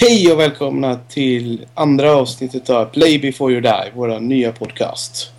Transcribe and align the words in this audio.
Hej 0.00 0.32
och 0.32 0.40
välkomna 0.40 0.98
till 1.08 1.66
andra 1.74 2.12
avsnittet 2.16 2.70
av 2.70 2.84
Play 2.84 3.18
before 3.18 3.52
you 3.52 3.60
die, 3.60 3.92
vår 3.94 4.20
nya 4.20 4.52
podcast. 4.52 5.32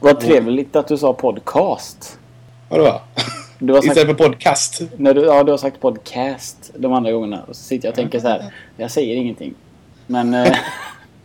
Vad 0.00 0.20
trevligt 0.20 0.76
att 0.76 0.88
du 0.88 0.98
sa 0.98 1.12
podcast. 1.12 2.18
Vadå? 2.68 3.00
Du 3.58 3.72
har 3.72 3.80
sagt, 3.82 3.96
Istället 3.96 4.18
för 4.18 4.24
podcast. 4.28 4.82
när 4.96 5.14
du, 5.14 5.20
ja, 5.24 5.42
du 5.44 5.50
har 5.50 5.58
sagt 5.58 5.80
podcast 5.80 6.70
de 6.76 6.92
andra 6.92 7.12
gångerna. 7.12 7.42
Och 7.48 7.56
så 7.56 7.62
sitter 7.62 7.88
jag 7.88 7.92
och 7.92 7.96
tänker 7.96 8.20
så 8.20 8.28
här. 8.28 8.54
Jag 8.76 8.90
säger 8.90 9.16
ingenting. 9.16 9.54
Men, 10.06 10.34
eh, 10.34 10.56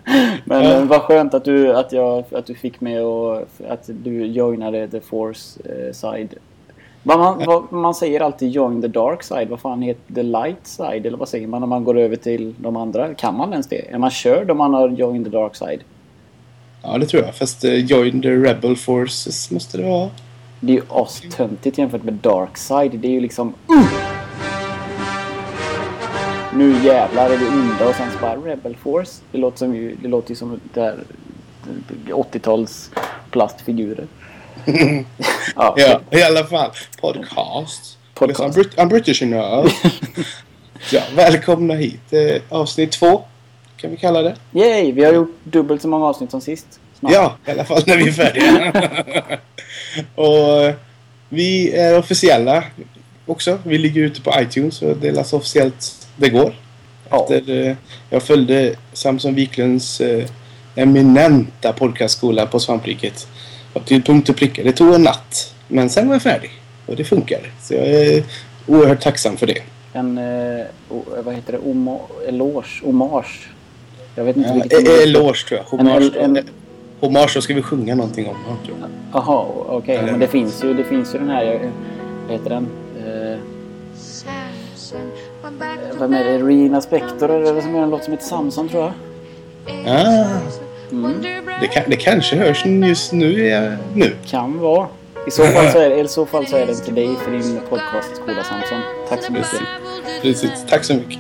men 0.46 0.64
Ja. 0.64 0.74
eh, 0.74 0.84
vad 0.84 1.02
skönt 1.02 1.34
att 1.34 1.46
du, 1.46 1.74
att, 1.76 1.92
jag, 1.92 2.24
att 2.32 2.46
du 2.46 2.56
fick 2.56 2.82
med 2.82 3.04
och 3.04 3.38
att 3.70 3.84
du 4.04 4.26
joinade 4.26 4.88
the 4.88 5.02
force 5.02 5.60
eh, 5.66 5.94
side. 5.94 6.36
Man, 7.08 7.46
vad, 7.46 7.72
man 7.72 7.96
säger 7.96 8.20
alltid 8.20 8.52
join 8.52 8.82
the 8.82 8.88
dark 8.88 9.24
side. 9.24 9.50
Vad 9.50 9.60
fan 9.60 9.82
heter 9.82 10.14
the 10.14 10.24
light 10.24 10.68
side? 10.68 11.06
Eller 11.06 11.18
vad 11.18 11.30
säger 11.30 11.48
man 11.48 11.62
när 11.62 11.68
man 11.68 11.84
går 11.84 11.98
över 11.98 12.16
till 12.16 12.56
de 12.58 12.76
andra? 12.76 13.14
Kan 13.14 13.38
man 13.38 13.52
ens 13.52 13.68
det? 13.68 13.92
Är 13.92 13.98
man 13.98 14.10
körd 14.10 14.52
om 14.52 14.58
man 14.58 14.74
har 14.74 14.90
join 14.90 15.24
the 15.24 15.30
dark 15.30 15.56
side? 15.56 15.80
Ja, 16.84 16.98
det 16.98 17.06
tror 17.06 17.24
jag. 17.24 17.36
Fast 17.36 17.66
uh, 17.66 17.76
Join 17.76 18.22
the 18.22 18.30
Rebel 18.30 18.76
Forces 18.76 19.52
måste 19.52 19.78
det 19.78 19.84
vara. 19.84 20.10
Det 20.60 20.72
är 20.72 20.76
ju 20.76 20.84
astöntigt 20.90 21.78
jämfört 21.78 22.04
med 22.04 22.14
Darkside. 22.14 23.00
Det 23.00 23.08
är 23.08 23.12
ju 23.12 23.22
liksom... 23.22 23.48
Uh! 23.48 24.18
Nu 26.54 26.76
jävlar 26.84 27.30
är 27.30 27.38
vi 27.38 27.46
onda 27.46 27.90
och 27.90 27.96
sen 27.96 28.12
så 28.12 28.20
bara 28.22 28.36
Rebel 28.36 28.76
Force. 28.76 29.22
Det 29.32 29.38
låter, 29.38 29.58
som, 29.58 29.92
det 30.02 30.08
låter 30.08 30.30
ju 30.30 30.36
som 30.36 30.60
det 30.74 30.82
här 30.82 30.96
80-tals 32.08 32.92
plastfigurer. 33.32 34.08
Ja, 35.56 35.76
Ja, 35.78 36.02
i 36.12 36.24
alla 36.24 36.44
fall. 36.44 36.72
Podcast. 37.02 37.98
Podcast. 38.14 38.40
I'm, 38.40 38.54
Brit- 38.64 38.76
I'm 38.76 38.88
British 38.90 39.20
know. 39.20 39.70
ja, 40.92 41.02
välkomna 41.16 41.74
hit. 41.74 42.14
Eh, 42.14 42.42
avsnitt 42.50 42.92
två 42.92 43.22
kan 43.78 43.92
vi 43.92 43.98
kalla 43.98 44.22
det. 44.22 44.36
Yay! 44.54 44.92
Vi 44.92 45.04
har 45.04 45.14
gjort 45.14 45.38
dubbelt 45.44 45.82
så 45.82 45.88
många 45.88 46.06
avsnitt 46.06 46.32
som 46.32 46.42
sist. 46.42 46.68
Snart. 47.00 47.14
Ja, 47.14 47.38
i 47.46 47.52
alla 47.52 47.66
fall 47.66 47.84
när 47.86 47.98
vi 47.98 48.08
är 48.08 48.12
färdiga. 48.12 48.74
och 50.16 50.64
eh, 50.64 50.74
vi 51.30 51.72
är 51.72 51.98
officiella 52.00 52.64
också. 53.26 53.60
Vi 53.64 53.78
ligger 53.78 54.02
ute 54.02 54.22
på 54.22 54.34
iTunes 54.42 54.82
och 54.82 54.98
delas 54.98 55.34
officiellt 55.34 56.08
det 56.16 56.30
går. 56.30 56.54
Efter, 57.12 57.68
eh, 57.68 57.76
jag 58.10 58.24
följde 58.24 58.76
Samson 58.94 59.36
Wiklunds 59.36 60.02
eh, 60.02 60.26
eminenta 60.76 61.74
podcastskola 61.74 62.46
på 62.46 62.60
Svampriket. 62.60 63.28
Och 63.78 63.86
till 63.86 64.04
punkt 64.04 64.30
och 64.30 64.36
pricka. 64.36 64.64
Det 64.64 64.72
tog 64.72 64.94
en 64.94 65.02
natt. 65.04 65.54
Men 65.68 65.90
sen 65.90 66.08
var 66.08 66.16
jag 66.16 66.22
färdig. 66.22 66.52
Och 66.86 66.96
det 66.96 67.04
funkar. 67.04 67.40
Så 67.62 67.74
jag 67.74 67.88
är 67.88 68.24
oerhört 68.68 69.02
tacksam 69.04 69.38
för 69.38 69.48
det. 69.48 69.62
En, 69.94 70.18
eh, 70.18 70.66
vad 71.26 71.36
heter 71.36 71.52
det, 71.54 71.60
Oma, 71.60 71.98
eloge, 72.28 72.68
hommage. 72.84 73.50
Jag 74.16 74.24
vet 74.24 74.38
inte 74.38 74.50
Ja, 74.50 74.54
vilket 74.56 74.90
e- 74.90 75.04
eloge 75.04 75.46
tror 75.48 75.60
jag. 75.60 75.78
Hommage. 75.78 76.16
en- 76.20 76.38
En, 76.38 76.44
hommage, 77.00 77.32
då 77.36 77.42
ska 77.42 77.54
vi 77.54 77.62
sjunga 77.62 77.96
någonting 77.96 78.28
om. 78.28 78.36
ja, 78.48 78.56
tror 78.66 78.78
jag. 78.82 78.90
Jaha, 79.14 79.46
okej. 79.68 79.96
Eller- 79.96 80.12
Men 80.12 80.20
det 80.20 80.28
finns 80.28 80.64
ju, 80.64 80.74
det 80.74 80.84
finns 80.84 81.16
ju 81.16 81.20
den 81.20 81.30
här, 81.30 81.46
eh, 81.54 81.60
vad 82.28 82.32
heter 82.38 82.50
den? 82.50 82.68
Eh, 83.08 83.38
Vem 86.00 86.14
är 86.14 86.24
det? 86.24 86.38
Rina 86.38 86.82
Spektor 86.82 87.30
eller 87.32 87.62
som 87.62 87.76
gör 87.76 87.84
en 87.84 87.90
låt 87.90 88.04
som 88.04 88.14
heter 88.14 88.26
Samson 88.26 88.70
tror 88.70 88.84
jag. 88.84 88.94
Ah, 89.88 90.26
Mm. 90.92 91.22
Det, 91.62 91.68
kan, 91.68 91.84
det 91.88 91.96
kanske 91.96 92.36
hörs 92.36 92.66
just 92.66 93.12
nu. 93.14 93.48
eh, 93.50 93.74
nu. 93.94 94.16
Kan 94.26 94.60
vara. 94.60 94.88
I 95.28 95.32
så 95.32 95.44
fall 95.44 95.72
så 95.72 95.80
är, 95.80 95.90
det- 95.90 96.00
i 96.00 96.08
så 96.08 96.26
fall 96.26 96.48
så 96.48 96.58
är 96.58 96.66
den 96.66 96.76
till 96.76 96.96
dig 96.96 97.10
för 97.24 97.32
din 97.32 97.60
podcastskola 97.70 98.44
Samson. 98.44 98.82
Tack 99.10 99.24
så 99.24 99.32
mycket. 99.32 99.62
Precis. 100.22 100.66
Tack 100.70 100.84
så 100.84 100.94
mycket. 100.94 101.20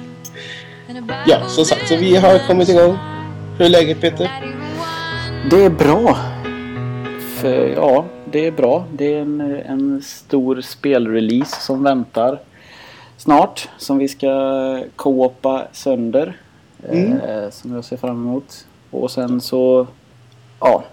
Ja, 1.27 1.47
som 1.47 1.65
sagt, 1.65 1.87
så 1.87 1.95
vi 1.95 2.15
har 2.15 2.47
kommit 2.47 2.69
igång. 2.69 2.97
Hur 3.57 3.65
är 3.65 3.69
läget 3.69 4.01
Peter? 4.01 4.31
Det 5.49 5.63
är 5.65 5.69
bra. 5.69 6.17
För, 7.37 7.67
ja, 7.67 8.05
det 8.31 8.47
är 8.47 8.51
bra. 8.51 8.85
Det 8.93 9.13
är 9.13 9.21
en, 9.21 9.41
en 9.65 10.01
stor 10.05 10.61
spelrelease 10.61 11.61
som 11.61 11.83
väntar 11.83 12.39
snart. 13.17 13.69
Som 13.77 13.97
vi 13.97 14.07
ska 14.07 14.27
co-opa 14.95 15.67
sönder. 15.71 16.37
Mm. 16.89 17.11
Eh, 17.21 17.49
som 17.49 17.75
jag 17.75 17.85
ser 17.85 17.97
fram 17.97 18.15
emot. 18.27 18.65
Och 18.91 19.11
sen 19.11 19.41
så... 19.41 19.87
Ja, 20.59 20.83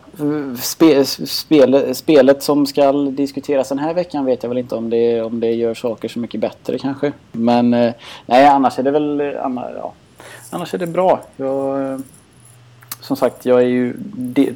spe, 0.63 1.05
spel, 1.05 1.95
spelet 1.95 2.43
som 2.43 2.67
ska 2.67 2.93
diskuteras 2.93 3.69
den 3.69 3.79
här 3.79 3.95
veckan 3.95 4.25
vet 4.25 4.43
jag 4.43 4.49
väl 4.49 4.59
inte 4.59 4.75
om 4.75 4.91
det, 4.91 5.23
om 5.23 5.41
det 5.41 5.53
gör 5.53 5.75
saker 5.75 6.09
så 6.09 6.19
mycket 6.19 6.41
bättre 6.41 6.79
kanske. 6.79 7.13
Men 7.33 7.75
eh, 7.75 7.95
nej, 8.27 8.47
annars 8.47 8.79
är 8.79 8.83
det 8.83 8.91
väl... 8.91 9.37
Annars, 9.43 9.71
ja, 9.77 9.93
annars 10.51 10.75
är 10.75 10.79
det 10.79 10.87
bra. 10.87 11.21
Jag, 11.37 11.93
eh, 11.93 11.99
som 13.01 13.17
sagt, 13.17 13.47
jag 13.47 13.63
är 13.63 13.67
ju 13.67 13.97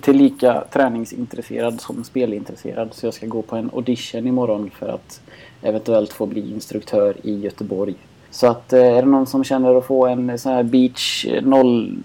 tillika 0.01 0.65
träningsintresserad 0.71 1.81
som 1.81 2.05
spelintresserad. 2.05 2.89
Så 2.95 3.07
jag 3.07 3.15
ska 3.15 3.27
gå 3.27 3.43
på 3.43 3.57
en 3.57 3.71
audition 3.75 4.27
imorgon 4.27 4.71
för 4.79 4.89
att 4.89 5.21
eventuellt 5.63 6.13
få 6.13 6.27
bli 6.27 6.53
instruktör 6.53 7.17
i 7.23 7.41
Göteborg. 7.41 7.95
Så 8.31 8.47
att 8.47 8.73
eh, 8.73 8.81
är 8.81 9.03
det 9.03 9.09
någon 9.09 9.27
som 9.27 9.45
känner 9.45 9.75
att 9.75 9.87
få 9.87 10.07
en 10.07 10.39
sån 10.39 10.53
här 10.53 10.63
Beach, 10.63 11.27
0, 11.43 11.99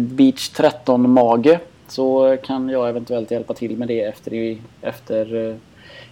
Beach 0.00 0.48
13 0.48 1.10
mage 1.10 1.60
så 1.88 2.36
kan 2.44 2.68
jag 2.68 2.88
eventuellt 2.88 3.30
hjälpa 3.30 3.54
till 3.54 3.76
med 3.76 3.88
det 3.88 4.00
efter, 4.02 4.34
i, 4.34 4.58
efter 4.82 5.48
eh, 5.50 5.56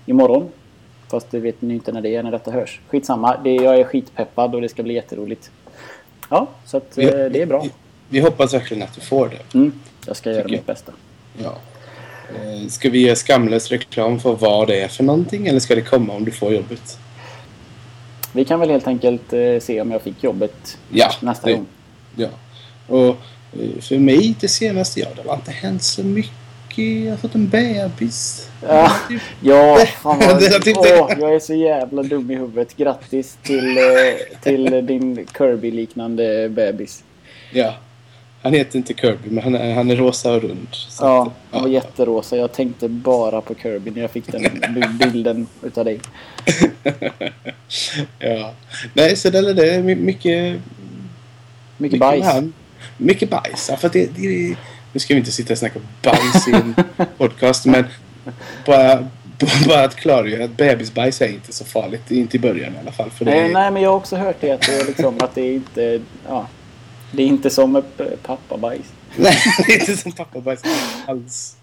imorgon. 0.07 0.49
Fast 1.11 1.31
det 1.31 1.39
vet 1.39 1.63
ni 1.63 1.75
inte 1.75 1.93
när 1.93 2.01
det 2.01 2.17
är 2.17 2.23
när 2.23 2.31
detta 2.31 2.51
hörs. 2.51 2.81
Skitsamma, 2.89 3.37
det, 3.45 3.55
jag 3.55 3.77
är 3.81 3.85
skitpeppad 3.85 4.55
och 4.55 4.61
det 4.61 4.69
ska 4.69 4.83
bli 4.83 4.95
jätteroligt. 4.95 5.51
Ja, 6.31 6.47
så 6.65 6.77
att 6.77 6.99
eh, 6.99 7.07
det 7.07 7.43
är 7.43 7.47
bra. 7.47 7.63
Vi, 7.63 7.71
vi 8.09 8.21
hoppas 8.21 8.55
verkligen 8.55 8.83
att 8.83 8.95
du 8.95 9.01
får 9.01 9.29
det. 9.29 9.59
Mm, 9.59 9.73
jag 10.07 10.17
ska 10.17 10.31
göra 10.31 10.43
Tycker 10.43 10.57
mitt 10.57 10.67
bästa. 10.67 10.93
Ja. 11.43 11.55
Eh, 12.29 12.69
Ska 12.69 12.91
vi 12.91 12.99
ge 12.99 13.17
skamlös 13.17 13.71
reklam 13.71 14.21
för 14.21 14.33
vad 14.35 14.69
det 14.69 14.81
är 14.81 14.89
för 14.89 15.05
någonting 15.05 15.47
eller 15.47 15.61
ska 15.61 15.75
det 15.75 15.83
komma 15.83 16.13
om 16.13 16.25
du 16.25 16.31
får 16.31 16.53
jobbet? 16.53 16.99
Vi 18.33 18.45
kan 18.45 18.61
väl 18.61 18.71
helt 18.71 18.87
enkelt 18.87 19.33
eh, 19.33 19.59
se 19.61 19.81
om 19.81 19.91
jag 19.91 20.03
fick 20.03 20.25
jobbet 20.25 20.79
Ja, 20.91 21.11
nästa 21.23 21.47
det- 21.47 21.53
gång. 21.55 21.67
Ja. 22.17 22.29
Och 22.89 23.17
för 23.81 23.99
mig 23.99 24.35
det 24.41 24.49
senaste, 24.49 25.01
ja 25.01 25.09
det 25.17 25.29
har 25.29 25.35
inte 25.37 25.51
hänt 25.51 25.83
så 25.83 26.03
mycket. 26.05 26.33
Jag 27.05 27.11
har 27.11 27.17
fått 27.17 27.35
en 27.35 27.49
bebis. 27.49 28.49
Ja, 28.69 28.93
ja 29.41 29.87
fan 30.03 30.19
vad, 30.19 30.63
typ 30.65 30.77
åh, 30.77 31.13
jag 31.21 31.35
är 31.35 31.39
så 31.41 31.55
jävla 31.55 32.03
dum 32.03 32.31
i 32.31 32.35
huvudet. 32.35 32.77
Grattis 32.77 33.39
till, 33.43 33.79
eh, 33.79 33.85
till 34.43 34.87
din 34.87 35.27
Kirby-liknande 35.39 36.49
bebis. 36.49 37.05
Ja. 37.53 37.75
Han 38.43 38.53
heter 38.55 38.77
inte 38.77 38.95
Kirby 38.95 39.31
men 39.31 39.45
han 39.45 39.55
är, 39.55 39.75
han 39.75 39.91
är 39.91 39.97
rosa 39.97 40.33
och 40.33 40.43
rund. 40.43 40.69
Ja, 41.01 41.23
att, 41.23 41.33
han 41.51 41.63
var 41.63 41.69
jätterosa. 41.69 42.37
Jag 42.37 42.53
tänkte 42.53 42.89
bara 42.89 43.41
på 43.41 43.55
Kirby 43.55 43.91
när 43.91 44.01
jag 44.01 44.11
fick 44.11 44.33
den 44.33 44.43
bi- 44.75 45.05
bilden 45.07 45.47
utav 45.63 45.85
dig. 45.85 46.01
ja. 48.19 48.53
Nej, 48.95 49.17
så 49.17 49.31
det 49.31 49.39
är 49.39 49.55
det. 49.55 49.75
är 49.75 49.83
my- 49.83 49.95
Mycket, 49.95 50.61
Mycket 51.79 51.99
bajs. 52.01 52.25
med 52.25 52.33
han. 52.35 52.53
Mycket 52.97 53.31
bajs. 53.31 53.69
Ja, 53.71 53.77
för 53.77 53.89
det, 53.89 54.07
det, 54.17 54.57
nu 54.93 55.01
ska 55.01 55.15
vi 55.15 55.19
inte 55.19 55.33
sitta 55.33 55.53
och 55.53 55.59
snacka 55.59 55.81
bajs 56.03 56.49
i 56.49 56.53
en 56.53 56.75
podcast 57.19 57.67
men 57.67 57.85
bara, 58.67 59.09
bara 59.67 59.85
att 59.85 59.97
klargöra 59.97 60.45
att 60.45 60.57
bebisbajs 60.57 61.23
är 61.23 61.29
inte 61.29 61.53
så 61.53 61.65
farligt. 61.65 62.11
Inte 62.11 62.37
i 62.37 62.41
början 62.41 62.75
i 62.75 62.79
alla 62.79 62.93
fall. 62.93 63.11
För 63.11 63.25
det, 63.25 63.31
Nej, 63.31 63.53
nej, 63.53 63.71
men 63.71 63.83
jag 63.83 63.91
har 63.91 63.97
också 63.97 64.17
hört 64.17 64.37
det 64.41 64.51
att 64.51 64.63
det 64.63 64.81
är, 64.81 64.85
liksom, 64.85 65.17
att 65.21 65.35
det 65.35 65.41
är 65.41 65.55
inte... 65.55 66.01
Ja, 66.29 66.49
det 67.13 67.23
är 67.23 67.27
inte 67.27 67.51
som 67.51 67.77
eh, 67.77 67.83
pappabajs. 68.23 68.87
Nej, 69.17 69.37
det 69.67 69.73
är 69.73 69.81
inte 69.81 69.97
som 69.97 70.13
pappabajs 70.13 70.63
alls. 71.07 71.57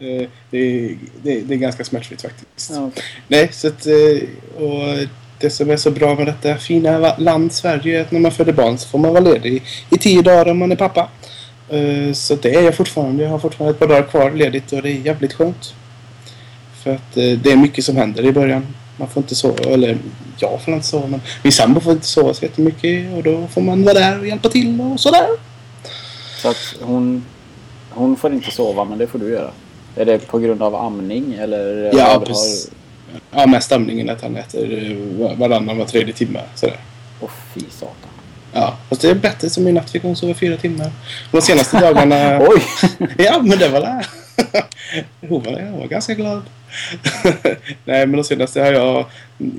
Eh, 0.00 0.28
Det 0.50 0.58
är, 0.58 0.96
det, 1.22 1.32
är, 1.32 1.42
det 1.42 1.54
är 1.54 1.58
ganska 1.58 1.84
smärtfritt 1.84 2.22
faktiskt. 2.22 2.70
Ja. 2.74 2.90
Nej, 3.28 3.48
så 3.52 3.68
att, 3.68 3.86
eh, 3.86 4.62
och 4.62 4.98
det 5.40 5.50
som 5.50 5.70
är 5.70 5.76
så 5.76 5.90
bra 5.90 6.14
med 6.14 6.26
detta 6.26 6.56
fina 6.56 7.16
land 7.18 7.52
Sverige 7.52 7.98
är 7.98 8.02
att 8.02 8.12
när 8.12 8.20
man 8.20 8.30
föder 8.32 8.52
barn 8.52 8.78
så 8.78 8.88
får 8.88 8.98
man 8.98 9.10
vara 9.12 9.20
ledig 9.24 9.62
i, 9.90 9.98
tio 9.98 10.22
dagar 10.22 10.48
om 10.50 10.58
man 10.58 10.72
är 10.72 10.76
pappa. 10.76 11.08
Eh, 11.68 12.12
Så 12.12 12.34
det 12.34 12.54
är 12.54 12.62
jag 12.62 12.74
fortfarande. 12.74 13.22
Jag 13.22 13.30
har 13.30 13.38
fortfarande 13.38 13.70
ett 13.74 13.78
par 13.78 13.86
dagar 13.86 14.02
kvar 14.02 14.30
ledigt 14.30 14.72
och 14.72 14.82
det 14.82 14.88
är 14.90 15.00
jävligt 15.06 15.32
skönt. 15.32 15.74
För 16.82 16.90
att 16.94 17.16
eh, 17.16 17.30
det 17.42 17.52
är 17.52 17.56
mycket 17.56 17.84
som 17.84 17.96
händer 17.96 18.24
i 18.24 18.32
början. 18.32 18.66
Man 18.96 19.08
får 19.08 19.22
inte 19.22 19.34
sova, 19.34 19.64
eller 19.64 19.98
jag 20.38 20.62
får 20.64 20.74
inte 20.74 20.86
sova 20.86 21.06
men 21.06 21.20
min 21.42 21.52
sambo 21.52 21.80
får 21.80 21.92
inte 21.92 22.06
sova 22.06 22.34
så 22.34 22.44
jättemycket 22.44 23.16
och 23.16 23.22
då 23.22 23.46
får 23.46 23.60
man 23.60 23.84
vara 23.84 23.94
där 23.94 24.18
och 24.20 24.26
hjälpa 24.26 24.48
till 24.48 24.80
och 24.80 25.00
sådär. 25.00 25.26
Så 26.42 26.48
att 26.48 26.74
hon, 26.80 27.24
hon 27.90 28.16
får 28.16 28.32
inte 28.32 28.50
sova, 28.50 28.84
men 28.84 28.98
det 28.98 29.06
får 29.06 29.18
du 29.18 29.30
göra. 29.30 29.50
Är 29.96 30.04
det 30.04 30.18
på 30.26 30.38
grund 30.38 30.62
av 30.62 30.74
amning 30.74 31.34
eller? 31.40 31.90
Ja, 31.96 32.04
har- 32.04 32.20
precis. 32.26 32.70
Ja, 33.30 33.46
mest 33.46 33.72
amningen 33.72 34.10
att 34.10 34.22
han 34.22 34.36
äter 34.36 34.90
eh, 34.90 35.36
varannan 35.38 35.78
var 35.78 35.84
tredje 35.84 36.14
timme. 36.14 36.40
Sådär. 36.54 36.76
Åh 37.20 37.30
fy 37.54 37.60
satan. 37.70 38.10
Ja, 38.52 38.76
fast 38.88 39.02
det 39.02 39.10
är 39.10 39.14
bättre 39.14 39.50
som 39.50 39.68
i 39.68 39.72
natt 39.72 39.90
fick 39.90 40.02
hon 40.02 40.16
sova 40.16 40.34
fyra 40.34 40.56
timmar. 40.56 40.90
De 41.32 41.42
senaste 41.42 41.80
dagarna... 41.80 42.38
Oj! 42.48 42.62
Ja, 43.18 43.42
men 43.42 43.58
det 43.58 43.68
var 43.68 43.80
det. 43.80 44.04
Hon 45.28 45.42
var, 45.42 45.60
hon 45.60 45.78
var 45.78 45.86
ganska 45.86 46.14
glad. 46.14 46.42
Nej, 47.84 48.06
men 48.06 48.12
de 48.12 48.24
senaste 48.24 48.60
har 48.60 48.72
jag... 48.72 49.04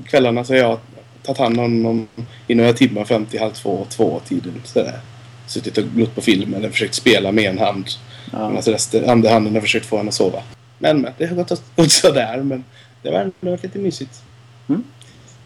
Kvällarna 0.06 0.44
så 0.44 0.52
har 0.52 0.58
jag 0.58 0.78
tagit 1.22 1.38
hand 1.38 1.60
om 1.60 1.84
honom 1.84 2.08
i 2.46 2.54
några 2.54 2.72
timmar 2.72 3.04
fram 3.04 3.26
till 3.26 3.40
halv 3.40 3.50
två, 3.52 3.86
två 3.88 4.20
tiden. 4.28 4.62
Sådär. 4.64 5.00
suttit 5.46 5.78
och 5.78 5.84
glott 5.84 6.14
på 6.14 6.20
film 6.20 6.54
eller 6.54 6.70
försökt 6.70 6.94
spela 6.94 7.32
med 7.32 7.50
en 7.50 7.58
hand. 7.58 7.86
Ja. 8.32 8.48
Medan 8.48 8.62
resten, 8.62 9.10
andra 9.10 9.30
handen 9.30 9.54
har 9.54 9.60
försökt 9.60 9.86
få 9.86 9.96
henne 9.96 10.08
att 10.08 10.14
sova. 10.14 10.42
Men, 10.78 11.00
men 11.00 11.12
det 11.18 11.26
har 11.26 11.36
gått 11.36 11.62
åt 11.76 11.92
sådär. 11.92 12.36
Men 12.42 12.64
det 13.02 13.10
var 13.10 13.20
ändå 13.20 13.58
lite 13.62 13.78
mysigt. 13.78 14.22
Mm. 14.68 14.84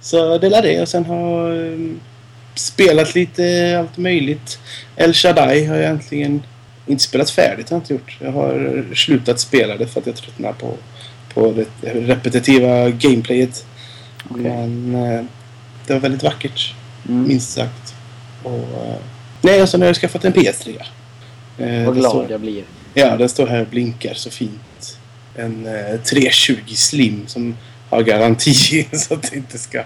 Så 0.01 0.39
det 0.39 0.47
är 0.47 0.63
det 0.63 0.83
och 0.83 0.89
sen 0.89 1.05
har 1.05 1.51
um, 1.51 2.01
spelat 2.55 3.15
lite 3.15 3.77
allt 3.81 3.97
möjligt. 3.97 4.59
El 4.97 5.13
Shaddai 5.15 5.65
har 5.65 5.75
jag 5.77 5.85
egentligen 5.85 6.43
inte 6.87 7.03
spelat 7.03 7.31
färdigt. 7.31 7.71
Har 7.71 7.77
jag 7.77 7.83
inte 7.83 7.93
gjort. 7.93 8.17
Jag 8.21 8.33
har 8.33 8.85
slutat 8.95 9.41
spela 9.41 9.77
det 9.77 9.87
för 9.87 10.01
att 10.01 10.07
jag 10.07 10.17
tröttnar 10.17 10.53
på, 10.53 10.75
på 11.35 11.65
det 11.81 11.91
repetitiva 11.95 12.91
gameplayet. 12.91 13.67
Okej. 14.31 14.43
Men 14.43 14.95
eh, 14.95 15.25
det 15.87 15.93
var 15.93 16.01
väldigt 16.01 16.23
vackert. 16.23 16.75
Mm. 17.09 17.29
Minst 17.29 17.53
sagt. 17.53 17.95
Och, 18.43 18.59
eh, 18.59 18.97
nej, 19.43 19.63
och 19.63 19.69
sen 19.69 19.81
har 19.81 19.87
jag 19.87 19.97
skaffat 19.97 20.25
en 20.25 20.33
PS3. 20.33 20.77
Eh, 21.59 21.85
Vad 21.87 21.95
glad 21.97 22.11
står- 22.11 22.31
jag 22.31 22.41
blir. 22.41 22.65
Ja, 22.95 23.17
den 23.17 23.29
står 23.29 23.47
här 23.47 23.61
och 23.61 23.67
blinkar 23.67 24.15
så 24.15 24.31
fint. 24.31 24.99
En 25.37 25.67
eh, 25.67 26.01
320 26.01 26.55
Slim 26.75 27.25
som 27.27 27.57
har 27.91 28.03
garanti 28.03 28.89
så 28.93 29.15
att 29.15 29.31
det 29.31 29.37
inte 29.37 29.59
ska 29.59 29.83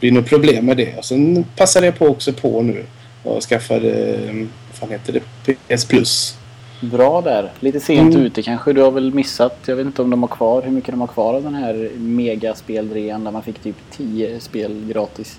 bli 0.00 0.10
något 0.10 0.26
problem 0.28 0.66
med 0.66 0.76
det. 0.76 0.96
Och 0.96 1.04
sen 1.04 1.44
passade 1.56 1.86
jag 1.86 1.98
på 1.98 2.06
också 2.06 2.32
på 2.32 2.62
nu 2.62 2.84
och 3.22 3.42
skaffade, 3.42 4.14
eh, 4.14 4.34
vad 4.34 4.48
fan 4.80 4.90
heter 4.90 5.20
det, 5.44 5.54
PS 5.76 5.84
Plus. 5.84 6.34
Bra 6.80 7.20
där. 7.20 7.52
Lite 7.60 7.80
sent 7.80 8.14
Mm. 8.14 8.26
ute 8.26 8.42
kanske. 8.42 8.72
Du 8.72 8.80
har 8.80 8.90
väl 8.90 9.14
missat. 9.14 9.58
Jag 9.66 9.76
vet 9.76 9.86
inte 9.86 10.02
om 10.02 10.10
de 10.10 10.22
har 10.22 10.28
kvar. 10.28 10.62
Hur 10.62 10.70
mycket 10.70 10.90
de 10.90 11.00
har 11.00 11.06
kvar 11.06 11.34
av 11.34 11.42
den 11.42 11.54
här 11.54 11.90
megaspelrean 11.96 13.24
där 13.24 13.30
man 13.30 13.42
fick 13.42 13.58
typ 13.58 13.76
10 13.96 14.40
spel 14.40 14.84
gratis. 14.88 15.38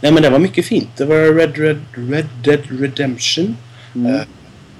Nej 0.00 0.12
men 0.12 0.22
det 0.22 0.30
var 0.30 0.38
mycket 0.38 0.64
fint. 0.66 0.88
Det 0.96 1.04
var 1.04 1.34
Red, 1.34 1.56
Red, 1.58 1.80
Red 1.94 2.26
Dead 2.44 2.60
Redemption. 2.80 3.56
Mm. 3.94 4.14
Eh, 4.14 4.20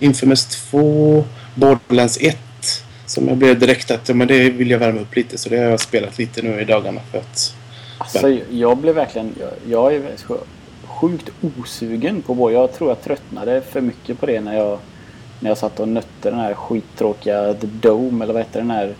Infamous 0.01 0.47
2, 0.71 1.25
Borderlands 1.55 2.19
1. 2.21 2.39
Som 3.07 3.29
jag 3.29 3.37
blev 3.37 3.59
direkt 3.59 3.91
att 3.91 4.09
ja, 4.09 4.15
men 4.15 4.29
det 4.29 4.51
vill 4.51 4.71
jag 4.71 4.79
värma 4.79 5.01
upp 5.01 5.17
lite 5.17 5.39
så 5.39 5.49
det 5.49 5.57
har 5.59 5.65
jag 5.65 5.81
spelat 5.81 6.19
lite 6.19 6.43
nu 6.43 6.61
i 6.61 6.65
dagarna 6.65 7.01
för 7.11 7.19
att 7.19 7.55
Alltså 7.99 8.37
jag 8.51 8.77
blev 8.77 8.95
verkligen... 8.95 9.35
Jag, 9.41 9.51
jag 9.73 9.95
är 9.95 10.03
sjukt 10.87 11.29
osugen 11.61 12.23
på 12.23 12.35
Borg. 12.35 12.55
Jag 12.55 12.73
tror 12.75 12.91
jag 12.91 13.03
tröttnade 13.03 13.63
för 13.71 13.81
mycket 13.81 14.21
på 14.21 14.27
det 14.27 14.41
när 14.41 14.57
jag, 14.57 14.79
när 15.41 15.51
jag 15.51 15.59
satt 15.59 15.81
och 15.81 15.89
nötte 15.89 16.31
den 16.31 16.39
här 16.39 16.55
skittråkiga 16.55 17.55
The 17.55 17.67
Dome 17.67 18.25
eller 18.25 18.35
vad 18.35 18.43
heter 18.43 18.61
den 18.61 18.71
här 18.71 18.95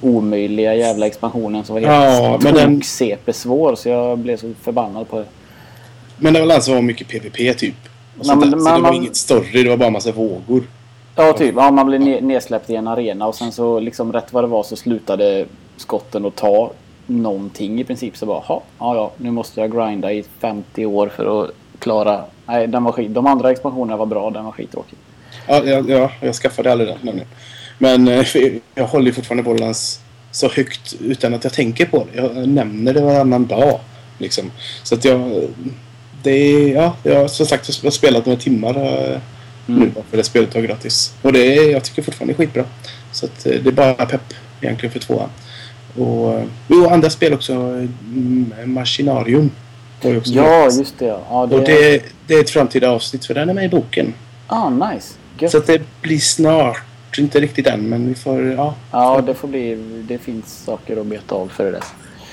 omöjliga 0.00 0.74
jävla 0.74 1.06
expansionen 1.06 1.64
som 1.64 1.74
var 1.74 1.80
Ja, 1.82 2.00
helt 2.30 2.42
men 2.42 2.54
den- 2.54 2.80
tok-CP-svår 2.80 3.74
så 3.74 3.88
jag 3.88 4.18
blev 4.18 4.36
så 4.36 4.52
förbannad 4.62 5.08
på 5.08 5.18
det. 5.18 5.24
Men 6.16 6.32
det 6.32 6.46
var 6.46 6.54
alltså 6.54 6.82
mycket 6.82 7.08
PVP 7.08 7.54
typ. 7.58 7.74
Nej, 7.74 7.76
men 8.14 8.24
så 8.24 8.34
man- 8.36 8.50
det 8.50 8.56
var 8.56 8.78
man- 8.78 8.94
inget 8.94 9.16
story, 9.16 9.62
det 9.62 9.68
var 9.68 9.76
bara 9.76 9.90
massa 9.90 10.12
vågor. 10.12 10.62
Ja, 11.20 11.32
typ. 11.32 11.54
Ja, 11.56 11.70
man 11.70 11.86
blev 11.86 12.00
ne- 12.00 12.20
nedsläppt 12.20 12.70
i 12.70 12.74
en 12.74 12.88
arena 12.88 13.26
och 13.26 13.34
sen 13.34 13.52
så 13.52 13.80
liksom 13.80 14.12
rätt 14.12 14.32
vad 14.32 14.44
det 14.44 14.48
var 14.48 14.62
så 14.62 14.76
slutade 14.76 15.46
skotten 15.76 16.24
att 16.24 16.36
ta 16.36 16.72
någonting 17.06 17.80
i 17.80 17.84
princip. 17.84 18.16
Så 18.16 18.26
bara, 18.26 18.42
ja, 18.48 18.62
ja, 18.78 19.12
nu 19.16 19.30
måste 19.30 19.60
jag 19.60 19.72
grinda 19.72 20.12
i 20.12 20.24
50 20.40 20.86
år 20.86 21.08
för 21.16 21.42
att 21.44 21.50
klara... 21.78 22.24
Nej, 22.46 22.66
den 22.66 22.84
var 22.84 22.92
skit. 22.92 23.14
De 23.14 23.26
andra 23.26 23.50
expansionerna 23.50 23.96
var 23.96 24.06
bra, 24.06 24.30
den 24.30 24.44
var 24.44 24.52
skittråkig. 24.52 24.98
Ja, 25.46 25.62
ja, 25.64 25.84
ja 25.88 26.10
jag 26.20 26.34
skaffade 26.34 26.72
aldrig 26.72 26.88
den 26.88 26.98
nämligen. 27.02 27.28
Men 27.78 28.08
eh, 28.08 28.26
jag 28.74 28.86
håller 28.86 29.06
ju 29.06 29.12
fortfarande 29.12 29.42
Borderlands 29.42 30.00
så 30.30 30.48
högt 30.48 30.94
utan 31.00 31.34
att 31.34 31.44
jag 31.44 31.52
tänker 31.52 31.86
på 31.86 32.06
det. 32.12 32.22
Jag 32.22 32.48
nämner 32.48 32.94
det 32.94 33.00
varannan 33.00 33.46
dag. 33.46 33.80
Liksom. 34.18 34.50
Så 34.82 34.94
att 34.94 35.04
jag... 35.04 35.20
Eh, 35.20 35.48
det 36.22 36.30
är, 36.30 36.74
ja, 36.74 36.96
jag 37.02 37.20
har 37.20 37.28
som 37.28 37.46
sagt 37.46 37.68
jag 37.68 37.86
har 37.86 37.90
spelat 37.90 38.26
några 38.26 38.40
timmar 38.40 38.76
eh, 38.76 39.20
Mm. 39.76 39.92
för 40.10 40.16
det 40.16 40.24
spelet 40.24 40.54
var 40.54 40.62
gratis. 40.62 41.14
Och 41.22 41.32
det 41.32 41.56
är, 41.58 41.70
jag 41.70 41.84
tycker 41.84 42.02
fortfarande 42.02 42.32
är 42.32 42.36
skitbra. 42.36 42.64
Så 43.12 43.26
att 43.26 43.46
eh, 43.46 43.52
det 43.62 43.70
är 43.70 43.72
bara 43.72 43.94
pepp 44.06 44.34
egentligen 44.60 44.92
för 44.92 45.00
tvåan. 45.00 45.28
Och, 45.98 46.32
eh, 46.34 46.44
jo, 46.68 46.88
andra 46.88 47.10
spel 47.10 47.34
också. 47.34 47.52
mm, 47.52 48.52
Machinarium. 48.64 49.50
Var 50.02 50.10
ju 50.10 50.18
också 50.18 50.32
Ja, 50.32 50.42
gratis. 50.62 50.78
just 50.78 50.98
det. 50.98 51.04
Ja, 51.06 51.46
det... 51.50 51.56
Och 51.56 51.64
det, 51.64 52.02
det 52.26 52.34
är 52.34 52.40
ett 52.40 52.50
framtida 52.50 52.90
avsnitt 52.90 53.24
för 53.26 53.34
den 53.34 53.48
är 53.50 53.54
med 53.54 53.64
i 53.64 53.68
boken. 53.68 54.14
Ah, 54.46 54.70
nice. 54.70 55.14
Gött. 55.38 55.50
Så 55.50 55.58
att 55.58 55.66
det 55.66 55.82
blir 56.02 56.18
snart. 56.18 56.82
Inte 57.18 57.40
riktigt 57.40 57.66
än, 57.66 57.80
men 57.88 58.08
vi 58.08 58.14
får... 58.14 58.42
Ja, 58.52 58.74
Ja, 58.92 59.20
det 59.26 59.34
får 59.34 59.48
bli... 59.48 59.74
Det 60.08 60.18
finns 60.18 60.62
saker 60.64 60.96
att 61.00 61.06
beta 61.06 61.34
av 61.34 61.48
för 61.48 61.64
det 61.64 61.70
där. 61.70 61.82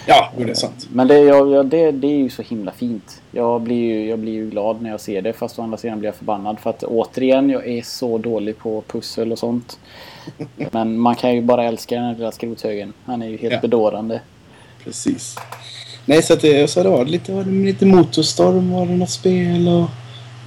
Ja 0.07 0.31
det 0.37 0.43
är 0.49 0.53
sant. 0.53 0.87
Men 0.91 1.07
det, 1.07 1.19
jag, 1.19 1.51
jag, 1.51 1.65
det, 1.65 1.91
det 1.91 2.07
är 2.07 2.17
ju 2.17 2.29
så 2.29 2.41
himla 2.41 2.71
fint. 2.71 3.21
Jag 3.31 3.61
blir, 3.61 3.75
ju, 3.77 4.09
jag 4.09 4.19
blir 4.19 4.33
ju 4.33 4.49
glad 4.49 4.81
när 4.81 4.89
jag 4.89 4.99
ser 5.01 5.21
det. 5.21 5.33
Fast 5.33 5.59
å 5.59 5.61
andra 5.61 5.77
sidan 5.77 5.99
blir 5.99 6.07
jag 6.07 6.15
förbannad. 6.15 6.59
För 6.59 6.69
att 6.69 6.83
återigen, 6.83 7.49
jag 7.49 7.67
är 7.67 7.81
så 7.81 8.17
dålig 8.17 8.57
på 8.57 8.83
pussel 8.87 9.31
och 9.31 9.39
sånt. 9.39 9.79
Men 10.71 10.99
man 10.99 11.15
kan 11.15 11.35
ju 11.35 11.41
bara 11.41 11.63
älska 11.63 11.95
den 11.95 12.03
här 12.03 12.15
lilla 12.15 12.31
skrothögen. 12.31 12.93
Han 13.05 13.21
är 13.21 13.27
ju 13.27 13.37
helt 13.37 13.53
Ja. 13.53 13.59
bedårande. 13.61 14.21
Precis. 14.83 15.35
Nej, 16.05 16.23
så, 16.23 16.33
att 16.33 16.41
det, 16.41 16.69
så 16.69 16.83
det 16.83 16.89
var 16.89 17.05
lite, 17.05 17.31
var 17.31 17.43
det 17.43 17.51
lite 17.51 17.85
Motorstorm 17.85 18.71
var 18.71 18.85
det 18.85 18.91
något 18.95 19.09
spel 19.09 19.67
och 19.67 19.89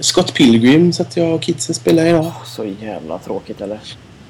Scott 0.03 0.33
Pilgrim 0.33 0.93
så 0.93 1.01
att 1.01 1.17
jag 1.17 1.35
och 1.35 1.41
kidsen 1.41 1.75
spelade 1.75 2.09
idag. 2.09 2.25
Åh, 2.25 2.43
så 2.45 2.65
jävla 2.81 3.17
tråkigt 3.17 3.61
eller? 3.61 3.79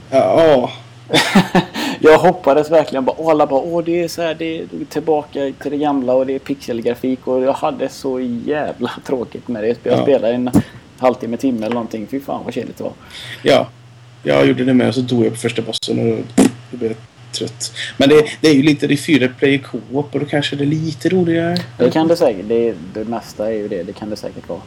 Ja, 0.10 0.44
ja. 0.48 0.72
Jag 2.04 2.18
hoppades 2.18 2.72
verkligen 2.72 3.06
bara, 3.06 3.32
alla 3.32 3.48
bara 3.48 3.60
åh 3.62 3.84
det 3.84 4.04
är 4.04 4.08
så 4.08 4.22
här, 4.22 4.34
det 4.36 4.60
är 4.60 4.66
tillbaka 4.90 5.52
till 5.62 5.72
det 5.72 5.78
gamla 5.78 6.14
och 6.14 6.26
det 6.26 6.36
är 6.36 6.40
pixelgrafik 6.40 7.28
och 7.28 7.42
jag 7.44 7.54
hade 7.54 7.90
så 7.90 8.20
jävla 8.46 8.92
tråkigt 9.06 9.48
med 9.48 9.64
det. 9.64 9.78
Jag 9.84 9.98
Ja. 9.98 10.02
spelade 10.04 10.34
en 10.34 10.52
halvtimme, 10.98 11.38
timme 11.38 11.66
eller 11.66 11.74
någonting. 11.74 12.08
Fy 12.12 12.20
fan 12.20 12.42
vad 12.46 12.54
kedligt 12.54 12.78
det 12.78 12.84
var. 12.84 12.94
ja. 13.44 13.68
Jag 14.24 14.48
gjorde 14.48 14.64
det 14.66 14.74
med 14.74 14.88
och 14.88 14.96
så 14.96 15.02
dog 15.02 15.26
jag 15.26 15.32
på 15.32 15.38
första 15.38 15.62
bossen 15.62 16.00
och 16.00 16.06
då, 16.06 16.44
då 16.72 16.78
blev 16.78 16.92
jag 16.92 16.98
trött. 17.32 17.74
Men 17.98 18.10
det, 18.10 18.26
det 18.42 18.48
är 18.50 18.54
ju 18.54 18.64
lite, 18.64 18.88
det 18.88 18.94
är 18.94 18.98
fyra 18.98 19.28
player 19.40 19.58
co-op 19.58 20.14
och 20.16 20.20
då 20.20 20.26
kanske 20.26 20.56
det 20.56 20.64
är 20.64 20.66
lite 20.66 21.10
roligare. 21.10 21.58
Det 21.78 21.90
kan 21.92 22.08
det 22.08 22.16
säkert. 22.16 22.46
Det, 22.48 22.74
det 22.94 23.04
mesta 23.04 23.48
är 23.48 23.52
ju 23.58 23.68
det. 23.68 23.84
Det 23.84 23.94
kan 23.94 24.10
det 24.10 24.16
säkert 24.16 24.50
vara. 24.50 24.60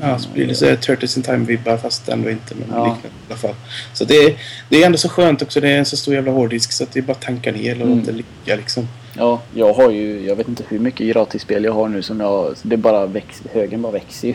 Ja, 0.00 0.18
så 0.18 0.28
blir 0.30 0.46
det 0.46 0.54
så 0.54 0.66
här 0.66 0.76
Turtles 0.76 1.16
in 1.16 1.22
Time-vibbar 1.22 1.76
fast 1.76 2.08
ändå 2.08 2.30
inte. 2.30 2.54
Men 2.54 2.68
Ja. 2.70 2.84
liknande 2.84 3.08
i 3.08 3.10
alla 3.28 3.36
fall. 3.36 3.54
Så 3.92 4.04
det, 4.04 4.14
är- 4.14 4.34
det 4.68 4.82
är 4.82 4.86
ändå 4.86 4.98
så 4.98 5.08
skönt 5.08 5.42
också. 5.42 5.60
Det 5.60 5.68
är 5.68 5.78
en 5.78 5.84
så 5.84 5.96
stor 5.96 6.14
jävla 6.14 6.32
hårddisk 6.32 6.72
så 6.72 6.84
att 6.84 6.92
det 6.92 7.00
är 7.00 7.02
bara 7.02 7.12
att 7.12 7.20
tanka 7.22 7.52
ner 7.52 7.74
och 7.80 7.86
Mm. 7.86 7.98
låta 7.98 8.10
det 8.10 8.16
ligga 8.16 8.56
liksom. 8.56 8.88
Ja, 9.16 9.40
jag 9.54 9.72
har 9.72 9.90
ju, 9.90 10.26
jag 10.26 10.36
vet 10.36 10.48
inte 10.48 10.64
hur 10.68 10.78
mycket 10.78 11.06
gratisspel 11.06 11.64
jag 11.64 11.72
har 11.72 11.88
nu 11.88 12.02
som 12.02 12.20
jag, 12.20 12.54
det 12.62 12.76
bara 12.76 13.06
växer, 13.06 13.46
högen 13.52 13.82
bara 13.82 13.92
växer 13.92 14.28
ju. 14.28 14.34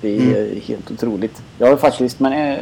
Det 0.00 0.16
är 0.16 0.20
Mm. 0.20 0.60
helt 0.66 0.90
otroligt. 0.90 1.42
Jag 1.58 1.66
har 1.66 1.76
faktiskt, 1.76 2.20
men 2.20 2.32
eh, 2.32 2.58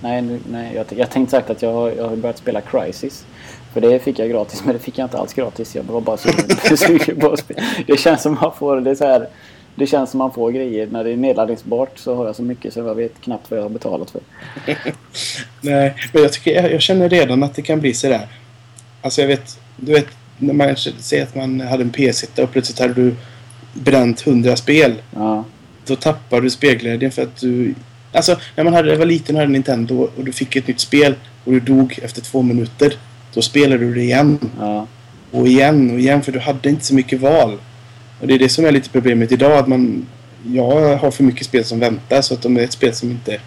nej, 0.00 0.38
nej 0.50 0.72
jag, 0.74 0.86
jag 0.98 1.10
tänkte 1.10 1.30
sagt 1.30 1.50
att 1.50 1.62
jag, 1.62 1.72
har- 1.72 1.90
jag 1.90 2.08
har 2.08 2.16
börjat 2.16 2.38
spela 2.38 2.60
Crisis. 2.60 3.24
För 3.72 3.80
det 3.80 3.98
fick 3.98 4.18
jag 4.18 4.30
gratis, 4.30 4.62
men 4.64 4.72
det 4.74 4.78
fick 4.80 4.98
jag 4.98 5.06
inte 5.06 5.18
alls 5.18 5.34
gratis. 5.34 5.74
Jag 5.74 5.82
var 5.82 6.00
bara 6.00 6.16
sugen 6.76 7.20
på 7.20 7.30
att 7.32 7.38
spela. 7.38 7.60
Det 7.86 7.96
känns 8.00 8.22
som 8.22 8.34
man 8.40 8.52
får, 8.58 8.80
det 8.80 8.96
så 8.96 9.04
här, 9.06 9.28
det 9.74 9.86
känns 9.86 10.10
som 10.10 10.18
man 10.18 10.32
får 10.32 10.50
grejer. 10.50 10.86
När 10.86 11.04
det 11.04 11.10
är 11.10 11.16
nedladdningsbart 11.16 11.98
så 11.98 12.14
har 12.14 12.26
jag 12.26 12.36
så 12.36 12.42
mycket 12.42 12.74
så 12.74 12.80
jag 12.80 12.94
vet 12.94 13.20
knappt 13.20 13.50
vad 13.50 13.58
jag 13.58 13.64
har 13.64 13.70
betalat 13.70 14.10
för. 14.10 14.20
Nej, 15.60 15.94
men 16.12 16.22
jag, 16.22 16.32
tycker, 16.32 16.62
jag, 16.62 16.72
jag 16.72 16.82
känner 16.82 17.08
redan 17.08 17.42
att 17.42 17.54
det 17.54 17.62
kan 17.62 17.80
bli 17.80 17.94
sådär. 17.94 18.28
Alltså 19.02 19.20
jag 19.20 19.28
vet, 19.28 19.58
du 19.76 19.92
vet 19.92 20.08
när 20.38 20.54
man 20.54 20.76
säger 20.76 21.22
att 21.22 21.34
man 21.34 21.60
hade 21.60 21.82
en 21.82 21.90
PC 21.90 22.42
och 22.42 22.52
plötsligt 22.52 22.78
hade 22.78 22.94
du 22.94 23.14
bränt 23.72 24.20
hundra 24.20 24.56
spel. 24.56 24.94
Ja, 25.14 25.44
Då 25.86 25.96
tappar 25.96 26.40
du 26.40 26.50
spelglädjen 26.50 27.10
för 27.10 27.22
att 27.22 27.40
du... 27.40 27.74
Alltså 28.12 28.36
när 28.56 28.64
man 28.64 28.74
hade, 28.74 28.96
var 28.96 29.06
liten 29.06 29.36
och 29.36 29.40
hade 29.40 29.52
Nintendo 29.52 30.08
och 30.16 30.24
du 30.24 30.32
fick 30.32 30.56
ett 30.56 30.68
nytt 30.68 30.80
spel 30.80 31.14
och 31.44 31.52
du 31.52 31.60
dog 31.60 31.98
efter 32.02 32.20
två 32.20 32.42
minuter. 32.42 32.92
Då 33.34 33.42
spelade 33.42 33.84
du 33.84 33.94
det 33.94 34.02
igen 34.02 34.38
ja, 34.58 34.86
och 35.30 35.48
igen 35.48 35.90
och 35.90 36.00
igen 36.00 36.22
för 36.22 36.32
du 36.32 36.38
hade 36.38 36.68
inte 36.68 36.84
så 36.84 36.94
mycket 36.94 37.20
val. 37.20 37.58
Och 38.22 38.28
det 38.28 38.34
är 38.34 38.38
det 38.38 38.48
som 38.48 38.64
är 38.64 38.72
lite 38.72 38.90
problemet 38.90 39.32
idag 39.32 39.52
att 39.52 39.68
man... 39.68 40.06
Jag 40.52 40.96
har 40.96 41.10
för 41.10 41.24
mycket 41.24 41.46
spel 41.46 41.64
som 41.64 41.80
väntar 41.80 42.22
så 42.22 42.34
att 42.34 42.44
om 42.44 42.54
det 42.54 42.60
är 42.60 42.64
ett 42.64 42.72
spel 42.72 42.94
som 42.94 43.10
inte... 43.10 43.40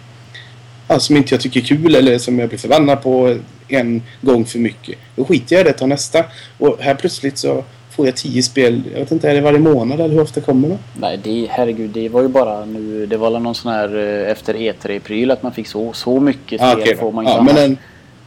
Ja, 0.88 0.98
som 0.98 1.16
inte 1.16 1.34
jag 1.34 1.40
tycker 1.40 1.60
är 1.60 1.64
kul 1.64 1.94
eller 1.94 2.18
som 2.18 2.38
jag 2.38 2.48
blir 2.48 2.58
förbannad 2.58 3.02
på 3.02 3.38
en 3.68 4.02
gång 4.20 4.44
för 4.44 4.58
mycket. 4.58 4.98
Då 5.16 5.24
skiter 5.24 5.56
jag 5.56 5.60
i 5.60 5.64
det 5.64 5.70
och 5.70 5.78
tar 5.78 5.86
nästa. 5.86 6.24
Och 6.58 6.76
här 6.80 6.94
plötsligt 6.94 7.38
så 7.38 7.64
får 7.90 8.06
jag 8.06 8.16
tio 8.16 8.42
spel. 8.42 8.82
Jag 8.92 9.00
vet 9.00 9.12
inte, 9.12 9.30
är 9.30 9.34
det 9.34 9.40
varje 9.40 9.58
månad 9.58 10.00
eller 10.00 10.14
hur 10.14 10.22
ofta 10.22 10.40
kommer 10.40 10.68
det? 10.68 10.78
Nej, 11.00 11.20
det, 11.22 11.46
herregud, 11.50 11.90
det 11.90 12.08
var 12.08 12.22
ju 12.22 12.28
bara 12.28 12.64
nu. 12.64 13.06
Det 13.06 13.16
var 13.16 13.30
väl 13.30 13.42
någon 13.42 13.54
sån 13.54 13.72
här 13.72 13.96
eh, 13.96 14.30
efter 14.30 14.54
E3-pryl 14.54 15.30
att 15.30 15.42
man 15.42 15.52
fick 15.52 15.66
så, 15.66 15.92
så 15.92 16.20
mycket 16.20 16.60
spel 16.60 16.68
Ah, 16.68 16.76
okej 16.80 16.96
får 16.96 17.12
man 17.12 17.24
ja, 17.24 17.42
men, 17.42 17.56
en, 17.56 17.78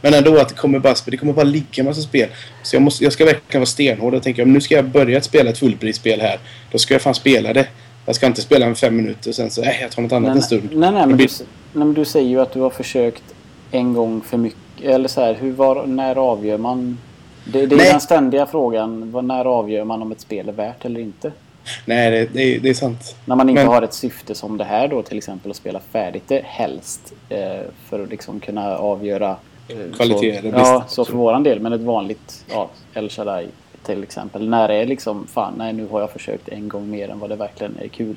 men 0.02 0.14
ändå 0.14 0.38
att 0.38 0.48
det 0.48 0.54
kommer 0.54 0.78
bara, 0.78 0.94
det 1.06 1.16
kommer 1.16 1.32
bara 1.32 1.42
ligga 1.44 1.66
en 1.76 1.84
massa 1.84 2.00
spel. 2.00 2.28
Så 2.62 2.76
jag, 2.76 2.82
måste, 2.82 3.04
jag 3.04 3.12
ska 3.12 3.24
verkligen 3.24 3.60
vara 3.60 3.66
stenhård 3.66 4.14
och 4.14 4.22
tänka 4.22 4.42
om 4.42 4.52
nu 4.52 4.60
ska 4.60 4.74
jag 4.74 4.84
börja 4.84 5.20
spela 5.20 5.50
ett 5.50 5.58
fullprisspel 5.58 6.20
här. 6.20 6.38
Då 6.72 6.78
ska 6.78 6.94
jag 6.94 7.02
fan 7.02 7.14
spela 7.14 7.52
det. 7.52 7.66
Jag 8.06 8.14
ska 8.16 8.26
inte 8.26 8.40
spela 8.42 8.66
en 8.66 8.74
fem 8.74 8.96
minuter 8.96 9.28
och 9.30 9.34
sen 9.34 9.50
så, 9.50 9.62
äh, 9.62 9.80
jag 9.82 9.90
tar 9.90 10.02
något 10.02 10.12
annat 10.12 10.28
Nej, 10.28 10.36
en 10.36 10.42
stund. 10.42 10.68
nej, 10.72 10.92
nej, 10.92 11.06
men 11.06 11.16
blir- 11.16 11.28
du, 11.28 11.44
nej, 11.72 11.84
men 11.86 11.94
du 11.94 12.04
säger 12.04 12.28
ju 12.28 12.40
att 12.40 12.52
du 12.52 12.60
har 12.60 12.70
försökt 12.70 13.22
en 13.70 13.92
gång 13.94 14.20
för 14.20 14.36
mycket. 14.36 14.60
Eller 14.84 15.08
så 15.08 15.20
här, 15.20 15.34
hur 15.40 15.52
var, 15.52 15.86
när 15.86 16.16
avgör 16.16 16.58
man? 16.58 16.98
Det, 17.44 17.66
det 17.66 17.74
är 17.74 17.78
Nej. 17.78 17.90
den 17.90 18.00
ständiga 18.00 18.46
frågan. 18.46 19.10
När 19.26 19.44
avgör 19.44 19.84
man 19.84 20.02
om 20.02 20.12
ett 20.12 20.20
spel 20.20 20.48
är 20.48 20.52
värt 20.52 20.84
eller 20.84 21.00
inte? 21.00 21.32
Nej, 21.84 22.10
det, 22.10 22.28
det, 22.32 22.42
är, 22.42 22.60
det 22.60 22.68
är 22.70 22.74
sant. 22.74 23.16
När 23.24 23.36
man 23.36 23.48
inte 23.48 23.62
Men- 23.62 23.72
har 23.72 23.82
ett 23.82 23.94
syfte 23.94 24.34
som 24.34 24.58
det 24.58 24.64
här 24.64 24.88
då 24.88 25.02
till 25.02 25.18
exempel 25.18 25.50
att 25.50 25.56
spela 25.56 25.80
färdigt 25.92 26.24
det 26.28 26.42
helst. 26.44 27.12
Eh, 27.28 27.38
för 27.88 28.02
att 28.02 28.10
liksom 28.10 28.40
kunna 28.40 28.76
avgöra 28.76 29.36
eh, 29.72 29.96
Kvaliteter, 29.96 30.42
Så, 30.42 30.48
ja, 30.56 30.84
så 30.88 31.04
för 31.04 31.12
våran 31.12 31.42
del. 31.42 31.60
Men 31.60 31.72
ett 31.72 31.80
vanligt 31.80 32.44
ja, 32.50 32.70
El 32.94 33.10
Shaddai 33.10 33.46
till 33.86 34.02
exempel. 34.02 34.48
När 34.48 34.68
det 34.68 34.74
är 34.74 34.86
liksom 34.86 35.26
fan 35.26 35.54
nej 35.58 35.72
nu 35.72 35.86
har 35.90 36.00
jag 36.00 36.10
försökt 36.12 36.48
en 36.48 36.68
gång 36.68 36.90
mer 36.90 37.08
än 37.08 37.18
vad 37.18 37.30
det 37.30 37.36
verkligen 37.36 37.76
är 37.82 37.88
kul. 37.88 38.16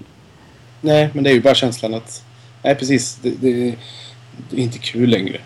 Nej, 0.81 1.10
men 1.13 1.24
det 1.24 1.29
är 1.29 1.33
ju 1.33 1.41
bara 1.41 1.55
känslan 1.55 1.93
att... 1.93 2.24
Nej, 2.63 2.75
precis. 2.75 3.19
Det, 3.22 3.29
det, 3.29 3.75
det 4.50 4.57
är 4.57 4.63
inte 4.63 4.77
kul 4.79 5.10
längre. 5.10 5.38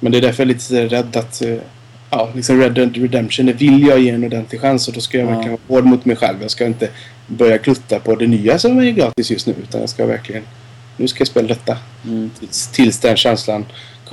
Men 0.00 0.12
det 0.12 0.18
är 0.18 0.22
därför 0.22 0.42
jag 0.42 0.50
är 0.50 0.54
lite 0.54 0.96
rädd 0.96 1.16
att... 1.16 1.42
eh, 1.42 1.56
Ja, 2.14 2.28
liksom 2.34 2.60
Red 2.60 2.72
Dead 2.72 2.96
Redemption, 2.96 3.46
det 3.46 3.52
vill 3.52 3.86
jag 3.86 3.98
ge 4.00 4.10
en 4.10 4.24
ordentlig 4.24 4.60
chans 4.60 4.88
och 4.88 4.94
då 4.94 5.00
ska 5.00 5.18
jag 5.18 5.26
Ja. 5.26 5.30
verkligen 5.34 5.58
vara 5.66 5.80
hård 5.80 5.84
mot 5.90 6.04
mig 6.04 6.16
själv. 6.16 6.42
Jag 6.42 6.50
ska 6.50 6.66
inte 6.66 6.88
börja 7.26 7.58
klutta 7.58 7.98
på 8.00 8.14
det 8.14 8.26
nya 8.26 8.58
som 8.58 8.78
är 8.78 8.90
gratis 8.90 9.30
just 9.30 9.46
nu. 9.46 9.54
Utan 9.62 9.80
jag 9.80 9.90
ska 9.90 10.06
verkligen... 10.06 10.42
Nu 10.96 11.08
ska 11.08 11.20
jag 11.20 11.28
spela 11.28 11.48
detta. 11.48 11.78
Mm. 12.04 12.30
Tills 12.72 12.98
den 13.00 13.16
känslan 13.16 13.64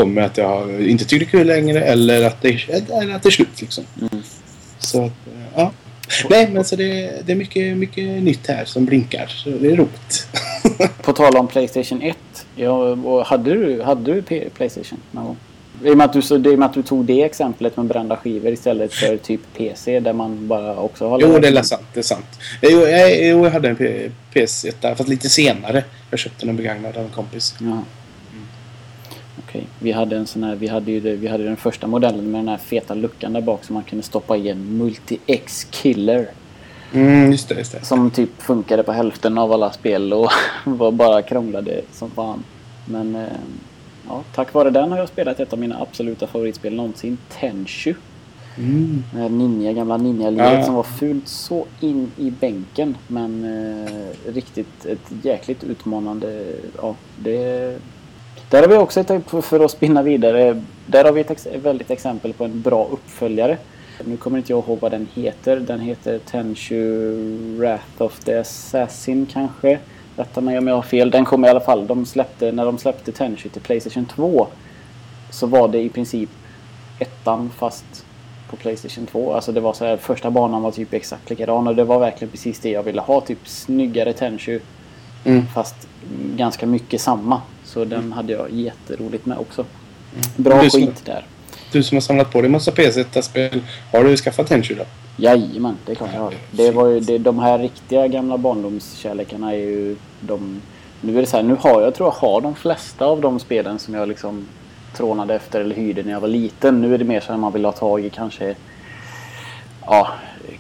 kommer 0.04 0.22
att 0.22 0.38
jag 0.38 0.88
inte 0.88 1.06
tycker 1.06 1.26
det 1.26 1.30
är 1.30 1.40
kul 1.40 1.48
längre 1.48 1.82
eller 1.82 2.28
att 2.28 2.42
det, 2.42 2.70
eller 2.70 3.16
att 3.16 3.24
det 3.24 3.30
är 3.30 3.32
slut 3.32 3.62
liksom. 3.62 3.84
Mm. 4.02 4.24
Så 4.80 5.06
att, 5.06 5.12
ja. 5.56 5.72
Nej, 6.30 6.50
men 6.52 6.64
så 6.64 6.76
det, 6.76 7.22
det 7.26 7.32
är 7.32 7.36
mycket, 7.36 7.78
mycket 7.78 8.24
nytt 8.24 8.48
här 8.48 8.66
som 8.66 8.86
blinkar. 8.86 9.28
Så 9.28 9.50
det 9.50 9.72
är 9.72 9.76
roligt. 9.76 10.28
På 11.02 11.14
tal 11.14 11.38
om 11.38 11.48
Playstation 11.48 12.02
1. 12.02 12.18
Ja, 12.56 12.72
och 12.92 13.26
hade, 13.26 13.54
du, 13.54 13.82
hade 13.82 14.14
du 14.14 14.50
Playstation 14.50 15.00
någon 15.12 15.26
gång? 15.26 15.38
I 15.84 15.90
och, 15.90 15.98
med 15.98 16.06
att 16.06 16.14
du, 16.14 16.22
så, 16.22 16.38
det 16.38 16.50
är 16.50 16.58
med 16.58 16.66
att 16.66 16.74
du 16.74 16.84
tog 16.84 17.06
det 17.06 17.24
exemplet 17.24 17.78
med 17.78 17.86
brända 17.86 18.18
skivor 18.18 18.52
istället 18.52 18.94
för 18.94 19.18
typ 19.18 19.42
PC 19.58 20.00
där 20.00 20.14
man 20.14 20.48
bara 20.48 20.76
också 20.76 21.10
har... 21.10 21.20
Jo, 21.22 21.40
det 21.40 21.48
är 21.48 21.62
sant. 21.62 21.86
Det 21.94 22.00
är 22.00 22.04
sant. 22.04 22.40
Jo, 22.62 22.80
jag, 22.80 23.28
jo, 23.28 23.44
jag 23.44 23.52
hade 23.52 23.70
en 23.70 23.76
P- 23.76 24.12
PS1 24.34 24.74
där, 24.82 24.96
fast 24.96 25.10
lite 25.10 25.30
senare. 25.30 25.84
Jag 26.10 26.20
köpte 26.20 26.46
den 26.46 26.56
begagnad 26.56 26.98
av 26.98 27.04
en 27.04 27.10
kompis. 27.10 27.56
Ja. 27.60 27.84
Okej, 29.50 29.68
vi 29.80 29.92
hade 29.92 30.18
en 30.18 30.28
sån 30.28 30.44
här, 30.44 30.56
vi 30.56 30.68
hade 30.68 30.92
ju 30.92 31.00
det, 31.00 31.16
vi 31.16 31.28
hade 31.28 31.44
den 31.44 31.58
första 31.58 31.88
modellen 31.88 32.32
med 32.32 32.40
den 32.40 32.48
här 32.48 32.58
feta 32.58 32.94
luckan 32.94 33.34
där 33.34 33.42
bak 33.42 33.64
som 33.64 33.74
man 33.74 33.84
kunde 33.84 34.04
stoppa 34.04 34.38
i 34.38 34.50
en 34.50 34.58
Multi-X 34.82 35.68
Killer. 35.72 36.30
Mm, 36.94 37.32
just 37.32 37.50
det. 37.50 37.56
Just 37.56 37.72
det. 37.72 37.86
Som 37.86 38.12
typ 38.12 38.42
funkade 38.42 38.84
på 38.84 38.92
hälften 38.92 39.38
av 39.38 39.52
alla 39.52 39.72
spel 39.72 40.14
och 40.14 40.30
var 40.66 40.92
bara 40.92 41.22
krånglade 41.22 41.82
som 41.92 42.10
fan. 42.12 42.44
Men 42.86 43.16
eh, 43.16 43.28
ja, 44.08 44.24
tack 44.36 44.54
vare 44.54 44.70
den 44.70 44.92
har 44.92 44.98
jag 45.00 45.10
spelat 45.10 45.40
ett 45.40 45.54
av 45.54 45.60
mina 45.60 45.82
absoluta 45.82 46.28
favoritspel 46.28 46.76
någonsin, 46.76 47.18
Tenchu. 47.40 47.94
Mm. 48.58 49.04
Här 49.14 49.30
ninja, 49.30 49.74
gamla 49.74 49.98
ninja-livet 49.98 50.54
Ja. 50.54 50.64
som 50.64 50.76
var 50.76 50.84
fult 50.84 51.28
så 51.28 51.66
in 51.80 52.12
i 52.18 52.32
bänken. 52.32 52.98
Men 53.08 53.44
eh, 53.44 54.32
riktigt 54.34 54.86
ett 54.86 55.12
jäkligt 55.24 55.64
utmanande... 55.64 56.46
Ja, 56.82 56.96
det... 57.24 57.78
Där 58.50 58.62
har 58.62 58.68
vi 58.68 58.78
också 58.78 59.00
ett, 59.00 59.12
för 59.44 59.66
att 59.66 59.72
spinna 59.72 60.04
vidare, 60.04 60.62
där 60.88 61.06
har 61.06 61.12
vi 61.12 61.22
ett 61.22 61.48
väldigt 61.56 61.92
exempel 61.92 62.34
på 62.34 62.46
en 62.46 62.62
bra 62.62 62.88
uppföljare. 62.92 63.58
Nu 64.06 64.18
kommer 64.18 64.38
inte 64.38 64.52
jag 64.52 64.64
ihåg 64.68 64.80
vad 64.82 64.92
den 64.92 65.08
heter. 65.14 65.60
Den 65.60 65.80
heter 65.80 66.20
Tenchu 66.20 67.14
Wrath 67.58 68.02
of 68.02 68.20
the 68.20 68.34
Assassin 68.34 69.28
kanske. 69.34 69.80
Rätta 70.16 70.42
mig 70.42 70.58
om 70.58 70.68
jag 70.68 70.76
har 70.76 70.82
fel. 70.82 71.12
Den 71.12 71.26
kom 71.26 71.46
i 71.46 71.50
alla 71.50 71.60
fall. 71.60 71.88
De 71.88 72.06
släppte, 72.06 72.52
när 72.52 72.66
de 72.66 72.78
släppte 72.78 73.12
Tenchu 73.12 73.50
till 73.50 73.62
Playstation 73.62 74.06
2 74.06 74.48
så 75.30 75.48
var 75.48 75.68
det 75.68 75.82
i 75.82 75.90
princip 75.90 76.30
ettan 77.00 77.50
fast 77.58 78.06
på 78.50 78.56
Playstation 78.56 79.06
2. 79.06 79.34
Alltså 79.34 79.52
det 79.52 79.60
var 79.60 79.74
så 79.74 79.86
här, 79.86 79.98
första 79.98 80.32
banan 80.32 80.62
var 80.62 80.72
typ 80.72 80.94
exakt 80.94 81.30
likadan 81.30 81.68
och 81.68 81.76
det 81.76 81.84
var 81.84 82.00
verkligen 82.00 82.32
precis 82.32 82.60
det 82.60 82.70
jag 82.70 82.84
ville 82.84 83.02
ha. 83.02 83.22
Typ 83.22 83.48
snyggare 83.48 84.14
Tenchu 84.14 84.60
Mm. 85.26 85.46
fast 85.54 85.88
ganska 86.36 86.66
mycket 86.66 87.02
samma. 87.02 87.42
Så 87.74 87.86
den 87.86 88.12
hade 88.14 88.34
jag 88.34 88.52
jätteroligt 88.52 89.26
med 89.26 89.38
också. 89.38 89.66
Bra 90.36 90.54
Mm. 90.54 90.64
Du 90.66 90.70
som- 90.70 90.80
skit 90.82 91.06
där. 91.06 91.26
Du 91.72 91.84
som 91.84 91.96
har 91.96 92.02
samlat 92.02 92.32
på 92.32 92.42
dig 92.42 92.50
massa 92.50 92.72
PS1-spel. 92.72 93.62
Har 93.92 94.04
du 94.04 94.18
skaffat 94.18 94.48
Tenchu 94.48 94.76
då? 94.76 94.84
Jajamän, 95.18 95.78
det 95.86 95.92
är 95.92 95.96
klart 95.96 96.10
jag 96.14 96.22
har. 96.22 96.34
Det 96.52 96.72
var 96.72 96.88
ju, 96.88 97.00
det, 97.00 97.18
de 97.18 97.40
här 97.40 97.60
riktiga 97.60 98.08
gamla 98.08 98.38
barndomskärlekarna 98.38 99.52
är 99.54 99.58
ju 99.58 99.96
de... 100.20 100.62
Nu 101.02 101.18
är 101.18 101.22
det 101.22 101.28
så 101.28 101.38
här, 101.38 101.44
nu 101.44 101.58
har 101.60 101.82
jag 101.82 101.96
tror 101.96 102.08
jag 102.08 102.30
har 102.30 102.42
de 102.42 102.56
flesta 102.56 103.06
av 103.06 103.22
de 103.22 103.40
spelen 103.40 103.80
som 103.80 103.94
jag 103.94 104.08
liksom 104.08 104.48
trånade 104.98 105.36
efter 105.36 105.62
eller 105.62 105.76
hyrde 105.76 106.04
när 106.04 106.12
jag 106.12 106.20
var 106.20 106.28
liten. 106.28 106.82
Nu 106.82 106.94
är 106.94 106.98
det 106.98 107.04
mer 107.06 107.20
så 107.20 107.34
att 107.34 107.40
man 107.40 107.54
vill 107.54 107.66
ha 107.66 107.72
tag 107.72 108.06
i 108.06 108.10
kanske 108.10 108.56
ja, 109.86 110.08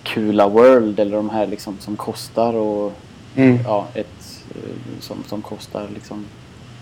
Kula 0.03 0.47
World 0.47 0.99
eller 0.99 1.15
de 1.17 1.29
här 1.29 1.47
liksom 1.47 1.77
som 1.79 1.95
kostar 1.97 2.53
och 2.53 2.93
Mm. 3.35 3.59
ja, 3.63 3.87
ett 3.93 4.41
eh, 4.55 4.99
som, 5.01 5.17
som 5.27 5.41
kostar 5.41 5.87
liksom 5.93 6.25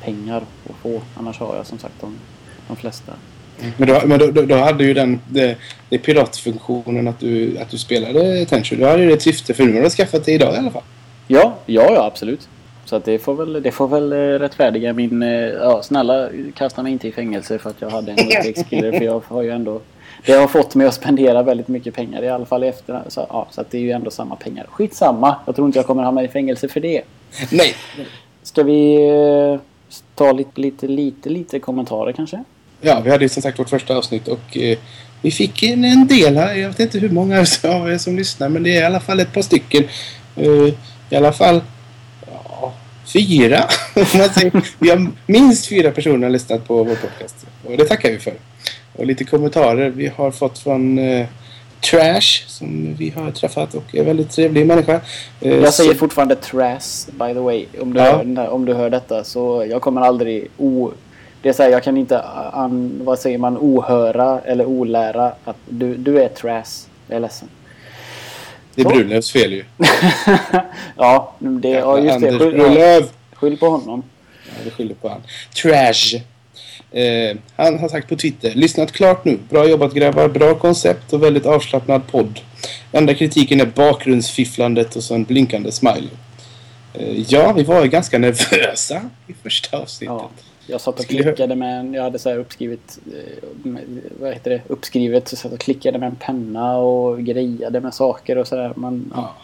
pengar 0.04 0.44
att 0.70 0.76
få. 0.82 1.02
Annars 1.16 1.40
har 1.40 1.56
jag 1.56 1.66
som 1.66 1.80
sagt 1.80 1.94
de, 2.02 2.16
de 2.68 2.76
flesta. 2.78 3.14
Men, 3.78 3.88
då, 3.88 4.02
men 4.06 4.20
då, 4.20 4.32
då, 4.32 4.42
då 4.42 4.56
hade 4.56 4.84
ju 4.84 4.94
den 4.94 5.20
det, 5.30 5.58
det 5.90 5.98
piratfunktionen 5.98 7.08
att 7.08 7.20
du, 7.20 7.58
att 7.58 7.70
du 7.70 7.78
spelade 7.78 8.46
Tenchu. 8.46 8.76
Då 8.76 8.86
hade 8.88 9.02
ju 9.02 9.08
det 9.08 9.14
ett 9.14 9.22
syfte 9.22 9.54
för 9.54 9.64
nu 9.64 9.76
har 9.76 9.84
du 9.84 9.90
skaffat 9.90 10.26
det 10.26 10.32
idag 10.32 10.54
i 10.56 10.58
alla 10.58 10.72
fall. 10.72 10.84
Ja, 11.28 11.56
ja, 11.66 11.94
ja 11.94 12.06
absolut. 12.06 12.48
Så 12.86 12.96
att 12.96 13.06
det 13.06 13.20
får 13.20 13.36
väl, 13.36 13.64
det 13.64 13.72
får 13.72 13.88
väl 13.88 14.12
eh, 14.14 14.18
rättfärdiga 14.18 14.94
min... 14.94 15.24
eh, 15.24 15.30
Ja, 15.30 15.82
snälla 15.84 16.30
kasta 16.56 16.84
mig 16.84 16.92
inte 16.92 17.08
i 17.08 17.12
fängelse 17.12 17.60
för 17.60 17.70
att 17.70 17.82
jag 17.82 17.90
hade 17.90 18.12
en 18.12 18.18
multix-killer 18.26 18.92
för 18.92 19.06
jag 19.06 19.24
har 19.28 19.42
ju 19.42 19.50
ändå... 19.52 19.82
Det 20.26 20.34
har 20.34 20.48
fått 20.48 20.76
mig 20.76 20.88
att 20.88 20.94
spendera 20.94 21.44
väldigt 21.44 21.68
mycket 21.68 21.96
pengar 21.96 22.24
i 22.24 22.30
alla 22.30 22.46
fall 22.46 22.64
i 22.64 22.68
efterhand. 22.68 23.12
Så, 23.12 23.26
ja, 23.30 23.48
så 23.52 23.62
att 23.62 23.72
det 23.72 23.78
är 23.78 23.82
ju 23.82 23.92
ändå 23.92 24.12
samma 24.12 24.36
pengar. 24.36 24.66
Skitsamma. 24.70 25.36
Jag 25.46 25.56
tror 25.56 25.68
inte 25.68 25.80
jag 25.80 25.86
kommer 25.86 26.04
hamna 26.04 26.24
i 26.24 26.28
fängelse 26.28 26.68
för 26.68 26.80
det. 26.80 27.02
Nej! 27.52 27.74
Ska 28.44 28.64
vi 28.64 28.96
eh, 29.10 29.60
ta 30.16 30.32
lite, 30.32 30.62
lite, 30.62 30.88
lite, 30.88 31.30
lite 31.30 31.60
kommentarer 31.60 32.14
kanske? 32.14 32.44
Ja, 32.82 33.00
vi 33.00 33.12
hade 33.12 33.26
ju 33.26 33.30
som 33.30 33.42
sagt 33.42 33.60
vårt 33.60 33.70
första 33.70 33.98
avsnitt 33.98 34.28
och 34.28 34.58
eh, 34.58 34.78
vi 35.22 35.32
fick 35.32 35.64
en, 35.64 35.84
en 35.84 36.08
del 36.08 36.38
här. 36.38 36.56
Jag 36.56 36.68
vet 36.70 36.80
inte 36.80 37.00
hur 37.00 37.10
många 37.10 37.40
av 37.64 37.92
er 37.92 37.98
som 37.98 38.16
lyssnar 38.16 38.50
men 38.50 38.64
det 38.64 38.76
är 38.76 38.82
i 38.82 38.86
alla 38.86 39.00
fall 39.00 39.20
ett 39.20 39.34
par 39.34 39.42
stycken. 39.42 39.84
Eh, 40.36 40.74
I 41.10 41.16
alla 41.16 41.34
fall 41.34 41.62
ja, 42.26 42.74
fyra. 43.14 43.64
om 43.94 44.06
man 44.14 44.30
säger. 44.30 44.62
vi 44.80 44.90
har 44.90 45.12
minst 45.26 45.68
fyra 45.68 45.92
personer 45.92 46.24
har 46.24 46.30
lyssnat 46.30 46.68
på 46.68 46.84
vår 46.84 46.96
podcast. 46.96 47.46
Och 47.66 47.78
det 47.78 47.86
tackar 47.86 48.12
vi 48.12 48.20
för. 48.20 48.34
Och 48.94 49.06
lite 49.06 49.24
kommentarer 49.24 49.90
vi 49.90 50.08
har 50.08 50.32
fått 50.32 50.60
från 50.60 51.00
eh, 51.00 51.28
Trash 51.82 52.44
som 52.48 52.96
vi 52.98 53.10
har 53.10 53.32
träffat 53.32 53.74
och 53.74 53.96
är 53.96 54.04
väldigt 54.04 54.30
trevlig 54.32 54.66
människa. 54.66 55.02
Eh, 55.42 55.56
Jag 55.56 55.74
säger 55.74 55.92
så- 55.94 55.98
fortfarande 56.00 56.36
trash 56.36 57.12
by 57.12 57.34
the 57.34 57.40
way. 57.40 57.66
Om 57.82 57.94
du, 57.94 58.00
Ja. 58.00 58.24
hör, 58.36 58.50
om 58.50 58.66
du 58.66 58.74
hör 58.74 58.90
detta 58.90 59.24
så 59.24 59.66
jag 59.70 59.82
kommer 59.82 60.02
aldrig 60.02 60.48
o... 60.58 60.92
Det 61.42 61.50
är 61.50 61.54
så 61.54 61.64
här, 61.64 61.70
jag 61.70 61.84
kan 61.84 61.98
inte, 61.98 62.22
an, 62.54 63.00
vad 63.04 63.20
säger 63.20 63.38
man, 63.38 63.58
ohöra 63.58 64.40
eller 64.46 64.66
olära 64.66 65.32
att 65.44 65.58
du, 65.66 65.96
du 65.96 66.22
är 66.24 66.28
trash. 66.30 66.64
Jag 67.08 67.16
är 67.16 67.20
ledsen. 67.20 67.48
det 68.76 68.82
är 68.82 68.84
så. 68.84 68.90
Brunlövs 68.90 69.32
fel 69.32 69.54
ju. 69.54 69.64
ja, 70.98 71.34
det, 71.40 71.70
ja, 71.70 72.00
just 72.00 72.20
det. 72.20 72.28
Anders 72.28 72.42
Skyll, 72.42 72.58
ja, 72.58 72.64
Brunlöv. 72.64 73.04
skyll 73.34 73.58
på 73.58 73.70
honom. 73.70 74.04
Ja, 74.46 74.52
vi 74.64 74.70
skyller 74.72 74.96
på 74.96 75.10
han. 75.10 75.22
Trash. 75.62 76.22
Eh, 76.92 77.38
han 77.56 77.80
har 77.80 77.90
sagt 77.90 78.10
på 78.10 78.16
Twitter. 78.16 78.52
Lyssnat 78.56 78.92
klart 78.92 79.26
nu. 79.26 79.40
Bra 79.50 79.68
jobbat 79.68 79.94
grabbar. 79.94 80.28
Bra 80.28 80.56
koncept 80.56 81.14
och 81.14 81.24
väldigt 81.24 81.46
avslappnad 81.46 82.08
podd. 82.08 82.40
Enda 82.92 83.14
kritiken 83.14 83.62
är 83.62 83.66
bakgrundsfifflandet 83.66 84.96
och 84.96 85.04
så 85.04 85.16
en 85.16 85.24
blinkande 85.24 85.72
smiley. 85.72 86.10
Eh, 86.94 87.20
ja, 87.28 87.54
vi 87.54 87.64
var 87.64 87.84
ju 87.84 87.90
ganska 87.90 88.18
nervösa 88.20 89.02
i 89.28 89.34
första 89.34 89.78
avsnittet. 89.78 90.16
Ja, 90.20 90.30
jag 90.68 90.82
satt 90.82 90.96
och 90.96 91.04
Skulle 91.04 91.24
klickade 91.24 91.56
med 91.56 91.80
en, 91.80 91.94
jag 91.94 92.04
hade 92.04 92.20
så 92.20 92.30
här 92.30 92.38
uppskrivet, 92.38 93.00
eh, 93.06 93.72
vad 94.20 94.34
heter 94.34 94.52
det, 94.52 94.62
uppskrivet 94.68 95.28
så 95.28 95.36
satt 95.36 95.54
och 95.54 95.60
klickade 95.60 96.00
med 96.00 96.08
en 96.08 96.16
penna 96.16 96.78
och 96.78 97.24
grejade 97.24 97.82
med 97.82 97.94
saker 97.94 98.38
och 98.38 98.48
sådär. 98.48 98.74
Man, 98.76 99.14
ja. 99.16 99.36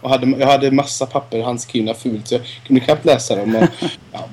Och 0.00 0.10
hade, 0.10 0.26
jag 0.38 0.46
hade 0.46 0.70
massa 0.70 1.06
papper 1.06 1.42
handskrivna 1.42 1.94
fult 1.94 2.28
så 2.28 2.34
jag 2.34 2.42
kunde 2.66 2.80
knappt 2.80 3.04
läsa 3.04 3.36
dem. 3.36 3.56
Och, 3.56 3.64
ja. 4.12 4.28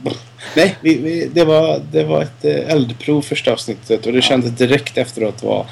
Nej, 0.56 0.76
vi, 0.82 0.98
vi, 0.98 1.30
det, 1.34 1.46
var, 1.46 1.82
det 1.92 2.04
var 2.04 2.22
ett 2.22 2.46
eh, 2.46 2.70
eldprov 2.72 3.22
första 3.22 3.54
avsnittet 3.54 4.06
och 4.06 4.14
det 4.14 4.22
kändes 4.22 4.52
direkt 4.52 4.98
efteråt 4.98 5.44
var 5.44 5.66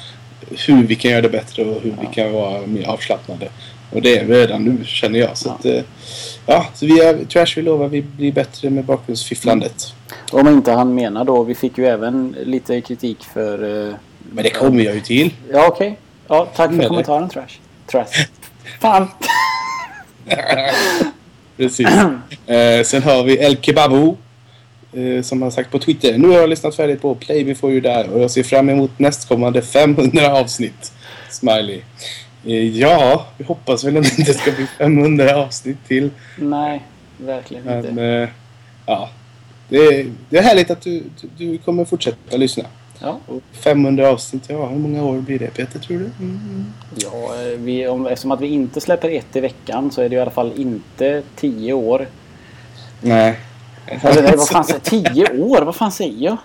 hur 0.66 0.82
vi 0.86 0.94
kan 0.94 1.10
göra 1.10 1.20
det 1.22 1.28
bättre 1.28 1.64
och 1.64 1.82
hur 1.82 1.94
vi 2.00 2.06
kan 2.14 2.32
vara 2.32 2.66
mer 2.66 2.86
avslappnade. 2.88 3.48
Och 3.92 4.02
det 4.02 4.18
är 4.18 4.24
vi 4.24 4.34
redan 4.34 4.62
nu 4.64 4.84
känner 4.84 5.18
jag. 5.18 5.36
Så 5.36 5.48
Ja. 5.48 5.54
att, 5.54 5.64
eh, 5.64 5.82
ja, 6.46 6.66
så 6.74 6.86
vi 6.86 7.00
är, 7.00 7.24
Trash 7.24 7.52
vi 7.56 7.62
lovar 7.62 7.88
vi 7.88 8.02
blir 8.02 8.32
bättre 8.32 8.70
med 8.70 8.84
bakgrundsfifflandet. 8.84 9.94
Om 10.32 10.48
inte 10.48 10.72
han 10.72 10.94
menar 10.94 11.24
då, 11.24 11.42
vi 11.42 11.54
fick 11.54 11.78
ju 11.78 11.86
även 11.86 12.36
lite 12.44 12.80
kritik 12.80 13.24
för... 13.34 13.86
eh, 13.88 13.94
Men 14.32 14.44
det 14.44 14.50
kommer 14.50 14.84
jag 14.84 14.94
ju 14.94 15.00
till. 15.00 15.30
Ja, 15.52 15.66
okej. 15.68 15.98
Ja, 16.28 16.48
tack 16.56 16.70
för 16.70 16.76
Eller? 16.78 16.88
kommentaren 16.88 17.28
Trash. 17.28 17.46
Trash. 17.90 18.26
Fan! 18.80 19.08
Precis. 21.56 21.86
Eh, 22.46 22.82
sen 22.84 23.02
har 23.02 23.24
vi 23.24 23.38
El 23.38 23.56
Kebabo. 23.56 24.16
Eh, 24.92 25.22
som 25.22 25.42
har 25.42 25.50
sagt 25.50 25.70
på 25.70 25.78
Twitter. 25.78 26.18
Nu 26.18 26.28
har 26.28 26.38
jag 26.38 26.48
lyssnat 26.50 26.74
färdigt 26.76 27.02
på 27.02 27.14
Play 27.14 27.44
Before 27.44 27.72
You 27.72 27.80
Die 27.80 28.04
och 28.12 28.22
jag 28.22 28.30
ser 28.30 28.42
fram 28.42 28.68
emot 28.68 28.98
nästkommande 28.98 29.62
500 29.62 30.32
avsnitt. 30.32 30.92
Smiley. 31.30 31.80
Eh, 32.44 32.54
Ja, 32.78 33.26
vi 33.38 33.44
hoppas 33.44 33.84
väl 33.84 33.96
att 33.96 34.04
det 34.04 34.18
inte 34.18 34.34
ska 34.34 34.52
bli 34.52 34.66
500 34.78 35.36
avsnitt 35.36 35.76
till. 35.88 36.10
Nej, 36.36 36.82
verkligen 37.18 37.64
Men 37.64 37.86
inte. 37.88 38.02
eh, 38.04 38.28
ja, 38.86 39.10
det 39.68 39.76
är, 39.76 40.06
det 40.30 40.38
är 40.38 40.42
härligt 40.42 40.70
att 40.70 40.80
du, 40.82 41.02
du, 41.20 41.28
du 41.52 41.58
kommer 41.58 41.84
fortsätta 41.84 42.36
lyssna. 42.36 42.64
Ja, 42.98 43.18
Och 43.26 43.42
500 43.52 44.08
avsnitt, 44.08 44.42
ja 44.48 44.66
hur 44.66 44.78
många 44.78 45.04
år 45.04 45.18
blir 45.20 45.38
det 45.38 45.46
Peter 45.54 45.78
tror 45.78 45.98
du? 45.98 46.04
Mm. 46.24 46.66
ja 46.96 47.34
eh, 47.42 47.58
vi, 47.58 47.88
om, 47.88 48.06
eftersom 48.06 48.30
att 48.30 48.40
vi 48.40 48.46
inte 48.46 48.80
släpper 48.80 49.10
ett 49.10 49.36
i 49.36 49.40
veckan 49.40 49.90
så 49.90 50.02
är 50.02 50.08
det 50.08 50.16
i 50.16 50.20
alla 50.20 50.30
fall 50.30 50.52
inte 50.56 51.22
tio 51.36 51.72
år. 51.72 52.06
Nej. 53.00 53.38
Eller 53.86 54.22
nej, 54.22 54.36
vad 54.36 54.48
fan 54.48 54.64
säger 54.64 54.80
Tio 54.80 55.40
år? 55.42 55.62
Vad 55.62 55.76
fan 55.76 55.92
säger 55.92 56.24
jag? 56.24 56.36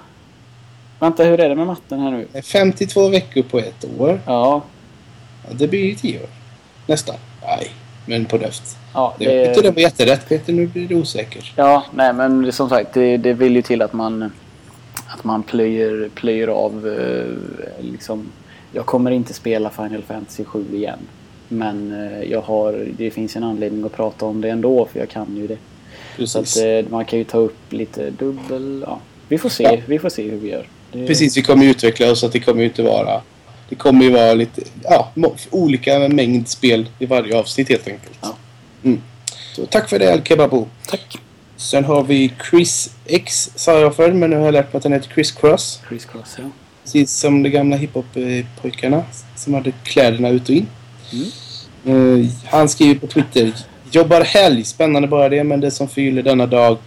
Vänta, 1.00 1.24
hur 1.24 1.40
är 1.40 1.50
det 1.50 1.56
med 1.56 1.68
matten 1.68 2.00
här 2.00 2.12
nu? 2.12 2.42
52 2.44 3.10
veckor 3.10 3.42
på 3.44 3.60
ett 3.60 3.86
år. 4.00 4.22
Ja, 4.26 4.62
Ja, 5.48 5.54
det 5.54 5.68
blir 5.68 5.86
ju 5.86 5.96
10 5.96 6.20
år. 6.20 6.30
Nästan. 6.88 7.16
Nej, 7.42 7.68
men 8.06 8.26
på 8.26 8.38
döft. 8.38 8.78
ja 8.94 9.16
Det, 9.20 9.26
jag 9.26 9.46
tyckte 9.54 9.62
det 9.70 9.76
var 9.76 9.82
jätterätt 9.82 10.30
Peter, 10.30 10.54
nu 10.54 10.68
blir 10.68 10.88
du 10.88 10.96
osäker. 10.96 11.54
Ja, 11.56 11.84
nej 11.94 12.14
men 12.14 12.42
det- 12.42 12.52
som 12.52 12.70
sagt 12.70 12.94
det, 12.94 13.18
det 13.18 13.34
vill 13.34 13.56
ju 13.56 13.62
till 13.62 13.82
att 13.82 13.94
man 13.94 14.32
att 15.22 15.26
man 15.26 15.44
plöjer, 15.44 16.10
plöjer 16.16 16.48
av 16.48 16.88
eh, 16.88 17.84
liksom 17.92 18.32
jag 18.74 18.86
kommer 18.86 19.12
inte 19.12 19.34
spela 19.34 19.70
Final 19.70 20.02
Fantasy 20.04 20.44
7 20.44 20.66
igen. 20.74 21.00
Men 21.48 21.92
eh, 21.92 22.32
jag 22.32 22.42
har, 22.42 22.88
det 22.98 23.12
finns 23.12 23.36
en 23.36 23.44
anledning 23.44 23.86
att 23.86 23.94
prata 23.94 24.26
om 24.26 24.42
det 24.42 24.50
ändå 24.50 24.86
för 24.86 25.00
jag 25.00 25.10
kan 25.10 25.38
ju 25.38 25.48
det. 25.48 25.58
Så 26.26 26.40
Precis. 26.40 26.58
att 26.58 26.64
eh, 26.86 26.92
man 26.92 27.06
kan 27.06 27.20
ju 27.20 27.26
ta 27.26 27.38
upp 27.38 27.58
lite 27.74 28.10
dubbel, 28.10 28.84
ja. 28.88 29.00
Vi 29.28 29.38
får 29.38 29.50
se, 29.50 29.64
Ja. 29.64 29.78
vi 29.86 30.00
får 30.00 30.10
se 30.10 30.30
hur 30.30 30.38
vi 30.38 30.50
gör. 30.50 30.68
Det, 30.92 31.08
Precis, 31.08 31.38
vi 31.38 31.42
kommer 31.42 31.64
ju 31.64 31.72
utveckla 31.72 32.12
oss 32.12 32.20
så 32.20 32.26
att 32.26 32.34
det 32.34 32.40
kommer 32.40 32.60
ju 32.60 32.66
inte 32.68 32.84
vara... 32.84 33.22
Det 33.70 33.76
kommer 33.76 34.04
ju 34.06 34.12
vara 34.12 34.34
lite, 34.34 34.62
ja, 34.84 35.12
olika 35.52 36.00
mängd 36.00 36.48
spel 36.48 36.90
i 37.00 37.06
varje 37.06 37.40
avsnitt 37.40 37.70
helt 37.70 37.88
enkelt. 37.88 38.18
Ja. 38.22 38.36
Mm. 38.84 39.02
Så 39.56 39.66
tack 39.66 39.90
för 39.90 40.00
det 40.00 40.14
Al-Kebabo. 40.14 40.68
Tack! 40.88 41.18
Sen 41.62 41.86
har 41.86 42.04
vi 42.04 42.34
Chris 42.50 42.96
X, 43.06 43.52
sa 43.56 43.80
jag 43.80 43.96
förr, 43.96 44.12
men 44.14 44.30
nu 44.30 44.36
har 44.38 44.46
jag 44.46 44.52
lärt 44.54 44.74
mig 44.74 44.78
att 44.78 44.84
den 44.84 44.94
heter 44.94 45.10
Chris 45.14 45.32
Cross. 45.32 45.80
Chris 45.90 46.06
Cross, 46.06 46.36
ja. 46.38 46.44
Precis 46.84 47.12
som 47.14 47.44
de 47.44 47.50
gamla 47.50 47.78
hiphop-pojkarna 47.78 49.04
som 49.36 49.54
hade 49.54 49.72
kläderna 49.84 50.30
ut 50.30 50.50
och 50.50 50.56
in. 50.56 50.68
Mm. 51.14 52.22
Eh, 52.24 52.30
han 52.46 52.70
skriver 52.70 52.96
på 53.00 53.08
Twitter. 53.08 53.54
Jobbar 53.92 54.22
helg, 54.22 54.64
spännande 54.64 55.08
bara 55.08 55.30
det, 55.30 55.44
men 55.44 55.60
det 55.60 55.72
som 55.72 55.88
fyller 55.88 56.22
denna 56.24 56.46
dag 56.46 56.78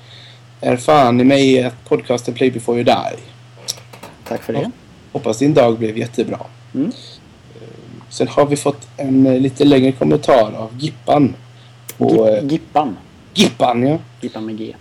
är 0.60 0.76
fan 0.76 1.20
i 1.20 1.24
mig 1.24 1.62
att 1.62 1.84
podcasten 1.88 2.34
Play 2.34 2.50
before 2.50 2.76
you 2.78 2.84
die. 2.84 3.18
Tack 4.28 4.42
för 4.42 4.52
det. 4.52 4.70
Hoppas 5.12 5.38
din 5.38 5.54
dag 5.54 5.78
blev 5.78 5.98
jättebra. 5.98 6.38
Mm. 6.74 6.92
Sen 8.08 8.28
har 8.28 8.46
vi 8.46 8.56
fått 8.56 8.88
en 8.96 9.26
eh, 9.26 9.40
lite 9.40 9.64
längre 9.64 9.92
kommentar 9.92 10.52
av 10.52 10.70
Gippan. 10.78 11.34
På, 11.98 12.28
eh, 12.28 12.42
Gi- 12.42 12.48
Gippan. 12.52 12.96
Gippan, 13.34 13.82
ja. 13.82 13.98
Gippan 14.20 14.46
med 14.46 14.58
G. 14.58 14.74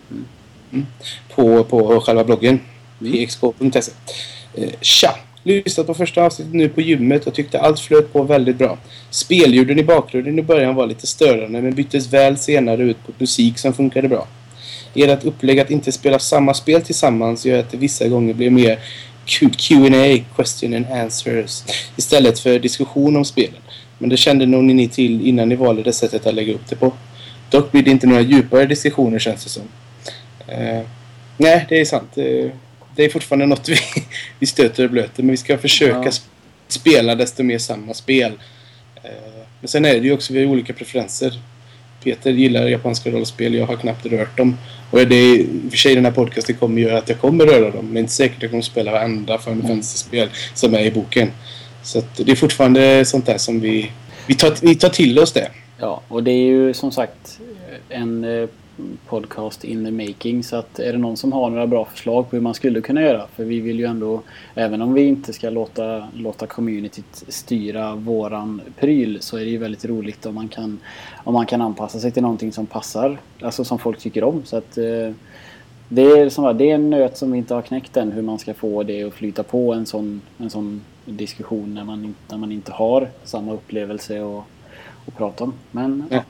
Mm. 0.71 0.85
På, 1.35 1.63
på 1.63 1.99
själva 1.99 2.23
bloggen. 2.23 2.59
Mm. 3.01 3.27
pxk.se. 3.27 3.91
Eh, 4.53 4.69
tja! 4.81 5.15
Lyssnat 5.45 5.87
på 5.87 5.93
första 5.93 6.23
avsnittet 6.23 6.53
nu 6.53 6.69
på 6.69 6.81
gymmet 6.81 7.27
och 7.27 7.33
tyckte 7.33 7.59
allt 7.59 7.79
flöt 7.79 8.13
på 8.13 8.23
väldigt 8.23 8.57
bra. 8.57 8.77
Spelljuden 9.09 9.79
i 9.79 9.83
bakgrunden 9.83 10.39
i 10.39 10.41
början 10.41 10.75
var 10.75 10.87
lite 10.87 11.07
störande 11.07 11.61
men 11.61 11.75
byttes 11.75 12.13
väl 12.13 12.37
senare 12.37 12.83
ut 12.83 12.97
på 13.05 13.11
musik 13.17 13.57
som 13.57 13.73
funkade 13.73 14.07
bra. 14.07 14.27
Ert 14.95 15.23
upplägg 15.23 15.59
att 15.59 15.71
inte 15.71 15.91
spela 15.91 16.19
samma 16.19 16.53
spel 16.53 16.81
tillsammans 16.81 17.45
gör 17.45 17.59
att 17.59 17.71
det 17.71 17.77
vissa 17.77 18.07
gånger 18.07 18.33
blir 18.33 18.49
mer 18.49 18.79
Q&A, 19.25 20.23
question 20.35 20.73
and 20.73 20.85
answers, 20.91 21.63
istället 21.95 22.39
för 22.39 22.59
diskussion 22.59 23.15
om 23.15 23.25
spelen. 23.25 23.61
Men 23.97 24.09
det 24.09 24.17
kände 24.17 24.45
nog 24.45 24.63
ni 24.63 24.89
till 24.89 25.27
innan 25.27 25.49
ni 25.49 25.55
valde 25.55 25.83
det 25.83 25.93
sättet 25.93 26.27
att 26.27 26.35
lägga 26.35 26.53
upp 26.53 26.67
det 26.69 26.75
på. 26.75 26.91
Dock 27.53 27.71
blir 27.71 27.83
det 27.83 27.91
inte 27.91 28.07
några 28.07 28.21
djupare 28.21 28.65
diskussioner 28.65 29.19
känns 29.19 29.43
det 29.43 29.49
som. 29.49 29.63
Eh, 30.47 30.81
nej, 31.37 31.65
det 31.69 31.81
är 31.81 31.85
sant. 31.85 32.17
Eh, 32.17 32.49
det 32.95 33.05
är 33.05 33.09
fortfarande 33.09 33.45
något 33.45 33.69
vi, 33.69 33.75
vi 34.39 34.45
stöter 34.45 34.83
och 34.83 34.89
blöter, 34.89 35.23
men 35.23 35.31
vi 35.31 35.37
ska 35.37 35.57
försöka 35.57 35.97
Ja. 36.03 36.09
sp- 36.09 36.21
spela 36.67 37.15
desto 37.15 37.43
mer 37.43 37.57
samma 37.57 37.93
spel. 37.93 38.31
Eh, 39.03 39.11
men 39.59 39.67
sen 39.67 39.85
är 39.85 39.93
det 39.93 39.99
ju 40.07 40.13
också, 40.13 40.33
vi 40.33 40.39
har 40.45 40.51
olika 40.51 40.73
preferenser. 40.73 41.39
Peter 42.03 42.31
gillar 42.31 42.67
japanska 42.67 43.09
rollspel, 43.11 43.53
jag 43.53 43.65
har 43.65 43.75
knappt 43.77 44.05
rört 44.05 44.37
dem. 44.37 44.57
Och 44.91 45.07
det 45.07 45.15
är, 45.15 45.35
i 45.39 45.47
och 45.67 45.71
för 45.71 45.77
sig 45.77 45.95
den 45.95 46.05
här 46.05 46.11
podcasten 46.11 46.55
kommer 46.55 46.81
göra 46.81 46.97
att 46.97 47.09
jag 47.09 47.19
kommer 47.19 47.45
röra 47.45 47.71
dem, 47.71 47.85
men 47.85 47.93
det 47.93 47.99
är 47.99 48.01
inte 48.01 48.13
säkert 48.13 48.35
att 48.37 48.41
jag 48.41 48.51
kommer 48.51 48.63
spela 48.63 48.91
varenda 48.91 49.37
Final 49.37 49.61
Fantasy-spel 49.61 50.29
som 50.53 50.73
är 50.73 50.79
i 50.85 50.91
boken. 50.91 51.31
Så 51.83 51.99
att 51.99 52.15
det 52.25 52.31
är 52.31 52.35
fortfarande 52.35 53.05
sånt 53.05 53.25
där 53.25 53.37
som 53.37 53.59
vi, 53.59 53.91
vi, 54.27 54.35
tar, 54.35 54.53
vi 54.61 54.75
tar 54.75 54.89
till 54.89 55.19
oss 55.19 55.31
det. 55.31 55.49
Ja, 55.79 56.01
och 56.07 56.23
det 56.23 56.31
är 56.31 56.45
ju 56.45 56.73
som 56.73 56.91
sagt 56.91 57.39
en 57.93 58.23
eh, 58.23 58.49
podcast 59.07 59.63
in 59.63 59.85
the 59.85 59.91
making. 59.91 60.43
Så 60.43 60.55
att 60.55 60.79
är 60.79 60.91
det 60.91 60.97
någon 60.97 61.17
som 61.17 61.33
har 61.33 61.49
några 61.49 61.67
bra 61.67 61.85
förslag 61.85 62.29
på 62.29 62.35
hur 62.35 62.41
man 62.43 62.53
skulle 62.53 62.81
kunna 62.81 63.01
göra. 63.01 63.27
För 63.35 63.43
vi 63.43 63.59
vill 63.59 63.79
ju 63.79 63.85
ändå, 63.85 64.21
även 64.55 64.81
om 64.81 64.93
vi 64.93 65.01
inte 65.07 65.33
ska 65.33 65.49
låta, 65.49 66.07
låta 66.15 66.47
communityt 66.47 67.23
styra 67.27 67.95
våran 67.95 68.61
pryl. 68.79 69.17
Så 69.21 69.37
är 69.37 69.41
det 69.45 69.49
ju 69.51 69.57
väldigt 69.57 69.85
roligt 69.85 70.25
om 70.25 70.35
man 70.35 70.47
kan, 70.47 70.79
om 71.23 71.33
man 71.33 71.45
kan 71.45 71.61
anpassa 71.61 71.99
sig 71.99 72.11
till 72.11 72.21
någonting 72.21 72.51
som 72.51 72.65
passar. 72.65 73.17
Alltså 73.41 73.63
som 73.63 73.79
folk 73.79 73.99
tycker 73.99 74.23
om. 74.23 74.41
Så 74.45 74.57
att 74.57 74.77
eh, 74.77 75.11
det 75.89 76.01
är, 76.01 76.29
som, 76.29 76.43
sagt, 76.43 76.57
det 76.57 76.71
är 76.71 76.75
en 76.75 76.89
nöt 76.89 77.17
som 77.17 77.31
vi 77.31 77.37
inte 77.37 77.53
har 77.53 77.61
knäckt 77.61 77.97
än. 77.97 78.11
Hur 78.11 78.21
man 78.21 78.39
ska 78.39 78.53
få 78.53 78.83
det 78.83 79.03
att 79.03 79.13
flyta 79.13 79.43
på 79.43 79.73
en 79.73 79.85
sån, 79.85 80.21
en 80.37 80.49
sån 80.49 80.81
diskussion 81.05 81.73
när 81.73 81.83
man, 81.83 82.05
inte- 82.05 82.19
när 82.29 82.37
man 82.37 82.51
inte 82.51 82.71
har 82.71 83.09
samma 83.23 83.53
upplevelse 83.53 84.21
och, 84.21 84.43
och 85.05 85.17
prata 85.17 85.43
om. 85.43 85.53
Men 85.71 86.03
ja. 86.09 86.21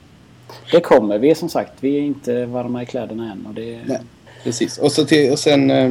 Det 0.70 0.80
kommer. 0.80 1.18
Vi 1.18 1.30
är 1.30 1.34
som 1.34 1.48
sagt, 1.48 1.72
vi 1.80 1.96
är 1.96 2.00
inte 2.00 2.46
varma 2.46 2.82
i 2.82 2.86
kläderna 2.86 3.32
än. 3.32 3.46
Och 3.46 3.54
det, 3.54 3.80
Nej. 3.86 3.98
Precis. 4.44 4.78
Och, 4.78 4.92
så 4.92 5.04
till, 5.04 5.32
och 5.32 5.38
sen 5.38 5.70
eh, 5.70 5.90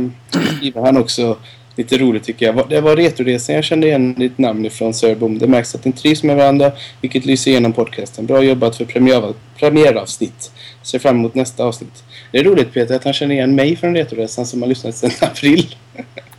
skriver 0.58 0.82
han 0.82 0.98
också 0.98 1.38
lite 1.76 1.98
roligt 1.98 2.24
tycker 2.24 2.46
jag. 2.46 2.70
Det 2.70 2.82
var 2.82 2.96
Retoresan 2.96 3.56
jag 3.56 3.64
kände 3.64 3.88
igen 3.88 4.14
ditt 4.14 4.38
namn 4.38 4.66
ifrån 4.66 4.94
Sörbom. 4.94 5.40
Det 5.40 5.48
märks 5.48 5.76
att 5.76 5.86
ni 5.86 5.92
trivs 5.92 6.24
med 6.24 6.36
varandra 6.36 6.72
vilket 7.02 7.26
lyser 7.26 7.52
igenom 7.52 7.74
podcasten. 7.74 8.26
Bra 8.26 8.44
jobbat 8.44 8.76
för 8.76 8.86
premiär, 8.86 9.34
premiäravsnitt. 9.60 10.52
Ser 10.82 11.00
fram 11.00 11.16
emot 11.16 11.36
nästa 11.36 11.64
avsnitt. 11.64 12.04
Det 12.32 12.38
är 12.40 12.44
roligt 12.44 12.74
Peter 12.74 12.96
att 12.96 13.04
han 13.04 13.14
känner 13.14 13.36
igen 13.36 13.56
mig 13.56 13.76
från 13.76 13.96
Retoresan 13.96 14.46
som 14.46 14.62
har 14.62 14.70
lyssnat 14.70 14.96
sedan 14.96 15.12
april. 15.22 15.76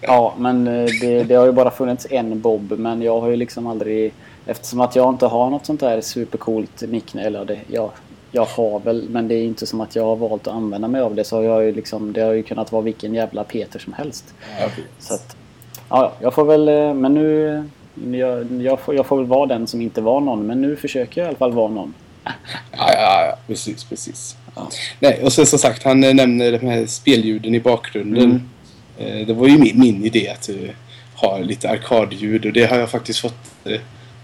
Ja, 0.00 0.35
men 0.38 0.66
eh, 0.66 0.90
det, 1.00 1.22
det 1.24 1.35
har 1.35 1.46
ju 1.46 1.53
bara 1.53 1.70
funnits 1.70 2.07
en 2.11 2.40
Bob. 2.40 2.72
Men 2.79 3.03
jag 3.03 3.20
har 3.20 3.29
ju 3.29 3.37
liksom 3.37 3.66
aldrig... 3.66 4.12
Eftersom 4.46 4.81
att 4.81 4.96
jag 4.96 5.14
inte 5.14 5.27
har 5.27 5.50
något 5.50 5.66
sånt 5.66 5.81
där 5.81 6.00
supercoolt 6.00 6.83
nickname. 6.88 7.27
Eller 7.27 7.44
det, 7.44 7.59
jag, 7.66 7.90
jag 8.35 8.44
har 8.44 8.81
väl, 8.81 9.09
men 9.11 9.29
det 9.29 9.35
är 9.35 9.44
inte 9.44 9.66
som 9.66 9.81
att 9.81 9.97
jag 9.97 10.05
har 10.05 10.16
valt 10.16 10.47
att 10.47 10.55
använda 10.55 10.88
mig 10.88 11.01
av 11.01 11.14
det. 11.14 11.25
Så 11.25 11.37
har 11.37 11.42
jag 11.42 11.64
ju 11.64 11.73
liksom, 11.75 12.12
det 12.12 12.20
har 12.20 12.33
ju 12.33 12.42
kunnat 12.42 12.73
vara 12.73 12.83
vilken 12.83 13.14
jävla 13.14 13.44
Peter 13.44 13.79
som 13.79 13.92
helst. 13.92 14.35
Så 14.99 15.14
att, 15.14 15.37
ja, 15.88 16.03
ja, 16.03 16.12
jag 16.20 16.35
får 16.35 16.44
väl, 16.44 16.68
eh, 16.68 16.94
men 16.94 17.14
nu... 17.14 17.64
Jag, 18.12 18.62
jag, 18.62 18.81
får, 18.81 18.94
jag 18.94 19.07
får 19.07 19.16
väl 19.16 19.27
vara 19.27 19.47
den 19.47 19.66
som 19.66 19.81
inte 19.81 20.01
var 20.01 20.20
någon. 20.20 20.47
Men 20.47 20.62
nu 20.62 20.77
försöker 20.77 21.20
jag 21.20 21.27
i 21.27 21.29
alla 21.29 21.38
fall 21.38 21.53
vara 21.53 21.70
någon. 21.70 21.94
Ja, 22.73 22.92
ja, 22.92 23.27
ja. 23.29 23.37
Precis, 23.47 23.85
precis. 23.85 24.37
Ja. 24.55 24.68
Nej, 25.01 25.23
och 25.25 25.33
sen 25.33 25.47
som 25.47 25.59
sagt, 25.59 25.83
han 25.83 26.05
eh, 26.05 26.14
nämner 26.14 26.53
de 26.53 26.66
här 26.66 26.87
spelljuden 26.87 27.55
i 27.55 27.61
bakgrunden. 27.61 28.51
Eh, 28.99 29.27
Det 29.27 29.35
var 29.35 29.47
ju 29.49 29.59
min, 29.59 29.81
min 29.81 30.05
idé 30.05 30.29
att 30.29 30.51
ha 31.14 31.38
lite 31.38 31.70
arkadljud 31.70 32.47
och 32.47 32.53
det 32.53 32.64
har 32.66 32.79
jag 32.79 32.90
faktiskt 32.90 33.18
fått, 33.20 33.53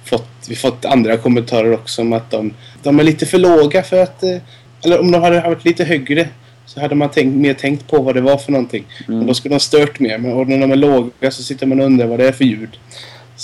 fått, 0.04 0.28
vi 0.48 0.54
fått 0.54 0.84
andra 0.84 1.16
kommentarer 1.16 1.72
också 1.72 2.02
om 2.02 2.12
att 2.12 2.30
de, 2.30 2.54
de 2.82 2.98
är 2.98 3.04
lite 3.04 3.26
för 3.26 3.38
låga 3.38 3.82
för 3.82 4.02
att, 4.02 4.22
eh, 4.22 4.36
eller 4.84 5.00
om 5.00 5.10
de 5.10 5.22
hade 5.22 5.40
varit 5.40 5.64
lite 5.64 5.84
högre 5.84 6.28
så 6.66 6.80
hade 6.80 6.94
man 6.94 7.08
tänkt, 7.08 7.36
mer 7.36 7.54
tänkt 7.54 7.86
på 7.86 8.02
vad 8.02 8.14
det 8.14 8.20
var 8.20 8.36
för 8.36 8.52
någonting. 8.52 8.84
Men 9.06 9.26
då 9.26 9.34
skulle 9.34 9.54
de 9.54 9.60
stört 9.60 10.00
mer. 10.00 10.18
Men 10.18 10.32
och 10.32 10.48
när 10.48 10.58
de 10.58 10.72
är 10.72 10.76
låga 10.76 11.30
så 11.30 11.42
sitter 11.42 11.66
man 11.66 11.80
och 11.80 11.86
undrar 11.86 12.06
vad 12.06 12.18
det 12.18 12.28
är 12.28 12.32
för 12.32 12.44
ljud. 12.44 12.78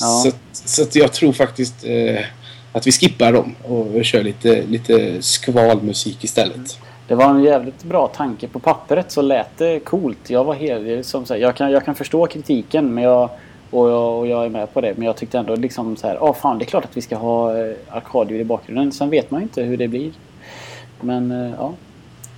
Ja. 0.00 0.32
Så, 0.52 0.84
så 0.84 0.98
jag 0.98 1.12
tror 1.12 1.32
faktiskt 1.32 1.84
eh, 1.84 2.24
att 2.72 2.86
vi 2.86 2.92
skippar 2.92 3.32
dem 3.32 3.54
och 3.62 4.04
kör 4.04 4.22
lite, 4.22 4.62
lite 4.62 5.22
skvalmusik 5.22 6.24
istället. 6.24 6.78
Det 7.08 7.14
var 7.14 7.30
en 7.30 7.42
jävligt 7.42 7.84
bra 7.84 8.06
tanke. 8.06 8.48
På 8.48 8.58
pappret 8.58 9.12
så 9.12 9.22
lät 9.22 9.58
det 9.58 9.80
coolt. 9.80 10.30
Jag 10.30 10.44
var 10.44 10.54
helt... 10.54 11.06
Som 11.06 11.24
jag, 11.28 11.56
kan, 11.56 11.70
jag 11.70 11.84
kan 11.84 11.94
förstå 11.94 12.26
kritiken 12.26 12.94
men 12.94 13.04
jag, 13.04 13.30
och, 13.70 13.90
jag, 13.90 14.18
och 14.18 14.26
jag 14.26 14.44
är 14.44 14.48
med 14.48 14.72
på 14.74 14.80
det. 14.80 14.94
Men 14.96 15.06
jag 15.06 15.16
tyckte 15.16 15.38
ändå 15.38 15.56
liksom 15.56 15.96
så 15.96 16.06
här... 16.06 16.14
Ja, 16.14 16.32
fan 16.34 16.58
det 16.58 16.64
är 16.64 16.66
klart 16.66 16.84
att 16.84 16.96
vi 16.96 17.00
ska 17.02 17.16
ha 17.16 17.58
eh, 17.58 17.74
arkadljud 17.88 18.40
i 18.40 18.44
bakgrunden. 18.44 18.92
Sen 18.92 19.10
vet 19.10 19.30
man 19.30 19.40
ju 19.40 19.42
inte 19.42 19.62
hur 19.62 19.76
det 19.76 19.88
blir. 19.88 20.12
Men 21.00 21.30
eh, 21.30 21.52
ja. 21.58 21.74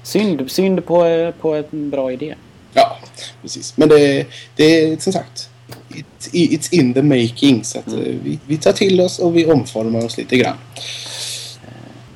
Synd, 0.03 0.51
synd 0.51 0.87
på, 0.87 1.05
eh, 1.05 1.31
på 1.41 1.55
en 1.55 1.91
bra 1.91 2.13
idé. 2.13 2.35
Ja, 2.75 2.97
precis. 3.43 3.77
Men 3.77 3.89
det, 3.89 4.27
det 4.57 4.65
är 4.65 4.97
som 4.97 5.13
sagt 5.13 5.51
it's, 5.89 6.31
it's 6.33 6.75
in 6.75 6.95
the 6.95 7.03
making. 7.03 7.65
Så 7.65 7.79
att, 7.79 7.87
Mm. 7.87 8.01
eh, 8.01 8.15
vi, 8.23 8.39
vi 8.47 8.57
tar 8.57 8.73
till 8.73 9.01
oss 9.01 9.19
och 9.19 9.37
vi 9.37 9.47
omformar 9.47 10.05
oss 10.05 10.19
lite 10.19 10.37
grann. 10.37 10.57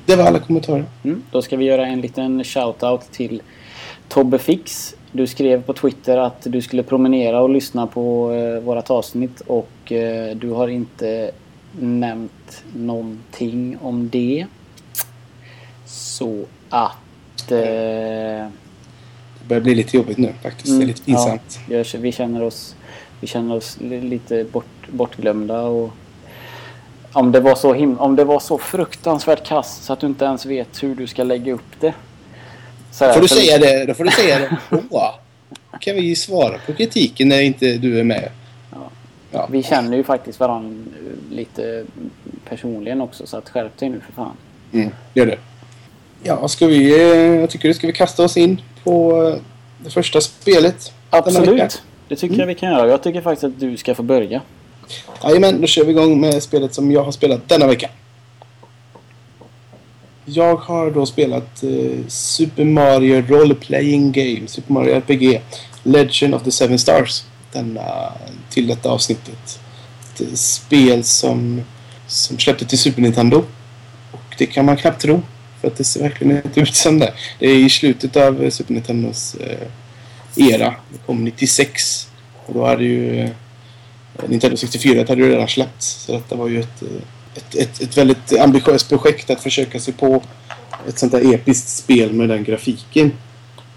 Det 0.05 0.15
var 0.15 0.23
alla 0.25 0.39
kommentarer. 0.39 0.85
Mm. 1.03 1.23
Då 1.31 1.41
ska 1.41 1.57
vi 1.57 1.65
göra 1.65 1.85
en 1.87 2.01
liten 2.01 2.43
shout-out 2.43 3.01
till 3.11 3.41
Tobbe 4.09 4.39
Fix. 4.39 4.95
Du 5.15 5.27
skrev 5.27 5.63
på 5.63 5.73
Twitter 5.73 6.17
att 6.17 6.37
du 6.43 6.61
skulle 6.61 6.83
promenera 6.83 7.41
och 7.41 7.49
lyssna 7.49 7.87
på 7.87 8.31
eh, 8.31 8.59
vårat 8.63 8.89
avsnitt 8.91 9.41
och 9.47 9.91
eh, 9.91 10.35
du 10.35 10.49
har 10.49 10.67
inte 10.67 11.31
nämnt 11.79 12.63
någonting 12.75 13.77
om 13.81 14.09
det. 14.09 14.45
Så 15.85 16.45
att... 16.69 17.51
Eh, 17.51 17.57
Det 17.57 18.51
börjar 19.47 19.61
bli 19.61 19.75
lite 19.75 19.97
jobbigt 19.97 20.17
nu 20.17 20.33
faktiskt. 20.43 20.79
det 20.79 20.83
är 20.83 20.87
lite 20.87 21.03
pinsamt. 21.03 21.59
Ja, 21.69 21.83
vi 21.99 22.11
känner 22.11 22.43
oss, 22.43 22.75
vi 23.21 23.27
känner 23.27 23.55
oss 23.55 23.77
li- 23.81 24.01
lite 24.01 24.43
bort, 24.43 24.87
bortglömda 24.91 25.61
och 25.61 25.89
om 27.13 27.31
det, 27.31 27.39
var 27.39 27.55
så 27.55 27.73
him- 27.73 27.97
om 27.97 28.15
det 28.15 28.23
var 28.23 28.39
så 28.39 28.57
fruktansvärt 28.57 29.45
kast 29.47 29.83
så 29.83 29.93
att 29.93 29.99
du 29.99 30.07
inte 30.07 30.25
ens 30.25 30.45
vet 30.45 30.83
hur 30.83 30.95
du 30.95 31.07
ska 31.07 31.23
lägga 31.23 31.53
upp 31.53 31.79
det. 31.79 31.93
Så 32.93 33.05
här, 33.05 33.13
Får 33.13 33.21
du 33.21 33.27
säga 33.27 33.57
det, 33.57 33.85
då 33.85 33.93
får 33.93 34.03
du 34.03 34.11
säga 34.11 34.39
det 34.39 34.57
då. 34.89 35.15
kan 35.79 35.95
vi 35.95 36.15
svara 36.15 36.57
på 36.65 36.73
kritiken 36.73 37.29
när 37.29 37.41
inte 37.41 37.77
du 37.77 37.99
är 37.99 38.03
med. 38.03 38.29
Ja. 38.71 38.77
Ja. 39.31 39.47
Vi 39.51 39.63
känner 39.63 39.97
ju 39.97 40.03
faktiskt 40.03 40.39
varandra 40.39 40.91
lite 41.31 41.85
personligen 42.49 43.01
också 43.01 43.27
så 43.27 43.37
att 43.37 43.49
skärp 43.49 43.77
dig 43.77 43.89
nu 43.89 44.01
för 44.05 44.13
fan. 44.13 44.31
Mm, 44.73 44.89
gör 45.13 45.25
det. 45.25 45.37
Ja, 46.23 46.47
ska 46.47 46.67
vi... 46.67 46.91
eh, 47.01 47.39
Jag 47.41 47.49
tycker 47.49 47.67
det 47.67 47.73
ska 47.73 47.87
vi 47.87 47.93
kasta 47.93 48.23
oss 48.23 48.37
in 48.37 48.61
på 48.83 49.23
eh, 49.27 49.35
det 49.83 49.89
första 49.89 50.21
spelet. 50.21 50.93
Absolut. 51.09 51.81
Det 52.07 52.15
tycker 52.15 52.39
jag 52.39 52.47
vi 52.47 52.55
kan 52.55 52.71
göra. 52.71 52.87
Jag 52.89 53.03
tycker 53.03 53.21
faktiskt 53.21 53.43
att 53.43 53.59
du 53.59 53.77
ska 53.77 53.95
få 53.95 54.03
börja. 54.03 54.41
Jajamän, 55.23 55.61
då 55.61 55.67
kör 55.67 55.83
vi 55.85 55.91
igång 55.91 56.21
med 56.21 56.43
spelet 56.43 56.73
som 56.73 56.91
jag 56.91 57.03
har 57.03 57.11
spelat 57.11 57.49
denna 57.49 57.67
vecka. 57.67 57.89
Jag 60.25 60.55
har 60.55 60.91
då 60.91 61.05
spelat 61.05 61.63
eh, 61.63 62.07
Super 62.07 62.63
Mario 62.63 63.21
Role 63.27 63.55
Playing 63.55 64.11
Game, 64.11 64.47
Super 64.47 64.73
Mario 64.73 64.95
RPG, 64.95 65.41
Legend 65.83 66.35
of 66.35 66.43
the 66.43 66.51
Seven 66.51 66.79
Stars. 66.79 67.23
Denna, 67.51 68.13
till 68.49 68.67
detta 68.67 68.89
avsnittet. 68.89 69.59
Ett 70.13 70.21
eh, 70.21 70.33
spel 70.33 71.03
som, 71.03 71.61
som 72.07 72.39
släppte 72.39 72.65
till 72.65 72.79
Super 72.79 73.01
Nintendo. 73.01 73.43
Och 74.11 74.35
det 74.37 74.45
kan 74.45 74.65
man 74.65 74.77
knappt 74.77 75.01
tro. 75.01 75.21
För 75.61 75.67
att 75.67 75.77
det 75.77 75.83
ser 75.83 76.01
verkligen 76.01 76.35
inte 76.45 76.59
ut 76.59 76.75
som 76.75 76.99
det. 76.99 77.13
Det 77.39 77.47
är 77.47 77.55
i 77.55 77.69
slutet 77.69 78.15
av 78.15 78.43
eh, 78.43 78.49
Super 78.49 78.73
Nintendos 78.73 79.35
eh, 79.35 79.67
era. 80.35 80.75
Det 80.89 80.97
kom 81.05 81.23
96. 81.23 82.07
Och 82.45 82.53
då 82.53 82.65
hade 82.65 82.83
ju 82.83 83.19
eh, 83.19 83.29
Nintendo 84.27 84.57
64 84.57 85.05
hade 85.07 85.21
ju 85.21 85.29
redan 85.29 85.47
släppts. 85.47 85.87
Så 85.87 86.11
detta 86.11 86.35
var 86.35 86.47
ju 86.47 86.59
ett, 86.59 86.81
eh, 86.81 86.87
ett, 87.35 87.55
ett, 87.55 87.81
ett 87.81 87.97
väldigt 87.97 88.39
ambitiöst 88.39 88.89
projekt 88.89 89.29
att 89.29 89.43
försöka 89.43 89.79
sig 89.79 89.93
på 89.93 90.23
ett 90.87 90.99
sånt 90.99 91.11
där 91.11 91.33
episkt 91.33 91.69
spel 91.69 92.13
med 92.13 92.29
den 92.29 92.43
grafiken. 92.43 93.11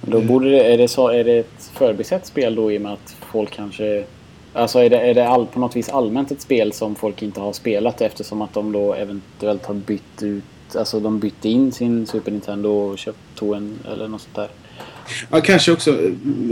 Då 0.00 0.20
borde 0.20 0.50
det, 0.50 0.72
är, 0.72 0.78
det 0.78 0.88
så, 0.88 1.08
är 1.08 1.24
det 1.24 1.38
ett 1.38 1.70
förbisett 1.74 2.26
spel 2.26 2.54
då 2.54 2.72
i 2.72 2.78
och 2.78 2.82
med 2.82 2.92
att 2.92 3.16
folk 3.32 3.50
kanske... 3.50 4.04
Alltså 4.52 4.78
är 4.78 4.90
det, 4.90 4.98
är 4.98 5.14
det 5.14 5.28
all, 5.28 5.46
på 5.46 5.60
något 5.60 5.76
vis 5.76 5.88
allmänt 5.88 6.30
ett 6.30 6.40
spel 6.40 6.72
som 6.72 6.94
folk 6.94 7.22
inte 7.22 7.40
har 7.40 7.52
spelat 7.52 8.00
eftersom 8.00 8.42
att 8.42 8.54
de 8.54 8.72
då 8.72 8.94
eventuellt 8.94 9.66
har 9.66 9.74
bytt 9.74 10.22
ut... 10.22 10.44
Alltså 10.78 11.00
de 11.00 11.18
bytte 11.18 11.48
in 11.48 11.72
sin 11.72 12.06
Super 12.06 12.30
Nintendo 12.32 12.68
och 12.68 12.98
köpt 12.98 13.18
tog 13.34 13.56
en 13.56 13.78
eller 13.92 14.08
något 14.08 14.20
sånt 14.20 14.34
där. 14.34 14.48
Ja, 15.30 15.40
kanske 15.40 15.72
också. 15.72 15.98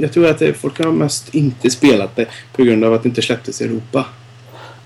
Jag 0.00 0.12
tror 0.12 0.26
att 0.26 0.42
folk 0.56 0.84
har 0.84 0.92
mest 0.92 1.34
inte 1.34 1.70
spelat 1.70 2.16
det 2.16 2.26
på 2.52 2.62
grund 2.62 2.84
av 2.84 2.94
att 2.94 3.02
det 3.02 3.08
inte 3.08 3.22
släpptes 3.22 3.60
i 3.60 3.64
Europa. 3.64 4.06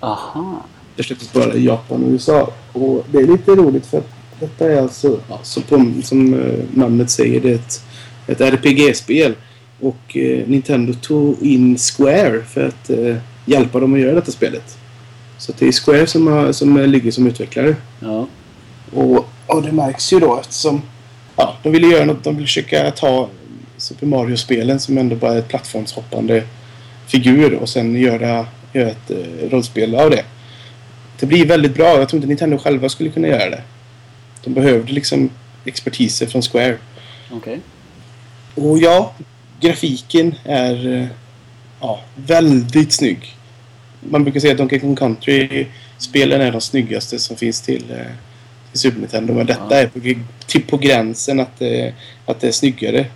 Aha. 0.01 0.63
Släpptes 1.03 1.33
bara 1.33 1.55
i 1.55 1.65
Japan 1.65 2.05
och 2.05 2.11
USA. 2.11 2.53
Och 2.73 3.07
det 3.13 3.19
är 3.19 3.27
lite 3.27 3.51
roligt 3.51 3.87
för 3.87 3.99
att 3.99 4.11
detta 4.41 4.73
är 4.73 4.83
alltså, 4.83 5.21
ja, 5.29 5.41
så 5.43 5.61
på, 5.61 5.93
som 6.03 6.35
eh, 6.35 6.65
namnet 6.75 7.11
säger, 7.11 7.41
det 7.41 7.51
är 7.51 7.55
ett, 7.55 7.83
ett 8.27 8.41
RPG-spel. 8.41 9.35
Och 9.81 10.17
eh, 10.17 10.49
Nintendo 10.49 10.95
tog 10.95 11.43
in 11.43 11.79
Square 11.79 12.43
för 12.43 12.69
att 12.69 12.91
eh, 12.91 13.17
hjälpa 13.45 13.81
dem 13.81 13.95
att 13.95 14.01
göra 14.01 14.15
detta 14.15 14.33
spelet. 14.33 14.79
Så 15.39 15.53
det 15.59 15.69
är 15.69 15.73
Square 15.73 16.07
som, 16.07 16.27
har, 16.27 16.53
som 16.53 16.77
eh, 16.77 16.87
ligger 16.87 17.11
som 17.11 17.27
utvecklare. 17.27 17.77
Ja. 18.01 18.27
Och, 18.95 19.29
och 19.47 19.63
det 19.63 19.73
märks 19.73 20.13
ju 20.13 20.21
då 20.21 20.39
eftersom 20.41 20.83
ja, 21.37 21.57
de 21.63 21.73
ville 21.73 21.87
göra 21.87 22.05
något. 22.05 22.25
De 22.25 22.35
ville 22.35 22.47
försöka 22.47 22.91
ta 22.91 23.29
Super 23.77 24.07
Mario-spelen 24.07 24.81
som 24.81 24.99
ändå 24.99 25.17
bara 25.17 25.33
är 25.33 25.39
ett 25.39 25.49
plattformshoppande 25.49 26.43
figur 27.07 27.55
och 27.55 27.69
sen 27.69 27.95
göra, 27.95 28.47
göra 28.73 28.89
ett 28.89 29.11
eh, 29.11 29.51
rollspel 29.51 29.95
av 29.95 30.11
det. 30.11 30.25
Det 31.21 31.27
blir 31.27 31.47
väldigt 31.47 31.75
bra. 31.75 31.99
Jag 31.99 32.09
tror 32.09 32.19
inte 32.19 32.29
Nintendo 32.29 32.59
själva 32.59 32.89
skulle 32.89 33.11
kunna 33.11 33.29
göra 33.29 33.51
det. 33.51 33.63
De 34.45 34.55
behövde 34.55 34.93
liksom 34.93 35.31
expertiser 35.65 36.27
från 36.27 36.43
Square. 36.43 36.77
Okej. 37.33 37.61
Och 38.55 38.79
ja, 38.79 39.15
grafiken 39.61 40.35
är 40.45 40.87
eh, 40.97 41.07
ja, 41.81 42.01
väldigt 42.15 42.93
snygg. 42.93 43.37
Man 44.01 44.25
brukar 44.25 44.41
säga 44.41 44.53
att 44.53 44.59
Donkey 44.59 44.79
Kong 44.81 44.97
Country-spelen 44.97 46.41
är 46.41 46.53
de 46.53 46.61
snyggaste 46.61 47.19
som 47.19 47.37
finns 47.37 47.61
till, 47.61 47.85
eh, 47.91 47.97
till 48.71 48.81
Super 48.81 48.99
Nintendo. 49.01 49.35
Men 49.35 49.47
detta 49.47 49.67
Ja. 49.71 49.77
är 49.77 49.87
på, 49.87 50.21
typ 50.47 50.67
på 50.67 50.77
gränsen 50.77 51.41
att, 51.41 51.59
det- 51.59 51.93
att 52.27 52.41
det 52.41 52.49
är 52.49 52.53
snyggare. 52.53 53.07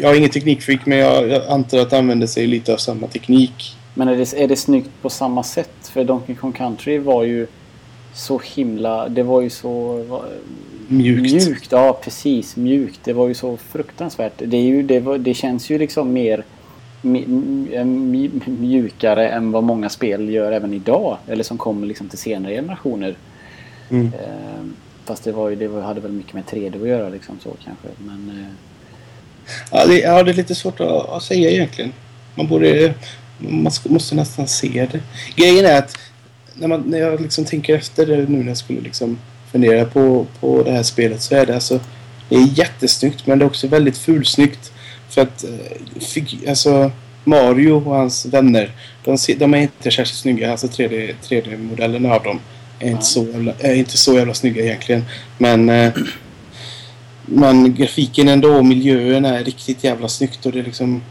Jag 0.00 0.12
är 0.12 0.18
ingen 0.18 0.30
teknikfreak 0.30 0.86
men 0.86 0.98
jag, 0.98 1.28
jag 1.28 1.46
antar 1.46 1.78
att 1.78 1.90
det 1.90 1.98
använder 1.98 2.26
sig 2.26 2.46
lite 2.46 2.72
av 2.72 2.76
samma 2.76 3.06
teknik. 3.06 3.76
Men 3.94 4.08
är 4.08 4.16
det, 4.16 4.32
är 4.42 4.48
det 4.48 4.56
snyggt 4.56 4.90
på 5.02 5.10
samma 5.10 5.42
sätt? 5.42 5.85
För 5.96 6.04
Donkey 6.04 6.34
Kong 6.36 6.52
Country 6.52 6.98
var 6.98 7.24
ju 7.24 7.46
så 8.14 8.40
himla... 8.54 9.08
Det 9.08 9.22
var 9.22 9.40
ju 9.40 9.50
så... 9.50 10.02
va- 10.02 10.24
Mjukt. 10.88 11.32
Mjukt, 11.32 11.72
ja 11.72 12.00
precis. 12.04 12.56
Mjukt. 12.56 13.00
Det 13.04 13.12
var 13.12 13.28
ju 13.28 13.34
så 13.34 13.56
fruktansvärt. 13.56 14.32
Det, 14.38 14.56
är 14.56 14.62
ju, 14.62 14.82
det, 14.82 15.00
var, 15.00 15.18
det 15.18 15.34
känns 15.34 15.70
ju 15.70 15.78
liksom 15.78 16.12
mer 16.12 16.44
mjukare 18.46 19.28
än 19.28 19.52
vad 19.52 19.64
många 19.64 19.88
spel 19.88 20.28
gör 20.28 20.52
även 20.52 20.74
idag. 20.74 21.18
Eller 21.28 21.44
som 21.44 21.58
kommer 21.58 21.86
liksom 21.86 22.08
till 22.08 22.18
senare 22.18 22.52
generationer. 22.54 23.16
Mm. 23.90 24.06
Eh, 24.06 24.64
fast 25.04 25.24
det, 25.24 25.32
var 25.32 25.48
ju, 25.48 25.56
det 25.56 25.68
var, 25.68 25.80
hade 25.82 26.00
väl 26.00 26.12
mycket 26.12 26.34
med 26.34 26.44
3D 26.44 26.82
att 26.82 26.88
göra 26.88 27.08
liksom 27.08 27.38
så 27.42 27.50
kanske. 27.64 27.88
Men 27.98 28.30
eh, 28.40 28.52
Ja, 29.72 29.86
det, 29.86 29.98
ja, 29.98 30.22
det 30.22 30.30
är 30.30 30.34
lite 30.34 30.54
svårt 30.54 30.80
att, 30.80 31.08
att 31.08 31.22
säga 31.22 31.50
egentligen. 31.50 31.92
Man 32.34 32.46
borde... 32.46 32.94
Man 33.38 33.72
måste 33.84 34.14
nästan 34.14 34.48
se 34.48 34.88
det. 34.92 35.00
Grejen 35.36 35.66
är 35.66 35.78
att 35.78 35.98
när, 36.54 36.68
man, 36.68 36.80
när 36.80 36.98
jag 36.98 37.20
liksom 37.20 37.44
tänker 37.44 37.74
efter 37.74 38.06
det 38.06 38.16
nu 38.16 38.38
när 38.38 38.48
jag 38.48 38.56
skulle 38.56 38.80
liksom 38.80 39.18
fundera 39.52 39.84
på, 39.84 40.26
på 40.40 40.62
det 40.62 40.72
här 40.72 40.82
spelet 40.82 41.22
så 41.22 41.34
är 41.34 41.46
det 41.46 41.54
alltså... 41.54 41.80
Det 42.28 42.36
är 42.36 42.58
jättesnyggt 42.58 43.26
men 43.26 43.38
det 43.38 43.44
är 43.44 43.46
också 43.46 43.66
väldigt 43.66 43.98
fulsnyggt. 43.98 44.72
För 45.08 45.22
att 45.22 45.44
eh, 45.44 46.48
alltså, 46.48 46.90
Mario 47.24 47.72
och 47.72 47.94
hans 47.94 48.26
vänner 48.26 48.70
de, 49.04 49.16
de 49.38 49.54
är 49.54 49.58
inte 49.58 49.82
särskilt 49.82 50.14
snygga. 50.14 50.50
Alltså 50.50 50.66
3D 50.66 51.14
3D-modellerna 51.22 52.14
av 52.14 52.22
dem 52.22 52.40
är 52.78 52.90
inte, 52.90 53.04
så 53.04 53.24
jävla, 53.24 53.52
är 53.58 53.74
inte 53.74 53.98
så 53.98 54.14
jävla 54.14 54.34
snygga 54.34 54.64
egentligen. 54.64 55.04
Men... 55.38 55.68
Eh, 55.68 55.92
men 57.28 57.74
grafiken 57.74 58.28
ändå 58.28 58.48
och 58.48 58.64
miljöerna 58.64 59.38
är 59.38 59.44
riktigt 59.44 59.84
jävla 59.84 60.08
snyggt 60.08 60.46
och 60.46 60.52
det 60.52 60.58
är 60.58 60.62
liksom... 60.62 61.02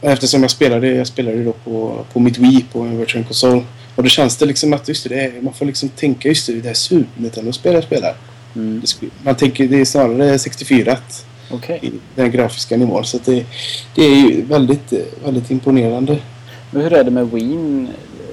Eftersom 0.00 0.42
jag 0.42 0.50
spelade, 0.50 0.88
jag 0.88 1.06
spelade 1.06 1.44
då 1.44 1.52
på, 1.52 2.04
på 2.12 2.20
mitt 2.20 2.38
Wii 2.38 2.64
på 2.72 2.80
en 2.80 2.98
virtual 2.98 3.24
console. 3.24 3.62
Och 3.94 4.02
då 4.02 4.08
känns 4.08 4.36
det 4.36 4.46
liksom 4.46 4.72
att 4.72 4.88
just 4.88 5.08
det, 5.08 5.42
man 5.42 5.54
får 5.54 5.66
liksom 5.66 5.88
tänka 5.88 6.28
just 6.28 6.46
det, 6.46 6.52
det 6.52 6.68
är 6.70 6.74
Super 6.74 7.22
Nintendo-spel 7.22 7.74
jag 7.74 7.84
spelar. 7.84 8.14
mm, 8.54 8.82
Man 9.22 9.34
tänker 9.34 9.68
det 9.68 9.80
är 9.80 9.84
snarare 9.84 10.38
64 10.38 10.96
okej. 11.50 11.78
i 11.82 11.90
den 12.14 12.30
grafiska 12.30 12.76
nivån. 12.76 13.04
Så 13.04 13.16
att 13.16 13.24
det, 13.24 13.44
det 13.94 14.02
är 14.04 14.14
ju 14.14 14.42
väldigt, 14.42 14.92
väldigt 15.24 15.50
imponerande. 15.50 16.18
Men 16.70 16.82
hur 16.82 16.92
är 16.92 17.04
det 17.04 17.10
med 17.10 17.30
Wien? 17.30 17.88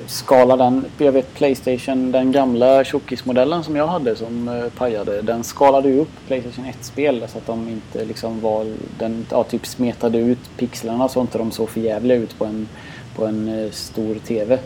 Skalar 0.08 0.58
den, 0.58 0.86
jag 0.98 1.12
vet 1.12 1.34
Playstation, 1.34 2.12
den 2.12 2.32
gamla 2.32 2.84
tjockismodellen 2.84 3.64
som 3.64 3.76
jag 3.76 3.88
hade 3.88 4.16
som 4.16 4.48
uh, 4.48 4.70
pajade. 4.70 5.22
Den 5.22 5.44
skalade 5.44 5.90
ju 5.90 6.00
upp 6.00 6.10
Playstation 6.28 6.66
1-spel 6.66 7.24
så 7.32 7.38
att 7.38 7.48
de 7.48 7.70
inte 7.70 8.06
liksom 8.06 8.42
var, 8.42 8.66
den 9.00 9.26
ja, 9.32 9.44
typ 9.44 9.66
smetade 9.68 10.18
ut 10.18 10.40
pixlarna 10.58 11.10
så 11.10 11.22
inte 11.22 11.38
de 11.38 11.52
såg 11.52 11.70
för 11.70 11.80
jävliga 11.80 12.18
ut 12.18 12.38
på 12.38 12.46
en, 12.46 12.68
på 13.16 13.26
en 13.26 13.64
eh, 13.66 13.72
stor 13.72 14.16
TV. 14.28 14.58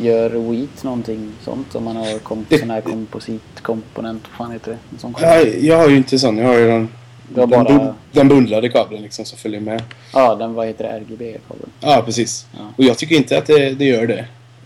Gör 0.00 0.30
Wheat 0.30 0.82
någonting 0.84 1.32
sånt 1.44 1.74
om 1.74 1.84
man 1.84 1.96
har 1.96 2.18
kom, 2.18 2.46
sån 2.60 2.70
här 2.70 2.80
kompositkomponent, 2.80 4.22
vad 4.30 4.36
fan 4.46 4.52
heter 4.52 4.70
det? 4.90 4.98
Sån 4.98 5.14
Jag, 5.20 5.58
jag 5.60 5.76
har 5.76 5.88
ju 5.88 5.96
inte 5.96 6.18
sån, 6.18 6.38
jag 6.38 6.46
har 6.46 6.54
ju 6.58 6.66
den, 6.66 6.88
den, 7.28 7.50
bara- 7.50 7.64
bund- 7.64 7.92
den 8.12 8.28
bundlade 8.28 8.68
kabeln 8.68 9.02
liksom 9.02 9.24
som 9.24 9.38
följer 9.38 9.60
med. 9.60 9.82
Ja, 10.12 10.34
den 10.34 10.54
vad 10.54 10.66
heter 10.66 10.84
det? 10.84 10.90
RGB-kabel. 11.00 11.68
Ja, 11.80 12.02
precis. 12.06 12.46
Ja. 12.52 12.60
Och 12.76 12.84
jag 12.84 12.98
tycker 12.98 13.16
inte 13.16 13.38
att 13.38 13.46
det, 13.46 13.70
det 13.70 13.84
gör 13.84 14.06
det. 14.06 14.24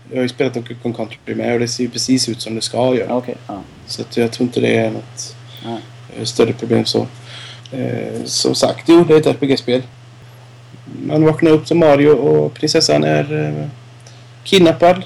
Jag 0.09 0.17
har 0.17 0.23
ju 0.23 0.29
spelat 0.29 0.53
Donkey 0.53 0.75
Kong 0.83 0.93
Country 0.93 1.35
med 1.35 1.53
och 1.53 1.59
det 1.59 1.67
ser 1.67 1.83
ju 1.83 1.89
precis 1.89 2.29
ut 2.29 2.41
som 2.41 2.55
det 2.55 2.61
ska 2.61 2.95
göra. 2.95 3.09
Ja, 3.09 3.15
Okej, 3.15 3.35
ja. 3.47 3.61
Så 3.87 4.01
att 4.01 4.17
jag 4.17 4.31
tror 4.31 4.47
inte 4.47 4.59
det 4.59 4.77
är 4.77 4.91
något 4.91 5.35
Nej. 5.65 5.79
eh, 6.17 6.23
större 6.23 6.53
problem 6.53 6.85
så. 6.85 7.07
Eh, 7.71 8.23
som 8.25 8.55
sagt, 8.55 8.83
jo 8.89 9.03
det 9.03 9.13
är 9.13 9.17
ett 9.17 9.41
RPG-spel. 9.41 9.81
Man 11.01 11.25
vaknar 11.25 11.51
upp 11.51 11.67
som 11.67 11.79
Mario 11.79 12.09
och 12.09 12.53
prinsessan 12.53 13.03
är 13.03 13.47
eh, 13.47 13.67
kidnappad. 14.43 15.03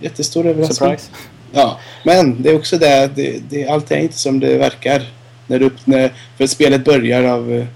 Jättestor 0.00 0.46
överraskning. 0.46 0.76
Surprise. 0.76 1.10
Ja, 1.52 1.78
men 2.04 2.42
det 2.42 2.50
är 2.50 2.56
också 2.56 2.78
det, 2.78 3.10
det, 3.14 3.42
det 3.48 3.68
allt 3.68 3.90
är 3.90 3.98
inte 3.98 4.18
som 4.18 4.40
det 4.40 4.58
verkar. 4.58 5.02
När 5.46 5.58
du, 5.58 5.70
när, 5.84 6.12
för 6.38 6.46
spelet 6.46 6.84
börjar 6.84 7.24
av 7.24 7.52
eh, 7.52 7.66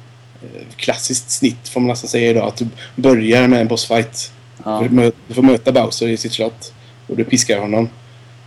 klassiskt 0.77 1.31
snitt 1.31 1.69
får 1.69 1.81
man 1.81 1.89
nästan 1.89 2.11
säga 2.11 2.31
idag. 2.31 2.49
Att 2.49 2.57
du 2.57 2.67
börjar 2.97 3.49
med 3.49 3.61
en 3.61 3.69
bossfight. 3.69 4.33
Ja. 4.65 4.89
Du, 5.29 5.35
får 5.35 5.43
möta 5.43 5.73
Bowser 5.73 6.09
i 6.09 6.17
sitt 6.17 6.33
slott. 6.33 6.73
Och 7.07 7.17
du 7.17 7.25
piskar 7.25 7.59
honom. 7.59 7.89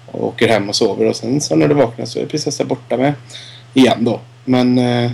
och 0.06 0.28
åker 0.28 0.48
hem 0.48 0.70
och 0.70 0.76
sover. 0.76 1.06
Och 1.06 1.16
sen 1.16 1.42
så 1.42 1.56
när 1.56 1.68
du 1.68 1.74
vaknar 1.74 2.06
så 2.06 2.20
är 2.20 2.26
prinsessan 2.26 2.68
borta 2.68 2.98
med 2.98 3.14
igen 3.74 4.04
då. 4.04 4.20
Men 4.46 4.78
eh, 4.78 5.12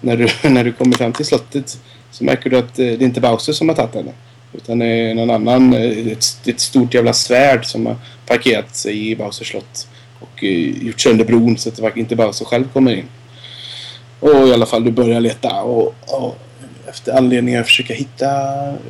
när, 0.00 0.16
du, 0.16 0.28
när 0.48 0.64
du 0.64 0.72
kommer 0.72 0.96
fram 0.96 1.12
till 1.12 1.26
slottet 1.26 1.78
så 2.10 2.24
märker 2.24 2.50
du 2.50 2.58
att 2.58 2.78
eh, 2.78 2.86
det 2.86 2.92
är 2.92 3.02
inte 3.02 3.20
Bowser 3.20 3.52
som 3.52 3.68
har 3.68 3.76
tagit 3.76 3.94
henne. 3.94 4.12
Utan 4.52 4.78
det 4.78 4.86
är 4.86 5.14
någon 5.14 5.30
annan, 5.30 5.74
eh, 5.74 6.12
ett, 6.12 6.46
ett 6.46 6.60
stort 6.60 6.94
jävla 6.94 7.12
svärd 7.12 7.66
som 7.66 7.86
har 7.86 7.96
parkerat 8.26 8.76
sig 8.76 9.10
i 9.10 9.16
Bowsers 9.16 9.50
slott. 9.50 9.88
Och 10.20 10.44
eh, 10.44 10.84
gjort 10.86 11.00
sönder 11.00 11.24
bron 11.24 11.58
så 11.58 11.68
att 11.68 11.76
det 11.94 12.00
inte 12.00 12.16
Bowser 12.16 12.44
själv 12.44 12.72
kommer 12.72 12.96
in. 12.96 13.06
Och 14.20 14.48
i 14.48 14.52
alla 14.52 14.66
fall 14.66 14.84
du 14.84 14.90
börjar 14.90 15.20
leta 15.20 15.62
och, 15.62 15.94
och 16.06 16.38
efter 16.88 17.16
anledningar 17.16 17.62
försöka 17.62 17.94
hitta, 17.94 18.28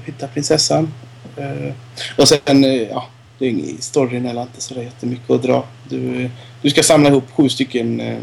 hitta 0.05 0.27
prinsessan. 0.27 0.93
Eh, 1.37 1.73
och 2.17 2.29
sen, 2.29 2.65
eh, 2.65 2.83
ja, 2.83 3.07
det 3.39 3.47
är 3.47 3.51
ingen, 3.51 3.81
storyn 3.81 4.27
eller 4.27 4.43
inte 4.43 4.61
så 4.61 4.75
det 4.75 4.81
är 4.81 4.85
jättemycket 4.85 5.31
att 5.31 5.43
dra. 5.43 5.65
Du, 5.89 6.31
du 6.63 6.71
ska 6.71 6.83
samla 6.83 7.09
ihop 7.09 7.25
sju 7.35 7.49
stycken 7.49 8.01
eh, 8.01 8.19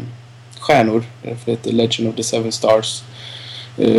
stjärnor. 0.58 1.04
Därför 1.22 1.44
det 1.44 1.50
heter 1.50 1.72
Legend 1.72 2.08
of 2.08 2.16
the 2.16 2.22
Seven 2.22 2.52
Stars. 2.52 3.02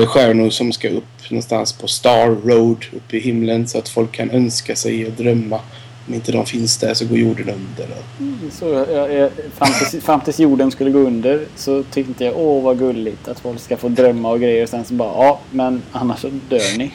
Stjärnor 0.07 0.49
som 0.49 0.71
ska 0.71 0.89
upp 0.89 1.31
någonstans 1.31 1.73
på 1.73 1.87
Star 1.87 2.27
Road 2.27 2.85
uppe 2.95 3.17
i 3.17 3.19
himlen 3.19 3.67
så 3.67 3.77
att 3.77 3.89
folk 3.89 4.11
kan 4.11 4.31
önska 4.31 4.75
sig 4.75 5.05
och 5.05 5.11
drömma. 5.11 5.59
Om 6.07 6.13
inte 6.13 6.31
de 6.31 6.45
finns 6.45 6.77
där 6.77 6.93
så 6.93 7.05
går 7.05 7.17
jorden 7.17 7.49
under. 7.49 7.87
Mm, 8.19 8.51
så, 8.51 8.65
jag, 8.65 9.13
jag, 9.13 9.31
fram, 9.57 9.69
tills, 9.79 10.03
fram 10.03 10.21
tills 10.21 10.39
jorden 10.39 10.71
skulle 10.71 10.89
gå 10.89 10.99
under 10.99 11.45
så 11.55 11.83
tyckte 11.83 12.25
jag 12.25 12.37
åh 12.37 12.63
vad 12.63 12.79
gulligt 12.79 13.27
att 13.27 13.39
folk 13.39 13.59
ska 13.59 13.77
få 13.77 13.89
drömma 13.89 14.31
och 14.31 14.39
grejer. 14.39 14.63
och 14.63 14.69
Sen 14.69 14.85
så 14.85 14.93
bara 14.93 15.13
ja 15.25 15.39
men 15.51 15.81
annars 15.91 16.19
så 16.19 16.29
dör 16.49 16.77
ni. 16.77 16.91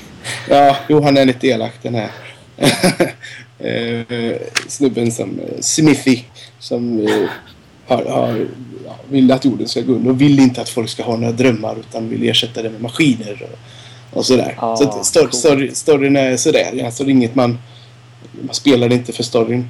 Ja, 0.49 0.77
jo 0.89 1.01
han 1.01 1.17
är 1.17 1.25
lite 1.25 1.47
elak 1.47 1.73
den 1.83 1.95
här. 1.95 2.11
eh, 3.59 4.37
snubben 4.69 5.13
som 5.13 5.41
eh, 5.41 5.61
Smithy 5.61 6.19
som 6.59 7.07
eh, 7.07 7.29
har, 7.87 8.05
har 8.05 8.47
vill 9.09 9.33
att 9.33 9.45
jorden 9.45 9.69
ska 9.69 9.81
gå 9.81 9.93
under 9.93 10.11
och 10.11 10.21
vill 10.21 10.39
inte 10.41 10.61
att 10.61 10.69
folk 10.69 10.89
ska 10.89 11.03
ha 11.03 11.17
några 11.17 11.33
drömmar 11.33 11.77
utan 11.81 12.09
vill 12.09 12.29
ersätta 12.29 12.63
det 12.63 12.71
med 12.71 12.81
maskiner 12.81 13.43
och, 13.43 14.19
och 14.19 14.27
sådär. 14.27 14.55
Ah, 14.59 14.77
så 14.77 14.85
att 14.85 15.07
story, 15.07 15.27
cool. 15.27 15.33
story, 15.33 15.75
storyn 15.75 16.17
är 16.17 16.37
sådär. 16.37 16.85
Alltså 16.85 17.05
det 17.05 17.11
är 17.11 17.13
inget 17.13 17.35
man... 17.35 17.59
Man 18.41 18.55
spelar 18.55 18.93
inte 18.93 19.13
för 19.13 19.23
storyn. 19.23 19.69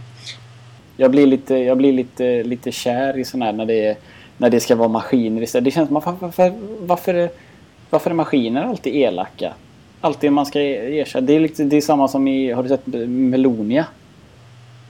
Jag 0.97 1.11
blir 1.11 1.27
lite, 1.27 1.55
jag 1.55 1.79
blir 1.79 1.93
lite, 1.93 2.43
lite 2.43 2.73
kär 2.73 3.19
i 3.19 3.25
sådana 3.25 3.45
här 3.45 3.53
när 3.53 3.67
det, 3.67 3.97
när 4.39 4.51
det 4.51 4.61
ska 4.61 4.77
vara 4.77 4.89
maskiner 4.89 5.43
istället. 5.43 5.65
Det 5.65 5.71
känns 5.71 5.89
som 5.89 5.95
varför, 5.95 6.53
varför, 6.81 7.31
varför 7.91 8.11
är 8.11 8.15
maskiner 8.15 8.63
alltid 8.63 8.97
elaka? 8.97 9.53
Alltid 10.05 10.33
man 10.33 10.47
ska 10.47 10.61
ersätta. 10.61 11.21
Det 11.21 11.33
är, 11.37 11.41
lite, 11.41 11.65
det 11.65 11.77
är 11.77 11.81
samma 11.81 12.09
som 12.09 12.29
i, 12.29 12.53
har 12.53 12.63
du 12.63 12.69
sett 12.69 12.87
Melonia? 13.09 13.87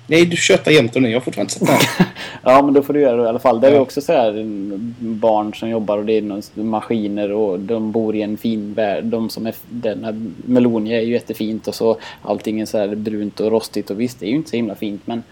Nej, 0.06 0.26
du 0.26 0.36
tjötar 0.36 0.70
jämt 0.72 0.96
om 0.96 1.02
det. 1.02 1.08
Jag 1.08 1.16
har 1.16 1.20
fortfarande 1.24 1.52
inte 1.54 1.66
sett 1.66 1.98
den. 1.98 2.06
Ja, 2.42 2.62
men 2.62 2.74
då 2.74 2.82
får 2.82 2.92
du 2.94 3.00
göra 3.00 3.16
det 3.16 3.22
i 3.22 3.26
alla 3.28 3.38
fall. 3.38 3.60
Där 3.60 3.68
är 3.70 3.74
Ja. 3.74 3.80
också 3.80 4.00
så 4.00 4.12
här 4.12 4.28
mm, 4.30 4.94
barn 4.98 5.54
som 5.54 5.68
jobbar 5.68 5.98
och 5.98 6.04
det 6.04 6.12
är 6.12 6.22
någon- 6.22 6.42
maskiner 6.54 7.32
och 7.32 7.60
de 7.60 7.92
bor 7.92 8.16
i 8.16 8.22
en 8.22 8.36
fin 8.36 8.74
värld. 8.74 9.04
De 9.04 9.30
som 9.30 9.46
är, 9.46 9.54
den 9.70 10.04
här 10.04 10.14
Melonia 10.46 10.96
är 11.00 11.04
ju 11.04 11.12
jättefint 11.12 11.68
och 11.68 11.74
så 11.74 11.96
allting 12.22 12.60
är 12.60 12.66
så 12.66 12.78
här 12.78 12.94
brunt 12.94 13.40
och 13.40 13.50
rostigt 13.50 13.90
och 13.90 14.00
visst, 14.00 14.20
det 14.20 14.26
är 14.26 14.30
ju 14.30 14.36
inte 14.36 14.50
så 14.50 14.56
himla 14.56 14.74
fint 14.74 15.02
men 15.06 15.22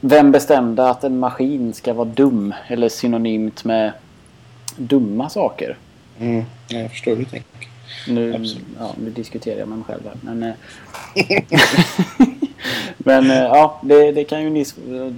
vem 0.00 0.32
bestämde 0.32 0.90
att 0.90 1.04
en 1.04 1.18
maskin 1.18 1.72
ska 1.72 1.92
vara 1.94 2.08
dum 2.08 2.54
eller 2.68 2.88
synonymt 2.88 3.64
med 3.64 3.92
dumma 4.76 5.28
saker? 5.28 5.76
Mm, 6.20 6.44
ja, 6.68 6.78
jag 6.78 6.90
förstår 6.90 7.10
hur 7.10 7.18
du 7.18 7.24
tänker. 7.24 7.68
Nu, 8.08 8.34
Absolut. 8.34 8.64
ja, 8.78 8.94
nu 9.04 9.10
diskuterar 9.10 9.58
jag 9.58 9.68
med 9.68 9.78
mig 9.78 9.86
själv 9.86 10.02
här. 10.04 10.16
Men, 10.20 10.42
eh, 10.42 10.54
men 12.98 13.30
eh, 13.30 13.36
ja, 13.36 13.80
det, 13.82 14.12
det 14.12 14.24
kan 14.24 14.42
ju, 14.42 14.50
ni, 14.50 14.64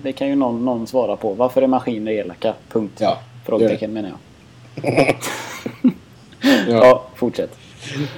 det 0.03 0.13
kan 0.13 0.29
ju 0.29 0.35
någon, 0.35 0.65
någon 0.65 0.87
svara 0.87 1.17
på. 1.17 1.35
Varför 1.35 1.63
är 1.63 1.67
maskiner 1.67 2.13
elaka? 2.13 2.55
Punkt. 2.69 2.99
Ja, 2.99 3.21
Frågetecken 3.45 3.93
menar 3.93 4.09
jag. 4.09 5.17
Ja. 6.45 6.85
Ja, 6.85 7.07
fortsätt. 7.15 7.59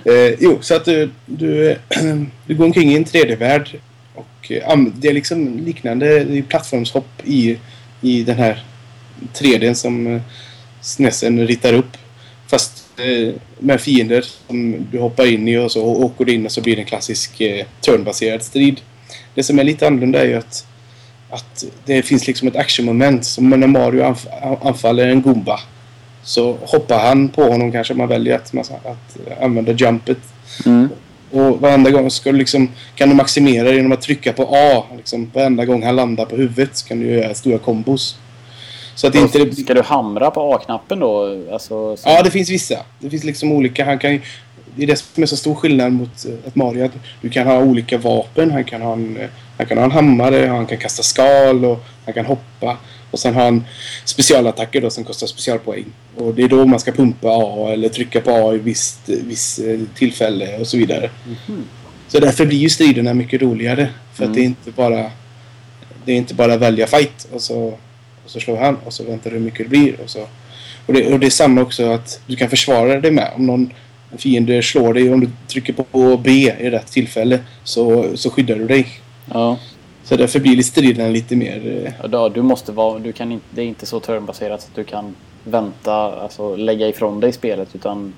Eh, 0.05 0.35
jo, 0.41 0.59
så 0.61 0.77
att 0.77 0.85
du, 0.85 1.11
du, 1.27 1.79
du 2.47 2.55
går 2.55 2.65
omkring 2.65 2.93
i 2.93 2.97
en 2.97 3.05
3D-värld. 3.05 3.81
Och 4.15 4.53
eh, 4.53 4.79
det 4.95 5.09
är 5.09 5.13
liksom 5.13 5.59
liknande 5.59 6.25
det 6.25 6.39
är 6.39 6.43
plattformshopp 6.43 7.09
i, 7.25 7.59
i 8.01 8.23
den 8.23 8.37
här 8.37 8.65
3D 9.35 9.75
som 9.75 10.07
eh, 10.07 10.23
SNESen 10.81 11.47
ritar 11.47 11.73
upp. 11.73 11.97
Fast 12.47 12.73
eh, 12.79 12.86
med 13.59 13.81
fiender 13.81 14.25
som 14.47 14.87
du 14.93 14.99
hoppar 14.99 15.27
in 15.27 15.49
i 15.49 15.57
och 15.57 15.73
så 15.73 15.85
och 15.85 16.05
åker 16.05 16.25
du 16.25 16.33
in 16.33 16.47
och 16.47 16.53
så 16.53 16.61
blir 16.61 16.77
det 16.77 16.83
en 16.83 16.87
klassisk 16.87 17.41
eh, 17.41 17.67
turnbaserad 17.81 18.43
strid. 18.43 18.81
Det 19.35 19.43
som 19.43 19.59
är 19.59 19.65
lite 19.65 19.87
annorlunda 19.87 20.21
är 20.23 20.27
ju 20.27 20.35
att, 20.35 20.67
att 21.31 21.65
det 21.85 22.03
finns 22.03 22.27
liksom 22.27 22.49
ett 22.49 22.57
actionmoment. 22.57 23.25
Som 23.25 23.51
när 23.51 23.67
Mario 23.67 24.03
anf- 24.03 24.67
anfaller 24.67 25.09
en 25.09 25.23
Goomba 25.23 25.61
så 26.23 26.57
hoppar 26.61 26.99
han 26.99 27.29
på 27.29 27.43
honom 27.43 27.73
kanske 27.73 27.95
man 27.95 28.09
väljer 28.09 28.35
att, 28.37 28.55
att 28.71 29.41
använda 29.43 29.73
jumpet. 29.73 30.19
Mm. 30.67 30.89
Och 31.31 31.61
varenda 31.61 31.91
gång 31.91 32.11
ska 32.11 32.33
du 32.33 32.39
liksom, 32.39 32.69
kan 32.95 33.09
du 33.09 33.15
maximera 33.15 33.73
genom 33.73 33.93
att 33.93 34.03
trycka 34.03 34.33
på 34.33 34.49
A. 34.53 34.85
Liksom, 34.97 35.31
varenda 35.35 35.65
gång 35.65 35.83
han 35.83 35.97
landar 35.97 36.25
på 36.25 36.37
huvudet 36.37 36.77
så 36.77 36.89
kan 36.89 37.01
du 37.01 37.07
göra 37.07 37.35
stora 37.35 37.59
kombos. 37.59 38.19
Så 38.97 39.07
att 39.07 39.13
det 39.13 39.19
inte... 39.19 39.57
Ska 39.57 39.75
du 39.75 39.83
hamra 39.83 40.31
på 40.31 40.55
A-knappen 40.55 40.99
då? 40.99 41.39
Alltså, 41.53 41.97
så- 41.97 42.09
Ja, 42.09 42.23
det 42.23 42.31
finns 42.31 42.51
vissa. 42.51 42.79
Det 42.99 43.11
finns 43.11 43.25
liksom 43.25 43.53
olika. 43.53 43.85
Han 43.85 43.99
kan 43.99 44.21
det 44.79 44.83
är 44.83 44.87
det 44.87 44.97
som 44.97 45.23
är 45.23 45.27
så 45.27 45.37
stor 45.37 45.55
skillnad 45.55 45.93
mot 45.93 46.25
eh, 46.27 46.49
ett 46.49 46.55
Mario. 46.55 46.85
Att 46.85 46.93
du 47.21 47.31
kan 47.31 47.47
ha 47.47 47.59
olika 47.59 47.99
vapen. 47.99 48.51
Han 48.51 48.65
kan 48.65 48.83
ha 48.83 48.93
en, 48.93 49.17
eh, 49.17 49.29
han 49.57 49.67
kan 49.67 49.79
ha 49.79 49.85
en 49.85 49.91
hammare, 49.91 50.47
han 50.47 50.67
kan 50.67 50.79
kasta 50.79 51.03
skal 51.03 51.65
och 51.65 51.85
han 52.05 52.15
kan 52.15 52.27
hoppa. 52.27 52.77
Och 53.11 53.19
sen 53.19 53.35
har 53.35 53.45
han 53.45 53.65
specialattacker 54.05 54.81
då 54.81 54.91
som 54.91 55.05
kostar 55.05 55.27
specialpoäng. 55.27 55.85
Och 56.17 56.35
det 56.35 56.43
är 56.43 56.49
då 56.49 56.65
man 56.65 56.81
ska 56.81 56.93
pumpa 56.93 57.29
A 57.29 57.71
eller 57.73 57.89
trycka 57.89 58.21
på 58.21 58.31
A 58.31 58.55
i 58.55 58.59
visst, 58.59 59.01
visst 59.09 59.59
eh, 59.59 59.81
tillfälle 59.95 60.59
och 60.59 60.67
så 60.67 60.77
vidare. 60.77 61.11
Mhm. 61.49 61.65
Så 62.09 62.19
därför 62.21 62.47
blir 62.47 62.59
ju 62.59 62.69
striderna 62.71 63.15
mycket 63.15 63.43
roligare. 63.43 63.89
För 64.15 64.25
Mm. 64.25 64.31
att 64.33 64.37
det 64.37 64.41
är 64.43 64.45
inte 64.47 64.71
bara 64.71 65.11
det 66.05 66.13
är 66.13 66.17
inte 66.17 66.35
bara 66.35 66.57
välja 66.57 66.87
fight 66.87 67.29
och 67.33 67.43
så, 67.43 67.75
och 68.27 68.33
så 68.33 68.41
slår 68.41 68.57
han 68.57 68.77
och 68.85 68.93
så 68.93 69.05
väntar 69.05 69.31
du 69.31 69.37
hur 69.37 69.45
mycket 69.45 69.59
det 69.59 69.69
blir. 69.79 70.01
Och, 70.05 70.11
så. 70.11 70.21
Och, 70.87 70.93
det, 70.95 71.13
och 71.13 71.21
det 71.21 71.27
är 71.27 71.31
samma 71.31 71.63
också 71.63 71.85
att 71.91 72.21
du 72.27 72.37
kan 72.37 72.51
försvara 72.51 73.01
dig 73.01 73.11
med. 73.11 73.31
Om 73.37 73.47
någon 73.47 73.71
fiende 74.19 74.63
slår 74.63 74.95
dig 74.95 75.13
om 75.13 75.21
du 75.21 75.29
trycker 75.49 75.73
på 75.73 76.17
B 76.17 76.31
i 76.61 76.71
rätt 76.71 76.87
tillfälle 76.87 77.39
så, 77.65 78.05
så 78.17 78.31
skyddar 78.31 78.55
du 78.57 78.67
dig. 78.67 78.87
Ja. 79.33 79.59
Så 80.05 80.17
därför 80.17 80.41
blir 80.41 80.63
striderna 80.63 81.09
lite 81.09 81.37
mer... 81.37 81.83
eh, 81.87 81.93
Ja, 82.03 82.09
då, 82.09 82.29
du 82.29 82.43
måste 82.43 82.73
vara, 82.73 82.99
du 82.99 83.13
kan 83.13 83.33
inte, 83.33 83.47
det 83.51 83.63
är 83.63 83.67
inte 83.67 83.87
så 83.87 84.01
turnbaserat 84.01 84.61
att 84.61 84.75
du 84.75 84.85
kan 84.85 85.15
vänta, 85.45 85.93
alltså 85.95 86.57
lägga 86.57 86.89
ifrån 86.89 87.21
dig 87.21 87.33
spelet 87.33 87.69
utan 87.75 88.13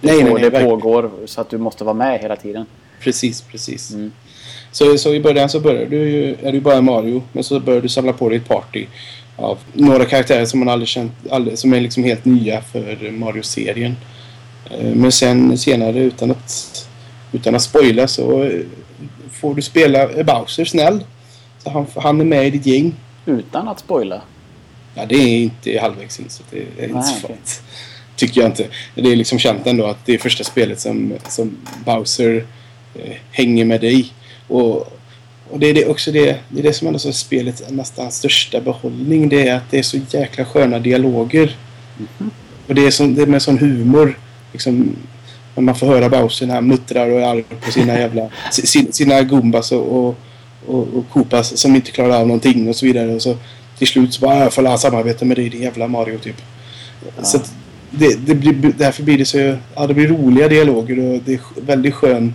det, 0.00 0.06
Nej, 0.12 0.22
nej, 0.24 0.32
nej, 0.32 0.42
det 0.42 0.50
verkligen. 0.50 0.80
pågår 0.80 1.10
så 1.26 1.40
att 1.40 1.50
du 1.50 1.58
måste 1.58 1.84
vara 1.84 1.94
med 1.94 2.20
hela 2.20 2.36
tiden. 2.36 2.66
Precis, 3.00 3.42
precis. 3.42 3.90
Mm. 3.94 4.12
Så, 4.72 4.98
så 4.98 5.14
i 5.14 5.20
början 5.20 5.48
så 5.48 5.60
börjar 5.60 5.86
du 5.86 5.96
ju, 6.10 6.36
är 6.42 6.52
du 6.52 6.60
bara 6.60 6.80
Mario. 6.80 7.22
Men 7.32 7.44
så 7.44 7.60
börjar 7.60 7.80
du 7.80 7.88
samla 7.88 8.12
på 8.12 8.28
dig 8.28 8.38
ett 8.38 8.48
party 8.48 8.86
av 9.40 9.58
några 9.72 10.04
karaktärer 10.04 10.44
som 10.44 10.58
man 10.60 10.68
aldrig 10.68 10.88
känt, 10.88 11.12
aldrig, 11.30 11.58
som 11.58 11.72
är 11.74 11.80
liksom 11.80 12.04
helt 12.04 12.24
nya 12.24 12.62
för 12.62 13.10
Mario-serien. 13.10 13.96
Eh, 14.70 14.94
Men 14.94 15.12
sen 15.12 15.58
senare 15.58 15.98
utan 15.98 16.30
att, 16.30 16.88
utan 17.32 17.54
att 17.54 17.62
spoila 17.62 18.08
så 18.08 18.42
eh, 18.42 18.60
får 19.32 19.54
du 19.54 19.62
spela 19.62 20.24
Bowser 20.24 20.64
snäll. 20.64 21.04
Så 21.58 21.70
han, 21.70 21.86
han 21.96 22.20
är 22.20 22.24
med 22.24 22.46
i 22.46 22.50
ditt 22.50 22.66
gäng. 22.66 22.94
Utan 23.26 23.68
att 23.68 23.78
spoila. 23.78 24.20
Ja, 24.94 25.06
det 25.06 25.14
är 25.14 25.38
inte 25.38 25.78
halvvägs 25.78 26.20
in 26.20 26.26
så 26.28 26.42
det 26.50 26.84
är 26.84 26.88
inte 26.88 27.02
så. 27.02 27.28
Tycker 28.16 28.40
jag 28.40 28.50
inte. 28.50 28.66
Det 28.94 29.12
är 29.12 29.16
liksom 29.16 29.38
känt 29.38 29.66
ändå 29.66 29.86
att 29.86 30.06
det 30.06 30.14
är 30.14 30.18
första 30.18 30.44
spelet 30.44 30.80
som, 30.80 31.14
som 31.28 31.56
Bowser 31.84 32.46
eh, 32.94 33.16
hänger 33.30 33.64
med 33.64 33.80
dig. 33.80 34.12
Och, 34.48 34.99
och 35.50 35.58
det 35.58 35.66
är 35.66 35.74
det 35.74 35.86
också 35.86 36.12
det, 36.12 36.36
det 36.48 36.58
är 36.58 36.62
det 36.62 36.72
som 36.72 36.86
ändå 36.86 36.98
är 37.08 37.12
spelets 37.12 37.62
nästan 37.68 38.12
största 38.12 38.60
behållning. 38.60 39.28
Det 39.28 39.48
är 39.48 39.56
att 39.56 39.70
det 39.70 39.78
är 39.78 39.82
så 39.82 39.98
jäkla 40.10 40.44
sköna 40.44 40.78
dialoger. 40.78 41.56
Och 42.66 42.74
det 42.74 42.86
är, 42.86 42.90
som, 42.90 43.14
det 43.14 43.22
är 43.22 43.26
med 43.26 43.42
sån 43.42 43.58
humor. 43.58 44.18
Liksom, 44.52 44.96
när 45.54 45.62
man 45.62 45.74
får 45.74 45.86
höra 45.86 46.08
Bowser 46.08 46.46
när 46.46 46.54
han 46.54 46.66
muttrar 46.66 47.10
och 47.10 47.20
är 47.20 47.26
arg 47.26 47.44
på 47.64 47.72
sina 47.72 47.98
jävla... 47.98 48.28
Sina, 48.52 48.92
sina 48.92 49.22
Goombas 49.22 49.72
och, 49.72 49.96
och, 49.98 50.16
och, 50.66 50.88
och 50.94 51.04
Koopas 51.10 51.56
som 51.60 51.76
inte 51.76 51.90
klarar 51.90 52.20
av 52.20 52.26
någonting 52.26 52.68
och 52.68 52.76
så 52.76 52.86
vidare. 52.86 53.14
Och 53.14 53.22
så 53.22 53.36
till 53.78 53.86
slut 53.86 54.14
så 54.14 54.20
bara 54.20 54.46
"Ah, 54.46 54.50
får 54.50 54.66
alla 54.66 54.78
samarbeta 54.78 55.24
med 55.24 55.36
dig 55.36 55.48
din 55.48 55.62
jävla 55.62 55.88
Mario 55.88 56.18
typ. 56.18 56.36
Så 57.22 57.36
att 57.36 57.52
det, 57.90 58.26
det 58.26 58.34
blir, 58.34 58.72
därför 58.78 59.02
blir 59.02 59.18
det 59.18 59.24
så... 59.24 59.56
Ja, 59.74 59.86
det 59.86 59.94
blir 59.94 60.08
roliga 60.08 60.48
dialoger 60.48 60.98
och 60.98 61.20
det 61.24 61.32
är 61.34 61.40
väldigt 61.60 61.94
skön... 61.94 62.34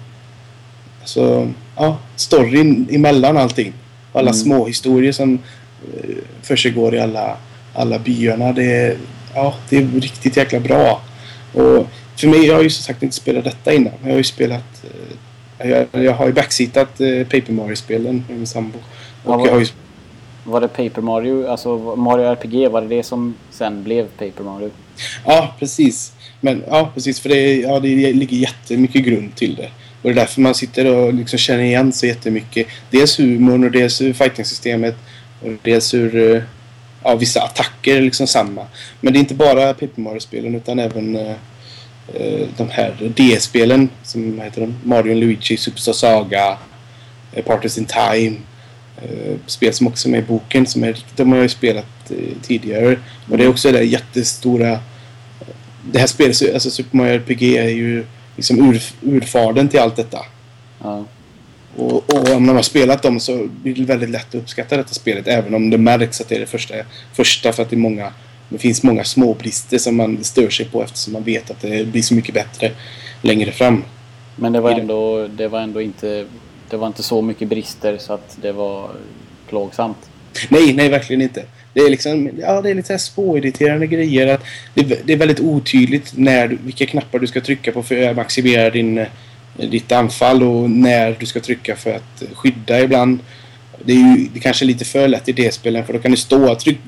Alltså, 1.01 1.51
ja, 1.75 1.97
storyn 2.15 2.88
emellan 2.91 3.38
allting. 3.38 3.73
Och 4.11 4.19
alla 4.19 4.29
Mm. 4.31 4.39
små 4.43 4.65
historier 4.65 5.11
som 5.11 5.33
eh, 5.93 6.15
försiggår 6.41 6.95
i 6.95 6.99
alla, 6.99 7.38
alla 7.73 7.99
byarna. 7.99 8.51
Det 8.51 8.63
är, 8.73 8.97
ja, 9.35 9.53
det 9.69 9.77
är 9.77 9.88
riktigt 10.01 10.38
jäkla 10.38 10.59
bra. 10.59 11.01
Och 11.53 11.88
för 12.15 12.27
mig, 12.27 12.45
jag 12.45 12.55
har 12.55 12.63
ju 12.63 12.69
som 12.69 12.83
sagt 12.83 13.03
inte 13.03 13.15
spelat 13.15 13.43
detta 13.43 13.73
innan. 13.73 13.93
Jag 14.03 14.09
har 14.11 14.17
ju 14.17 14.23
spelat... 14.23 14.83
Eh, 15.59 15.69
jag, 15.69 15.88
jag 15.91 16.13
har 16.13 16.25
ju 16.27 16.33
backseatat 16.33 17.01
eh, 17.01 17.23
Paper 17.23 17.51
Mario-spelen 17.53 18.23
med 18.27 18.38
min 18.38 18.47
sambo. 18.47 18.77
Ja, 19.25 19.35
Och 19.35 19.47
jag 19.47 19.51
har 19.51 19.59
ju... 19.59 19.67
Var 20.43 20.61
det 20.61 20.67
Paper 20.67 21.01
Mario, 21.01 21.47
alltså 21.47 21.77
Mario 21.95 22.23
RPG, 22.25 22.71
var 22.71 22.81
det 22.81 22.88
det 22.88 23.03
som 23.03 23.35
sen 23.51 23.83
blev 23.83 24.07
Paper 24.07 24.43
Mario? 24.43 24.69
Ja, 25.25 25.55
precis. 25.59 26.13
Men 26.41 26.63
ja, 26.67 26.91
precis. 26.93 27.19
För 27.19 27.29
det, 27.29 27.55
ja, 27.55 27.79
det 27.79 28.13
ligger 28.13 28.38
jättemycket 28.38 29.03
grund 29.05 29.35
till 29.35 29.55
det. 29.55 29.69
Och 30.05 30.11
det 30.11 30.21
är 30.21 30.25
därför 30.25 30.41
man 30.41 30.55
sitter 30.55 30.85
och 30.85 31.13
liksom 31.13 31.39
känner 31.39 31.63
igen 31.63 31.93
så 31.93 32.05
jättemycket. 32.05 32.67
Dels 32.89 33.19
humorn 33.19 33.63
och 33.63 33.71
dels 33.71 34.01
hur 34.01 34.13
fighting-systemet 34.13 34.95
och 35.41 35.51
dels 35.63 35.93
hur 35.93 36.35
eh, 36.35 36.41
ja, 37.03 37.15
vissa 37.15 37.41
attacker 37.41 37.95
är 37.95 38.01
liksom 38.01 38.27
samma. 38.27 38.67
Men 39.01 39.13
det 39.13 39.17
är 39.17 39.21
inte 39.21 39.33
bara 39.33 39.73
Paper 39.73 40.01
Mario-spelen 40.01 40.55
utan 40.55 40.79
även 40.79 41.15
eh, 41.15 41.35
eh, 42.13 42.47
de 42.57 42.69
här 42.69 43.13
DS-spelen 43.15 43.89
som 44.03 44.39
heter 44.39 44.61
de? 44.61 44.75
Mario 44.83 45.15
Luigi, 45.15 45.57
Superstar 45.57 45.93
Saga, 45.93 46.57
uh, 47.37 47.43
Partners 47.43 47.77
in 47.77 47.85
Time. 47.85 48.35
Spel 49.45 49.73
som 49.73 49.87
också 49.87 50.07
är 50.07 50.11
med 50.11 50.19
i 50.19 50.23
boken. 50.23 50.65
Som 50.65 50.83
är, 50.83 50.97
de 51.15 51.29
har 51.29 51.37
jag 51.37 51.43
ju 51.43 51.49
spelat 51.49 52.11
tidigare. 52.41 52.99
Och 53.29 53.37
det 53.37 53.43
är 53.43 53.47
också 53.47 53.71
det 53.71 53.77
där 53.77 53.85
jättestora... 53.85 54.79
Det 55.91 55.99
här 55.99 56.07
spelet, 56.07 56.53
alltså 56.53 56.69
Super 56.69 56.97
Mario 56.97 57.13
RPG 57.13 57.57
är 57.57 57.69
ju 57.69 58.05
liksom 58.35 58.69
ur, 58.69 58.81
urfadern 59.01 59.67
till 59.67 59.79
allt 59.79 59.95
detta. 59.95 60.19
Ja. 60.83 61.05
Och, 61.75 62.13
och 62.13 62.29
om 62.35 62.45
man 62.45 62.55
har 62.55 62.63
spelat 62.63 63.03
dem 63.03 63.19
så 63.19 63.47
blir 63.63 63.75
det 63.75 63.83
väldigt 63.83 64.09
lätt 64.09 64.27
att 64.27 64.35
uppskatta 64.35 64.77
detta 64.77 64.93
spelet. 64.93 65.27
Även 65.27 65.53
om 65.53 65.69
det 65.69 65.77
märks 65.77 66.21
att 66.21 66.29
det 66.29 66.35
är 66.35 66.39
det 66.39 66.45
första. 66.45 66.75
första 67.13 67.53
för 67.53 67.63
att 67.63 67.69
det, 67.69 67.75
är 67.75 67.77
många, 67.77 68.13
det 68.49 68.57
finns 68.57 68.83
många 68.83 69.03
små 69.03 69.33
brister 69.33 69.77
som 69.77 69.95
man 69.95 70.23
stör 70.23 70.49
sig 70.49 70.65
på 70.65 70.83
eftersom 70.83 71.13
man 71.13 71.23
vet 71.23 71.51
att 71.51 71.61
det 71.61 71.87
blir 71.87 72.01
så 72.01 72.13
mycket 72.13 72.33
bättre 72.33 72.71
längre 73.21 73.51
fram. 73.51 73.83
Men 74.35 74.53
det 74.53 74.61
var 74.61 74.71
ändå, 74.71 75.27
det 75.27 75.47
var 75.47 75.59
ändå 75.59 75.81
inte, 75.81 76.25
det 76.69 76.77
var 76.77 76.87
inte 76.87 77.03
så 77.03 77.21
mycket 77.21 77.47
brister 77.47 77.97
så 77.97 78.13
att 78.13 78.37
det 78.41 78.51
var 78.51 78.89
plågsamt. 79.49 79.97
Nej, 80.49 80.73
nej 80.73 80.89
verkligen 80.89 81.21
inte. 81.21 81.43
Det 81.75 81.81
är 81.81 81.89
liksom, 81.89 82.29
ja 82.39 82.61
det 82.61 82.69
är 82.69 82.75
lite 82.75 82.99
spåirriterande 82.99 83.88
grejer. 83.88 84.27
Att 84.27 84.43
det, 84.73 85.07
det 85.07 85.13
är 85.13 85.17
väldigt 85.17 85.39
otydligt 85.39 86.13
när, 86.15 86.47
du... 86.47 86.57
vilka 86.63 86.85
knappar 86.85 87.19
du 87.19 87.27
ska 87.27 87.41
trycka 87.41 87.71
på 87.71 87.83
för 87.83 88.09
att 88.09 88.15
maximera 88.15 88.69
din 88.69 88.97
eh, 88.97 89.07
ditt 89.57 89.91
anfall 89.91 90.43
och 90.43 90.69
när 90.69 91.15
du 91.19 91.25
ska 91.25 91.39
trycka 91.39 91.75
för 91.75 91.95
att 91.95 92.21
eh, 92.21 92.27
skydda 92.35 92.81
ibland. 92.81 93.19
Det 93.85 93.93
är 93.93 93.97
ju 93.97 94.27
det 94.33 94.39
är 94.39 94.41
kanske 94.41 94.65
lite 94.65 94.85
för 94.85 95.07
lätt 95.07 95.29
i 95.29 95.31
D-spelen 95.31 95.85
för 95.85 95.93
då 95.93 95.99
kan 95.99 96.11
det 96.11 96.17
stå 96.17 96.55
tryck, 96.55 96.79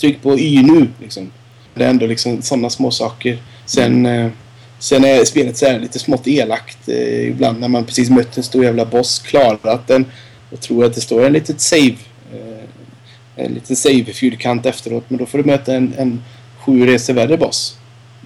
tryck 0.00 0.22
på 0.22 0.38
Y 0.38 0.62
nu. 0.62 0.88
Liksom. 1.02 1.30
Det 1.74 1.84
är 1.84 1.90
ändå 1.90 2.06
liksom 2.06 2.42
sådana 2.42 2.70
små 2.70 2.90
saker. 2.90 3.38
Sen, 3.66 4.06
mm. 4.06 4.30
sen 4.78 5.04
är 5.04 5.24
spelet 5.24 5.56
så 5.56 5.78
lite 5.78 5.98
smått 5.98 6.26
elakt 6.26 6.88
eh, 6.88 7.28
ibland 7.28 7.60
när 7.60 7.68
man 7.68 7.84
precis 7.84 8.10
mött 8.10 8.36
en 8.36 8.42
stor 8.42 8.64
jävla 8.64 8.84
boss, 8.84 9.18
klarat 9.18 9.86
den 9.86 10.06
och 10.50 10.60
tror 10.60 10.84
att 10.84 10.94
det 10.94 11.00
står 11.00 11.26
en 11.26 11.32
litet 11.32 11.60
save 11.60 11.96
en 13.36 13.54
liten 13.54 13.76
save-fyrkant 13.76 14.66
efteråt 14.66 15.04
men 15.08 15.18
då 15.18 15.26
får 15.26 15.38
du 15.38 15.44
möta 15.44 15.74
en, 15.74 15.94
en 15.98 16.22
sju 16.58 16.86
resor 16.86 17.14
värre 17.14 17.36
boss 17.36 17.78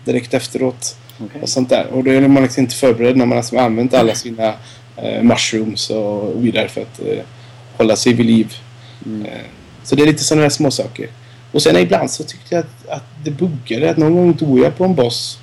direkt 0.04 0.34
efteråt. 0.34 0.96
Okay. 1.24 1.42
Och 1.42 1.48
sånt 1.48 1.68
där. 1.68 1.86
Och 1.86 2.04
då 2.04 2.10
är 2.10 2.28
man 2.28 2.42
liksom 2.42 2.60
inte 2.60 2.74
förberedd 2.74 3.16
när 3.16 3.26
man 3.26 3.36
har 3.36 3.42
liksom 3.42 3.58
använt 3.58 3.94
alla 3.94 4.14
sina 4.14 4.54
eh, 4.96 5.22
mushrooms 5.22 5.90
och 5.90 6.44
vidare 6.44 6.68
för 6.68 6.80
att 6.80 7.00
eh, 7.00 7.24
hålla 7.76 7.96
sig 7.96 8.12
vid 8.12 8.26
liv. 8.26 8.54
Mm. 9.06 9.26
Eh, 9.26 9.32
så 9.82 9.94
det 9.94 10.02
är 10.02 10.06
lite 10.06 10.24
sådana 10.24 10.42
här 10.42 10.50
små 10.50 10.70
saker. 10.70 11.08
Och 11.52 11.62
sen 11.62 11.76
ibland 11.76 12.10
så 12.10 12.24
tyckte 12.24 12.54
jag 12.54 12.64
att, 12.64 12.88
att 12.88 13.04
det 13.24 13.30
buggade. 13.30 13.90
Att 13.90 13.96
någon 13.96 14.14
gång 14.14 14.32
dog 14.36 14.58
jag 14.58 14.76
på 14.76 14.84
en 14.84 14.94
boss 14.94 15.38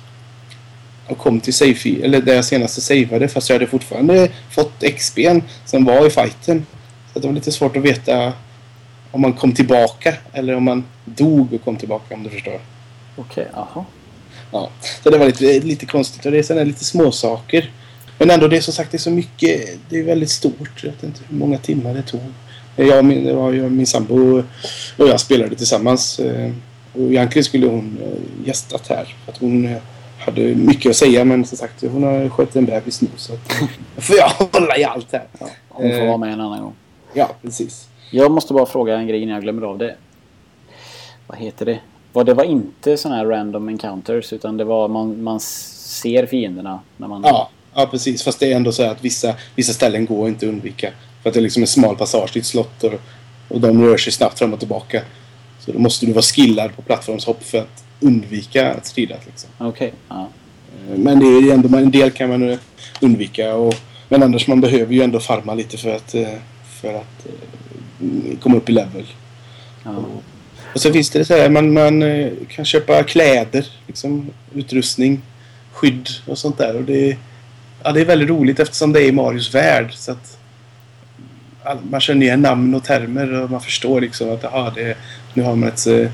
och 1.06 1.18
kom 1.18 1.40
till 1.40 1.54
save 1.54 2.02
eller 2.02 2.20
där 2.20 2.34
jag 2.34 2.44
senast 2.44 2.82
savade 2.82 3.28
fast 3.28 3.48
jag 3.48 3.54
hade 3.54 3.66
fortfarande 3.66 4.28
fått 4.50 4.82
XP'n 4.82 5.42
som 5.64 5.84
var 5.84 6.06
i 6.06 6.10
fighten. 6.10 6.66
Så 7.12 7.18
det 7.18 7.26
var 7.26 7.34
lite 7.34 7.52
svårt 7.52 7.76
att 7.76 7.82
veta 7.82 8.32
om 9.16 9.22
man 9.22 9.32
kom 9.32 9.52
tillbaka 9.52 10.14
eller 10.32 10.56
om 10.56 10.64
man 10.64 10.84
dog 11.04 11.52
och 11.54 11.64
kom 11.64 11.76
tillbaka 11.76 12.14
om 12.14 12.22
du 12.22 12.30
förstår. 12.30 12.60
Okej, 13.16 13.44
okay, 13.44 13.44
aha. 13.54 13.84
Ja, 14.52 14.70
så 15.02 15.10
det 15.10 15.18
var 15.18 15.26
lite, 15.26 15.60
lite 15.60 15.86
konstigt 15.86 16.26
och 16.26 16.32
det 16.32 16.38
är 16.38 16.42
sådana 16.42 16.64
lite 16.64 16.84
små 16.84 17.12
saker. 17.12 17.70
Men 18.18 18.30
ändå 18.30 18.48
det 18.48 18.56
är 18.56 18.60
som 18.60 18.74
sagt 18.74 18.90
det 18.90 18.96
är 18.96 18.98
så 18.98 19.10
mycket. 19.10 19.78
Det 19.88 19.98
är 19.98 20.04
väldigt 20.04 20.30
stort. 20.30 20.82
Jag 20.82 20.90
vet 20.90 21.02
inte 21.02 21.20
hur 21.28 21.38
många 21.38 21.58
timmar 21.58 21.94
det 21.94 22.02
tog. 22.02 22.20
Jag 22.76 22.98
och 22.98 23.04
min, 23.04 23.26
jag, 23.26 23.72
min 23.72 23.86
sambo 23.86 24.42
och 24.96 25.08
jag 25.08 25.20
spelade 25.20 25.56
tillsammans. 25.56 26.18
Eh, 26.18 26.52
och 26.92 27.00
egentligen 27.00 27.44
skulle 27.44 27.66
hon 27.66 27.98
eh, 28.02 28.46
gästat 28.48 28.88
här. 28.88 29.14
För 29.24 29.32
att 29.32 29.38
hon 29.38 29.76
hade 30.18 30.40
mycket 30.54 30.90
att 30.90 30.96
säga 30.96 31.24
men 31.24 31.44
som 31.44 31.58
sagt 31.58 31.82
hon 31.82 32.02
har 32.02 32.28
skött 32.28 32.56
en 32.56 32.64
bebis 32.64 33.02
nu 33.02 33.08
så 33.16 33.32
får 33.96 34.16
jag 34.16 34.28
hålla 34.28 34.78
i 34.78 34.84
allt 34.84 35.12
här. 35.12 35.24
Ja, 35.38 35.46
hon 35.68 35.90
får 35.90 36.06
vara 36.06 36.16
med 36.16 36.32
en 36.32 36.40
annan 36.40 36.62
gång. 36.62 36.74
Ja, 37.14 37.30
precis. 37.42 37.88
Jag 38.10 38.30
måste 38.30 38.52
bara 38.52 38.66
fråga 38.66 38.96
en 38.96 39.06
grej 39.06 39.22
innan 39.22 39.34
jag 39.34 39.42
glömmer 39.42 39.62
av 39.62 39.78
det. 39.78 39.94
Vad 41.26 41.38
heter 41.38 41.66
det? 41.66 41.80
Var 42.12 42.24
det 42.24 42.34
var 42.34 42.44
inte 42.44 42.96
sådana 42.96 43.16
här 43.16 43.26
random 43.26 43.68
encounters 43.68 44.32
utan 44.32 44.56
det 44.56 44.64
var 44.64 44.88
man, 44.88 45.22
man 45.22 45.40
ser 45.40 46.26
fienderna 46.26 46.80
när 46.96 47.08
man... 47.08 47.22
Ja, 47.24 47.50
ja, 47.74 47.86
precis. 47.90 48.22
Fast 48.22 48.40
det 48.40 48.52
är 48.52 48.56
ändå 48.56 48.72
så 48.72 48.82
att 48.82 49.04
vissa, 49.04 49.34
vissa 49.54 49.72
ställen 49.72 50.06
går 50.06 50.28
inte 50.28 50.46
att 50.46 50.52
undvika. 50.52 50.90
För 51.22 51.30
att 51.30 51.34
det 51.34 51.40
är 51.40 51.42
liksom 51.42 51.62
en 51.62 51.66
smal 51.66 51.96
passage 51.96 52.32
till 52.32 52.40
ett 52.40 52.46
slott 52.46 52.84
och, 52.84 52.92
och 53.48 53.60
de 53.60 53.82
rör 53.82 53.96
sig 53.96 54.12
snabbt 54.12 54.38
fram 54.38 54.52
och 54.52 54.58
tillbaka. 54.58 55.02
Så 55.60 55.72
då 55.72 55.78
måste 55.78 56.06
du 56.06 56.12
vara 56.12 56.22
skillad 56.22 56.76
på 56.76 56.82
plattformshopp 56.82 57.42
för 57.42 57.58
att 57.58 57.84
undvika 58.00 58.74
att 58.74 58.86
strida. 58.86 59.16
Liksom. 59.26 59.50
Okej. 59.58 59.68
Okay. 59.68 59.90
Ja. 60.08 60.28
Eh, 60.90 60.98
men 60.98 61.18
det 61.18 61.26
är 61.26 61.54
ändå, 61.54 61.78
en 61.78 61.90
del 61.90 62.10
kan 62.10 62.28
man 62.28 62.58
undvika. 63.00 63.54
Och, 63.54 63.74
men 64.08 64.22
annars 64.22 64.46
man 64.46 64.60
behöver 64.60 64.94
ju 64.94 65.02
ändå 65.02 65.20
farma 65.20 65.54
lite 65.54 65.76
för 65.76 65.96
att, 65.96 66.14
eh, 66.14 66.28
för 66.80 66.94
att 66.94 67.26
eh, 67.26 67.32
komma 68.40 68.56
upp 68.56 68.68
i 68.68 68.72
level. 68.72 69.06
Ja. 69.84 70.04
Och 70.74 70.80
så 70.80 70.92
finns 70.92 71.10
det 71.10 71.24
så 71.24 71.34
här, 71.34 71.48
man, 71.48 71.72
man 71.72 72.02
eh, 72.02 72.32
kan 72.48 72.64
köpa 72.64 73.02
kläder, 73.02 73.66
liksom, 73.86 74.30
utrustning, 74.54 75.20
skydd 75.72 76.08
och 76.26 76.38
sånt 76.38 76.58
där. 76.58 76.76
Och 76.76 76.84
det, 76.84 77.16
ja, 77.82 77.92
det 77.92 78.00
är 78.00 78.04
väldigt 78.04 78.28
roligt 78.28 78.60
eftersom 78.60 78.92
det 78.92 79.02
är 79.02 79.08
i 79.08 79.12
Marios 79.12 79.54
värld. 79.54 79.94
Så 79.94 80.12
att 80.12 80.38
man 81.90 82.00
känner 82.00 82.26
igen 82.26 82.42
namn 82.42 82.74
och 82.74 82.84
termer 82.84 83.42
och 83.42 83.50
man 83.50 83.60
förstår 83.60 84.00
liksom 84.00 84.30
att 84.30 84.44
aha, 84.44 84.72
det, 84.74 84.96
nu 85.34 85.42
har 85.42 85.56
man 85.56 85.68
ett, 85.68 85.86
eh, 85.86 86.10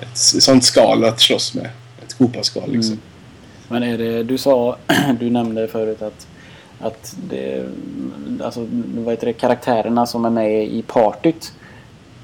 ett 0.00 0.16
sånt 0.16 0.64
skal 0.64 1.04
att 1.04 1.20
slåss 1.20 1.54
med. 1.54 1.68
Ett 2.06 2.14
kopaskal 2.14 2.72
liksom. 2.72 2.92
Mm. 2.92 3.02
Men 3.68 3.82
är 3.82 3.98
det, 3.98 4.22
du 4.22 4.38
sa, 4.38 4.76
du 5.20 5.30
nämnde 5.30 5.68
förut 5.68 6.02
att 6.02 6.26
att 6.82 7.16
det, 7.30 7.64
alltså, 8.44 8.66
vad 8.94 9.12
heter 9.12 9.26
det, 9.26 9.32
karaktärerna 9.32 10.06
som 10.06 10.24
är 10.24 10.30
med 10.30 10.64
i 10.64 10.82
partyt 10.82 11.52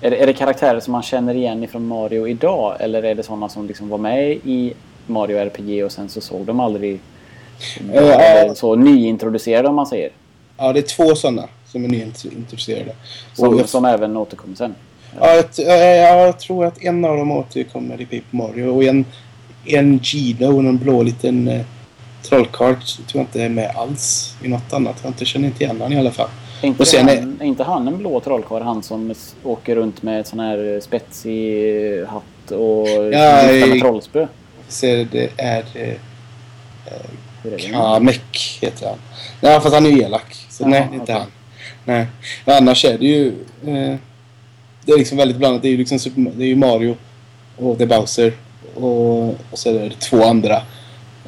är 0.00 0.10
det, 0.10 0.22
är 0.22 0.26
det 0.26 0.32
karaktärer 0.32 0.80
som 0.80 0.92
man 0.92 1.02
känner 1.02 1.34
igen 1.34 1.64
ifrån 1.64 1.86
Mario 1.86 2.28
idag? 2.28 2.76
Eller 2.80 3.02
är 3.02 3.14
det 3.14 3.22
sådana 3.22 3.48
som 3.48 3.66
liksom 3.66 3.88
var 3.88 3.98
med 3.98 4.30
i 4.30 4.74
Mario 5.06 5.36
RPG 5.36 5.84
och 5.84 5.92
sen 5.92 6.08
så 6.08 6.20
såg 6.20 6.46
de 6.46 6.60
aldrig... 6.60 7.00
Uh, 7.94 8.54
så 8.54 8.74
nyintroducerade 8.74 9.68
om 9.68 9.74
man 9.74 9.86
säger. 9.86 10.10
Ja, 10.56 10.72
det 10.72 10.80
är 10.80 10.82
två 10.82 11.14
sådana 11.14 11.48
som 11.66 11.84
är 11.84 11.88
nyintroducerade. 11.88 12.92
Som, 13.34 13.58
jag, 13.58 13.68
som 13.68 13.84
även 13.84 14.16
återkommer 14.16 14.56
sen? 14.56 14.74
Ja, 15.20 15.42
jag, 15.66 16.38
tror 16.38 16.64
att 16.64 16.82
en 16.82 17.04
av 17.04 17.16
dem 17.16 17.30
återkommer 17.30 18.00
i 18.00 18.04
Paper 18.04 18.36
Mario 18.36 18.68
och 18.68 18.84
en, 18.84 19.04
en 19.64 19.98
Gino, 20.02 20.62
någon 20.62 20.78
blå 20.78 21.02
liten 21.02 21.48
eh, 21.48 21.60
trollkarl, 22.28 22.74
tror 22.74 23.04
jag 23.12 23.22
inte 23.22 23.42
är 23.42 23.48
med 23.48 23.70
alls 23.76 24.34
i 24.42 24.48
något 24.48 24.72
annat. 24.72 24.96
Jag 25.02 25.10
inte, 25.10 25.24
känner 25.24 25.48
inte 25.48 25.64
igen 25.64 25.76
honom 25.76 25.92
i 25.92 25.98
alla 25.98 26.10
fall. 26.10 26.28
Inte, 26.62 26.82
och 26.82 26.88
sen 26.88 27.08
han, 27.08 27.40
är 27.40 27.44
inte 27.44 27.64
han 27.64 27.88
en 27.88 27.98
blå 27.98 28.20
trollkarl? 28.20 28.62
Han 28.62 28.82
som 28.82 29.14
åker 29.44 29.76
runt 29.76 30.02
med 30.02 30.26
sån 30.26 30.40
här 30.40 30.80
spetsig 30.80 32.04
hatt 32.06 32.50
och 32.50 32.88
ja, 32.88 33.42
med 33.46 33.80
trollspö? 33.80 34.26
Så 34.68 34.86
det 34.86 35.30
är... 35.36 35.64
Eh, 35.74 35.94
Kamek 37.58 38.58
heter 38.60 38.86
han. 38.86 38.98
Nej, 39.40 39.60
fast 39.60 39.74
han 39.74 39.86
är 39.86 39.90
ju 39.90 40.02
elak. 40.02 40.46
Så 40.48 40.62
Jaha, 40.62 40.70
nej, 40.70 40.80
det 40.80 40.96
är 40.96 41.00
inte 41.00 41.02
okay. 41.02 41.14
han. 41.14 41.30
Nej. 41.84 42.06
Men 42.44 42.56
annars 42.56 42.84
är 42.84 42.98
det 42.98 43.06
ju... 43.06 43.28
Eh, 43.66 43.96
det 44.84 44.92
är 44.92 44.98
liksom 44.98 45.18
väldigt 45.18 45.36
blandat. 45.36 45.62
Det 45.62 45.68
är 45.68 45.70
ju 45.70 45.76
liksom 45.76 45.98
Super, 45.98 46.32
det 46.36 46.44
är 46.44 46.48
ju 46.48 46.56
Mario 46.56 46.96
och 47.56 47.76
det 47.76 47.84
är 47.84 47.88
Bowser. 47.88 48.32
Och, 48.74 49.28
och 49.28 49.58
så 49.58 49.70
är 49.70 49.74
det 49.74 50.00
två 50.00 50.24
andra. 50.24 50.62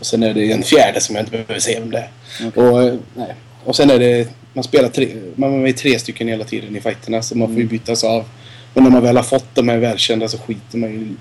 Och 0.00 0.06
sen 0.06 0.22
är 0.22 0.34
det 0.34 0.52
en 0.52 0.62
fjärde 0.62 1.00
som 1.00 1.16
jag 1.16 1.22
inte 1.22 1.30
behöver 1.30 1.58
säga 1.58 1.82
om 1.82 1.90
det 1.90 2.08
okay. 2.46 2.64
och, 2.64 2.98
nej. 3.14 3.34
och 3.64 3.76
sen 3.76 3.90
är 3.90 3.98
det 3.98 4.28
man 4.52 4.64
spelar 4.64 4.88
tre, 4.88 5.08
man 5.36 5.66
är 5.66 5.72
tre 5.72 5.98
stycken 5.98 6.28
hela 6.28 6.44
tiden 6.44 6.76
i 6.76 6.80
fighterna 6.80 7.22
så 7.22 7.38
man 7.38 7.48
får 7.48 7.56
ju 7.56 7.62
mm. 7.62 7.68
bytas 7.70 8.04
av. 8.04 8.24
Och 8.74 8.82
när 8.82 8.90
man 8.90 9.02
väl 9.02 9.16
har 9.16 9.24
fått 9.24 9.54
de 9.54 9.68
här 9.68 9.78
välkända 9.78 10.28
så 10.28 10.38
skiter 10.38 10.78
man 10.78 10.90
ju 10.90 11.14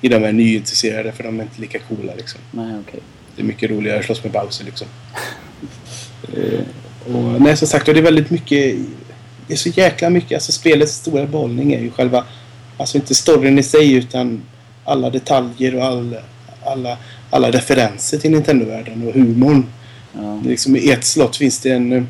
i 0.00 0.08
de 0.08 0.22
här 0.24 0.32
nyintresserade 0.32 1.12
för 1.12 1.22
de 1.22 1.40
är 1.40 1.42
inte 1.42 1.60
lika 1.60 1.78
coola 1.78 2.14
liksom. 2.16 2.40
Nej, 2.50 2.78
okay. 2.78 3.00
Det 3.36 3.42
är 3.42 3.46
mycket 3.46 3.70
roligare 3.70 3.98
att 3.98 4.04
slåss 4.04 4.24
med 4.24 4.32
Bowser 4.32 4.64
liksom. 4.64 4.86
eh, 6.34 6.60
och, 7.14 7.40
nej, 7.40 7.56
som 7.56 7.68
sagt, 7.68 7.88
och 7.88 7.94
det 7.94 8.00
är 8.00 8.04
väldigt 8.04 8.30
mycket... 8.30 8.76
Det 9.46 9.52
är 9.52 9.56
så 9.56 9.68
jäkla 9.68 10.10
mycket. 10.10 10.32
Alltså 10.32 10.52
spelets 10.52 10.92
stora 10.92 11.26
behållning 11.26 11.72
är 11.72 11.80
ju 11.80 11.90
själva... 11.90 12.24
Alltså 12.76 12.96
inte 12.96 13.14
storyn 13.14 13.58
i 13.58 13.62
sig 13.62 13.92
utan 13.92 14.42
alla 14.84 15.10
detaljer 15.10 15.74
och 15.74 15.84
all, 15.84 16.16
alla, 16.64 16.98
alla 17.34 17.50
referenser 17.50 18.18
till 18.18 18.30
Nintendo-världen 18.30 19.08
och 19.08 19.14
humorn. 19.14 19.66
Ja. 20.12 20.40
Liksom, 20.44 20.76
I 20.76 20.90
ett 20.90 21.04
slott 21.04 21.36
finns 21.36 21.60
det 21.60 21.70
en 21.70 22.06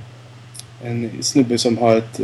en 0.85 1.11
snubbe 1.21 1.59
som 1.59 1.79
har 1.79 1.97
ett, 1.97 2.21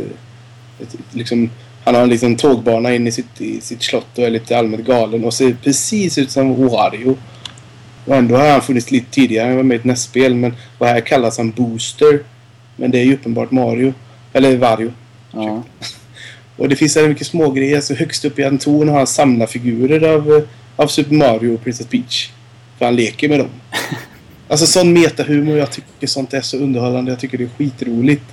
ett, 0.79 0.95
liksom 1.11 1.49
han 1.83 1.95
har 1.95 2.01
en 2.01 2.09
liksom 2.09 2.35
tågbana 2.35 2.95
in 2.95 3.07
i 3.07 3.11
sitt, 3.11 3.41
i 3.41 3.61
sitt 3.61 3.83
slott 3.83 4.17
och 4.17 4.23
är 4.23 4.29
lite 4.29 4.57
allmänt 4.57 4.85
galen 4.85 5.25
och 5.25 5.33
ser 5.33 5.55
precis 5.63 6.17
ut 6.17 6.31
som 6.31 6.67
Wario. 6.67 7.17
Och 8.05 8.15
ändå 8.15 8.35
har 8.35 8.49
han 8.49 8.61
funnits 8.61 8.91
lite 8.91 9.11
tidigare. 9.11 9.47
Han 9.47 9.55
var 9.55 9.63
med 9.63 9.75
i 9.75 9.79
ett 9.79 9.85
nästspel. 9.85 10.35
Men 10.35 10.55
och 10.77 10.87
här 10.87 11.01
kallas 11.01 11.37
han 11.37 11.51
Booster. 11.51 12.19
Men 12.75 12.91
det 12.91 12.99
är 12.99 13.03
ju 13.03 13.13
uppenbart 13.13 13.51
Mario. 13.51 13.93
Eller 14.33 14.57
Wario. 14.57 14.93
Ja. 15.31 15.63
Och 16.57 16.69
det 16.69 16.75
finns 16.75 16.93
så 16.93 17.07
mycket 17.07 17.27
smågrejer. 17.27 17.81
Så 17.81 17.95
högst 17.95 18.25
upp 18.25 18.39
i 18.39 18.43
en 18.43 18.57
torn 18.57 18.89
har 18.89 18.97
han 18.97 19.07
samlarfigurer 19.07 20.13
av, 20.13 20.47
av 20.75 20.87
Super 20.87 21.15
Mario 21.15 21.53
och 21.53 21.63
Princess 21.63 21.87
Peach. 21.87 22.29
För 22.81 22.85
han 22.85 22.95
leker 22.95 23.29
med 23.29 23.39
dem. 23.39 23.49
Alltså 24.47 24.65
sån 24.65 24.93
metahumor. 24.93 25.57
Jag 25.57 25.71
tycker 25.71 26.07
sånt 26.07 26.33
är 26.33 26.41
så 26.41 26.57
underhållande. 26.57 27.11
Jag 27.11 27.19
tycker 27.19 27.37
det 27.37 27.43
är 27.43 27.49
skitroligt. 27.57 28.23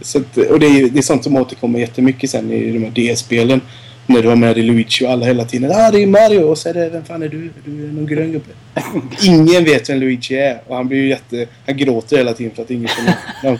Så 0.00 0.18
att, 0.18 0.36
och 0.36 0.60
det 0.60 0.66
är, 0.66 0.90
det 0.90 0.98
är 0.98 1.02
sånt 1.02 1.24
som 1.24 1.36
återkommer 1.36 1.78
jättemycket 1.78 2.30
sen 2.30 2.52
i 2.52 2.70
de 2.70 2.78
här 2.78 3.14
DS-spelen. 3.14 3.60
När 4.06 4.22
du 4.22 4.28
har 4.28 4.36
med 4.36 4.56
dig 4.56 4.62
Luigi 4.62 5.06
och 5.06 5.10
alla 5.10 5.26
hela 5.26 5.44
tiden. 5.44 5.70
Ah, 5.74 5.90
det 5.90 6.02
är 6.02 6.06
Mario! 6.06 6.40
Och 6.40 6.58
så 6.58 6.68
är 6.68 6.74
det, 6.74 6.88
vem 6.88 7.04
fan 7.04 7.22
är 7.22 7.28
du? 7.28 7.50
Du 7.64 7.84
är 7.84 7.92
någon 7.92 8.06
grön 8.06 8.32
gubbe. 8.32 8.50
Ingen 9.22 9.64
vet 9.64 9.90
vem 9.90 9.98
Luigi 9.98 10.34
är. 10.34 10.60
Och 10.66 10.76
han 10.76 10.88
blir 10.88 10.98
ju 10.98 11.08
jätte... 11.08 11.46
Han 11.66 11.76
gråter 11.76 12.16
hela 12.16 12.32
tiden 12.32 12.54
för 12.54 12.62
att 12.62 12.70
ingen 12.70 12.88
känner 12.88 13.14
honom. 13.42 13.58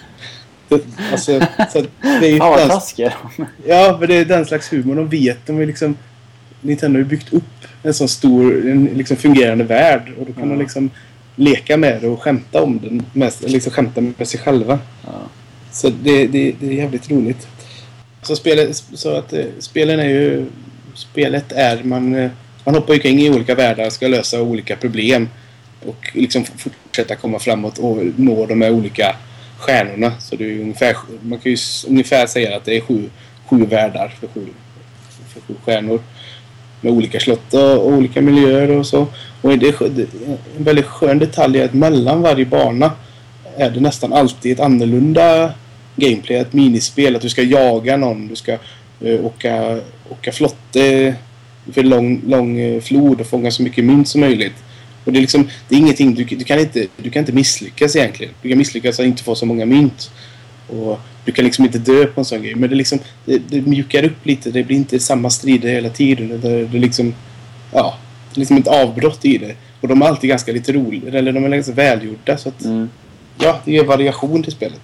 Alltså, 1.13 1.41
så 1.73 1.85
det 2.01 2.27
är 2.27 2.31
ju 2.31 2.37
Ja, 2.37 2.57
den. 2.57 3.11
Ja, 3.67 3.99
för 3.99 4.07
det 4.07 4.15
är 4.15 4.25
den 4.25 4.47
slags 4.47 4.73
humor 4.73 4.95
de 4.95 5.09
vet. 5.09 5.47
De 5.47 5.61
är 5.61 5.67
liksom... 5.67 5.97
Nintendo 6.61 6.99
har 6.99 7.03
ju 7.03 7.09
byggt 7.09 7.33
upp 7.33 7.61
en 7.83 7.95
sån 7.95 8.09
stor, 8.09 8.71
en 8.71 8.85
liksom 8.85 9.17
fungerande 9.17 9.65
värld. 9.65 10.03
Och 10.19 10.27
då 10.27 10.33
kan 10.33 10.49
Ja. 10.49 10.55
de 10.55 10.59
liksom 10.59 10.91
leka 11.37 11.77
med 11.77 12.01
det 12.01 12.09
och 12.09 12.23
skämta 12.23 12.63
om 12.63 12.81
den. 12.83 13.03
Med, 13.13 13.33
liksom 13.47 13.73
skämta 13.73 14.01
med 14.01 14.29
sig 14.29 14.41
själva. 14.41 14.79
Ja. 15.07 15.13
Så 15.73 15.89
det, 16.03 16.27
det, 16.27 16.55
det 16.61 16.67
är 16.67 16.73
jävligt 16.73 17.11
roligt. 17.11 17.49
Så, 18.23 18.37
spelet, 18.37 18.85
så 18.95 19.17
att 19.17 19.33
eh, 19.33 19.45
spelen 19.59 20.01
är 20.01 20.09
ju... 20.09 20.47
Spelet 20.95 21.53
är... 21.53 21.83
Man, 21.85 22.15
eh, 22.15 22.31
man 22.65 22.75
hoppar 22.75 22.95
ju 22.95 23.01
kring 23.01 23.19
i 23.21 23.31
olika 23.31 23.55
världar, 23.55 23.91
ska 23.91 24.09
lösa 24.09 24.43
olika 24.43 24.77
problem. 24.77 25.29
Och 25.87 26.11
liksom 26.15 26.45
fortsätta 26.45 27.17
komma 27.17 27.39
framåt 27.39 27.79
och 27.79 27.99
nå 28.17 28.47
de 28.47 28.63
här 28.63 28.71
olika 28.71 29.17
stjärnorna. 29.59 30.13
Så 30.21 30.37
det 30.37 30.45
är 30.45 30.61
ungefär, 30.61 30.97
man 31.23 31.39
kan 31.39 31.53
ju 31.53 31.59
ungefär 31.89 32.27
säga 32.27 32.57
att 32.57 32.65
det 32.65 32.77
är 32.77 32.81
sju, 32.81 33.11
sju 33.47 33.67
världar 33.67 34.09
för 34.21 34.27
sju, 34.27 34.47
för 35.29 35.41
sju 35.41 35.55
stjärnor. 35.65 36.01
Med 36.81 36.93
olika 36.93 37.21
slott 37.21 37.55
och, 37.55 37.73
och 37.73 37.93
olika 37.93 38.21
miljöer 38.21 38.71
och 38.71 38.87
så. 38.87 39.07
Och 39.41 39.59
det 39.59 39.81
en 39.81 40.65
väldigt 40.65 40.87
skön 40.87 41.19
detalj 41.19 41.59
är 41.59 41.65
att 41.65 41.75
mellan 41.75 42.23
varje 42.23 42.47
bana 42.47 42.93
är 43.57 43.71
det 43.71 43.81
nästan 43.81 44.13
alltid 44.13 44.53
ett 44.53 44.61
annorlunda 44.61 45.53
gameplay, 45.97 46.39
ett 46.39 46.53
minispel. 46.53 47.17
Att 47.17 47.23
du 47.23 47.29
ska 47.29 47.43
jaga 47.43 47.97
någon, 47.97 48.29
du 48.29 48.37
ska 48.37 48.53
uh, 49.05 49.27
åka, 49.27 49.81
åka 50.09 50.33
flotte 50.33 51.15
för 51.73 51.83
lång, 51.83 52.21
lång 52.27 52.61
eh, 52.61 52.81
flod 52.81 53.21
och 53.21 53.27
fånga 53.27 53.51
så 53.51 53.63
mycket 53.63 53.85
mynt 53.85 54.09
som 54.09 54.21
möjligt. 54.21 54.55
Och 55.05 55.13
det 55.13 55.19
är 55.19 55.21
liksom, 55.21 55.49
det 55.69 55.75
är 55.75 55.79
ingenting, 55.79 56.15
du, 56.15 56.25
du, 56.25 56.45
kan 56.45 56.59
inte, 56.59 56.87
du 56.97 57.11
kan 57.11 57.21
inte 57.21 57.33
misslyckas 57.33 57.97
egentligen. 57.97 58.35
Du 58.43 58.49
kan 58.49 58.59
misslyckas 58.59 59.01
att 59.01 59.07
inte 59.07 59.23
få 59.23 59.35
så 59.35 59.47
många 59.47 59.67
mynt. 59.67 60.11
Och 60.71 61.01
du 61.25 61.33
kan 61.33 61.45
liksom 61.45 61.65
inte 61.65 61.79
dö 61.79 62.07
på 62.07 62.21
en 62.21 62.25
sån 62.25 62.43
grej. 62.43 62.55
Men 62.55 62.71
det, 62.71 62.77
liksom, 62.77 62.99
det, 63.25 63.39
det 63.39 63.61
mjukar 63.67 64.05
upp 64.05 64.27
lite. 64.27 64.51
Det 64.51 64.63
blir 64.63 64.77
inte 64.77 65.01
samma 65.01 65.31
strider 65.31 65.69
hela 65.69 65.89
tiden. 65.89 66.41
Det, 66.41 66.65
det, 66.67 66.79
liksom, 66.79 67.15
ja, 67.73 67.95
det 68.35 68.39
är 68.39 68.41
liksom 68.41 68.57
ett 68.57 68.69
avbrott 68.69 69.25
i 69.25 69.39
det. 69.39 69.55
Och 69.81 69.89
de 69.89 70.03
är 70.03 70.07
alltid 70.07 70.31
ganska 70.31 70.53
lite 70.53 70.73
roliga. 70.73 71.19
Eller 71.19 71.33
de 71.33 71.45
är 71.45 71.49
ganska 71.49 71.73
välgjorda. 71.73 72.37
Så 72.37 72.49
att, 72.49 72.65
Mm. 72.65 72.91
ja, 73.39 73.61
det 73.65 73.73
ger 73.73 73.85
variation 73.85 74.43
till 74.43 74.53
spelet. 74.53 74.81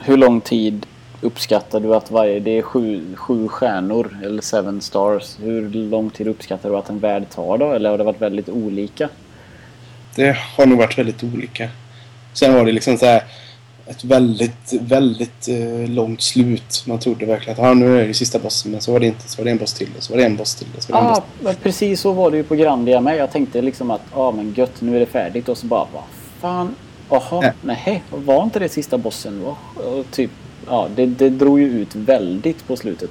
Hur 0.00 0.16
lång 0.16 0.40
tid 0.40 0.86
uppskattar 1.20 1.80
du 1.80 1.94
att 1.94 2.10
varje... 2.10 2.40
Det 2.40 2.58
är 2.58 2.62
sju, 2.62 3.14
sju 3.14 3.48
stjärnor, 3.48 4.16
eller 4.24 4.42
seven 4.42 4.80
stars. 4.80 5.36
Hur 5.42 5.68
lång 5.70 6.10
tid 6.10 6.28
uppskattar 6.28 6.70
du 6.70 6.76
att 6.76 6.88
en 6.90 6.98
värld 6.98 7.24
tar 7.34 7.58
då? 7.58 7.72
Eller 7.72 7.90
har 7.90 7.98
det 7.98 8.04
varit 8.04 8.22
väldigt 8.22 8.48
olika? 8.48 9.08
Det 10.14 10.36
har 10.56 10.66
nog 10.66 10.78
varit 10.78 10.98
väldigt 10.98 11.24
olika. 11.24 11.68
Sen 12.32 12.54
var 12.54 12.64
det 12.64 12.72
liksom 12.72 12.96
så 12.98 13.06
här 13.06 13.22
ett 13.86 14.04
väldigt, 14.04 14.72
väldigt 14.80 15.48
eh, 15.48 15.90
långt 15.90 16.22
slut. 16.22 16.84
Man 16.86 16.98
trodde 16.98 17.26
verkligen 17.26 17.60
att 17.60 17.66
ah, 17.66 17.74
nu 17.74 18.00
är 18.00 18.08
det 18.08 18.14
sista 18.14 18.38
bossen. 18.38 18.72
Men 18.72 18.80
så 18.80 18.92
var 18.92 19.00
det 19.00 19.06
inte. 19.06 19.28
Så 19.28 19.42
var 19.42 19.44
det 19.44 19.50
en 19.50 19.58
boss 19.58 19.72
till. 19.72 19.88
Och 19.96 20.02
så 20.02 20.12
var 20.12 20.18
det 20.18 20.26
en 20.26 20.36
boss 20.36 20.54
till. 20.54 20.66
Och 20.76 20.82
så 20.82 20.92
var 20.92 21.00
det 21.00 21.06
en 21.06 21.12
boss 21.12 21.18
Ah, 21.18 21.24
men 21.40 21.54
precis 21.54 22.00
så 22.00 22.12
var 22.12 22.30
det 22.30 22.36
ju 22.36 22.42
på 22.42 22.54
Grandia 22.54 23.00
med. 23.00 23.16
Jag 23.16 23.32
tänkte 23.32 23.62
liksom 23.62 23.90
att 23.90 24.02
ja 24.12 24.20
ah, 24.20 24.32
men 24.32 24.54
gött, 24.56 24.80
nu 24.80 24.96
är 24.96 25.00
det 25.00 25.06
färdigt. 25.06 25.48
Och 25.48 25.58
så 25.58 25.66
bara, 25.66 25.86
vad 25.92 26.02
fan? 26.40 26.74
Jaha, 27.10 27.52
Nej. 27.62 28.02
var 28.10 28.42
inte 28.42 28.58
det 28.58 28.68
sista 28.68 28.98
bossen? 28.98 29.42
Va? 29.42 29.56
Och 29.74 30.10
typ, 30.10 30.30
ja, 30.66 30.88
det, 30.96 31.06
det 31.06 31.30
drog 31.30 31.60
ju 31.60 31.66
ut 31.66 31.94
väldigt 31.94 32.66
på 32.66 32.76
slutet. 32.76 33.10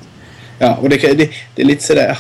Ja, 0.60 0.78
och 0.82 0.90
det, 0.90 1.18
det, 1.18 1.30
det 1.56 1.62
är 1.62 1.66
lite 1.66 1.84
sådär... 1.84 2.18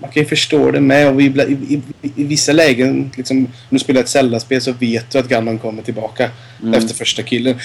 Man 0.00 0.10
kan 0.10 0.22
ju 0.22 0.28
förstå 0.28 0.70
det 0.70 0.80
med. 0.80 1.08
Och 1.14 1.22
i, 1.22 1.24
i, 1.24 1.80
i, 2.16 2.24
vissa 2.24 2.52
lägen, 2.52 3.10
liksom, 3.16 3.38
när 3.38 3.48
du 3.70 3.78
spelar 3.78 4.00
ett 4.00 4.08
Zelda-spel 4.08 4.60
så 4.60 4.72
vet 4.72 5.10
du 5.10 5.18
att 5.18 5.28
Ganon 5.28 5.58
kommer 5.58 5.82
tillbaka 5.82 6.30
Mm. 6.62 6.74
efter 6.74 6.94
första 6.94 7.22
killen. 7.22 7.56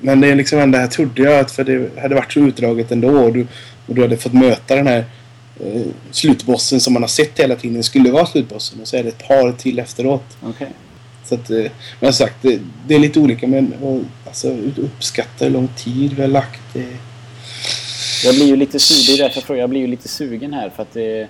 Men 0.00 0.20
det 0.20 0.28
är 0.28 0.34
liksom 0.34 0.58
ändå 0.58 0.78
här 0.78 0.86
trodde 0.86 1.22
jag 1.22 1.38
att 1.40 1.52
för 1.52 1.64
det 1.64 2.00
hade 2.02 2.14
varit 2.14 2.32
så 2.32 2.40
utdraget 2.40 2.92
ändå 2.92 3.08
och 3.08 3.32
du, 3.32 3.46
och 3.86 3.94
du 3.94 4.02
hade 4.02 4.16
fått 4.16 4.32
möta 4.32 4.74
den 4.76 4.86
här 4.86 5.04
eh, 5.64 5.82
slutbossen 6.10 6.80
som 6.80 6.92
man 6.92 7.02
har 7.02 7.08
sett 7.08 7.38
hela 7.40 7.56
tiden 7.56 7.82
skulle 7.82 8.10
vara 8.10 8.26
slutbossen. 8.26 8.80
Och 8.80 8.88
så 8.88 8.96
är 8.96 9.02
det 9.02 9.08
ett 9.08 9.28
par 9.28 9.52
till 9.52 9.78
efteråt. 9.78 10.36
Okej. 10.42 10.68
Så 11.24 11.34
att, 11.34 11.50
eh, 11.50 11.64
men 12.00 12.12
sagt, 12.12 12.34
det, 12.42 12.58
det 12.88 12.94
är 12.94 12.98
lite 12.98 13.20
olika 13.20 13.46
men 13.46 13.72
och, 13.80 14.00
alltså, 14.26 14.56
uppskatta 14.76 15.44
hur 15.44 15.50
lång 15.52 15.68
tid 15.76 16.12
vi 16.12 16.20
har 16.22 16.28
lagt. 16.28 16.60
Det, 16.72 16.86
Jag 18.24 18.34
blir 18.34 18.46
ju 18.46 18.56
lite 18.56 18.78
sugen, 18.78 19.30
därför. 19.34 19.54
Jag 19.56 19.70
blir 19.70 19.80
ju 19.80 19.86
lite 19.86 20.08
sugen 20.08 20.52
här 20.52 20.70
för 20.76 20.82
att 20.82 20.94
det, 20.94 21.28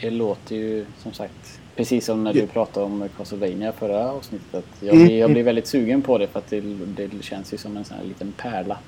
det 0.00 0.10
låter 0.10 0.56
ju 0.56 0.84
som 1.02 1.12
sagt 1.12 1.60
Precis 1.76 2.04
som 2.04 2.24
när 2.24 2.32
du 2.32 2.46
pratade 2.46 2.86
om 2.86 3.08
Castlevania 3.16 3.72
förra 3.72 4.10
avsnittet. 4.10 4.54
Att 4.54 4.82
jag, 4.82 4.94
Mm, 4.94 5.06
blir, 5.06 5.16
jag 5.18 5.24
mm. 5.24 5.32
blir 5.32 5.42
väldigt 5.42 5.66
sugen 5.66 6.02
på 6.02 6.18
det 6.18 6.26
för 6.26 6.38
att 6.38 6.50
det, 6.50 6.60
det 6.96 7.08
känns 7.22 7.52
ju 7.52 7.56
som 7.58 7.76
en 7.76 7.84
sån 7.84 7.96
här 7.96 8.04
liten 8.04 8.32
pärla. 8.36 8.78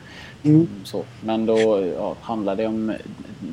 mm. 0.42 0.68
Så. 0.84 1.04
Men 1.20 1.46
då 1.46 1.84
ja, 1.98 2.16
handlar 2.20 2.56
det 2.56 2.66
om 2.66 2.92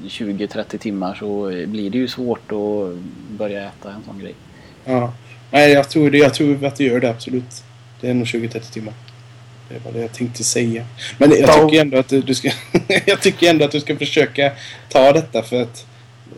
20-30 0.05 0.77
timmar 0.77 1.15
så 1.15 1.45
blir 1.67 1.89
det 1.89 1.97
ju 1.97 2.07
svårt 2.07 2.51
att 2.51 2.97
börja 3.37 3.63
äta 3.67 3.91
en 3.91 4.03
sån 4.05 4.19
grej. 4.19 4.33
Ja. 4.85 5.13
Nej, 5.51 5.71
jag 5.71 5.89
tror, 5.89 6.09
det, 6.11 6.17
jag 6.17 6.33
tror 6.33 6.65
att 6.65 6.75
det 6.75 6.83
gör 6.83 6.99
det 6.99 7.09
absolut. 7.09 7.63
Det 8.01 8.09
är 8.09 8.13
nog 8.13 8.25
20-30 8.27 8.73
timmar. 8.73 8.93
Det 9.69 9.85
var 9.85 9.91
det 9.91 9.99
jag 10.01 10.13
tänkte 10.13 10.43
säga. 10.43 10.85
Men 11.17 11.29
jag 11.29 11.39
Ja. 11.39 11.53
tycker 11.53 11.81
ändå 11.81 11.97
att 11.97 12.09
du 12.09 12.35
ska... 12.35 12.49
jag 13.05 13.21
tycker 13.21 13.49
ändå 13.49 13.65
att 13.65 13.71
du 13.71 13.79
ska 13.79 13.95
försöka 13.97 14.51
ta 14.89 15.11
detta 15.11 15.43
för 15.43 15.61
att 15.61 15.85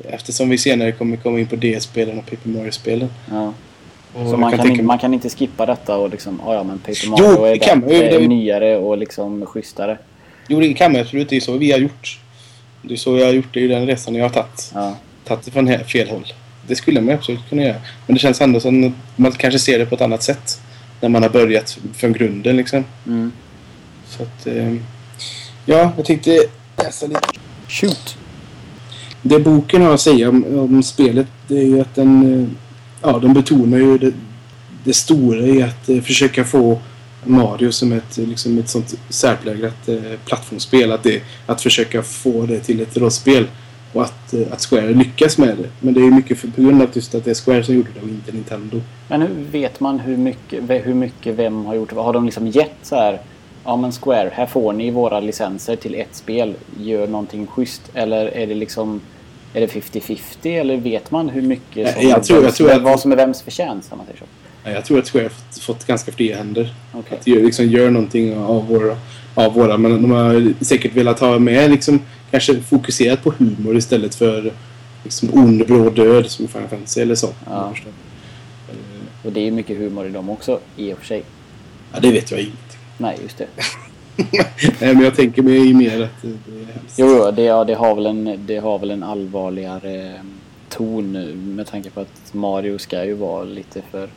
eftersom 0.09 0.49
vi 0.49 0.57
senare 0.57 0.91
kommer 0.91 1.17
komma 1.17 1.39
in 1.39 1.47
på 1.47 1.55
DS-spelen 1.55 2.17
och 2.17 2.25
Paper 2.25 2.49
Mario-spelen. 2.49 3.09
Ja. 3.31 3.53
Och 4.13 4.29
Så 4.29 4.37
man 4.37 4.51
kan, 4.51 4.59
tänka 4.59 4.83
man 4.83 4.99
kan 4.99 5.13
inte 5.13 5.29
skippa 5.29 5.65
detta 5.65 5.97
och 5.97 6.09
liksom, 6.09 6.41
ja 6.45 6.53
ja 6.53 6.63
men 6.63 6.79
Paper 6.79 6.97
Jo, 7.03 7.11
Mario 7.11 7.45
är, 7.45 7.51
det 7.51 7.59
kan 7.59 7.79
man 7.79 7.89
Det 7.89 8.15
är 8.15 8.27
nyare 8.27 8.77
och 8.77 8.97
liksom 8.97 9.45
schysstare. 9.45 9.97
Jo, 10.47 10.59
det 10.59 10.73
kan 10.73 10.91
man 10.91 11.01
absolut. 11.01 11.29
Det 11.29 11.35
är 11.35 11.39
så 11.39 11.57
vi 11.57 11.71
har 11.71 11.79
gjort. 11.79 12.19
Det 12.81 12.93
är 12.93 12.97
så 12.97 13.17
jag 13.17 13.25
har 13.25 13.33
gjort. 13.33 13.53
Det 13.53 13.63
är 13.63 13.67
den 13.67 13.87
resan 13.87 14.15
jag 14.15 14.25
har 14.25 14.29
tagit. 14.29 14.71
Ja. 14.73 14.95
Tagit 15.25 15.45
det 15.45 15.51
från 15.51 15.79
fel 15.79 16.09
håll. 16.09 16.33
Det 16.67 16.75
skulle 16.75 17.01
man 17.01 17.15
absolut 17.15 17.49
kunna 17.49 17.63
göra. 17.63 17.75
Men 18.07 18.13
det 18.13 18.19
känns 18.19 18.41
ändå 18.41 18.59
som 18.59 18.83
att 18.83 18.93
man 19.15 19.31
kanske 19.31 19.59
ser 19.59 19.79
det 19.79 19.85
på 19.85 19.95
ett 19.95 20.01
annat 20.01 20.23
sätt. 20.23 20.61
När 21.01 21.09
man 21.09 21.23
har 21.23 21.29
börjat 21.29 21.77
från 21.93 22.13
grunden 22.13 22.57
liksom. 22.57 22.85
Mm. 23.07 23.31
Så 24.07 24.23
att... 24.23 24.47
Eh, 24.47 24.73
ja, 25.65 25.91
jag 25.97 26.05
tänkte 26.05 26.39
läsa 26.77 27.07
lite. 27.07 27.21
Shoot! 27.67 28.17
Det 29.21 29.39
boken 29.39 29.81
har 29.81 29.93
att 29.93 30.01
säga 30.01 30.29
om, 30.29 30.59
om 30.59 30.83
spelet 30.83 31.27
det 31.47 31.57
är 31.57 31.65
ju 31.65 31.81
att 31.81 31.95
den... 31.95 32.41
Eh, 32.41 32.47
ja, 33.01 33.19
de 33.19 33.33
betonar 33.33 33.77
ju 33.77 33.97
det, 33.97 34.13
det 34.83 34.93
stora 34.93 35.39
i 35.39 35.63
att 35.63 35.89
eh, 35.89 36.01
försöka 36.01 36.43
få 36.43 36.79
Mario 37.23 37.71
som 37.71 37.91
ett, 37.91 38.17
eh, 38.17 38.27
liksom 38.27 38.57
ett 38.57 38.69
sånt 38.69 38.95
särpräglat 39.09 39.89
eh, 39.89 39.95
plattformsspel. 40.25 40.91
Att, 40.91 41.03
det, 41.03 41.21
att 41.45 41.61
försöka 41.61 42.03
få 42.03 42.45
det 42.45 42.59
till 42.59 42.81
ett 42.81 42.97
rollspel. 42.97 43.47
Och 43.93 44.03
att, 44.03 44.33
att 44.51 44.65
Square 44.65 44.93
lyckas 44.93 45.37
med 45.37 45.57
det. 45.57 45.69
Men 45.79 45.93
det 45.93 45.99
är 45.99 46.03
ju 46.03 46.11
mycket 46.11 46.37
för, 46.37 46.47
på 46.47 46.61
grund 46.61 46.81
av 46.81 46.89
just 46.93 47.15
att 47.15 47.25
det 47.25 47.31
är 47.31 47.35
Square 47.35 47.63
som 47.63 47.75
gjorde 47.75 47.89
det 47.93 48.01
och 48.01 48.07
inte 48.07 48.31
Nintendo. 48.31 48.81
Men 49.07 49.21
hur 49.21 49.45
vet 49.51 49.79
man 49.79 49.99
hur 49.99 50.17
mycket, 50.17 50.63
hur 50.69 50.93
mycket 50.93 51.35
vem 51.35 51.65
har 51.65 51.75
gjort 51.75 51.89
det? 51.89 51.95
Har 51.95 52.13
de 52.13 52.25
liksom 52.25 52.47
gett 52.47 52.75
så 52.81 52.95
här 52.95 53.19
Ja 53.63 53.75
men 53.75 53.91
Square, 53.91 54.29
här 54.33 54.45
får 54.45 54.73
ni 54.73 54.91
våra 54.91 55.19
licenser 55.19 55.75
till 55.75 55.95
ett 55.95 56.15
spel. 56.15 56.55
Gör 56.79 57.07
någonting 57.07 57.47
schysst. 57.47 57.81
Eller 57.93 58.25
är 58.25 58.47
det 58.47 58.53
liksom 58.53 59.01
är 59.53 59.61
det 59.61 59.67
50-50 59.67 60.59
eller 60.59 60.77
vet 60.77 61.11
man 61.11 61.29
hur 61.29 61.41
mycket 61.41 61.93
som 61.93 62.07
jag 62.09 62.23
tror- 62.23 62.43
jag 62.43 62.55
tror 62.55 62.71
att- 62.71 62.81
vad 62.81 62.99
som 62.99 63.11
är 63.11 63.15
vems 63.15 63.41
förtjänst 63.41 63.91
om 63.91 63.97
man 63.97 64.07
säger 64.07 64.19
så? 64.19 64.25
Ja, 64.63 64.71
Jag 64.71 64.85
tror 64.85 64.99
att 64.99 65.09
Square 65.09 65.23
har 65.23 65.29
fått, 65.29 65.59
fått 65.63 65.87
ganska 65.87 66.11
fria 66.11 66.37
händer. 66.37 66.73
Okej. 66.93 67.17
Att 67.19 67.25
liksom, 67.43 67.65
gör 67.67 67.89
någonting 67.89 68.37
av 68.37 68.67
våra, 68.67 68.97
av 69.35 69.53
våra. 69.53 69.77
Men 69.77 70.01
de 70.01 70.11
har 70.11 70.53
säkert 70.63 70.93
velat 70.95 71.19
ha 71.19 71.39
med 71.39 71.71
liksom, 71.71 71.99
kanske 72.31 72.61
fokuserat 72.61 73.23
på 73.23 73.33
humor 73.37 73.77
istället 73.77 74.15
för 74.15 74.53
liksom, 75.03 75.29
ond, 75.33 75.67
bråd 75.67 75.95
död 75.95 76.29
som 76.31 76.47
Final 76.47 76.67
Fantasy 76.69 77.01
eller 77.01 77.15
så. 77.15 77.29
Ja. 77.45 77.73
Och 79.23 79.31
det 79.31 79.39
är 79.39 79.45
ju 79.45 79.51
mycket 79.51 79.77
humor 79.77 80.05
i 80.07 80.09
dem 80.09 80.29
också 80.29 80.59
i 80.77 80.93
och 80.93 80.97
för 80.97 81.05
sig. 81.05 81.23
Ja, 81.93 81.99
det 81.99 82.11
vet 82.11 82.31
jag 82.31 82.39
inte. 82.39 82.57
Nej, 82.97 83.17
just 83.23 83.37
det. 83.37 83.47
Nej, 84.81 84.95
men 84.95 85.01
jag 85.01 85.15
tänker 85.15 85.41
mig 85.41 85.73
mer 85.73 86.01
att 86.01 86.21
det 86.21 86.27
är 86.27 86.73
hemskt. 86.73 86.95
Jo, 86.97 87.31
det, 87.31 87.43
ja, 87.43 87.63
det, 87.63 87.73
har 87.73 87.95
väl 87.95 88.05
en, 88.05 88.45
det 88.45 88.57
har 88.57 88.79
väl 88.79 88.91
en 88.91 89.03
allvarligare 89.03 90.13
ton 90.69 91.13
nu 91.13 91.35
med 91.35 91.67
tanke 91.67 91.89
på 91.89 91.99
att 91.99 92.33
Mario 92.33 92.77
ska 92.77 93.05
ju 93.05 93.13
vara 93.13 93.43
lite 93.43 93.81
för... 93.91 94.09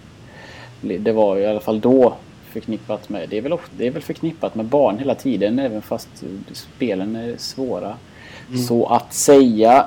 Det 0.80 1.12
var 1.12 1.36
ju 1.36 1.42
i 1.42 1.46
alla 1.46 1.60
fall 1.60 1.80
då 1.80 2.14
förknippat 2.52 3.08
med... 3.08 3.28
Det 3.28 3.38
är 3.38 3.42
väl, 3.42 3.58
det 3.76 3.86
är 3.86 3.90
väl 3.90 4.02
förknippat 4.02 4.54
med 4.54 4.66
barn 4.66 4.98
hela 4.98 5.14
tiden 5.14 5.58
även 5.58 5.82
fast 5.82 6.08
spelen 6.52 7.16
är 7.16 7.34
svåra. 7.38 7.96
Mm. 8.48 8.62
Så 8.62 8.86
att 8.86 9.14
säga 9.14 9.86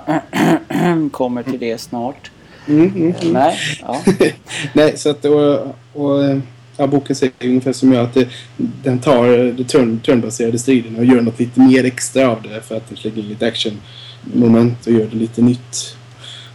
kommer 1.12 1.44
till 1.44 1.60
det 1.60 1.78
snart. 1.78 2.32
Mm, 2.68 2.82
mm, 2.82 3.14
mm. 3.22 3.34
Nej, 3.34 3.58
ja. 3.82 4.02
Nej, 4.74 4.98
så 4.98 5.10
att... 5.10 5.26
Och, 5.26 5.60
och, 5.94 6.42
ja, 6.78 6.88
boken 6.88 7.16
säger 7.16 7.34
ungefär 7.44 7.74
som 7.74 7.94
jag 7.94 8.04
att 8.04 8.14
det, 8.14 8.28
den 8.58 9.00
tar 9.00 9.28
det 9.58 9.64
turn, 9.64 10.00
turnbaserade 10.00 10.60
striden 10.60 10.96
och 10.96 11.06
gör 11.06 11.22
något 11.22 11.40
lite 11.40 11.60
mer 11.60 11.84
extra 11.84 12.30
av 12.30 12.42
det 12.42 12.62
för 12.62 12.78
att 12.78 12.90
det 12.90 13.04
lägger 13.04 13.24
lite 13.24 13.48
action-moment 13.48 14.88
och 14.88 14.94
gör 14.94 15.08
det 15.12 15.18
lite 15.18 15.42
nytt. 15.42 15.96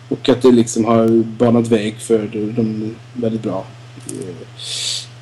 Och 0.08 0.28
att 0.28 0.42
det 0.42 0.52
liksom 0.52 0.84
har 0.84 1.08
banat 1.24 1.68
väg 1.68 1.96
för 1.98 2.52
de 2.56 2.94
väldigt 3.14 3.42
bra 3.42 3.64
eh, 4.06 4.34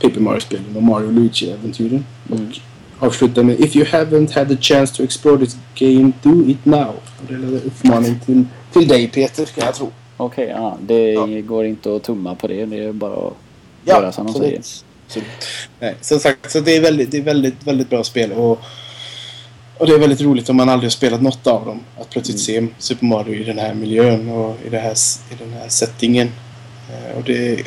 Paper 0.00 0.20
Mario-spelen 0.20 0.76
och 0.76 0.82
Mario 0.82 1.10
Luigi-äventyren. 1.10 2.04
Mm. 2.32 2.46
Och 2.48 2.58
avslutar 3.06 3.42
med 3.42 3.60
If 3.60 3.76
you 3.76 3.86
haven't 3.86 4.34
had 4.34 4.48
the 4.48 4.56
chance 4.56 4.96
to 4.96 5.02
explore 5.02 5.38
this 5.38 5.56
game, 5.74 6.12
do 6.22 6.44
it 6.46 6.64
now. 6.64 6.88
Och 6.88 7.24
det 7.28 7.34
är 7.34 7.38
en 7.38 7.54
uppmaning 7.54 8.20
till, 8.26 8.44
till 8.72 8.88
dig 8.88 9.08
Peter, 9.08 9.44
ska 9.44 9.60
jag 9.60 9.74
tro. 9.74 9.90
Okej, 10.16 10.44
okay, 10.44 10.56
ja. 10.56 10.78
Det 10.80 11.12
ja. 11.12 11.26
går 11.26 11.64
inte 11.64 11.96
att 11.96 12.02
tumma 12.02 12.34
på 12.34 12.46
det. 12.46 12.66
Det 12.66 12.84
är 12.84 12.92
bara 12.92 13.12
att 13.12 13.34
ja, 13.84 13.94
göra 13.94 14.12
som 14.12 14.26
de 14.26 14.34
säger. 14.34 14.62
Så, 15.10 15.20
nej, 15.80 15.94
som 16.00 16.20
sagt, 16.20 16.50
så 16.50 16.60
det 16.60 16.76
är 16.76 16.80
väldigt, 16.80 17.10
det 17.10 17.18
är 17.18 17.22
väldigt, 17.22 17.66
väldigt 17.66 17.90
bra 17.90 18.04
spel. 18.04 18.32
Och, 18.32 18.62
och 19.78 19.86
det 19.86 19.94
är 19.94 19.98
väldigt 19.98 20.20
roligt 20.20 20.48
om 20.48 20.56
man 20.56 20.68
aldrig 20.68 20.86
har 20.86 20.90
spelat 20.90 21.22
något 21.22 21.46
av 21.46 21.66
dem. 21.66 21.80
Att 22.00 22.10
plötsligt 22.10 22.48
mm. 22.48 22.68
se 22.68 22.74
Super 22.78 23.06
Mario 23.06 23.34
i 23.34 23.44
den 23.44 23.58
här 23.58 23.74
miljön 23.74 24.28
och 24.28 24.56
i, 24.66 24.68
det 24.68 24.78
här, 24.78 24.94
i 25.30 25.34
den 25.38 25.52
här 25.52 25.68
settingen. 25.68 26.26
Uh, 26.90 27.18
och 27.18 27.24
det, 27.24 27.62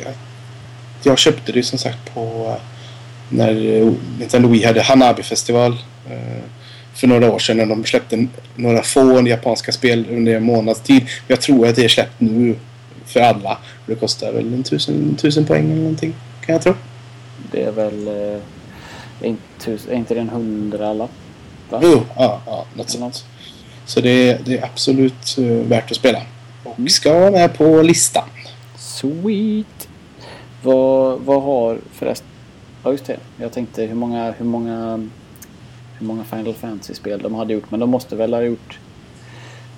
jag 1.02 1.18
köpte 1.18 1.52
det 1.52 1.62
som 1.62 1.78
sagt 1.78 2.14
på 2.14 2.20
uh, 2.20 2.56
när 3.28 3.54
Nintendo 4.18 4.48
Wii 4.48 4.64
hade 4.64 4.82
Hanabi-festival 4.82 5.76
för 6.94 7.06
några 7.06 7.32
år 7.32 7.38
sedan 7.38 7.56
när 7.56 7.66
de 7.66 7.84
släppte 7.84 8.26
några 8.54 8.82
få 8.82 9.28
japanska 9.28 9.72
spel 9.72 10.06
under 10.10 10.34
en 10.34 10.42
månads 10.42 10.80
tid. 10.80 11.06
Jag 11.28 11.40
tror 11.40 11.68
att 11.68 11.76
det 11.76 11.84
är 11.84 11.88
släppt 11.88 12.20
nu 12.20 12.56
för 13.06 13.20
alla. 13.20 13.58
Det 13.86 13.94
kostar 13.94 14.32
väl 14.32 14.54
en 14.54 14.62
tusen, 14.62 15.16
tusen 15.16 15.46
poäng 15.46 15.64
eller 15.64 15.82
någonting 15.82 16.14
kan 16.46 16.52
jag 16.52 16.62
tro. 16.62 16.74
Det 17.50 17.62
är 17.62 17.72
väl... 17.72 18.08
Eh, 18.08 18.40
är 19.20 19.92
inte 19.92 20.14
det 20.14 20.20
en 20.20 20.28
hundralapp? 20.28 21.10
Jo, 21.70 22.02
ja, 22.16 22.40
ja, 22.46 22.66
något 22.74 22.90
sånt. 22.90 23.24
Så 23.86 24.00
det 24.00 24.10
är, 24.10 24.40
det 24.44 24.58
är 24.58 24.64
absolut 24.64 25.38
uh, 25.38 25.46
värt 25.46 25.90
att 25.90 25.96
spela. 25.96 26.22
Och 26.64 26.78
mm. 26.78 26.88
ska 26.88 27.18
vara 27.18 27.30
med 27.30 27.54
på 27.54 27.82
listan. 27.82 28.28
Sweet! 28.76 29.88
Vad, 30.62 31.20
vad 31.20 31.42
har 31.42 31.78
förresten... 31.92 32.28
Ja, 32.84 32.90
just 32.92 33.06
det. 33.06 33.18
Jag 33.36 33.52
tänkte 33.52 33.82
hur 33.82 33.94
många, 33.94 34.30
hur 34.38 34.44
många, 34.44 35.08
hur 35.98 36.06
många 36.06 36.24
Final 36.24 36.54
Fantasy-spel 36.54 37.20
de 37.22 37.34
hade 37.34 37.52
gjort. 37.52 37.70
Men 37.70 37.80
de 37.80 37.90
måste 37.90 38.16
väl 38.16 38.34
ha 38.34 38.42
gjort 38.42 38.78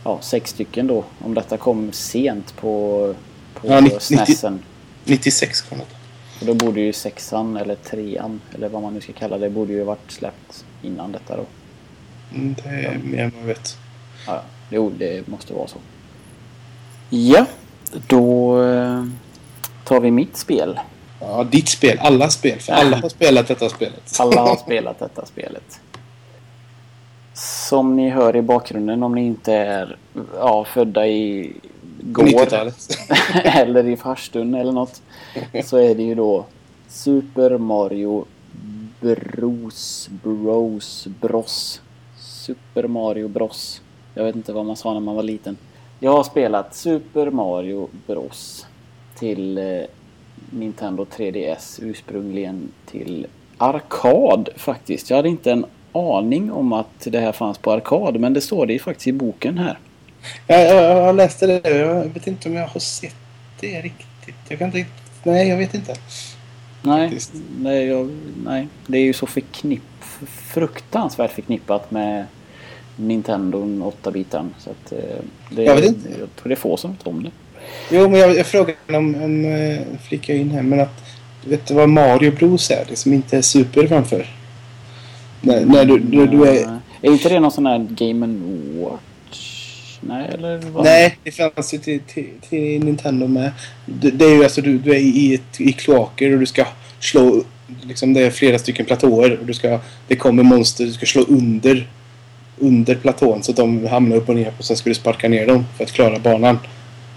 ja, 0.04 0.18
sex 0.22 0.50
stycken 0.50 0.86
då. 0.86 1.04
Om 1.18 1.34
detta 1.34 1.56
kom 1.56 1.92
sent 1.92 2.56
på, 2.56 3.14
på 3.54 3.68
ja, 3.68 3.80
90, 3.80 4.00
SNESen. 4.00 4.62
96 5.04 5.60
kom 5.62 5.78
det. 5.78 5.95
Och 6.40 6.46
då 6.46 6.54
borde 6.54 6.80
ju 6.80 6.92
sexan 6.92 7.56
eller 7.56 7.74
trean 7.74 8.40
eller 8.54 8.68
vad 8.68 8.82
man 8.82 8.94
nu 8.94 9.00
ska 9.00 9.12
kalla 9.12 9.38
det 9.38 9.50
borde 9.50 9.72
ju 9.72 9.84
varit 9.84 10.10
släppt 10.10 10.64
innan 10.82 11.12
detta 11.12 11.36
då. 11.36 11.44
Mm, 12.34 12.54
det 12.62 12.68
är 12.68 12.82
ja. 12.82 12.90
mer 13.04 13.22
än 13.22 13.32
man 13.36 13.46
vet. 13.46 13.76
Ja, 14.26 14.42
jo 14.70 14.92
det 14.98 15.28
måste 15.28 15.54
vara 15.54 15.66
så. 15.66 15.78
Ja, 17.10 17.46
då 18.06 18.62
eh, 18.62 19.04
tar 19.84 20.00
vi 20.00 20.10
mitt 20.10 20.36
spel. 20.36 20.80
Ja, 21.20 21.44
ditt 21.44 21.68
spel. 21.68 21.98
Alla 22.00 22.30
spel. 22.30 22.60
För 22.60 22.72
alla 22.72 22.96
har 22.96 23.08
spelat 23.08 23.48
detta 23.48 23.68
spelet. 23.68 24.16
Alla 24.18 24.40
har 24.40 24.56
spelat 24.64 24.98
detta 24.98 25.26
spelet. 25.26 25.80
Som 27.34 27.96
ni 27.96 28.10
hör 28.10 28.36
i 28.36 28.42
bakgrunden 28.42 29.02
om 29.02 29.14
ni 29.14 29.26
inte 29.26 29.52
är 29.52 29.96
ja, 30.34 30.64
födda 30.64 31.06
i 31.06 31.52
går 32.12 32.48
eller 33.44 33.86
i 33.86 33.96
farstun 33.96 34.54
eller 34.54 34.72
något 34.72 35.02
så 35.64 35.76
är 35.76 35.94
det 35.94 36.02
ju 36.02 36.14
då 36.14 36.44
Super 36.88 37.58
Mario 37.58 38.24
Bros 39.00 40.08
Bros 40.22 41.06
Bros 41.20 41.80
Super 42.18 42.88
Mario 42.88 43.28
Bros 43.28 43.80
Jag 44.14 44.24
vet 44.24 44.36
inte 44.36 44.52
vad 44.52 44.66
man 44.66 44.76
sa 44.76 44.92
när 44.92 45.00
man 45.00 45.16
var 45.16 45.22
liten. 45.22 45.56
Jag 46.00 46.12
har 46.12 46.24
spelat 46.24 46.74
Super 46.74 47.30
Mario 47.30 47.88
Bros 48.06 48.66
till 49.18 49.58
eh, 49.58 49.82
Nintendo 50.50 51.04
3DS 51.04 51.78
ursprungligen 51.82 52.68
till 52.86 53.26
arkad 53.58 54.48
faktiskt. 54.56 55.10
Jag 55.10 55.16
hade 55.16 55.28
inte 55.28 55.52
en 55.52 55.66
aning 55.92 56.52
om 56.52 56.72
att 56.72 57.06
det 57.06 57.20
här 57.20 57.32
fanns 57.32 57.58
på 57.58 57.72
arkad 57.72 58.20
men 58.20 58.32
det 58.32 58.40
står 58.40 58.66
det 58.66 58.72
ju 58.72 58.78
faktiskt 58.78 59.06
i 59.06 59.12
boken 59.12 59.58
här. 59.58 59.78
Ja, 60.46 60.56
jag, 60.56 61.06
jag 61.06 61.16
läste 61.16 61.46
det. 61.46 61.70
Jag 61.70 62.04
vet 62.04 62.26
inte 62.26 62.48
om 62.48 62.54
jag 62.54 62.66
har 62.66 62.80
sett 62.80 63.16
det 63.60 63.80
riktigt. 63.80 64.36
Jag 64.48 64.58
kan 64.58 64.66
inte 64.66 64.86
Nej, 65.26 65.48
jag 65.48 65.56
vet 65.56 65.74
inte. 65.74 65.94
Nej, 66.82 67.18
nej, 67.60 67.86
jag, 67.86 68.10
nej. 68.44 68.68
det 68.86 68.98
är 68.98 69.02
ju 69.02 69.12
så 69.12 69.26
förknipp, 69.26 69.82
fruktansvärt 70.26 71.32
förknippat 71.32 71.90
med 71.90 72.26
Nintendo 72.96 73.58
8-bitaren. 74.02 74.50
Så 74.58 74.70
att, 74.70 74.92
eh, 74.92 74.98
det, 75.50 75.62
jag 75.62 75.74
vet 75.74 75.84
inte. 75.84 76.08
Jag 76.08 76.36
tror 76.36 76.48
det 76.48 76.54
är 76.54 76.56
få 76.56 76.76
som 76.76 76.90
vet 76.90 77.06
om 77.06 77.22
det. 77.22 77.30
Jo, 77.90 78.08
men 78.08 78.20
jag, 78.20 78.36
jag 78.36 78.46
frågade 78.46 78.78
om, 78.88 79.14
om 79.14 79.44
äh, 79.44 79.78
flicka 80.08 80.34
in 80.34 80.50
här, 80.50 80.62
men 80.62 80.80
att 80.80 81.04
vet 81.44 81.66
du 81.66 81.74
vad 81.74 81.88
Mario 81.88 82.30
Bros 82.30 82.70
är? 82.70 82.84
Det 82.88 82.96
som 82.96 83.12
inte 83.12 83.36
är 83.36 83.42
super 83.42 83.86
framför. 83.86 84.26
När, 85.40 85.64
när 85.64 85.84
du, 85.84 86.00
när 86.00 86.26
du 86.26 86.44
är... 86.44 86.78
Är 87.02 87.12
inte 87.12 87.28
det 87.28 87.40
någon 87.40 87.52
sån 87.52 87.66
här 87.66 87.86
Game 87.90 88.26
Watch? 88.82 89.00
Nej, 90.08 90.30
eller 90.32 90.58
vad? 90.58 90.84
Nej, 90.84 91.18
det 91.22 91.30
fanns 91.30 91.74
ju 91.74 91.78
till, 91.78 92.00
till, 92.00 92.30
till 92.48 92.84
Nintendo 92.84 93.26
med. 93.26 93.52
Det, 93.86 94.10
det, 94.10 94.24
är 94.24 94.34
ju 94.34 94.44
alltså 94.44 94.60
du, 94.60 94.78
du 94.78 94.90
är 94.90 94.98
i, 94.98 95.34
ett, 95.34 95.60
i 95.60 95.72
kloaker 95.72 96.32
och 96.32 96.38
du 96.38 96.46
ska 96.46 96.66
slå... 97.00 97.44
Liksom 97.82 98.14
det 98.14 98.20
är 98.20 98.30
flera 98.30 98.58
stycken 98.58 98.86
platåer 98.86 99.38
och 99.38 99.46
du 99.46 99.54
ska... 99.54 99.80
Det 100.08 100.16
kommer 100.16 100.42
monster 100.42 100.84
du 100.84 100.92
ska 100.92 101.06
slå 101.06 101.22
under 101.22 101.88
under 102.58 102.94
platån 102.94 103.42
så 103.42 103.50
att 103.50 103.56
de 103.56 103.86
hamnar 103.86 104.16
upp 104.16 104.28
och 104.28 104.34
ner 104.34 104.52
och 104.58 104.64
sen 104.64 104.76
ska 104.76 104.90
du 104.90 104.94
sparka 104.94 105.28
ner 105.28 105.46
dem 105.46 105.64
för 105.76 105.84
att 105.84 105.92
klara 105.92 106.18
banan. 106.18 106.58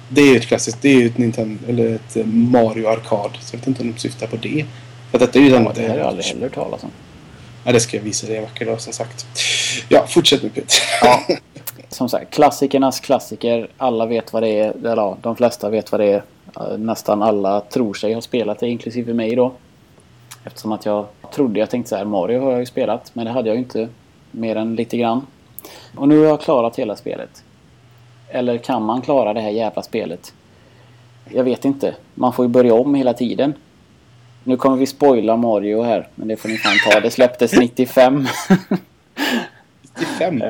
Det 0.10 0.22
är 0.22 0.26
ju 0.26 0.38
ett 0.38 0.48
klassiskt, 0.48 0.82
det 0.82 0.90
är 0.90 1.00
ju 1.00 1.06
ett 1.06 1.18
Nintendo, 1.18 1.60
eller 1.68 1.96
ett 1.96 2.18
Mario 2.26 2.88
Arkad. 2.88 3.38
Så 3.42 3.56
jag 3.56 3.60
vet 3.60 3.68
inte 3.68 3.82
om 3.82 3.92
de 3.92 4.00
syftar 4.00 4.28
på 4.28 4.36
det. 4.36 4.66
För 5.12 5.20
detta 5.20 5.40
är 5.40 5.44
ju 5.44 5.50
den... 5.50 5.64
Ja, 5.64 5.72
det 5.76 5.88
har 5.88 5.98
jag 5.98 6.08
aldrig 6.08 6.26
heller 6.26 6.50
talas 6.50 6.84
om. 6.84 6.92
Ja, 7.64 7.72
det 7.72 7.80
ska 7.80 7.98
jag 7.98 8.04
visa 8.04 8.28
dig 8.28 8.36
en 8.36 8.44
vacker 8.44 8.66
dag 8.66 8.82
som 8.82 8.94
sagt. 8.94 9.26
Ja, 9.90 10.08
fortsätt 10.08 10.44
nu 10.44 10.50
Peter. 10.50 10.78
Ja. 11.02 11.28
som 11.90 12.10
sagt, 12.10 12.34
klassikernas 12.34 13.00
klassiker. 13.00 13.68
Alla 13.78 14.06
vet 14.06 14.34
vad 14.34 14.44
det 14.44 14.60
är. 14.60 14.72
Eller 14.72 14.96
ja, 14.96 15.18
de 15.22 15.36
flesta 15.36 15.70
vet 15.70 15.92
vad 15.92 16.02
det 16.02 16.12
är. 16.14 16.24
Nästan 16.78 17.22
alla 17.24 17.62
tror 17.62 17.94
sig 17.94 18.14
ha 18.14 18.22
spelat 18.22 18.60
det, 18.60 18.68
inklusive 18.68 19.14
mig 19.14 19.36
då. 19.36 19.52
Eftersom 20.44 20.72
att 20.72 20.86
jag 20.86 21.06
trodde, 21.32 21.60
jag 21.60 21.70
tänkte 21.70 21.90
så 21.90 21.96
här, 21.96 22.06
Mario 22.06 22.42
har 22.42 22.52
jag 22.52 22.60
ju 22.60 22.66
spelat. 22.66 23.12
Men 23.14 23.26
det 23.26 23.32
hade 23.32 23.50
jag 23.50 23.56
ju 23.56 23.62
inte. 23.62 23.88
Mer 24.32 24.56
än 24.56 24.76
lite 24.76 24.98
grann. 24.98 25.26
Och 25.96 26.08
nu 26.08 26.20
har 26.20 26.26
jag 26.26 26.42
klarat 26.42 26.80
hela 26.80 26.96
spelet. 26.96 27.44
Eller 28.28 28.58
kan 28.58 28.84
man 28.84 29.02
klara 29.02 29.34
det 29.34 29.42
här 29.42 29.50
jävla 29.50 29.82
spelet? 29.82 30.34
Jag 31.30 31.44
vet 31.44 31.66
inte. 31.66 31.96
Man 32.14 32.34
får 32.34 32.46
ju 32.46 32.50
börja 32.50 32.74
om 32.74 32.96
hela 32.96 33.14
tiden. 33.14 33.54
Nu 34.44 34.58
kommer 34.58 34.78
vi 34.78 34.86
spoila 34.86 35.38
Mario 35.38 35.82
här, 35.82 36.08
men 36.16 36.28
det 36.28 36.38
får 36.38 36.50
ni 36.50 36.58
fan 36.58 36.78
ta. 36.92 37.00
Det 37.00 37.12
släpptes 37.12 37.54
95. 37.60 38.28
95? 40.00 40.44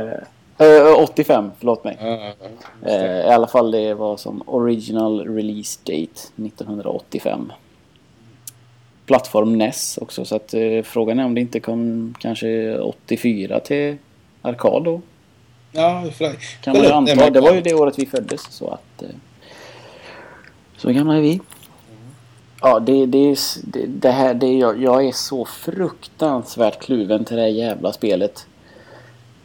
Uh, 0.62 1.04
85, 1.04 1.52
förlåt 1.60 1.84
mig. 1.84 1.98
Uh, 2.02 2.92
uh, 2.92 3.20
I 3.20 3.30
alla 3.30 3.48
fall 3.48 3.72
det 3.72 3.94
var 3.94 4.18
som 4.18 4.44
original 4.46 5.36
release 5.36 5.80
date 5.84 6.46
1985. 6.46 7.52
Plattform 9.06 9.58
NES 9.58 9.98
också 10.02 10.26
så 10.26 10.36
att 10.36 10.54
uh, 10.54 10.84
frågan 10.84 11.20
är 11.20 11.26
om 11.26 11.36
det 11.36 11.42
inte 11.42 11.60
kom 11.60 12.14
kanske 12.20 12.80
84 12.80 13.60
till 13.60 13.98
arkad 14.42 14.84
då. 14.84 15.02
Ja, 15.72 16.06
för, 16.18 16.36
kan 16.62 16.74
man 16.78 16.84
ju 16.84 16.92
anta. 16.92 17.30
Det 17.30 17.42
var 17.42 17.54
ju 17.54 17.62
det 17.62 17.74
året 17.74 18.00
vi 18.00 18.06
föddes 18.06 18.42
så 18.42 18.68
att... 18.68 19.04
så 20.78 20.92
gamla 20.92 21.18
är 21.18 21.22
vi. 21.22 21.40
Ja, 22.62 22.80
det, 22.80 23.06
det, 23.06 23.38
det, 23.64 23.86
det 23.86 24.12
här, 24.12 24.34
det, 24.34 24.54
jag, 24.54 24.82
jag 24.82 25.06
är 25.06 25.12
så 25.12 25.46
fruktansvärt 25.46 26.80
kluven 26.82 27.26
till 27.26 27.36
det 27.36 27.42
här 27.42 27.50
jävla 27.50 27.94
spelet. 27.94 28.48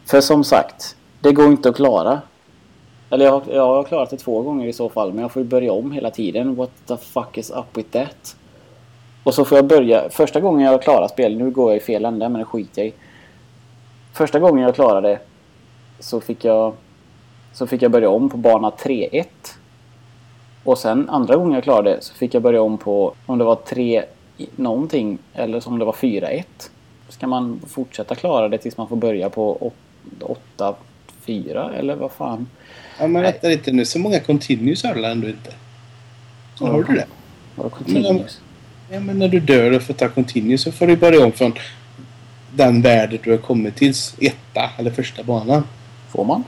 För 0.07 0.21
som 0.21 0.45
sagt, 0.45 0.97
det 1.25 1.33
går 1.33 1.47
inte 1.47 1.69
att 1.69 1.77
klara. 1.77 2.21
Eller 3.11 3.25
jag, 3.25 3.43
jag 3.51 3.67
har 3.67 3.85
klarat 3.85 4.11
det 4.11 4.17
två 4.17 4.43
gånger 4.43 4.67
i 4.67 4.73
så 4.73 4.89
fall, 4.89 5.13
men 5.13 5.23
jag 5.23 5.33
får 5.33 5.43
ju 5.43 5.49
börja 5.49 5.73
om 5.73 5.93
hela 5.93 6.11
tiden. 6.11 6.55
What 6.55 6.71
the 6.87 6.97
fuck 6.97 7.39
is 7.39 7.51
up 7.51 7.77
with 7.77 7.91
that? 7.91 8.37
Och 9.25 9.35
så 9.35 9.45
får 9.45 9.59
jag 9.59 9.67
börja, 9.67 10.11
första 10.11 10.41
gången 10.41 10.67
jag 10.67 10.83
klarar 10.83 11.09
spelet, 11.09 11.39
nu 11.39 11.51
går 11.51 11.71
jag 11.71 11.77
i 11.77 11.81
fel 11.81 12.05
ända 12.05 12.29
men 12.29 12.39
det 12.39 12.45
skiter 12.45 12.83
jag 12.83 12.89
i. 12.89 12.95
Första 14.13 14.39
gången 14.39 14.65
jag 14.65 14.75
klarade 14.75 15.09
det 15.09 15.19
så 15.99 16.21
fick 16.21 16.45
jag, 16.45 16.73
så 17.53 17.67
fick 17.67 17.83
jag 17.83 17.91
börja 17.91 18.11
om 18.11 18.29
på 18.29 18.37
bana 18.37 18.71
3-1. 18.71 19.25
Och 20.65 20.79
sen 20.79 21.11
andra 21.11 21.37
gången 21.37 21.53
jag 21.53 21.65
klarade 21.65 21.91
det 21.91 22.03
så 22.03 22.15
fick 22.15 22.35
jag 22.35 22.43
börja 22.43 22.63
om 22.63 22.79
på 22.79 23.15
om 23.27 23.39
det 23.39 23.45
var 23.45 23.57
3 23.57 24.05
någonting 24.57 25.19
eller 25.35 25.69
om 25.69 25.79
det 25.79 25.85
var 25.85 25.93
4-1. 25.93 26.45
Ska 27.09 27.27
man 27.27 27.61
fortsätta 27.69 28.15
klara 28.15 28.49
det 28.49 28.59
tills 28.59 28.77
man 28.77 28.89
får 28.89 28.97
börja 28.97 29.31
på 29.31 29.73
8? 30.21 30.75
8-4 31.27 31.79
eller 31.79 31.95
vad 31.97 32.13
fan? 32.13 32.47
Ja 33.01 33.07
men 33.07 33.23
vänta 33.23 33.49
lite 33.49 33.73
nu, 33.73 33.85
så 33.85 33.99
många 33.99 34.21
continues 34.21 34.85
har 34.85 34.95
du 34.95 35.07
ändå 35.07 35.29
inte? 35.29 35.51
Så 36.59 36.67
har 36.67 36.83
du 36.83 36.95
det? 36.95 37.07
Vadå 37.55 37.71
continuous? 37.71 38.41
Ja 38.91 39.01
men 39.01 39.19
när 39.19 39.29
du 39.29 39.41
dör 39.41 39.71
och 39.71 39.83
får 39.83 39.95
ta 39.95 40.09
continues 40.09 40.63
så 40.63 40.73
får 40.73 40.87
du 40.87 40.97
börja 40.97 41.25
om 41.25 41.33
från 41.33 41.53
den 42.57 42.83
värld 42.83 43.21
du 43.25 43.31
har 43.31 43.39
kommit 43.39 43.77
till. 43.77 43.95
Etta 44.21 44.71
eller 44.79 44.91
första 44.91 45.23
banan. 45.23 45.65
Får 46.11 46.25
man? 46.25 46.45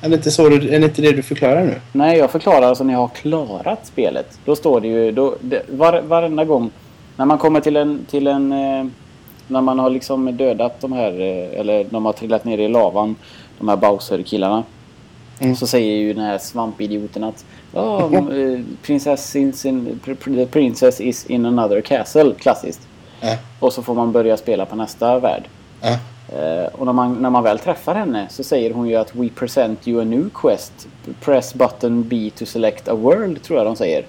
Är 0.00 0.08
det 0.08 0.14
inte, 0.14 0.30
så 0.30 0.46
är 0.46 0.50
det, 0.50 0.86
inte 0.86 1.02
det 1.02 1.12
du 1.12 1.22
förklarar 1.22 1.64
nu? 1.64 1.80
Nej, 1.92 2.18
jag 2.18 2.30
förklarar 2.30 2.62
alltså 2.62 2.84
när 2.84 2.92
jag 2.92 3.00
har 3.00 3.08
klarat 3.08 3.86
spelet. 3.86 4.38
Då 4.44 4.56
står 4.56 4.80
det 4.80 4.88
ju... 4.88 5.12
Då, 5.12 5.36
det, 5.40 5.62
var, 5.68 6.00
varenda 6.00 6.44
gång 6.44 6.70
när 7.16 7.24
man 7.24 7.38
kommer 7.38 7.60
till 7.60 7.76
en... 7.76 8.06
Till 8.10 8.26
en 8.26 8.52
eh, 8.52 8.86
när 9.48 9.60
man 9.60 9.78
har 9.78 9.90
liksom 9.90 10.36
dödat 10.36 10.80
de 10.80 10.92
här... 10.92 11.20
Eh, 11.20 11.60
eller 11.60 11.84
de 11.84 12.04
har 12.04 12.12
trillat 12.12 12.44
ner 12.44 12.58
i 12.58 12.68
lavan. 12.68 13.16
De 13.58 13.68
här 13.68 13.76
Bowser-killarna. 13.76 14.64
Mm. 15.38 15.56
Så 15.56 15.66
säger 15.66 15.96
ju 15.96 16.12
den 16.12 16.24
här 16.24 16.38
svampidioten 16.38 17.24
att 17.24 17.44
oh, 17.72 18.14
eh, 18.14 18.60
princess, 18.82 19.36
is 19.36 19.64
in, 19.64 20.00
the 20.24 20.46
princess 20.46 21.00
is 21.00 21.26
in 21.26 21.46
another 21.46 21.80
castle. 21.80 22.34
Klassiskt. 22.38 22.80
Ja. 23.20 23.36
Och 23.60 23.72
så 23.72 23.82
får 23.82 23.94
man 23.94 24.12
börja 24.12 24.36
spela 24.36 24.66
på 24.66 24.76
nästa 24.76 25.18
värld. 25.18 25.44
Eh, 26.28 26.66
och 26.72 26.86
när 26.86 26.92
man, 26.92 27.14
när 27.14 27.30
man 27.30 27.42
väl 27.42 27.58
träffar 27.58 27.94
henne 27.94 28.26
så 28.30 28.44
säger 28.44 28.74
hon 28.74 28.88
ju 28.88 28.96
att 28.96 29.14
We 29.14 29.28
present 29.28 29.88
you 29.88 30.00
a 30.00 30.04
new 30.04 30.30
quest. 30.34 30.88
Press 31.20 31.54
button 31.54 32.08
B 32.08 32.30
to 32.36 32.46
select 32.46 32.88
a 32.88 32.94
world 32.94 33.42
tror 33.42 33.58
jag 33.58 33.66
de 33.66 33.76
säger. 33.76 34.06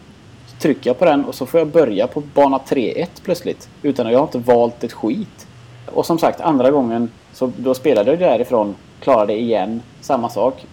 Så 0.47 0.57
trycker 0.57 0.89
jag 0.89 0.99
på 0.99 1.05
den 1.05 1.25
och 1.25 1.35
så 1.35 1.45
får 1.45 1.59
jag 1.59 1.67
börja 1.67 2.07
på 2.07 2.21
bana 2.33 2.57
3-1 2.57 3.07
plötsligt. 3.23 3.69
Utan 3.81 4.05
att 4.05 4.11
jag 4.11 4.19
har 4.19 4.25
inte 4.25 4.37
valt 4.37 4.83
ett 4.83 4.93
skit. 4.93 5.47
Och 5.95 6.05
som 6.05 6.19
sagt 6.19 6.41
andra 6.41 6.71
gången 6.71 7.11
så 7.33 7.51
då 7.57 7.73
spelade 7.73 8.11
jag 8.11 8.19
därifrån. 8.19 8.75
Klarade 8.99 9.33
igen. 9.33 9.81
Samma 10.01 10.29
sak. 10.29 10.65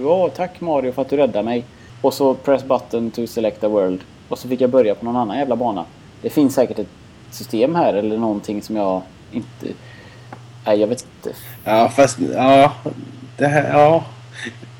Åh, 0.00 0.28
tack 0.36 0.60
Mario 0.60 0.92
för 0.92 1.02
att 1.02 1.08
du 1.08 1.16
räddade 1.16 1.42
mig. 1.42 1.64
Och 2.00 2.14
så 2.14 2.34
press 2.34 2.64
button 2.64 3.10
to 3.10 3.26
select 3.26 3.64
a 3.64 3.68
world. 3.68 4.00
Och 4.28 4.38
så 4.38 4.48
fick 4.48 4.60
jag 4.60 4.70
börja 4.70 4.94
på 4.94 5.04
någon 5.04 5.16
annan 5.16 5.38
jävla 5.38 5.56
bana. 5.56 5.84
Det 6.22 6.30
finns 6.30 6.54
säkert 6.54 6.78
ett 6.78 6.88
system 7.30 7.74
här 7.74 7.94
eller 7.94 8.18
någonting 8.18 8.62
som 8.62 8.76
jag 8.76 9.02
inte... 9.32 9.66
Nej, 10.66 10.80
jag 10.80 10.86
vet 10.86 11.06
inte. 11.16 11.38
Ja, 11.64 11.88
fast 11.88 12.18
ja. 12.34 12.72
Det 13.36 13.46
här, 13.46 13.78
ja. 13.78 14.04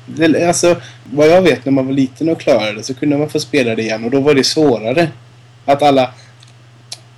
Det, 0.05 0.47
alltså, 0.47 0.75
vad 1.13 1.27
jag 1.27 1.41
vet 1.41 1.65
när 1.65 1.71
man 1.71 1.85
var 1.85 1.93
liten 1.93 2.29
och 2.29 2.39
klarade 2.39 2.73
det 2.73 2.83
så 2.83 2.93
kunde 2.93 3.17
man 3.17 3.29
få 3.29 3.39
spela 3.39 3.75
det 3.75 3.81
igen 3.81 4.05
och 4.05 4.11
då 4.11 4.19
var 4.19 4.33
det 4.33 4.43
svårare. 4.43 5.07
Att 5.65 5.83
alla 5.83 6.13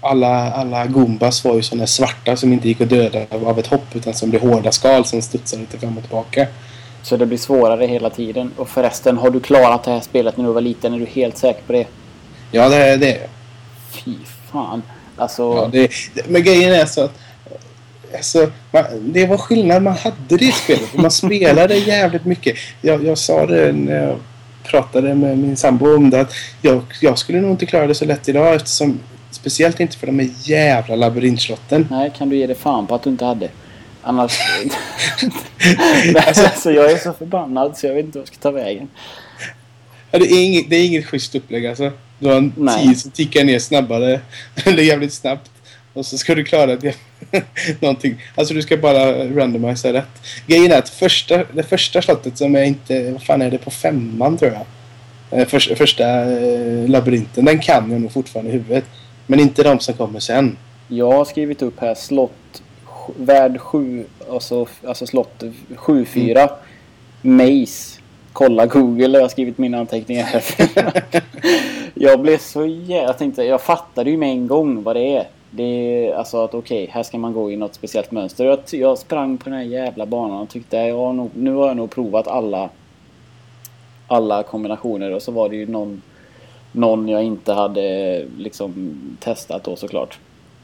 alla, 0.02 0.52
alla 0.52 0.86
Goombas 0.86 1.44
var 1.44 1.56
ju 1.56 1.62
sådana 1.62 1.88
svarta 1.88 2.36
som 2.36 2.54
inte 2.54 2.68
gick 2.68 2.82
att 2.82 2.90
döda 2.90 3.26
av 3.32 3.60
ett 3.60 3.68
hopp 3.68 3.96
utan 3.96 4.14
som 4.14 4.30
blev 4.30 4.42
hårda 4.42 4.72
skal 4.72 5.06
som 5.06 5.22
studsade 5.22 5.62
lite 5.62 5.80
fram 5.80 5.98
och 5.98 6.04
tillbaka. 6.04 6.48
Så 7.04 7.18
det 7.18 7.26
blir 7.26 7.38
svårare 7.38 7.86
hela 7.86 8.10
tiden. 8.10 8.52
Och 8.58 8.70
förresten, 8.70 9.18
har 9.18 9.30
du 9.30 9.40
klarat 9.40 9.84
det 9.84 9.92
här 9.92 10.00
spelet 10.00 10.38
när 10.38 10.46
du 10.46 10.52
var 10.52 10.62
liten? 10.62 10.94
Är 10.94 11.00
du 11.00 11.06
helt 11.06 11.38
säker 11.38 11.62
på 11.68 11.74
det? 11.74 11.88
Ja, 12.52 12.70
det 12.70 12.76
är 12.76 12.98
det. 12.98 13.20
Fy 13.92 14.16
fan. 14.52 14.84
Alltså... 15.18 15.44
Ja, 15.44 15.70
det, 15.72 15.92
det, 16.14 16.30
men 16.30 16.44
grejen 16.44 16.74
är 16.74 16.86
så 16.86 17.04
att 17.04 17.20
alltså, 18.16 18.52
man, 18.72 18.84
det 19.00 19.26
var 19.26 19.38
skillnad. 19.38 19.84
Man 19.84 19.94
hade 19.94 20.38
det 20.38 20.46
i 20.46 20.52
spelet. 20.52 20.94
Man 20.94 21.12
spelade 21.12 21.76
jävligt 21.76 22.26
mycket. 22.26 22.56
Jag, 22.82 23.06
jag 23.06 23.18
sa 23.18 23.46
det 23.46 23.72
när 23.72 24.08
jag 24.08 24.18
pratade 24.64 25.16
med 25.16 25.38
min 25.38 25.58
sambo 25.58 25.96
om 25.96 26.10
det. 26.10 26.22
Att 26.22 26.34
jag, 26.62 26.84
jag 27.02 27.18
skulle 27.18 27.42
nog 27.42 27.52
inte 27.52 27.66
klara 27.66 27.88
det 27.88 27.96
så 27.96 28.06
lätt 28.06 28.30
idag 28.30 28.56
eftersom 28.56 29.00
Speciellt 29.32 29.80
inte 29.80 29.98
för 29.98 30.08
de 30.08 30.20
här 30.20 30.30
jävla 30.44 30.96
labyrintslotten. 30.96 31.88
Nej, 31.92 32.12
kan 32.18 32.30
du 32.30 32.36
ge 32.36 32.48
dig 32.48 32.56
fan 32.56 32.88
på 32.88 32.96
att 32.96 33.04
du 33.04 33.10
inte 33.10 33.26
hade. 33.26 33.50
Annars... 34.02 34.40
Nej, 36.14 36.16
alltså, 36.28 36.72
jag 36.72 36.92
är 36.92 36.98
så 36.98 37.14
förbannad 37.14 37.78
så 37.78 37.88
jag 37.88 37.94
vet 37.94 38.06
inte 38.06 38.18
vad 38.18 38.28
jag 38.28 38.34
ska 38.34 38.38
ta 38.38 38.52
vägen. 38.52 38.90
Ja, 40.12 40.20
det, 40.20 40.26
är 40.26 40.44
inget, 40.44 40.70
det 40.70 40.76
är 40.76 40.86
inget 40.86 41.06
schysst 41.06 41.36
upplägg 41.36 41.68
alltså. 41.68 41.92
Du 42.20 42.28
har 42.28 42.36
en 42.36 42.54
Nej. 42.58 42.88
tid 42.88 43.00
som 43.00 43.12
tickar 43.12 43.44
ner 43.44 43.60
snabbare. 43.60 44.20
Eller 44.66 44.84
jävligt 44.84 45.14
snabbt. 45.14 45.52
Och 45.94 46.06
så 46.06 46.18
ska 46.18 46.36
du 46.36 46.44
klara 46.44 46.76
det. 46.76 46.96
någonting. 47.80 48.24
Alltså 48.36 48.54
du 48.54 48.62
ska 48.62 48.78
bara 48.78 49.30
randomisa 49.30 49.94
rätt. 49.94 50.22
Grejen 50.48 50.72
är 50.72 50.78
att 50.78 50.90
första, 50.90 51.44
det 51.54 51.64
första 51.64 52.02
slottet 52.02 52.38
som 52.38 52.56
är 52.56 52.64
inte... 52.64 53.12
Vad 53.12 53.24
fan 53.24 53.42
är 53.42 53.52
det? 53.52 53.58
På 53.58 53.72
femman 53.72 54.38
tror 54.38 54.52
jag. 54.52 54.66
Eh, 55.40 55.48
För, 55.48 55.76
första 55.76 56.32
eh, 56.32 56.90
labyrinten. 56.90 57.46
Den 57.46 57.60
kan 57.60 57.92
jag 57.92 58.02
nog 58.02 58.12
fortfarande 58.12 58.52
i 58.52 58.54
huvudet. 58.54 58.86
Men 59.32 59.40
inte 59.40 59.64
de 59.64 59.80
som 59.80 59.94
kommer 59.94 60.20
sen. 60.20 60.58
Jag 60.88 61.12
har 61.12 61.26
skrivit 61.26 61.62
upp 61.62 61.80
här 61.80 61.96
slott 61.96 62.64
värld 63.16 63.60
7, 63.60 64.06
alltså, 64.32 64.68
alltså 64.88 65.06
slott 65.06 65.44
7-4. 65.76 66.50
Maze. 67.22 68.00
Kolla 68.34 68.66
Google, 68.66 69.18
jag 69.18 69.22
har 69.22 69.30
skrivit 69.30 69.58
mina 69.58 69.80
anteckningar 69.80 70.24
här. 70.24 70.44
jag 71.94 72.22
blev 72.22 72.38
så 72.38 72.66
jävla... 72.66 73.08
Jag 73.08 73.18
tänkte, 73.18 73.44
jag 73.44 73.62
fattade 73.62 74.10
ju 74.10 74.18
med 74.18 74.30
en 74.30 74.48
gång 74.48 74.84
vad 74.84 74.96
det 74.96 75.16
är. 75.16 75.28
Det 75.52 75.64
är 75.64 76.16
alltså 76.16 76.44
att 76.44 76.54
okej, 76.54 76.90
här 76.92 77.04
ska 77.04 77.18
man 77.18 77.34
gå 77.34 77.52
i 77.52 77.56
något 77.56 77.76
speciellt 77.76 78.12
mönster. 78.12 78.46
Jag, 78.46 78.60
jag 78.72 78.98
sprang 78.98 79.38
på 79.38 79.50
den 79.50 79.54
här 79.54 79.66
jävla 79.66 80.06
banan 80.06 80.42
och 80.42 80.50
tyckte 80.50 80.78
jag 80.78 80.98
har 80.98 81.14
nog, 81.14 81.30
nu 81.34 81.54
har 81.54 81.68
jag 81.68 81.78
nog 81.78 81.92
provat 81.92 82.28
alla 82.28 82.70
alla 84.08 84.44
kombinationer 84.44 85.12
och 85.12 85.22
så 85.22 85.32
var 85.32 85.50
det 85.50 85.56
ju 85.56 85.68
någon 85.68 86.02
någon 86.72 87.08
jag 87.08 87.24
inte 87.24 87.54
hade 87.54 88.26
liksom 88.38 88.96
testat 89.20 89.64
då 89.64 89.76
såklart. 89.76 90.20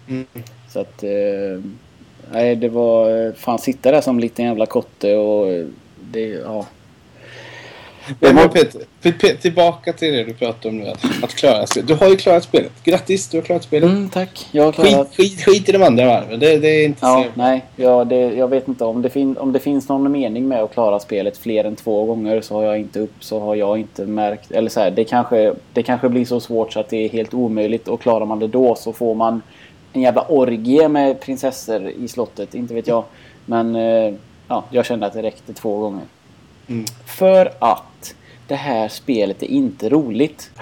Mm. 0.07 0.25
Så 0.69 0.79
att 0.79 1.03
eh, 1.03 1.63
nej 2.31 2.55
det 2.55 2.69
var 2.69 3.31
fan 3.31 3.59
sitta 3.59 3.91
där 3.91 4.01
som 4.01 4.19
liten 4.19 4.45
jävla 4.45 4.65
kotte 4.65 5.15
och 5.15 5.65
det 6.11 6.27
ja. 6.27 6.65
Men, 8.19 8.35
men 8.35 8.49
Peter, 8.49 8.81
Pe- 9.03 9.17
Pe- 9.17 9.37
tillbaka 9.37 9.93
till 9.93 10.13
det 10.13 10.23
du 10.23 10.33
pratade 10.33 10.69
om 10.69 10.77
nu. 10.77 10.87
Att, 10.89 11.05
att 11.23 11.35
klara 11.35 11.67
spelet. 11.67 11.87
Du 11.87 11.93
har 11.95 12.09
ju 12.09 12.15
klarat 12.17 12.43
spelet. 12.43 12.71
Grattis, 12.83 13.27
du 13.29 13.37
har 13.37 13.41
klarat 13.43 13.63
spelet. 13.63 13.89
Mm, 13.89 14.09
tack. 14.09 14.47
Jag 14.51 14.63
har 14.63 14.71
klarat 14.71 15.07
Skit, 15.15 15.29
skit, 15.31 15.45
skit 15.45 15.69
i 15.69 15.71
de 15.71 15.83
andra 15.83 16.05
varven. 16.05 16.39
Det, 16.39 16.57
det 16.57 16.67
är 16.67 16.85
inte 16.85 16.99
Ja, 17.01 17.23
så... 17.23 17.41
nej. 17.41 17.63
Ja, 17.75 18.03
det, 18.05 18.15
jag 18.15 18.47
vet 18.47 18.67
inte 18.67 18.83
om 18.85 19.01
det, 19.01 19.09
fin, 19.09 19.37
om 19.37 19.51
det 19.53 19.59
finns 19.59 19.89
någon 19.89 20.11
mening 20.11 20.47
med 20.47 20.63
att 20.63 20.73
klara 20.73 20.99
spelet 20.99 21.37
fler 21.37 21.63
än 21.63 21.75
två 21.75 22.05
gånger 22.05 22.41
så 22.41 22.55
har 22.55 22.63
jag 22.63 22.79
inte 22.79 22.99
upp 22.99 23.13
så 23.19 23.39
har 23.39 23.55
jag 23.55 23.77
inte 23.79 24.05
märkt. 24.05 24.51
Eller 24.51 24.69
så 24.69 24.79
här, 24.79 24.91
det 24.91 25.03
kanske, 25.03 25.53
det 25.73 25.83
kanske 25.83 26.09
blir 26.09 26.25
så 26.25 26.39
svårt 26.39 26.73
så 26.73 26.79
att 26.79 26.89
det 26.89 26.97
är 27.05 27.09
helt 27.09 27.33
omöjligt 27.33 27.87
och 27.87 28.01
klarar 28.01 28.25
man 28.25 28.39
det 28.39 28.47
då 28.47 28.75
så 28.75 28.93
får 28.93 29.15
man 29.15 29.41
en 29.93 30.01
jävla 30.01 30.21
orgie 30.21 30.87
med 30.87 31.19
prinsessor 31.21 31.89
i 31.89 32.07
slottet. 32.07 32.55
Inte 32.55 32.73
vet 32.73 32.87
jag. 32.87 33.03
Men 33.45 33.75
eh, 33.75 34.13
ja, 34.47 34.63
jag 34.69 34.85
kände 34.85 35.05
att 35.05 35.13
det 35.13 35.21
räckte 35.21 35.53
två 35.53 35.77
gånger. 35.77 36.03
Mm. 36.67 36.85
För 37.05 37.51
att 37.59 38.15
det 38.47 38.55
här 38.55 38.87
spelet 38.87 39.43
är 39.43 39.47
inte 39.47 39.89
roligt. 39.89 40.51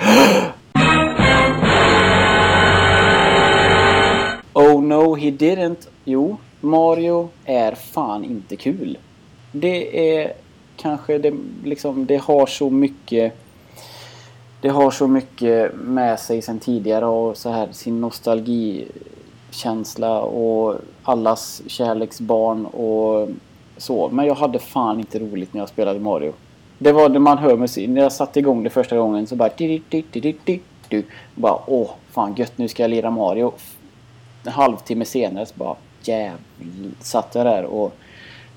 Oh 4.54 4.82
no, 4.82 5.16
he 5.16 5.32
didn't. 5.32 5.88
Jo, 6.06 6.38
Mario 6.62 7.30
är 7.46 7.76
fan 7.76 8.24
inte 8.24 8.56
kul. 8.56 8.98
Det 9.52 10.20
är 10.20 10.34
kanske 10.78 11.18
det 11.18 11.34
liksom, 11.64 12.06
det 12.06 12.18
har 12.18 12.46
så 12.46 12.70
mycket 12.70 13.34
det 14.62 14.70
har 14.70 14.92
så 14.92 15.08
mycket 15.08 15.76
med 15.76 16.20
sig 16.20 16.42
sen 16.42 16.60
tidigare 16.60 17.06
och 17.06 17.38
så 17.38 17.50
här 17.50 17.68
sin 17.72 18.02
nostalgikänsla 18.02 20.22
och 20.22 20.76
allas 21.04 21.62
kärleksbarn 21.68 22.66
och 22.66 23.30
så. 23.78 24.10
Men 24.10 24.26
jag 24.26 24.36
hade 24.36 24.60
fan 24.60 25.00
inte 25.00 25.20
roligt 25.20 25.54
när 25.54 25.62
jag 25.62 25.70
spelade 25.70 26.00
Mario. 26.00 26.34
Det 26.78 26.92
var 26.92 27.10
när 27.10 27.20
man 27.20 27.38
hör 27.38 27.58
musik. 27.58 27.90
När 27.90 28.02
jag 28.02 28.12
satte 28.12 28.40
igång 28.40 28.64
det 28.64 28.70
första 28.70 28.98
gången 28.98 29.28
så 29.28 29.36
bara... 29.36 29.50
di- 29.58 29.82
di- 29.90 30.04
di- 30.12 30.36
di- 30.46 30.60
di- 30.90 31.04
Bara 31.36 31.60
åh, 31.68 31.90
fan 32.12 32.36
gött 32.36 32.58
nu 32.58 32.68
ska 32.68 32.84
jag 32.84 32.90
lira 32.90 33.10
Mario. 33.12 33.54
En 34.46 34.52
halvtimme 34.52 35.06
senare 35.06 35.46
så 35.46 35.54
bara 35.56 35.76
jävlar 36.02 36.38
satt 37.00 37.36
jag 37.36 37.46
där 37.46 37.64
och... 37.66 37.96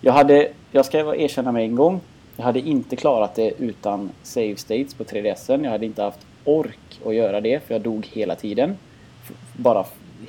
Jag 0.00 0.12
hade... 0.12 0.48
Jag 0.72 0.84
ska 0.86 1.16
erkänna 1.16 1.52
mig 1.52 1.64
en 1.64 1.74
gång. 1.74 2.00
Jag 2.36 2.44
hade 2.44 2.60
inte 2.60 2.96
klarat 2.96 3.34
det 3.34 3.52
utan 3.58 4.10
save 4.22 4.56
states 4.56 4.94
på 4.94 5.04
3DSen. 5.04 5.64
Jag 5.64 5.70
hade 5.70 5.86
inte 5.86 6.02
haft 6.02 6.20
ork 6.44 7.00
att 7.06 7.14
göra 7.14 7.40
det 7.40 7.66
för 7.66 7.74
jag 7.74 7.82
dog 7.82 8.06
hela 8.12 8.34
tiden. 8.34 8.76
Bara 9.56 9.84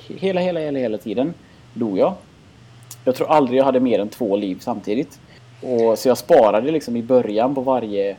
hela, 0.08 0.40
hela, 0.40 0.60
hela, 0.60 0.78
hela 0.78 0.98
tiden 0.98 1.34
dog 1.74 1.98
jag. 1.98 2.14
Jag 3.04 3.14
tror 3.14 3.30
aldrig 3.30 3.58
jag 3.58 3.64
hade 3.64 3.80
mer 3.80 3.98
än 3.98 4.08
två 4.08 4.36
liv 4.36 4.58
samtidigt. 4.60 5.20
Och, 5.62 5.98
så 5.98 6.08
jag 6.08 6.18
sparade 6.18 6.70
liksom 6.70 6.96
i 6.96 7.02
början 7.02 7.54
på 7.54 7.60
varje, 7.60 8.16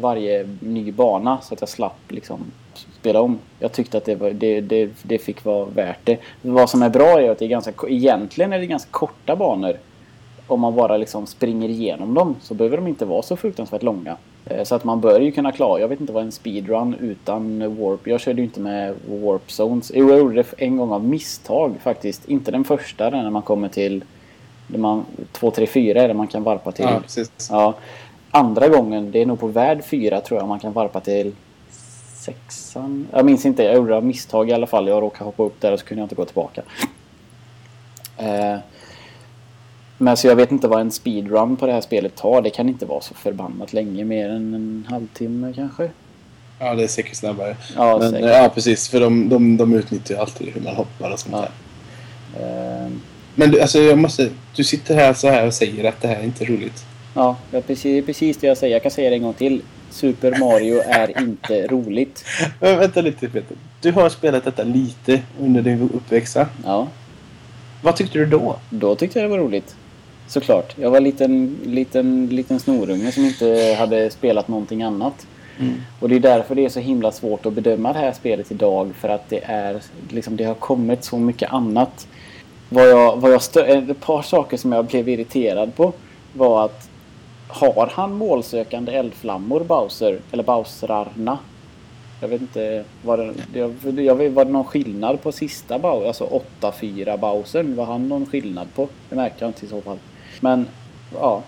varje 0.00 0.48
ny 0.60 0.92
bana 0.92 1.38
så 1.42 1.54
att 1.54 1.60
jag 1.60 1.68
slapp 1.68 2.00
liksom 2.08 2.52
spela 3.00 3.20
om. 3.20 3.38
Jag 3.58 3.72
tyckte 3.72 3.98
att 3.98 4.04
det, 4.04 4.14
var, 4.14 4.30
det, 4.30 4.60
det, 4.60 4.90
det 5.02 5.18
fick 5.18 5.44
vara 5.44 5.64
värt 5.64 5.98
det. 6.04 6.18
Vad 6.42 6.70
som 6.70 6.82
är 6.82 6.88
bra 6.88 7.20
är 7.20 7.30
att 7.30 7.38
det 7.38 7.44
är 7.44 7.48
ganska, 7.48 7.72
egentligen 7.88 8.52
är 8.52 8.58
det 8.58 8.66
ganska 8.66 8.90
korta 8.90 9.36
banor. 9.36 9.76
om 10.46 10.60
man 10.60 10.74
bara 10.74 10.96
liksom 10.96 11.26
springer 11.26 11.68
igenom 11.68 12.14
dem 12.14 12.36
så 12.40 12.54
behöver 12.54 12.76
de 12.76 12.86
inte 12.86 13.04
vara 13.04 13.22
så 13.22 13.36
fruktansvärt 13.36 13.82
långa. 13.82 14.16
Eh, 14.46 14.64
så 14.64 14.74
att 14.74 14.84
man 14.84 15.00
bör 15.00 15.20
ju 15.20 15.32
kunna 15.32 15.52
klara, 15.52 15.80
jag 15.80 15.88
vet 15.88 16.00
inte 16.00 16.12
vad 16.12 16.22
en 16.22 16.32
speedrun 16.32 16.94
utan 17.00 17.76
warp, 17.76 18.06
jag 18.06 18.20
körde 18.20 18.38
ju 18.38 18.44
inte 18.44 18.60
med 18.60 18.94
warp 19.06 19.50
zones. 19.50 19.92
Jo, 19.94 20.10
jag 20.10 20.18
gjorde 20.18 20.34
det 20.34 20.54
en 20.58 20.76
gång 20.76 20.92
av 20.92 21.04
misstag 21.04 21.74
faktiskt. 21.82 22.28
Inte 22.28 22.50
den 22.50 22.64
första, 22.64 23.10
den 23.10 23.22
när 23.22 23.30
man 23.30 23.42
kommer 23.42 23.68
till 23.68 24.04
där 24.70 24.78
man, 24.78 25.04
2, 25.32 25.50
3, 25.50 25.66
4 25.66 26.02
är 26.02 26.08
det 26.08 26.14
man 26.14 26.26
kan 26.26 26.42
varpa 26.42 26.72
till. 26.72 26.84
Ja, 26.84 27.00
precis. 27.02 27.30
Ja. 27.50 27.74
Andra 28.30 28.68
gången, 28.68 29.10
det 29.10 29.22
är 29.22 29.26
nog 29.26 29.40
på 29.40 29.46
värld 29.46 29.84
4 29.84 30.20
tror 30.20 30.40
jag 30.40 30.48
man 30.48 30.60
kan 30.60 30.72
varpa 30.72 31.00
till 31.00 31.32
sexan. 32.14 33.06
Jag 33.12 33.24
minns 33.24 33.46
inte, 33.46 33.62
jag 33.62 33.74
gjorde 33.74 34.00
misstag 34.00 34.50
i 34.50 34.52
alla 34.52 34.66
fall. 34.66 34.88
Jag 34.88 35.02
råkade 35.02 35.24
hoppa 35.24 35.42
upp 35.42 35.60
där 35.60 35.72
och 35.72 35.80
så 35.80 35.86
kunde 35.86 36.00
jag 36.00 36.04
inte 36.04 36.14
gå 36.14 36.24
tillbaka. 36.24 36.62
Eh, 38.16 38.56
men 39.98 40.16
så 40.16 40.26
jag 40.26 40.36
vet 40.36 40.52
inte 40.52 40.68
vad 40.68 40.80
en 40.80 40.90
speedrun 40.90 41.56
på 41.56 41.66
det 41.66 41.72
här 41.72 41.80
spelet 41.80 42.16
tar. 42.16 42.42
Det 42.42 42.50
kan 42.50 42.68
inte 42.68 42.86
vara 42.86 43.00
så 43.00 43.14
förbannat 43.14 43.72
länge, 43.72 44.04
mer 44.04 44.28
än 44.28 44.54
en 44.54 44.86
halvtimme 44.90 45.52
kanske. 45.56 45.90
Ja, 46.58 46.74
det 46.74 46.82
är 46.82 46.88
säkert 46.88 47.16
snabbare. 47.16 47.56
Ja, 47.76 47.98
Men, 47.98 48.10
säkert. 48.10 48.30
ja, 48.30 48.50
precis. 48.54 48.88
För 48.88 49.00
de, 49.00 49.28
de, 49.28 49.56
de 49.56 49.74
utnyttjar 49.74 50.16
alltid 50.16 50.48
hur 50.48 50.60
man 50.60 50.74
hoppar 50.74 51.10
och 51.10 51.18
sånt 51.18 51.34
Ja. 51.34 51.48
där. 52.38 52.84
Eh, 52.84 52.90
Men 53.40 53.50
du, 53.50 53.60
alltså, 53.60 53.78
jag 53.78 53.98
måste... 53.98 54.30
Du 54.56 54.64
sitter 54.64 54.94
här 54.94 55.12
så 55.14 55.28
här 55.28 55.46
och 55.46 55.54
säger 55.54 55.88
att 55.88 56.00
det 56.00 56.08
här 56.08 56.16
är 56.16 56.24
inte 56.24 56.44
roligt. 56.44 56.84
ja, 57.14 57.36
det 57.50 57.56
är 57.56 57.60
precis, 57.60 58.06
precis 58.06 58.36
det 58.36 58.46
jag 58.46 58.56
säger. 58.56 58.74
Jag 58.74 58.82
kan 58.82 58.90
säga 58.90 59.10
det 59.10 59.16
en 59.16 59.22
gång 59.22 59.34
till. 59.34 59.62
Super 59.90 60.38
Mario 60.38 60.80
är 60.86 61.22
inte 61.22 61.66
roligt. 61.66 62.24
Men 62.60 62.78
vänta 62.78 63.00
lite 63.00 63.28
Peter. 63.28 63.56
Du 63.80 63.92
har 63.92 64.08
spelat 64.08 64.44
detta 64.44 64.62
lite 64.62 65.22
under 65.40 65.62
din 65.62 65.90
uppväxt. 65.94 66.36
Ja, 66.64 66.88
Vad 67.82 67.96
tyckte 67.96 68.18
du 68.18 68.26
då? 68.26 68.56
då 68.70 68.94
tyckte 68.94 69.18
jag 69.18 69.30
det 69.30 69.36
var 69.36 69.44
roligt. 69.44 69.74
Såklart. 70.26 70.74
Jag 70.78 70.90
var 70.90 70.96
en 70.96 71.04
liten, 71.04 71.58
liten, 71.64 72.26
liten 72.26 72.60
snorunge 72.60 73.12
som 73.12 73.24
inte 73.24 73.76
hade 73.78 74.10
spelat 74.10 74.48
någonting 74.48 74.82
annat. 74.82 75.26
Och 76.00 76.08
det 76.08 76.16
är 76.16 76.20
därför 76.20 76.54
det 76.54 76.64
är 76.64 76.68
så 76.68 76.80
himla 76.80 77.12
svårt 77.12 77.46
att 77.46 77.52
bedöma 77.52 77.92
det 77.92 77.98
här 77.98 78.12
spelet 78.12 78.50
idag. 78.50 78.92
För 79.00 79.08
att 79.08 79.28
det 79.28 79.40
är 79.44 79.80
liksom, 80.10 80.36
det 80.36 80.44
har 80.44 80.54
kommit 80.54 81.04
så 81.04 81.18
mycket 81.18 81.52
annat. 81.52 82.06
Vad 82.72 82.88
jag, 82.88 83.16
vad 83.16 83.32
jag 83.32 83.40
stö- 83.40 83.90
ett 83.90 84.00
par 84.00 84.22
saker 84.22 84.56
som 84.56 84.72
jag 84.72 84.84
blev 84.84 85.08
irriterad 85.08 85.74
på 85.76 85.92
var 86.32 86.64
att 86.64 86.88
har 87.48 87.90
han 87.94 88.12
målsökande 88.14 88.92
eldflammor 88.92 89.60
Bowser? 89.60 90.18
Eller 90.32 90.42
Bowserarna? 90.42 91.38
Jag 92.20 92.28
vet 92.28 92.40
inte. 92.40 92.84
Var 93.02 93.16
det, 93.16 93.58
jag, 93.58 93.74
jag 94.00 94.14
vet, 94.14 94.32
var 94.32 94.44
det 94.44 94.50
någon 94.50 94.64
skillnad 94.64 95.22
på 95.22 95.32
sista 95.32 95.78
Bowser? 95.78 96.06
Alltså 96.08 96.40
8-4 96.60 97.16
Bowsern? 97.18 97.76
Var 97.76 97.84
han 97.84 98.08
någon 98.08 98.26
skillnad 98.26 98.66
på? 98.74 98.88
Det 99.08 99.16
märkte 99.16 99.44
jag 99.44 99.48
inte 99.48 99.66
i 99.66 99.68
så 99.68 99.80
fall. 99.80 99.98
Men 100.40 100.66
ja, 101.20 101.42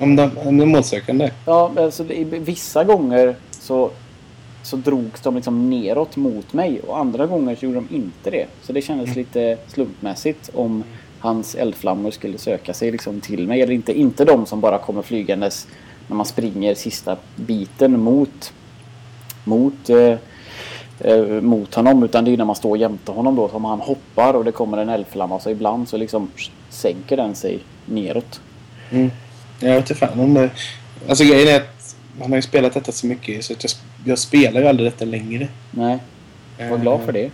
Om 0.00 0.16
de, 0.16 0.30
om 0.44 0.58
de 0.58 0.66
målsökande? 0.66 1.30
Ja, 1.46 1.70
alltså, 1.78 2.04
vissa 2.30 2.84
gånger 2.84 3.36
så, 3.50 3.90
så 4.66 4.76
drogs 4.76 5.20
de 5.20 5.34
liksom 5.34 5.70
neråt 5.70 6.16
mot 6.16 6.52
mig 6.52 6.80
och 6.80 6.98
andra 6.98 7.26
gånger 7.26 7.56
så 7.56 7.64
gjorde 7.64 7.76
de 7.88 7.94
inte 7.94 8.30
det. 8.30 8.46
Så 8.62 8.72
det 8.72 8.82
kändes 8.82 9.16
lite 9.16 9.58
slumpmässigt 9.68 10.50
om 10.54 10.84
hans 11.18 11.54
eldflammor 11.54 12.10
skulle 12.10 12.38
söka 12.38 12.74
sig 12.74 12.90
liksom 12.90 13.20
till 13.20 13.48
mig 13.48 13.62
eller 13.62 13.72
inte. 13.72 13.98
Inte 13.98 14.24
de 14.24 14.46
som 14.46 14.60
bara 14.60 14.78
kommer 14.78 15.02
flygandes 15.02 15.66
när 16.08 16.16
man 16.16 16.26
springer 16.26 16.74
sista 16.74 17.16
biten 17.36 18.00
mot, 18.00 18.52
mot, 19.44 19.90
eh, 19.90 20.18
eh, 21.00 21.24
mot 21.26 21.74
honom 21.74 22.02
utan 22.02 22.24
det 22.24 22.32
är 22.32 22.36
när 22.36 22.44
man 22.44 22.56
står 22.56 22.78
jämte 22.78 23.12
honom 23.12 23.36
då 23.36 23.48
som 23.48 23.64
han 23.64 23.80
hoppar 23.80 24.34
och 24.34 24.44
det 24.44 24.52
kommer 24.52 24.78
en 24.78 24.88
eldflamma 24.88 25.40
så 25.40 25.50
ibland 25.50 25.88
så 25.88 25.96
liksom 25.96 26.30
sänker 26.70 27.16
den 27.16 27.34
sig 27.34 27.58
neråt. 27.84 28.40
Mm. 28.90 29.10
Jag 29.60 29.70
vet 29.70 29.78
inte 29.78 29.94
fan 29.94 30.20
om 30.20 30.34
det... 30.34 30.50
Alltså 31.08 31.24
grejen 31.24 31.48
är 31.48 31.56
att 31.56 31.75
man 32.18 32.30
har 32.30 32.36
ju 32.36 32.42
spelat 32.42 32.74
detta 32.74 32.92
så 32.92 33.06
mycket 33.06 33.44
så 33.44 33.52
jag, 33.52 33.70
jag 34.04 34.18
spelar 34.18 34.60
ju 34.60 34.66
aldrig 34.68 34.92
detta 34.92 35.04
längre. 35.04 35.48
Nej, 35.70 35.98
var 36.70 36.78
glad 36.78 37.00
för 37.04 37.12
det. 37.12 37.30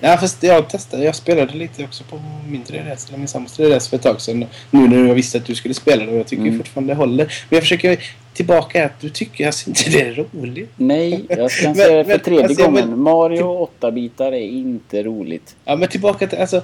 Ja, 0.00 0.16
fast 0.16 0.42
jag 0.42 0.68
testade. 0.68 1.04
Jag 1.04 1.14
spelade 1.14 1.54
lite 1.54 1.84
också 1.84 2.04
på 2.04 2.22
min 2.48 2.62
3DS, 2.64 3.08
eller 3.08 3.18
min 3.18 3.28
sambos 3.28 3.58
3DS 3.58 3.90
för 3.90 3.96
ett 3.96 4.02
tag 4.02 4.20
sedan. 4.20 4.44
Nu 4.70 4.88
när 4.88 5.08
jag 5.08 5.14
visste 5.14 5.38
att 5.38 5.44
du 5.44 5.54
skulle 5.54 5.74
spela 5.74 6.04
det 6.04 6.12
och 6.12 6.18
jag 6.18 6.26
tycker 6.26 6.42
Mm. 6.42 6.58
fortfarande 6.58 6.92
det 6.92 6.96
håller. 6.96 7.24
Men 7.24 7.56
jag 7.56 7.62
försöker 7.62 7.98
tillbaka 8.34 8.84
att 8.86 9.00
du 9.00 9.08
tycker 9.10 9.46
alltså 9.46 9.68
inte 9.70 9.90
det 9.90 10.00
är 10.00 10.26
roligt. 10.32 10.70
Nej, 10.76 11.24
jag 11.28 11.50
ska 11.50 11.66
Men- 11.68 11.74
säga 11.76 11.96
det 11.96 12.04
för 12.04 12.10
men, 12.10 12.20
tredje 12.20 12.44
alltså, 12.44 12.64
gången. 12.64 12.86
vill- 12.88 12.96
Mario 12.96 13.68
8-bitar 13.80 14.32
är 14.32 14.48
inte 14.48 15.02
roligt. 15.02 15.56
Ja, 15.64 15.76
men 15.76 15.88
tillbaka 15.88 16.26
till... 16.26 16.38
Alltså, 16.38 16.62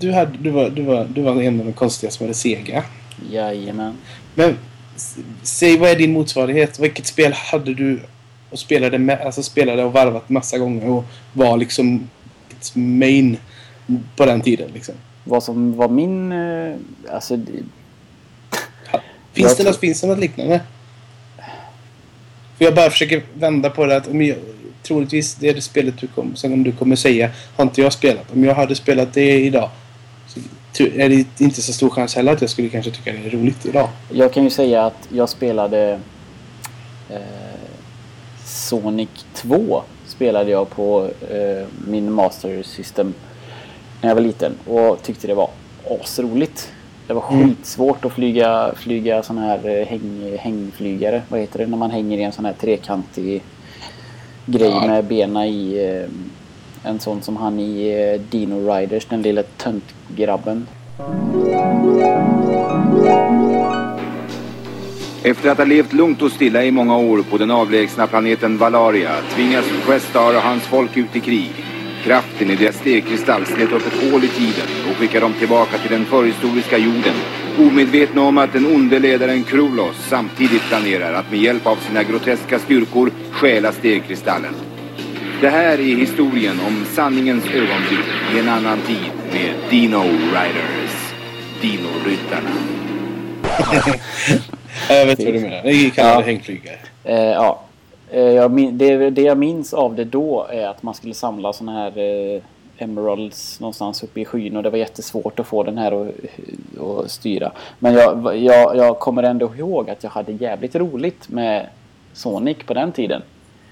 du, 0.00 0.12
hade, 0.12 0.38
du, 0.38 0.50
var, 0.50 0.70
du, 0.70 0.82
var, 0.82 1.04
du 1.14 1.22
var 1.22 1.42
en 1.42 1.60
av 1.60 1.66
de 1.66 1.72
konstiga 1.72 2.10
som 2.10 2.24
hade 2.26 2.34
Sega. 2.34 2.84
Jajamän. 3.30 3.96
Men 4.34 4.58
säg, 5.42 5.76
vad 5.78 5.90
är 5.90 5.96
din 5.96 6.12
motsvarighet? 6.12 6.78
Vilket 6.78 7.06
spel 7.06 7.32
hade 7.32 7.74
du 7.74 8.00
och 8.50 8.58
spelade, 8.58 8.98
med, 8.98 9.20
alltså 9.20 9.42
spelade 9.42 9.84
och 9.84 9.92
varvat 9.92 10.28
massa 10.28 10.58
gånger 10.58 10.88
och 10.90 11.04
var 11.32 11.56
liksom 11.56 12.08
main 12.74 13.36
på 14.16 14.26
den 14.26 14.40
tiden? 14.40 14.70
Liksom? 14.74 14.94
Vad 15.24 15.42
som 15.42 15.76
var 15.76 15.88
min... 15.88 16.32
eh, 16.32 16.76
Alltså... 17.12 17.36
det- 17.36 17.52
Finns, 19.32 19.48
Jag 19.48 19.58
det 19.58 19.64
något, 19.64 19.80
finns 19.80 20.00
det 20.00 20.06
något 20.06 20.18
liknande? 20.18 20.60
För 22.58 22.64
jag 22.64 22.74
bara 22.74 22.90
försöker 22.90 23.22
vända 23.34 23.70
på 23.70 23.86
det 23.86 23.96
att 23.96 24.08
om 24.08 24.22
jag, 24.22 24.36
troligtvis 24.82 25.34
det 25.34 25.48
är 25.48 25.54
det 25.54 25.60
spelet 25.60 25.94
du 25.98 26.06
kom, 26.06 26.36
som 26.36 26.62
du 26.64 26.72
kommer 26.72 26.96
säga 26.96 27.30
har 27.56 27.62
inte 27.64 27.80
jag 27.82 27.92
spelat. 27.92 28.32
Om 28.32 28.44
jag 28.44 28.54
hade 28.54 28.74
spelat 28.74 29.12
det 29.14 29.40
idag 29.40 29.70
är 30.80 31.08
det 31.08 31.40
inte 31.40 31.62
så 31.62 31.72
stor 31.72 31.90
chans 31.90 32.14
heller 32.14 32.32
att 32.32 32.40
jag 32.40 32.50
skulle 32.50 32.68
kanske 32.68 32.90
tycka 32.90 33.12
det 33.12 33.26
är 33.26 33.30
roligt 33.30 33.66
idag. 33.66 33.88
Jag 34.10 34.32
kan 34.32 34.44
ju 34.44 34.50
säga 34.50 34.84
att 34.86 35.08
jag 35.12 35.28
spelade... 35.28 36.00
Eh, 37.10 37.16
Sonic 38.44 39.08
2 39.34 39.82
spelade 40.06 40.50
jag 40.50 40.70
på 40.70 41.08
eh, 41.30 41.66
min 41.88 42.12
Master 42.12 42.62
System 42.62 43.14
när 44.02 44.10
jag 44.10 44.14
var 44.14 44.22
liten 44.22 44.52
och 44.66 45.02
tyckte 45.02 45.26
det 45.26 45.34
var 45.34 45.50
asroligt. 46.02 46.70
Det 47.06 47.12
var 47.14 47.24
Mm. 47.32 47.48
skitsvårt 47.48 48.04
att 48.04 48.12
flyga, 48.12 48.72
flyga 48.76 49.22
sån 49.22 49.38
här 49.38 49.68
eh, 49.68 49.86
häng, 49.86 50.36
hängflygare. 50.40 51.22
Vad 51.28 51.40
heter 51.40 51.58
det 51.58 51.66
när 51.66 51.76
man 51.76 51.90
hänger 51.90 52.18
i 52.18 52.22
en 52.22 52.32
sån 52.32 52.44
här 52.44 52.52
trekantig 52.52 53.42
grej 54.46 54.68
Ja. 54.70 54.86
med 54.86 55.04
bena 55.04 55.46
i 55.46 55.88
eh, 55.96 56.08
en 56.84 57.00
sån 57.00 57.22
som 57.22 57.36
han 57.36 57.58
i 57.58 57.88
eh, 57.88 58.20
Dino 58.30 58.74
Riders, 58.74 59.04
den 59.04 59.22
lilla 59.22 59.42
töntgrabben. 59.42 60.66
Efter 65.22 65.50
att 65.50 65.58
ha 65.58 65.64
levt 65.64 65.92
lugnt 65.92 66.22
och 66.22 66.32
stilla 66.32 66.64
i 66.64 66.70
många 66.70 66.96
år 66.96 67.22
på 67.30 67.38
den 67.38 67.50
avlägsna 67.50 68.06
planeten 68.06 68.58
Valaria 68.58 69.10
tvingas 69.34 69.64
Questar 69.86 70.36
och 70.36 70.42
hans 70.42 70.62
folk 70.62 70.96
ut 70.96 71.16
i 71.16 71.20
krig. 71.20 71.50
Kraften 72.04 72.50
i 72.50 72.56
deras 72.56 72.76
stegkristall 72.76 73.46
slet 73.46 73.72
upp 73.72 73.86
ett 73.86 74.10
hål 74.10 74.24
i 74.24 74.28
tiden 74.28 74.90
och 74.90 74.96
skickar 74.96 75.20
dem 75.20 75.32
tillbaka 75.38 75.78
till 75.78 75.90
den 75.90 76.04
förhistoriska 76.04 76.78
jorden. 76.78 77.14
Omedvetna 77.58 78.22
om 78.22 78.38
att 78.38 78.52
den 78.52 78.66
onde 78.66 78.98
ledaren 78.98 79.44
Krulos 79.44 79.96
samtidigt 80.08 80.62
planerar 80.68 81.12
att 81.12 81.30
med 81.30 81.40
hjälp 81.40 81.66
av 81.66 81.76
sina 81.76 82.02
groteska 82.02 82.58
styrkor 82.58 83.10
stjäla 83.30 83.72
stegkristallen. 83.72 84.73
Det 85.40 85.48
här 85.48 85.72
är 85.78 85.96
historien 85.96 86.60
om 86.66 86.84
sanningens 86.84 87.44
ögonblick 87.46 88.06
i 88.34 88.38
en 88.38 88.48
annan 88.48 88.78
tid 88.80 89.10
med 89.32 89.54
Dino 89.70 90.02
Riders. 90.02 91.14
Dino-ryttarna. 91.60 92.50
Jag 94.88 95.06
vet 95.06 95.24
vad 95.24 95.34
du 95.34 95.40
menar. 95.40 95.62
Vi 95.62 95.90
kallar 95.90 96.10
Ja. 96.10 96.18
det 96.18 96.24
hängflygare. 96.24 96.76
Eh, 97.04 97.16
ja. 97.20 97.60
Eh, 98.10 98.20
jag 98.22 98.50
min, 98.50 98.78
det, 98.78 99.10
det 99.10 99.22
jag 99.22 99.38
minns 99.38 99.74
av 99.74 99.94
det 99.94 100.04
då 100.04 100.46
är 100.50 100.66
att 100.66 100.82
man 100.82 100.94
skulle 100.94 101.14
samla 101.14 101.52
såna 101.52 101.72
här 101.72 101.98
eh, 101.98 102.42
emeralds 102.78 103.60
någonstans 103.60 104.02
uppe 104.02 104.20
i 104.20 104.24
skyn 104.24 104.56
och 104.56 104.62
det 104.62 104.70
var 104.70 104.78
jättesvårt 104.78 105.40
att 105.40 105.46
få 105.46 105.62
den 105.62 105.78
här 105.78 105.92
att 106.02 106.14
att 106.80 107.10
styra. 107.10 107.52
Men 107.78 107.94
jag, 107.94 108.36
jag, 108.36 108.76
jag 108.76 108.98
kommer 108.98 109.22
ändå 109.22 109.54
ihåg 109.56 109.90
att 109.90 110.02
jag 110.02 110.10
hade 110.10 110.32
jävligt 110.32 110.74
roligt 110.74 111.28
med 111.28 111.66
Sonic 112.12 112.56
på 112.66 112.74
den 112.74 112.92
tiden. 112.92 113.22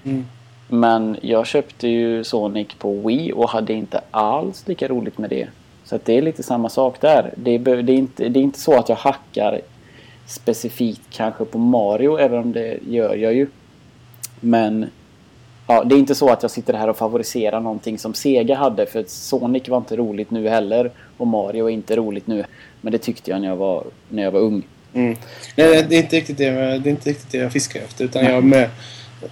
Mm. 0.03 0.25
Men 0.73 1.17
jag 1.21 1.47
köpte 1.47 1.87
ju 1.87 2.23
Sonic 2.23 2.67
på 2.77 2.93
Wii 2.93 3.33
och 3.33 3.49
hade 3.49 3.73
inte 3.73 4.01
alls 4.11 4.67
lika 4.67 4.87
roligt 4.87 5.17
med 5.17 5.29
det. 5.29 5.47
Så 5.83 5.95
att 5.95 6.05
det 6.05 6.17
är 6.17 6.21
lite 6.21 6.43
samma 6.43 6.69
sak 6.69 7.01
där. 7.01 7.33
Det 7.35 7.51
är, 7.51 7.59
det 7.59 7.93
är, 7.93 7.97
inte, 7.97 8.29
det 8.29 8.39
är 8.39 8.43
inte 8.43 8.59
så 8.59 8.79
att 8.79 8.89
jag 8.89 8.95
hackar 8.95 9.61
specifikt 10.27 11.01
kanske 11.09 11.45
på 11.45 11.57
Mario, 11.57 12.17
även 12.17 12.39
om 12.39 12.51
det 12.51 12.79
gör 12.87 13.15
jag 13.15 13.33
ju. 13.33 13.47
Men 14.39 14.85
ja, 15.67 15.83
det 15.83 15.95
är 15.95 15.99
inte 15.99 16.15
så 16.15 16.29
att 16.29 16.41
jag 16.41 16.51
sitter 16.51 16.73
här 16.73 16.87
och 16.87 16.97
favoriserar 16.97 17.59
någonting 17.59 17.97
som 17.97 18.13
Sega 18.13 18.55
hade. 18.55 18.85
För 18.85 19.03
Sonic 19.07 19.69
var 19.69 19.77
inte 19.77 19.95
roligt 19.95 20.31
nu 20.31 20.49
heller. 20.49 20.91
Och 21.17 21.27
Mario 21.27 21.65
är 21.65 21.73
inte 21.73 21.95
roligt 21.95 22.27
nu. 22.27 22.43
Men 22.81 22.91
det 22.91 22.97
tyckte 22.97 23.31
jag 23.31 23.41
när 23.41 23.47
jag 23.47 23.55
var, 23.55 23.83
när 24.09 24.23
jag 24.23 24.31
var 24.31 24.39
ung. 24.39 24.63
Mm. 24.93 25.15
Nej, 25.55 25.85
det 25.89 25.95
är 25.95 26.01
inte 26.01 26.15
riktigt 26.15 26.37
det, 26.37 26.51
det, 26.51 26.89
är 26.89 26.91
inte 26.91 27.09
riktigt 27.09 27.31
det 27.31 27.37
jag 27.37 27.51
fiskar 27.51 27.79
efter. 27.79 28.05
Utan 28.05 28.25
jag 28.25 28.43
med, 28.43 28.69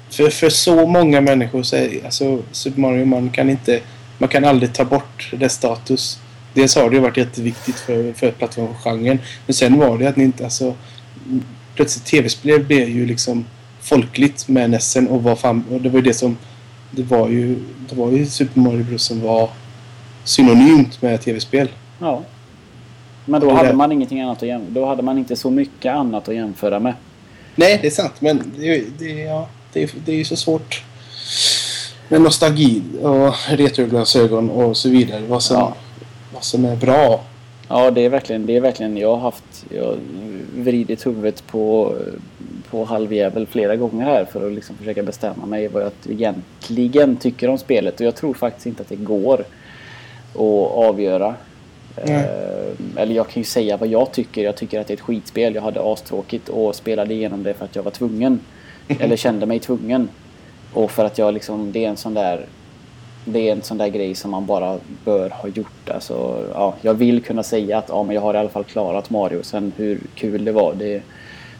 för, 0.09 0.29
för 0.29 0.49
så 0.49 0.87
många 0.87 1.21
människor 1.21 1.63
så 1.63 1.75
är 1.75 2.05
alltså, 2.05 2.39
Super 2.51 2.79
Mario 2.81 3.05
man 3.05 3.29
kan 3.29 3.49
inte... 3.49 3.79
Man 4.17 4.29
kan 4.29 4.45
aldrig 4.45 4.73
ta 4.73 4.85
bort 4.85 5.31
dess 5.39 5.53
status. 5.53 6.19
dels 6.53 6.75
har 6.75 6.89
det 6.89 6.95
ju 6.95 7.01
varit 7.01 7.17
jätteviktigt 7.17 7.75
för, 7.79 8.13
för 8.13 8.31
plattformsgenren. 8.31 9.19
Men 9.45 9.53
sen 9.53 9.79
var 9.79 9.97
det 9.97 10.07
att 10.07 10.15
ni 10.15 10.23
inte, 10.23 10.43
alltså... 10.43 10.73
Plötsligt 11.75 12.05
tv-spel 12.05 12.63
blev 12.63 12.89
ju 12.89 13.05
liksom 13.05 13.45
folkligt 13.81 14.47
med 14.47 14.69
Nessen 14.69 15.07
och 15.07 15.23
vad 15.23 15.39
fan, 15.39 15.63
och 15.71 15.81
det 15.81 15.89
var 15.89 15.95
ju 15.99 16.03
det 16.05 16.13
som... 16.13 16.37
Det 16.91 17.03
var 17.03 17.29
ju, 17.29 17.55
det 17.89 17.95
var 17.95 18.11
ju 18.11 18.25
Super 18.25 18.59
Mario 18.59 18.83
Bros 18.83 19.03
som 19.03 19.21
var 19.21 19.49
synonymt 20.23 21.01
med 21.01 21.21
tv-spel. 21.21 21.69
Ja. 21.99 22.21
Men 23.25 23.41
då 23.41 23.47
Det 23.47 23.53
hade 23.53 23.67
där- 23.67 23.75
man 23.75 23.91
ingenting 23.91 24.21
annat 24.21 24.37
att 24.43 24.47
jämföra 24.47 24.71
Då 24.73 24.85
hade 24.85 25.01
man 25.03 25.17
inte 25.17 25.35
så 25.35 25.49
mycket 25.49 25.93
annat 25.95 26.27
att 26.29 26.35
jämföra 26.35 26.79
med. 26.79 26.93
Nej, 27.55 27.79
det 27.81 27.87
är 27.87 27.91
sant. 27.91 28.13
Men 28.19 28.51
det, 28.57 28.83
det, 28.99 29.05
ja, 29.05 29.47
det, 29.73 29.83
är, 29.83 29.89
det 30.05 30.11
är 30.11 30.15
ju 30.15 30.25
så 30.25 30.35
svårt 30.35 30.83
med 32.09 32.21
nostalgi 32.21 32.81
och 33.01 33.33
retroglasögon 33.49 34.49
och 34.49 34.77
så 34.77 34.89
vidare. 34.89 35.21
Vad 35.27 35.43
som, 35.43 35.57
Ja. 35.57 35.75
vad 36.33 36.43
som 36.43 36.65
är 36.65 36.75
bra. 36.75 37.23
Ja, 37.67 37.91
det 37.91 38.05
är 38.05 38.09
verkligen, 38.09 38.45
det 38.45 38.55
är 38.55 38.61
verkligen, 38.61 38.97
jag 38.97 39.09
har 39.15 39.17
haft, 39.21 39.65
jag 39.69 39.85
har 39.85 39.97
vridit 40.55 41.05
huvudet 41.05 41.47
på, 41.47 41.95
på 42.69 42.85
halvjävel 42.85 43.47
flera 43.47 43.75
gånger 43.75 44.05
här 44.05 44.25
för 44.25 44.47
att 44.47 44.53
liksom 44.53 44.75
försöka 44.77 45.03
bestämma 45.03 45.45
mig 45.45 45.67
vad 45.67 45.83
jag 45.83 45.91
egentligen 46.09 47.17
tycker 47.17 47.49
om 47.49 47.57
spelet. 47.57 47.99
Och 47.99 48.05
jag 48.05 48.15
tror 48.15 48.33
faktiskt 48.33 48.65
inte 48.65 48.81
att 48.81 48.89
det 48.89 48.95
går 48.95 49.39
att 50.33 50.71
avgöra. 50.75 51.35
Eh, 51.95 52.21
eller 52.95 53.15
jag 53.15 53.29
kan 53.29 53.41
ju 53.41 53.45
säga 53.45 53.77
vad 53.77 53.89
jag 53.89 54.11
tycker. 54.11 54.43
Jag 54.43 54.55
tycker 54.55 54.79
att 54.79 54.87
det 54.87 54.93
är 54.93 54.95
ett 54.95 55.01
skitspel. 55.01 55.55
Jag 55.55 55.61
hade 55.61 55.81
astråkigt 55.93 56.49
och 56.49 56.75
spelade 56.75 57.13
igenom 57.13 57.43
det 57.43 57.53
för 57.53 57.65
att 57.65 57.75
jag 57.75 57.83
var 57.83 57.91
tvungen. 57.91 58.39
eller 58.99 59.15
kände 59.15 59.45
mig 59.45 59.59
tvungen. 59.59 60.09
Och 60.73 60.91
för 60.91 61.05
att 61.05 61.17
jag 61.17 61.33
liksom, 61.33 61.71
det 61.71 61.85
är 61.85 61.89
en 61.89 61.97
sån 61.97 62.13
där 62.13 62.45
det 63.25 63.49
är 63.49 63.51
en 63.51 63.61
sån 63.61 63.77
där 63.77 63.87
grej 63.87 64.15
som 64.15 64.31
man 64.31 64.45
bara 64.45 64.77
bör 65.05 65.29
ha 65.29 65.49
gjort. 65.49 65.89
Alltså, 65.89 66.45
ja, 66.53 66.75
jag 66.81 66.93
vill 66.93 67.21
kunna 67.21 67.43
säga 67.43 67.77
att 67.77 67.85
ja, 67.89 68.03
men 68.03 68.15
jag 68.15 68.21
har 68.21 68.33
i 68.33 68.37
alla 68.37 68.49
fall 68.49 68.63
klarat 68.63 69.09
Mario. 69.09 69.43
Sen 69.43 69.71
hur 69.77 69.99
kul 70.15 70.45
det 70.45 70.51
var, 70.51 70.73
det, 70.79 71.01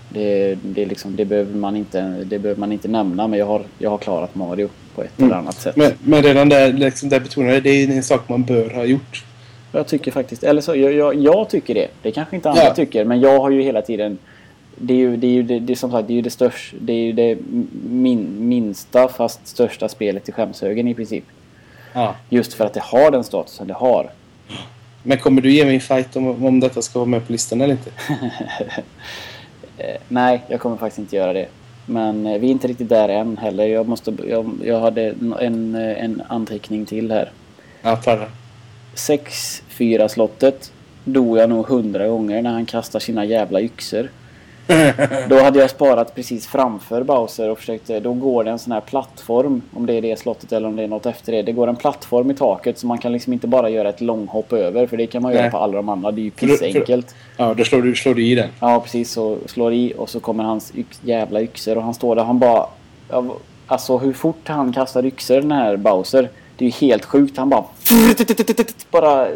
det, 0.09 0.55
det, 0.63 0.85
liksom, 0.85 1.15
det, 1.15 1.25
behöver, 1.25 1.53
man 1.55 1.75
inte, 1.75 2.01
det 2.25 2.39
behöver 2.39 2.59
man 2.59 2.71
inte 2.71 2.87
nämna. 2.87 3.27
Men 3.27 3.39
jag 3.39 3.45
har, 3.45 3.61
jag 3.77 3.89
har 3.89 3.97
klarat 3.97 4.35
Mario 4.35 4.69
på 4.95 5.03
ett 5.03 5.21
eller 5.21 5.35
annat 5.35 5.55
sätt. 5.55 5.75
Men, 5.75 5.91
men 6.03 6.23
redan 6.23 6.49
där, 6.49 6.73
liksom 6.73 7.09
där 7.09 7.19
betonade 7.19 7.59
det 7.59 7.69
är 7.69 7.89
en 7.89 8.03
sak 8.03 8.29
man 8.29 8.43
bör 8.43 8.69
ha 8.69 8.85
gjort. 8.85 9.25
Jag 9.71 9.87
tycker 9.87 10.11
faktiskt, 10.11 10.43
eller 10.43 10.61
så, 10.61 10.75
jag, 10.75 10.93
jag, 10.93 11.15
jag 11.15 11.49
tycker 11.49 11.73
det. 11.73 11.87
Det 12.01 12.11
kanske 12.11 12.35
inte 12.35 12.49
andra 12.49 12.63
Ja. 12.63 12.73
tycker. 12.73 13.05
Men 13.05 13.21
jag 13.21 13.39
har 13.39 13.51
ju 13.51 13.61
hela 13.61 13.81
tiden 13.81 14.17
det 14.81 14.93
är 14.93 14.97
ju 14.97 15.17
det, 15.17 15.27
är 15.27 15.31
ju 15.31 15.43
det, 15.43 15.59
det 15.59 15.73
är 15.73 15.77
som 15.77 15.91
sagt 15.91 16.07
det 16.07 16.13
är 16.13 16.15
ju 16.15 16.21
det 16.21 16.29
största, 16.29 16.77
det 16.79 16.93
är 16.93 17.13
det 17.13 17.37
min, 17.89 18.47
minsta 18.47 19.07
fast 19.07 19.47
största 19.47 19.89
spelet 19.89 20.29
i 20.29 20.31
skämshögen 20.31 20.87
i 20.87 20.95
princip. 20.95 21.23
Ja. 21.93 22.15
Just 22.29 22.53
för 22.53 22.65
att 22.65 22.73
det 22.73 22.83
har 22.83 23.11
den 23.11 23.23
statusen 23.23 23.67
det 23.67 23.73
har. 23.73 24.09
Men 25.03 25.17
kommer 25.17 25.41
du 25.41 25.51
ge 25.51 25.65
mig 25.65 25.75
en 25.75 25.81
fight 25.81 26.15
om, 26.15 26.45
om 26.45 26.59
detta 26.59 26.81
ska 26.81 26.99
vara 26.99 27.09
med 27.09 27.27
på 27.27 27.31
listan 27.31 27.61
eller 27.61 27.73
inte? 27.73 27.91
Eh, 29.77 29.97
nej, 30.07 30.41
jag 30.47 30.59
kommer 30.59 30.77
faktiskt 30.77 30.99
inte 30.99 31.15
göra 31.15 31.33
det. 31.33 31.47
Men 31.85 32.27
eh, 32.27 32.39
vi 32.39 32.47
är 32.47 32.51
inte 32.51 32.67
riktigt 32.67 32.89
där 32.89 33.09
än 33.09 33.37
heller. 33.37 33.65
Jag, 33.65 33.87
måste, 33.87 34.13
jag, 34.27 34.51
jag 34.63 34.79
hade 34.79 35.15
en, 35.39 35.75
eh, 35.75 36.03
en 36.03 36.21
anteckning 36.27 36.85
till 36.85 37.11
här. 37.11 37.31
Ja, 37.81 37.95
ta 37.95 38.15
det. 38.15 38.27
6-4 38.95 40.07
slottet 40.07 40.71
dog 41.03 41.37
jag 41.37 41.49
nog 41.49 41.67
hundra 41.67 42.07
gånger 42.07 42.41
när 42.41 42.51
han 42.51 42.65
kastar 42.65 42.99
sina 42.99 43.25
jävla 43.25 43.61
yxor. 43.61 44.09
Då 45.29 45.39
hade 45.39 45.59
jag 45.59 45.69
sparat 45.69 46.15
precis 46.15 46.47
framför 46.47 47.03
Bowser 47.03 47.49
och 47.49 47.57
försökte, 47.57 47.99
då 47.99 48.13
går 48.13 48.43
det 48.43 48.51
en 48.51 48.59
sån 48.59 48.71
här 48.71 48.81
plattform, 48.81 49.61
om 49.73 49.85
det 49.85 49.93
är 49.93 50.01
det 50.01 50.19
slottet 50.19 50.51
eller 50.51 50.67
om 50.67 50.75
det 50.75 50.83
är 50.83 50.87
något 50.87 51.05
efter 51.05 51.31
det. 51.31 51.41
Det 51.41 51.51
går 51.51 51.67
en 51.67 51.75
plattform 51.75 52.31
i 52.31 52.33
taket 52.33 52.79
så 52.79 52.87
man 52.87 52.97
kan 52.97 53.11
liksom 53.11 53.33
inte 53.33 53.47
bara 53.47 53.69
göra 53.69 53.89
ett 53.89 54.01
långhopp 54.01 54.53
över 54.53 54.87
för 54.87 54.97
det 54.97 55.07
kan 55.07 55.21
man 55.21 55.31
göra 55.31 55.41
Nej. 55.41 55.51
på 55.51 55.57
alla 55.57 55.73
de 55.73 55.89
andra. 55.89 56.11
Det 56.11 56.21
är 56.21 56.23
ju 56.23 56.31
pissenkelt. 56.31 57.15
Ja, 57.37 57.53
då 57.53 57.63
slår 57.63 57.81
du, 57.81 57.95
slår 57.95 58.13
du 58.13 58.25
i 58.25 58.35
den. 58.35 58.49
Ja 58.59 58.79
precis, 58.79 59.11
så 59.11 59.37
slår 59.45 59.73
i 59.73 59.93
och 59.97 60.09
så 60.09 60.19
kommer 60.19 60.43
hans 60.43 60.71
yx, 60.75 60.99
jävla 61.03 61.41
yxor 61.41 61.77
och 61.77 61.83
han 61.83 61.93
står 61.93 62.15
där 62.15 62.23
han 62.23 62.39
bara... 62.39 62.65
Alltså 63.67 63.97
hur 63.97 64.13
fort 64.13 64.47
han 64.47 64.73
kastar 64.73 65.05
yxor 65.05 65.35
den 65.35 65.51
här 65.51 65.77
Bowser. 65.77 66.29
Det 66.57 66.65
är 66.65 66.69
ju 66.69 66.87
helt 66.87 67.05
sjukt. 67.05 67.37
Han 67.37 67.49
bara... 67.49 67.63
Bara... 68.91 69.27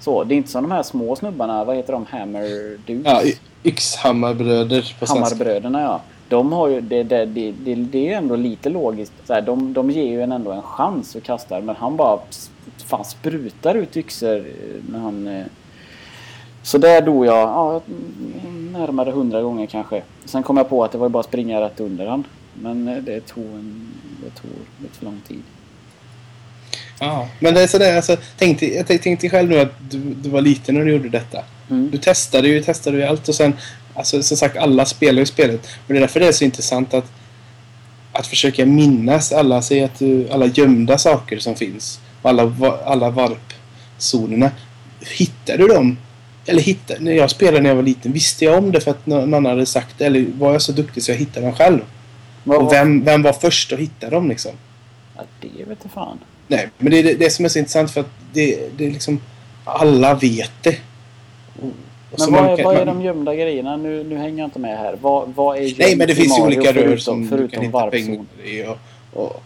Så, 0.00 0.24
det 0.24 0.34
är 0.34 0.36
inte 0.36 0.50
som 0.50 0.62
de 0.62 0.72
här 0.72 0.82
små 0.82 1.16
snubbarna. 1.16 1.64
Vad 1.64 1.76
heter 1.76 1.92
de? 1.92 2.06
Hammer 2.10 2.78
Dudes? 2.86 3.12
Ja, 3.12 3.22
Yxhammarbröder 3.64 4.96
på 4.98 5.06
svenska. 5.06 5.14
Hammarbröderna 5.14 5.80
ja. 5.80 6.00
De 6.28 6.52
har 6.52 6.68
ju... 6.68 6.80
Det, 6.80 7.02
det, 7.02 7.24
det, 7.26 7.74
det, 7.74 8.12
är 8.12 8.16
ändå 8.16 8.36
lite 8.36 8.68
logiskt. 8.68 9.12
Så 9.26 9.34
här, 9.34 9.42
de, 9.42 9.72
de 9.72 9.90
ger 9.90 10.04
ju 10.04 10.22
en 10.22 10.32
ändå 10.32 10.52
en 10.52 10.62
chans 10.62 11.16
att 11.16 11.22
kasta 11.22 11.60
men 11.60 11.76
han 11.76 11.96
bara... 11.96 12.18
Fan 12.86 13.04
sprutar 13.04 13.74
ut 13.74 13.96
yxor 13.96 14.36
eh, 14.36 14.44
när 14.92 14.98
han... 14.98 15.28
eh, 15.28 15.44
Så 16.62 16.78
där 16.78 17.02
dog 17.02 17.26
jag 17.26 17.38
ja, 17.38 17.80
närmare 18.72 19.10
hundra 19.10 19.42
gånger 19.42 19.66
kanske. 19.66 20.02
Sen 20.24 20.42
kom 20.42 20.56
jag 20.56 20.68
på 20.68 20.84
att 20.84 20.92
det 20.92 20.98
var 20.98 21.06
ju 21.06 21.10
bara 21.10 21.20
att 21.20 21.26
springa 21.26 21.60
rätt 21.60 21.80
under 21.80 22.06
han. 22.06 22.24
Men 22.54 22.88
eh, 22.88 22.96
det 22.96 23.20
tog, 23.20 23.44
en, 23.44 23.92
det 24.24 24.40
tog 24.40 24.50
lite 24.82 24.98
för 24.98 25.04
lång 25.04 25.20
tid. 25.28 25.42
Ja, 27.00 27.28
men 27.40 27.54
det 27.54 27.62
är 27.62 27.66
sådär, 27.66 27.96
alltså, 27.96 28.16
tänk 28.38 28.60
dig, 28.60 28.74
jag 28.76 29.02
tänkte 29.02 29.28
själv 29.28 29.48
nu 29.48 29.58
att 29.58 29.90
du, 29.90 29.98
du 29.98 30.28
var 30.28 30.40
liten 30.40 30.74
när 30.74 30.84
du 30.84 30.92
gjorde 30.92 31.08
detta. 31.08 31.38
Mm. 31.70 31.90
Du 31.90 31.98
testade 31.98 32.48
ju, 32.48 32.62
testade 32.62 32.96
ju 32.96 33.02
allt 33.04 33.28
och 33.28 33.34
sen, 33.34 33.52
alltså 33.94 34.22
som 34.22 34.36
sagt, 34.36 34.56
alla 34.56 34.84
spelar 34.84 35.18
ju 35.20 35.26
spelet. 35.26 35.60
Och 35.66 35.92
det 35.92 35.96
är 35.96 36.00
därför 36.00 36.20
det 36.20 36.26
är 36.28 36.32
så 36.32 36.44
intressant 36.44 36.94
att, 36.94 37.12
att 38.12 38.26
försöka 38.26 38.66
minnas 38.66 39.32
alla, 39.32 39.62
säg 39.62 39.84
att 39.84 39.98
du, 39.98 40.28
alla 40.30 40.46
gömda 40.46 40.98
saker 40.98 41.38
som 41.38 41.54
finns. 41.56 42.00
Och 42.22 42.30
alla, 42.30 42.52
alla 42.84 43.10
varpzonerna. 43.10 44.50
Hittar 45.00 45.58
du 45.58 45.66
dem? 45.66 45.98
Eller 46.46 46.62
hittar, 46.62 46.98
när 47.00 47.12
jag 47.12 47.30
spelade 47.30 47.60
när 47.60 47.68
jag 47.70 47.76
var 47.76 47.82
liten, 47.82 48.12
visste 48.12 48.44
jag 48.44 48.58
om 48.58 48.72
det 48.72 48.80
för 48.80 48.90
att 48.90 49.06
nå- 49.06 49.26
någon 49.26 49.46
hade 49.46 49.66
sagt 49.66 49.98
det? 49.98 50.04
Eller 50.06 50.26
var 50.38 50.52
jag 50.52 50.62
så 50.62 50.72
duktig 50.72 51.02
så 51.02 51.10
jag 51.10 51.16
hittade 51.18 51.46
dem 51.46 51.54
själv? 51.54 51.80
Vad- 52.44 52.58
Och 52.62 52.72
vem, 52.72 53.04
vem 53.04 53.22
var 53.22 53.32
först 53.32 53.72
att 53.72 53.78
hitta 53.78 54.10
dem 54.10 54.28
liksom? 54.28 54.52
Ja, 55.16 55.22
det 55.40 55.48
vet 55.64 55.78
jag 55.82 55.92
fan. 55.92 56.18
Nej, 56.48 56.68
men 56.78 56.90
det 56.92 56.98
är 56.98 57.02
det, 57.02 57.14
det 57.14 57.30
som 57.30 57.44
är 57.44 57.48
så 57.48 57.58
intressant 57.58 57.90
för 57.90 58.00
att 58.00 58.10
det, 58.32 58.68
det 58.76 58.86
är 58.86 58.90
liksom... 58.90 59.20
Alla 59.64 60.14
vet 60.14 60.52
det. 60.62 60.76
Men 62.18 62.32
vad 62.32 62.42
man 62.42 62.58
är, 62.58 62.64
vad 62.64 62.76
är 62.76 62.86
de 62.86 63.02
gömda 63.02 63.34
grejerna? 63.34 63.76
Nu, 63.76 64.04
nu 64.04 64.16
hänger 64.16 64.38
jag 64.38 64.46
inte 64.46 64.58
med 64.58 64.78
här. 64.78 64.98
Vad, 65.00 65.32
vad 65.34 65.56
är 65.56 65.60
Nej, 65.60 65.74
gömt 65.78 65.98
men 65.98 66.08
det 66.08 66.14
finns 66.14 66.38
ju 66.38 66.42
olika 66.42 66.72
rör 66.72 66.72
förutom, 66.72 66.98
som 66.98 67.22
du 67.22 67.28
förutom 67.28 67.48
kan 67.48 67.64
hitta 67.64 67.86
pengar 67.90 68.24
i. 68.44 68.62
Och, 68.62 68.78
och, 69.12 69.42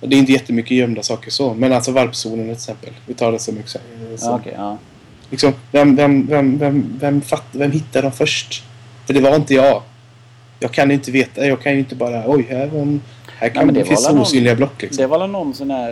och 0.00 0.08
det 0.08 0.16
är 0.16 0.18
inte 0.18 0.32
jättemycket 0.32 0.70
gömda 0.70 1.02
saker 1.02 1.30
så. 1.30 1.54
Men 1.54 1.72
alltså 1.72 1.92
varpzonen 1.92 2.44
till 2.44 2.52
exempel. 2.52 2.90
Vi 3.06 3.14
tar 3.14 3.32
det 3.32 3.38
som 3.38 3.58
exempel. 3.58 3.90
Ja, 4.20 4.38
okej, 4.40 4.54
ja. 4.56 4.78
liksom, 5.30 5.52
vem, 5.72 5.96
vem, 5.96 6.26
vem, 6.26 6.58
vem, 6.58 6.98
vem, 7.00 7.20
fatt, 7.20 7.46
vem 7.52 7.72
hittar 7.72 8.02
dem 8.02 8.12
först? 8.12 8.64
För 9.06 9.14
det 9.14 9.20
var 9.20 9.36
inte 9.36 9.54
jag. 9.54 9.82
Jag 10.60 10.72
kan 10.72 10.90
inte 10.90 11.10
veta. 11.10 11.46
Jag 11.46 11.60
kan 11.60 11.72
ju 11.72 11.78
inte 11.78 11.94
bara... 11.94 12.22
Oj, 12.26 12.46
här, 12.50 12.66
var 12.66 12.80
en, 12.80 13.00
här 13.38 13.48
kan, 13.48 13.66
men 13.66 13.74
det 13.74 13.84
finns 13.84 14.00
var 14.02 14.08
väl 14.08 14.14
någon- 14.16 14.22
osynliga 14.22 14.54
block 14.54 14.82
liksom. 14.82 15.02
Det 15.02 15.06
var 15.06 15.26
någon 15.26 15.54
sån 15.54 15.70
här, 15.70 15.90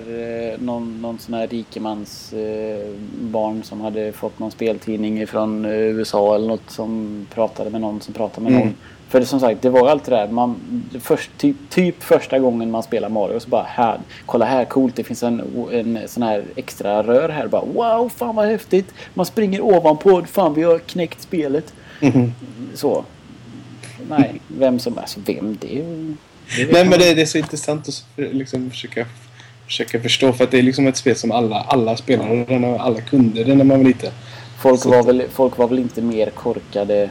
eh, 0.53 0.61
någon, 0.61 1.03
någon 1.03 1.19
sån 1.19 1.35
här 1.35 1.47
rikemans 1.47 2.33
eh, 2.33 2.91
barn 3.21 3.63
som 3.63 3.81
hade 3.81 4.13
fått 4.13 4.39
någon 4.39 4.51
speltidning 4.51 5.27
från 5.27 5.65
eh, 5.65 5.71
USA 5.73 6.35
eller 6.35 6.49
något 6.49 6.71
som 6.71 7.27
pratade 7.35 7.71
med 7.71 7.81
någon 7.81 8.01
som 8.01 8.15
pratade 8.15 8.41
med 8.45 8.53
Mm. 8.53 8.67
någon. 8.67 8.75
För 9.09 9.21
det, 9.21 9.27
som 9.27 9.41
sagt, 9.41 9.63
det 9.63 9.71
var 9.71 9.89
allt 9.89 10.05
det 10.05 10.11
där. 10.11 10.29
Man, 10.29 10.57
det 10.93 11.01
först, 11.01 11.31
typ, 11.39 11.57
typ 11.71 12.03
första 12.03 12.39
gången 12.39 12.71
man 12.71 12.83
spelar 12.83 13.09
Mario 13.09 13.41
så 13.41 13.49
bara 13.49 13.63
här, 13.69 13.99
kolla 14.27 14.45
här 14.45 14.65
coolt 14.65 14.97
det 14.97 15.05
finns 15.05 15.23
en, 15.23 15.43
en 15.73 15.99
sån 16.07 16.23
här 16.23 16.45
extra 16.57 17.03
rör 17.03 17.29
här. 17.29 17.47
Bara 17.49 17.65
wow, 17.65 18.09
fan 18.17 18.37
vad 18.37 18.47
häftigt. 18.47 18.95
Man 19.15 19.27
springer 19.27 19.61
ovanpå, 19.61 20.23
fan 20.27 20.55
vi 20.55 20.63
har 20.63 20.79
knäckt 20.79 21.23
spelet. 21.23 21.75
Mhm. 22.01 22.33
Så. 22.75 23.05
Nej, 24.09 24.41
vem 24.49 24.79
som, 24.79 24.99
alltså 24.99 25.21
vem 25.27 25.57
det 25.61 25.73
är 25.73 25.77
ju- 25.77 26.15
det 26.57 26.73
Nej 26.73 26.85
men 26.85 26.99
det, 26.99 27.15
det 27.15 27.23
är 27.23 27.27
så 27.27 27.39
intressant 27.39 27.89
att 27.89 28.05
liksom 28.17 28.71
försöka, 28.71 29.07
försöka 29.67 30.01
förstå 30.01 30.33
för 30.33 30.45
att 30.45 30.51
det 30.51 30.59
är 30.59 30.63
liksom 30.63 30.87
ett 30.87 30.97
spel 30.97 31.17
som 31.17 31.33
alla, 31.33 31.61
alla 31.61 31.97
spelare 31.97 32.81
alla 32.81 33.01
kunde 33.01 33.45
det 33.45 33.55
när 33.55 33.65
man 33.65 33.79
var 33.79 33.85
liten. 33.85 34.13
Folk 34.59 34.85
var, 34.85 35.03
väl, 35.03 35.23
folk 35.33 35.59
var 35.59 35.69
väl 35.69 35.79
inte 35.79 36.03
mer 36.03 36.31
korkade 36.31 37.11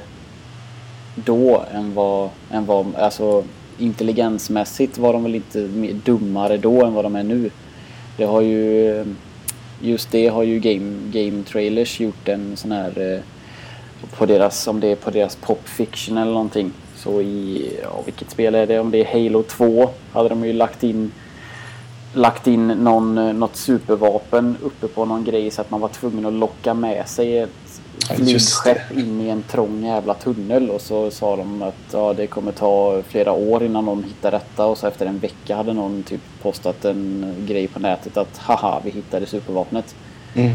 då 1.15 1.65
än 1.73 1.93
vad, 1.93 2.29
än 2.51 2.65
vad 2.65 2.95
alltså 2.95 3.43
intelligensmässigt 3.77 4.97
var 4.97 5.13
de 5.13 5.23
väl 5.23 5.35
inte 5.35 5.67
dummare 6.05 6.57
då 6.57 6.85
än 6.85 6.93
vad 6.93 7.05
de 7.05 7.15
är 7.15 7.23
nu. 7.23 7.51
Det 8.17 8.23
har 8.23 8.41
ju, 8.41 9.05
just 9.81 10.11
det 10.11 10.27
har 10.27 10.43
ju 10.43 10.59
Game, 10.59 10.93
Game 11.11 11.43
Trailers 11.43 11.99
gjort 11.99 12.27
en 12.27 12.57
sån 12.57 12.71
här 12.71 13.13
eh, 13.13 13.19
på 14.17 14.25
deras, 14.25 14.67
om 14.67 14.79
det 14.79 14.87
är 14.87 14.95
på 14.95 15.11
deras 15.11 15.35
Pop 15.35 15.67
Fiction 15.69 16.17
eller 16.17 16.31
någonting. 16.31 16.71
Så 17.03 17.21
i, 17.21 17.71
ja 17.83 18.01
vilket 18.05 18.31
spel 18.31 18.55
är 18.55 18.67
det? 18.67 18.79
Om 18.79 18.91
det 18.91 18.97
är 18.97 19.23
Halo 19.23 19.43
2 19.43 19.89
hade 20.11 20.29
de 20.29 20.45
ju 20.45 20.53
lagt 20.53 20.83
in 20.83 21.11
lagt 22.13 22.47
in 22.47 22.67
någon, 22.67 23.17
eh, 23.17 23.33
något 23.33 23.55
supervapen 23.55 24.57
uppe 24.63 24.87
på 24.87 25.05
någon 25.05 25.23
grej 25.23 25.51
så 25.51 25.61
att 25.61 25.71
man 25.71 25.81
var 25.81 25.87
tvungen 25.87 26.25
att 26.25 26.33
locka 26.33 26.73
med 26.73 27.07
sig 27.07 27.37
ett 27.37 27.49
flygskepp 28.15 28.91
in 28.91 29.21
i 29.21 29.29
en 29.29 29.43
trång 29.43 29.85
jävla 29.85 30.13
tunnel 30.13 30.69
och 30.69 30.81
så 30.81 31.11
sa 31.11 31.35
de 31.35 31.61
att 31.61 31.93
ja, 31.93 32.13
det 32.13 32.27
kommer 32.27 32.51
ta 32.51 33.01
flera 33.07 33.31
år 33.31 33.63
innan 33.63 33.85
någon 33.85 34.03
hittar 34.03 34.31
detta 34.31 34.65
och 34.65 34.77
så 34.77 34.87
efter 34.87 35.05
en 35.05 35.19
vecka 35.19 35.55
hade 35.55 35.73
någon 35.73 36.03
typ 36.03 36.21
postat 36.41 36.85
en 36.85 37.35
grej 37.47 37.67
på 37.67 37.79
nätet 37.79 38.17
att 38.17 38.37
haha 38.37 38.81
vi 38.83 38.89
hittade 38.89 39.25
supervapnet. 39.25 39.95
Mm. 40.35 40.51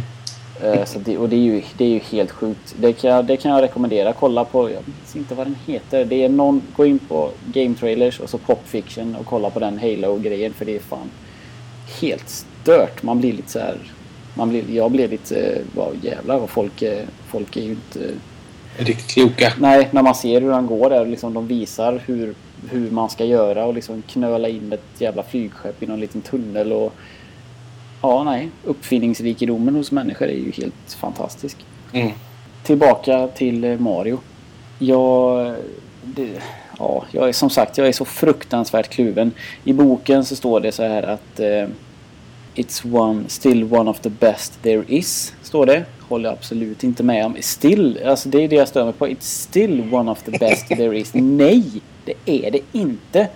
Eh, 0.62 0.84
så 0.84 0.98
det, 0.98 1.18
och 1.18 1.28
det 1.28 1.36
är, 1.36 1.40
ju, 1.40 1.62
det 1.76 1.84
är 1.84 1.88
ju 1.88 1.98
helt 1.98 2.30
sjukt. 2.30 2.74
Det 2.80 2.92
kan, 2.92 3.10
jag, 3.10 3.24
det 3.24 3.36
kan 3.36 3.50
jag 3.52 3.62
rekommendera. 3.62 4.12
Kolla 4.12 4.44
på, 4.44 4.70
jag 4.70 4.82
minns 4.86 5.16
inte 5.16 5.34
vad 5.34 5.46
den 5.46 5.56
heter. 5.66 6.04
Det 6.04 6.24
är 6.24 6.28
någon, 6.28 6.62
gå 6.76 6.86
in 6.86 6.98
på 6.98 7.30
Game 7.52 7.74
Trailers 7.74 8.20
och 8.20 8.30
så 8.30 8.38
Pop 8.38 8.60
Fiction 8.64 9.16
och 9.20 9.26
kolla 9.26 9.50
på 9.50 9.60
den 9.60 9.78
Halo-grejen 9.78 10.52
för 10.52 10.64
det 10.64 10.76
är 10.76 10.80
fan 10.80 11.10
helt 12.00 12.28
stört. 12.28 13.02
Man 13.02 13.18
blir 13.20 13.32
lite 13.32 13.50
så 13.50 13.58
här, 13.58 13.76
man 14.34 14.48
blir, 14.48 14.64
jag 14.70 14.90
blir 14.90 15.08
lite, 15.08 15.58
vad 15.74 15.96
jävlar 16.02 16.38
vad 16.38 16.50
folk 16.50 16.82
folk 17.28 17.56
är 17.56 17.62
ju 17.62 17.70
inte... 17.70 18.10
Riktigt 18.76 19.10
kloka. 19.10 19.52
Nej, 19.58 19.88
när 19.90 20.02
man 20.02 20.14
ser 20.14 20.40
hur 20.40 20.52
han 20.52 20.66
går 20.66 20.90
där 20.90 21.06
liksom 21.06 21.34
de 21.34 21.46
visar 21.46 22.02
hur, 22.06 22.34
hur 22.70 22.90
man 22.90 23.10
ska 23.10 23.24
göra 23.24 23.64
och 23.64 23.74
liksom 23.74 24.02
knöla 24.02 24.48
in 24.48 24.72
ett 24.72 25.00
jävla 25.00 25.22
flygskepp 25.22 25.82
i 25.82 25.86
någon 25.86 26.00
liten 26.00 26.20
tunnel 26.20 26.72
och 26.72 26.94
ja, 28.02 28.24
nej. 28.24 28.48
Uppfinningsrikedomen 28.64 29.74
hos 29.74 29.92
människor 29.92 30.28
är 30.28 30.38
ju 30.38 30.50
helt 30.50 30.96
fantastisk. 31.00 31.56
Mm. 31.92 32.10
Tillbaka 32.62 33.28
till 33.28 33.64
eh, 33.64 33.78
Mario. 33.78 34.20
Jag... 34.78 35.54
Det, 36.02 36.28
ja, 36.78 37.04
jag 37.12 37.28
är 37.28 37.32
som 37.32 37.50
sagt, 37.50 37.78
jag 37.78 37.88
är 37.88 37.92
så 37.92 38.04
fruktansvärt 38.04 38.88
kluven. 38.88 39.32
I 39.64 39.72
boken 39.72 40.24
så 40.24 40.36
står 40.36 40.60
det 40.60 40.72
så 40.72 40.82
här 40.82 41.02
att 41.02 41.40
eh, 41.40 41.68
It's 42.58 42.94
one, 42.94 43.28
still 43.28 43.74
one 43.74 43.90
of 43.90 44.00
the 44.00 44.10
best 44.10 44.62
there 44.62 44.84
is, 44.88 45.34
står 45.42 45.66
det. 45.66 45.84
Håller 46.08 46.28
jag 46.28 46.32
absolut 46.32 46.84
inte 46.84 47.02
med 47.02 47.26
om. 47.26 47.36
Still, 47.40 48.00
alltså 48.06 48.28
det 48.28 48.44
är 48.44 48.48
det 48.48 48.56
jag 48.56 48.68
stör 48.68 48.84
mig 48.84 48.92
på. 48.92 49.06
It's 49.06 49.16
still 49.20 49.94
one 49.94 50.10
of 50.10 50.22
the 50.22 50.30
best 50.30 50.68
there 50.68 50.98
is. 50.98 51.10
Nej, 51.14 51.64
det 52.04 52.14
är 52.24 52.50
det 52.50 52.60
inte. 52.72 53.28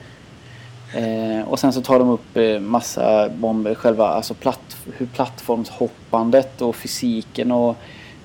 Eh, 0.94 1.48
och 1.48 1.58
sen 1.58 1.72
så 1.72 1.82
tar 1.82 1.98
de 1.98 2.08
upp 2.08 2.36
eh, 2.36 2.60
massa 2.60 3.28
bomber, 3.28 3.74
själva 3.74 4.06
alltså 4.06 4.34
platt, 4.34 4.76
hur 4.96 5.06
plattformshoppandet 5.06 6.62
och 6.62 6.76
fysiken 6.76 7.52
och 7.52 7.76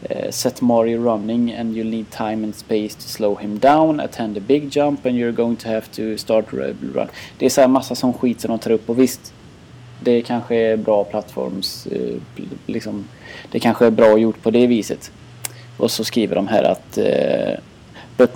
eh, 0.03 0.29
set 0.29 0.61
Mario 0.61 1.03
running 1.03 1.53
and 1.53 1.75
you'll 1.75 1.91
need 1.91 2.09
time 2.09 2.43
and 2.43 2.55
space 2.55 2.95
to 2.95 3.01
slow 3.01 3.39
him 3.39 3.59
down, 3.59 3.99
attend 3.99 4.37
a 4.37 4.41
big 4.47 4.77
jump 4.77 5.05
and 5.05 5.15
you're 5.15 5.31
going 5.31 5.55
to 5.55 5.69
have 5.69 5.81
to 5.81 6.17
start 6.17 6.45
run. 6.53 7.07
Det 7.37 7.45
är 7.45 7.49
så 7.49 7.61
här 7.61 7.67
massa 7.67 7.95
sån 7.95 8.13
skit 8.13 8.41
som 8.41 8.51
de 8.51 8.59
tar 8.59 8.71
upp 8.71 8.89
och 8.89 8.99
visst 8.99 9.33
det 9.99 10.21
kanske 10.21 10.55
är 10.55 10.77
bra 10.77 11.03
plattforms 11.03 11.87
eh, 11.87 12.15
liksom 12.65 13.07
det 13.51 13.59
kanske 13.59 13.85
är 13.85 13.91
bra 13.91 14.17
gjort 14.17 14.43
på 14.43 14.51
det 14.51 14.67
viset. 14.67 15.11
Och 15.77 15.91
så 15.91 16.03
skriver 16.03 16.35
de 16.35 16.47
här 16.47 16.63
att 16.63 16.97
eh, 16.97 17.59
but 18.17 18.31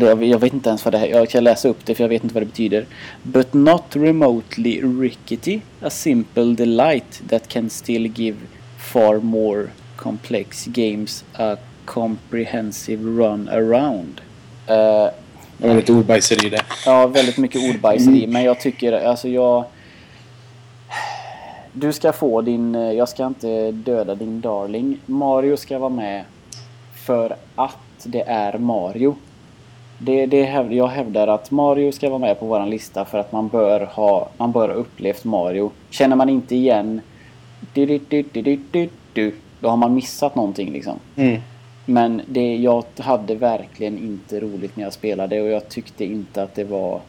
jag 0.00 0.38
vet 0.38 0.52
inte 0.52 0.68
ens 0.68 0.84
vad 0.84 0.94
det 0.94 0.98
är. 0.98 1.06
Jag 1.06 1.28
kan 1.28 1.44
läsa 1.44 1.68
upp 1.68 1.86
det 1.86 1.94
för 1.94 2.04
jag 2.04 2.08
vet 2.08 2.22
inte 2.22 2.34
vad 2.34 2.42
det 2.42 2.46
betyder. 2.46 2.86
But 3.22 3.54
not 3.54 3.84
remotely 3.90 4.80
rickety. 4.80 5.60
A 5.80 5.90
simple 5.90 6.54
delight 6.54 7.22
that 7.28 7.48
can 7.48 7.70
still 7.70 8.06
give 8.06 8.36
far 8.78 9.18
more 9.20 9.66
complex 9.96 10.66
games 10.66 11.24
a 11.34 11.56
comprehensive 11.84 13.02
run 13.02 13.48
around. 13.48 14.20
Uh, 14.70 15.10
det 15.58 15.68
var 15.68 15.74
lite 15.74 15.92
ordbajseri 15.92 16.48
det. 16.48 16.62
Ja, 16.86 17.06
väldigt 17.06 17.38
mycket 17.38 17.74
ordbajseri. 17.74 18.26
Men 18.26 18.44
jag 18.44 18.60
tycker, 18.60 18.92
alltså 18.92 19.28
jag... 19.28 19.64
Du 21.72 21.92
ska 21.92 22.12
få 22.12 22.40
din... 22.40 22.74
Jag 22.74 23.08
ska 23.08 23.26
inte 23.26 23.72
döda 23.72 24.14
din 24.14 24.40
darling. 24.40 24.98
Mario 25.06 25.56
ska 25.56 25.78
vara 25.78 25.90
med 25.90 26.24
för 27.06 27.36
att 27.54 27.76
det 28.04 28.22
är 28.22 28.58
Mario. 28.58 29.16
Det, 29.98 30.26
det 30.26 30.66
jag 30.70 30.88
hävdar 30.88 31.28
att 31.28 31.50
Mario 31.50 31.92
ska 31.92 32.08
vara 32.08 32.18
med 32.18 32.40
på 32.40 32.46
våran 32.46 32.70
lista 32.70 33.04
för 33.04 33.18
att 33.18 33.32
man 33.32 33.48
bör 33.48 33.80
ha, 33.80 34.28
man 34.36 34.52
bör 34.52 34.68
ha 34.68 34.74
upplevt 34.74 35.24
Mario. 35.24 35.70
Känner 35.90 36.16
man 36.16 36.28
inte 36.28 36.54
igen 36.54 37.00
du, 37.74 37.98
du, 38.08 38.88
du, 39.12 39.34
då 39.60 39.68
har 39.68 39.76
man 39.76 39.94
missat 39.94 40.34
någonting 40.34 40.72
liksom. 40.72 40.98
Mm. 41.16 41.40
Men 41.84 42.22
det, 42.26 42.56
jag 42.56 42.84
hade 42.98 43.34
verkligen 43.34 43.98
inte 43.98 44.40
roligt 44.40 44.76
när 44.76 44.84
jag 44.84 44.92
spelade 44.92 45.42
och 45.42 45.48
jag 45.48 45.68
tyckte 45.68 46.04
inte 46.04 46.42
att 46.42 46.54
det 46.54 46.64
var... 46.64 47.00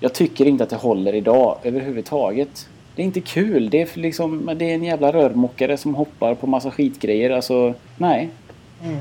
Jag 0.00 0.14
tycker 0.14 0.46
inte 0.46 0.64
att 0.64 0.70
det 0.70 0.76
håller 0.76 1.14
idag 1.14 1.58
överhuvudtaget. 1.62 2.68
Det 2.96 3.02
är 3.02 3.06
inte 3.06 3.20
kul. 3.20 3.70
Det 3.70 3.82
är 3.82 3.98
liksom, 3.98 4.50
det 4.56 4.70
är 4.70 4.74
en 4.74 4.84
jävla 4.84 5.12
rörmokare 5.12 5.76
som 5.76 5.94
hoppar 5.94 6.34
på 6.34 6.46
massa 6.46 6.70
skitgrejer. 6.70 7.30
Alltså, 7.30 7.74
nej. 7.96 8.28
Mm. 8.84 8.96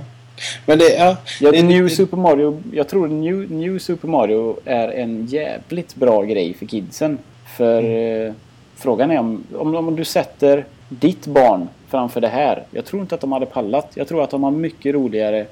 Men 0.65 0.79
det, 0.79 0.89
ja, 0.89 1.17
ja, 1.41 1.51
det, 1.51 1.63
New 1.63 1.84
det, 1.84 1.89
Super 1.89 2.17
Mario, 2.17 2.61
jag 2.73 2.88
tror 2.88 3.07
New, 3.07 3.51
New 3.51 3.79
Super 3.79 4.07
Mario 4.07 4.59
är 4.65 4.88
en 4.88 5.25
jävligt 5.25 5.95
bra 5.95 6.23
grej 6.23 6.53
för 6.53 6.65
kidsen. 6.65 7.17
För 7.57 7.79
Mm. 7.79 8.27
eh, 8.27 8.34
frågan 8.75 9.11
är 9.11 9.19
om, 9.19 9.43
om, 9.55 9.75
om 9.75 9.95
du 9.95 10.05
sätter 10.05 10.65
ditt 10.89 11.27
barn 11.27 11.67
framför 11.88 12.21
det 12.21 12.27
här. 12.27 12.63
Jag 12.71 12.86
tror 12.86 13.01
inte 13.01 13.15
att 13.15 13.21
de 13.21 13.32
hade 13.32 13.45
pallat. 13.45 13.91
Jag 13.93 14.07
tror 14.07 14.23
att 14.23 14.29
de 14.29 14.43
har 14.43 14.51
mycket 14.51 14.93
roligare 14.93 15.45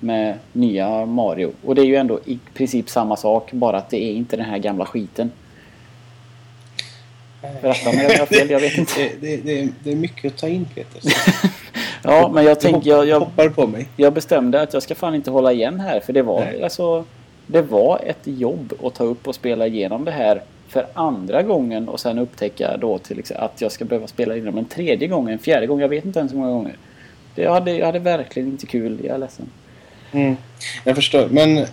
med 0.00 0.34
nya 0.52 1.06
Mario. 1.06 1.50
Och 1.64 1.74
det 1.74 1.82
är 1.82 1.86
ju 1.86 1.96
ändå 1.96 2.20
i 2.24 2.38
princip 2.54 2.90
samma 2.90 3.16
sak, 3.16 3.52
bara 3.52 3.76
att 3.76 3.90
det 3.90 4.02
är 4.04 4.12
inte 4.12 4.36
den 4.36 4.46
här 4.46 4.58
gamla 4.58 4.84
skiten. 4.86 5.30
Berätta 7.62 7.90
om 7.90 7.96
jag 7.96 8.18
har 8.18 8.26
fel, 8.26 8.50
jag 8.50 8.60
vet 8.60 8.78
inte. 8.78 9.10
det, 9.20 9.36
det, 9.36 9.68
det, 9.84 9.92
är 9.92 9.96
mycket 9.96 10.32
att 10.32 10.38
ta 10.38 10.48
in 10.48 10.66
Peter. 10.74 11.02
Ja, 12.02 12.30
men 12.34 12.44
jag 12.44 12.60
tänker... 12.60 12.90
Jag, 12.90 13.06
jag, 13.06 13.20
hoppar 13.20 13.48
på 13.48 13.66
mig. 13.66 13.88
jag 13.96 14.12
bestämde 14.12 14.60
att 14.60 14.74
jag 14.74 14.82
ska 14.82 14.94
fan 14.94 15.14
inte 15.14 15.30
hålla 15.30 15.52
igen 15.52 15.80
här 15.80 16.00
för 16.00 16.12
det 16.12 16.22
var 16.22 16.40
Nej. 16.40 16.62
alltså 16.62 17.04
Det 17.46 17.62
var 17.62 18.00
ett 18.06 18.20
jobb 18.24 18.72
att 18.82 18.94
ta 18.94 19.04
upp 19.04 19.28
och 19.28 19.34
spela 19.34 19.66
igenom 19.66 20.04
det 20.04 20.10
här 20.10 20.42
för 20.68 20.86
andra 20.94 21.42
gången 21.42 21.88
och 21.88 22.00
sen 22.00 22.18
upptäcka 22.18 22.76
då 22.76 22.98
till 22.98 23.18
exempel 23.18 23.44
att 23.44 23.60
jag 23.60 23.72
ska 23.72 23.84
behöva 23.84 24.06
spela 24.06 24.36
igenom 24.36 24.58
en 24.58 24.64
tredje 24.64 25.08
gång, 25.08 25.30
en 25.30 25.38
fjärde 25.38 25.66
gång, 25.66 25.80
jag 25.80 25.88
vet 25.88 26.04
inte 26.04 26.18
ens 26.18 26.32
hur 26.32 26.38
många 26.38 26.50
gånger. 26.50 26.76
Det, 27.34 27.42
jag, 27.42 27.52
hade, 27.52 27.72
jag 27.72 27.86
hade 27.86 27.98
verkligen 27.98 28.48
inte 28.48 28.66
kul, 28.66 28.98
jag 29.04 29.14
är 29.14 29.18
ledsen. 29.18 29.46
Mm. 30.12 30.36
Jag 30.84 30.96
förstår. 30.96 31.28
Men 31.30 31.66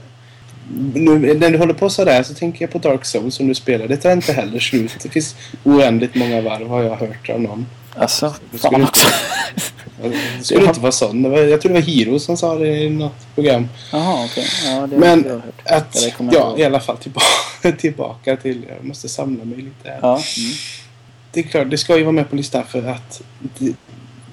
nu, 0.93 1.33
när 1.33 1.49
du 1.49 1.57
håller 1.57 1.73
på 1.73 1.89
sådär 1.89 2.23
så 2.23 2.33
tänker 2.33 2.61
jag 2.65 2.71
på 2.71 2.77
Dark 2.77 3.05
Souls 3.05 3.35
som 3.35 3.47
du 3.47 3.55
spelar. 3.55 3.87
Det 3.87 3.97
tar 3.97 4.11
inte 4.11 4.33
heller 4.33 4.59
slut. 4.59 4.95
Det 5.03 5.09
finns 5.09 5.35
oändligt 5.63 6.15
många 6.15 6.41
varv 6.41 6.67
har 6.67 6.83
jag 6.83 6.95
hört 6.95 7.29
av 7.29 7.41
någon. 7.41 7.65
Alltså, 7.95 8.35
Det 8.51 8.57
fan 8.57 8.73
inte- 8.73 8.85
också. 8.85 9.07
Det 10.39 10.43
skulle 10.43 10.65
inte 10.67 10.79
vara 10.79 10.91
sån. 10.91 11.23
Jag 11.23 11.61
tror 11.61 11.73
det 11.73 11.79
var 11.79 11.87
Hiro 11.87 12.19
som 12.19 12.37
sa 12.37 12.55
det 12.55 12.67
i 12.77 12.89
något 12.89 13.35
program. 13.35 13.67
Jaha, 13.91 14.25
okej. 14.25 14.45
Ja, 14.65 14.71
det 14.87 14.95
har 14.95 14.99
Men 14.99 15.41
att, 15.65 16.05
ja 16.31 16.55
i 16.57 16.63
alla 16.63 16.79
fall 16.79 16.97
tillbaka, 16.97 17.71
tillbaka 17.79 18.37
till, 18.37 18.65
jag 18.69 18.85
måste 18.85 19.09
samla 19.09 19.45
mig 19.45 19.57
lite. 19.57 19.97
Ja, 20.01 20.11
mm. 20.11 20.51
Det 21.31 21.39
är 21.39 21.43
klart, 21.43 21.69
det 21.69 21.77
ska 21.77 21.97
ju 21.97 22.03
vara 22.03 22.11
med 22.11 22.29
på 22.29 22.35
listan 22.35 22.63
för 22.69 22.87
att 22.87 23.21
det, 23.41 23.73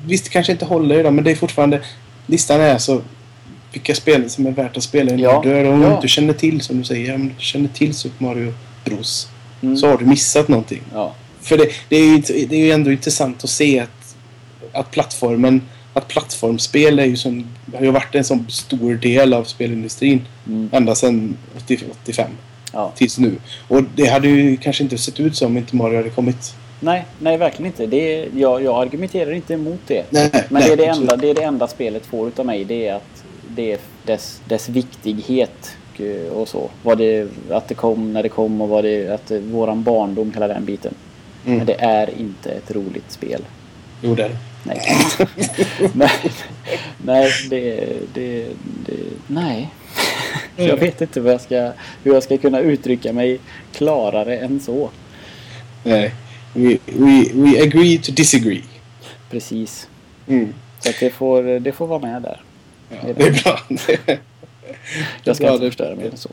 visst 0.05 0.25
det 0.25 0.31
kanske 0.31 0.53
inte 0.53 0.65
håller 0.65 1.01
idag 1.01 1.13
men 1.13 1.25
det 1.25 1.31
är 1.31 1.35
fortfarande 1.35 1.81
listan 2.27 2.61
är 2.61 2.79
så 2.79 3.03
vilka 3.73 3.95
spel 3.95 4.31
som 4.31 4.47
är 4.47 4.51
värt 4.51 4.77
att 4.77 4.83
spela 4.83 5.11
innan 5.11 5.21
Ja, 5.21 5.41
du 5.45 5.49
dör. 5.51 5.65
Om 5.65 5.83
ja. 5.83 5.89
du 5.89 5.95
inte 5.95 6.09
känner 6.09 6.33
till 6.33 6.61
som 6.61 6.79
du 6.79 6.85
säger, 6.85 7.15
om 7.15 7.29
du 7.29 7.35
känner 7.39 7.69
till 7.69 7.95
Super 7.95 8.25
Mario 8.25 8.53
Bros 8.85 9.29
Mm. 9.63 9.77
så 9.77 9.89
har 9.89 9.99
du 9.99 10.05
missat 10.07 10.49
någonting. 10.49 10.83
ja. 10.95 11.15
För 11.41 11.57
det, 11.57 11.69
det, 11.89 11.97
är 11.97 12.05
ju, 12.05 12.19
det 12.47 12.57
är 12.57 12.61
ju 12.61 12.71
ändå 12.73 12.93
intressant 12.93 13.45
att 13.45 13.51
se 13.51 13.81
att, 13.81 14.17
att 14.73 14.91
plattformen 14.91 15.63
att 15.95 16.09
plattformsspel 16.09 16.99
är 16.99 17.05
ju 17.05 17.17
som, 17.17 17.47
har 17.75 17.85
ju 17.85 17.91
varit 17.91 18.15
en 18.15 18.25
sån 18.25 18.47
stor 18.51 18.95
del 18.95 19.35
av 19.35 19.45
spelindustrin 19.45 20.25
Mm. 20.47 20.69
ända 20.73 20.95
sedan 20.95 21.37
80, 21.57 21.79
85 22.03 22.31
ja. 22.73 22.93
tills 22.97 23.19
nu. 23.19 23.37
Och 23.69 23.83
det 23.95 24.07
hade 24.07 24.29
ju 24.29 24.57
kanske 24.57 24.83
inte 24.83 24.99
sett 24.99 25.21
ut 25.21 25.37
så 25.37 25.47
om 25.47 25.57
inte 25.57 25.77
Mario 25.77 25.97
hade 25.97 26.11
kommit. 26.11 26.55
Nej, 26.81 27.05
nej 27.19 27.37
verkligen 27.37 27.67
inte. 27.67 27.87
Det 27.87 28.15
är, 28.15 28.29
jag, 28.37 28.63
jag 28.63 28.83
argumenterar 28.83 29.33
inte 29.33 29.55
emot 29.55 29.81
det. 29.87 30.05
Nej, 30.11 30.31
Men 30.33 30.45
nej, 30.51 30.63
det, 30.67 30.73
är 30.73 30.77
det, 30.77 30.89
absolut. 30.91 31.11
enda, 31.13 31.17
det 31.23 31.31
är 31.31 31.35
det 31.35 31.43
enda 31.43 31.69
spelet 31.69 32.07
får 32.07 32.29
utav 32.29 32.47
mig. 32.47 32.65
Det 32.65 32.87
är 32.87 32.95
att 32.95 33.20
det 33.57 33.81
dess, 34.07 34.41
dess 34.45 34.69
viktighet 34.69 35.77
och- 35.99 36.41
och 36.41 36.49
så. 36.49 36.71
Vad 36.83 36.99
det, 36.99 37.29
att 37.51 37.69
det 37.69 37.75
kom 37.75 38.13
när 38.13 38.23
det 38.23 38.29
kom 38.29 38.61
och 38.61 38.69
vad 38.69 38.85
det, 38.85 39.09
att 39.09 39.27
det, 39.27 39.39
våran 39.39 39.83
barndom, 39.83 40.33
hela 40.35 40.49
den 40.49 40.65
biten. 40.65 40.95
Mm. 41.47 41.57
Men 41.59 41.67
det 41.67 41.75
är 41.81 42.11
inte 42.21 42.51
ett 42.51 42.71
roligt 42.71 43.11
spel. 43.13 43.45
Jo, 44.03 44.15
det 44.15 44.23
är 44.25 44.29
det. 44.29 44.37
Nej. 44.65 44.81
nej, 45.95 46.11
nej, 47.05 47.31
det, 47.51 47.87
det, 48.15 48.47
det, 48.87 48.97
nej. 49.27 49.71
Jag 50.57 50.77
vet 50.77 51.01
inte 51.01 51.21
vad 51.21 51.33
jag 51.33 51.41
ska, 51.41 51.73
hur 52.03 52.15
jag 52.15 52.23
ska 52.23 52.39
kunna 52.39 52.61
uttrycka 52.61 53.13
mig 53.13 53.41
klarare 53.73 54.37
än 54.39 54.61
så. 54.61 54.91
Nej. 55.85 56.15
We, 56.55 56.79
we, 56.87 57.25
we 57.35 57.63
agree 57.63 57.99
to 57.99 58.13
disagree. 58.13 58.63
Precis. 59.31 59.89
Mm. 60.29 60.55
Så 60.81 60.91
det, 61.01 61.11
får, 61.11 61.61
det 61.61 61.73
får 61.73 61.87
vara 61.87 61.99
med 61.99 62.23
där. 62.23 62.41
Ja, 62.91 63.13
det 63.17 63.27
är 63.27 63.43
bra. 63.43 63.61
Jag 65.25 65.37
ska 65.37 65.45
Bra, 65.45 65.53
inte 65.55 65.65
det- 65.65 65.71
förstöra 65.71 65.97
mer 65.97 66.05
än 66.11 66.17
så. 66.17 66.31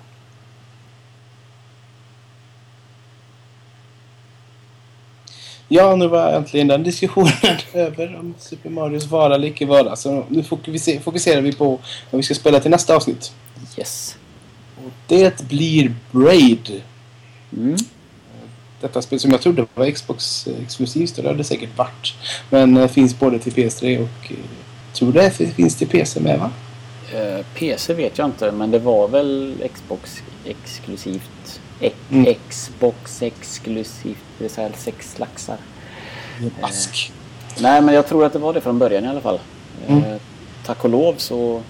Ja, 5.68 5.96
nu 5.96 6.08
var 6.08 6.32
äntligen 6.34 6.68
den 6.68 6.84
diskussionen 6.84 7.32
över 7.74 8.16
om 8.20 8.36
Super 8.40 8.70
Marios 8.70 9.06
vara 9.06 9.36
eller 9.36 9.48
icke 9.48 9.66
vara. 9.66 9.96
Så 9.96 10.26
nu 10.30 10.42
fokuser- 10.44 11.00
fokuserar 11.00 11.42
vi 11.42 11.54
på 11.54 11.68
vad 12.12 12.18
vi 12.18 12.24
ska 12.24 12.34
spela 12.36 12.60
till 12.60 12.72
nästa 12.72 12.96
avsnitt. 12.96 13.32
Yes. 13.78 14.18
Och 14.86 14.92
det 15.08 15.42
blir 15.48 15.96
Braid. 16.12 16.82
Mm. 17.58 17.76
detta 18.82 19.02
spel 19.02 19.20
som 19.20 19.32
jag 19.32 19.42
trodde 19.42 19.66
var 19.76 19.92
Xbox 19.92 20.48
exklusivt 20.66 21.18
och 21.18 21.24
det 21.24 21.30
hade 21.30 21.38
det 21.40 21.44
säkert 21.44 21.78
varit. 21.78 22.14
Men 22.50 22.78
eh, 22.78 22.88
finns 22.88 23.20
både 23.20 23.40
till 23.40 23.54
PS3 23.54 23.98
och 24.04 24.32
eh, 25.06 25.12
tror 25.12 25.22
det 25.46 25.54
finns 25.54 25.76
till 25.76 25.88
PC 25.88 26.20
med 26.20 26.40
va? 26.40 26.52
Eh, 27.14 27.46
PC 27.56 27.94
vet 27.94 28.18
jag 28.18 28.26
inte, 28.28 28.52
men 28.52 28.72
det 28.72 28.80
var 28.80 29.08
väl 29.08 29.56
Xbox 29.76 30.22
exklusivt. 30.46 31.60
E- 31.82 31.92
Mm. 32.12 32.34
Xbox 32.50 33.22
exklusivt, 33.22 34.18
det 34.38 34.44
vill 34.44 34.52
säga 34.52 34.70
sex 34.78 35.20
laxar. 35.20 35.58
Ask. 36.62 37.12
Nej, 37.60 37.82
men 37.82 37.96
jag 37.96 38.08
tror 38.08 38.26
att 38.26 38.34
det 38.34 38.40
var 38.40 38.54
det 38.54 38.62
från 38.62 38.80
början 38.80 39.06
i 39.06 39.08
alla 39.08 39.22
fall. 39.22 39.40
Mm. 39.88 40.04
Eh, 40.04 40.18
tack 40.66 40.84
och 40.84 40.90
lov 40.90 41.16
så 41.18 41.62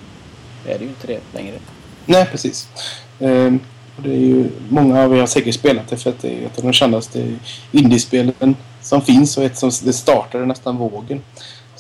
är 0.66 0.78
det 0.78 0.84
ju 0.84 0.90
inte 0.90 1.08
det 1.08 1.20
längre. 1.34 1.56
Nej, 2.06 2.26
precis. 2.32 2.68
Och 3.98 4.04
det 4.04 4.10
är 4.10 4.20
ju, 4.20 4.50
många 4.70 5.04
av 5.04 5.16
er 5.16 5.20
har 5.20 5.28
säkert 5.28 5.56
spelat 5.56 5.88
det 5.88 5.98
för 5.98 6.10
att 6.10 6.20
det 6.22 6.30
är 6.30 6.46
ett 6.46 6.58
av 6.58 6.64
de 6.64 6.74
kändaste 6.74 7.36
indiespelen 7.72 8.56
som 8.82 9.02
finns 9.02 9.38
och 9.38 9.44
ett 9.44 9.58
som 9.58 9.72
det 9.84 9.94
startade 9.94 10.46
nästan 10.46 10.78
vågen. 10.78 11.22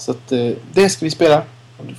Så 0.07 0.11
att 0.11 0.31
eh, 0.31 0.51
det 0.73 0.89
ska 0.89 1.05
vi 1.05 1.11
spela. 1.11 1.43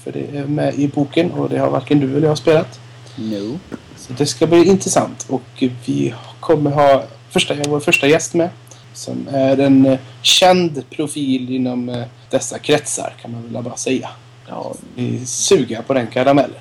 För 0.05 0.13
det 0.13 0.39
är 0.39 0.47
med 0.47 0.75
i 0.75 0.89
boken 0.89 1.31
och 1.31 1.49
det 1.49 1.59
har 1.59 1.71
varken 1.71 2.01
du 2.01 2.17
eller 2.17 2.29
jag 2.29 2.39
spelat. 2.39 2.81
Nope. 3.17 3.77
Så 3.97 4.13
det 4.13 4.27
ska 4.27 4.47
bli 4.47 4.65
intressant 4.65 5.27
och 5.29 5.63
vi 5.87 6.15
kommer 6.41 6.71
ha 6.71 7.05
första, 7.31 7.55
vår 7.69 7.81
första 7.81 8.07
gäst 8.07 8.35
med. 8.35 8.51
Som 8.95 9.29
är 9.33 9.61
en 9.61 9.87
eh, 9.87 9.99
känd 10.23 10.91
profil 10.91 11.51
inom 11.51 11.89
eh, 11.89 12.05
dessa 12.31 12.59
kretsar 12.59 13.15
kan 13.23 13.33
man 13.33 13.53
väl 13.53 13.63
bara 13.63 13.77
säga. 13.77 14.11
Ja, 14.49 14.75
Vi 14.95 15.27
suger 15.27 15.83
på 15.83 15.95
den 15.95 16.07
karamellen. 16.07 16.61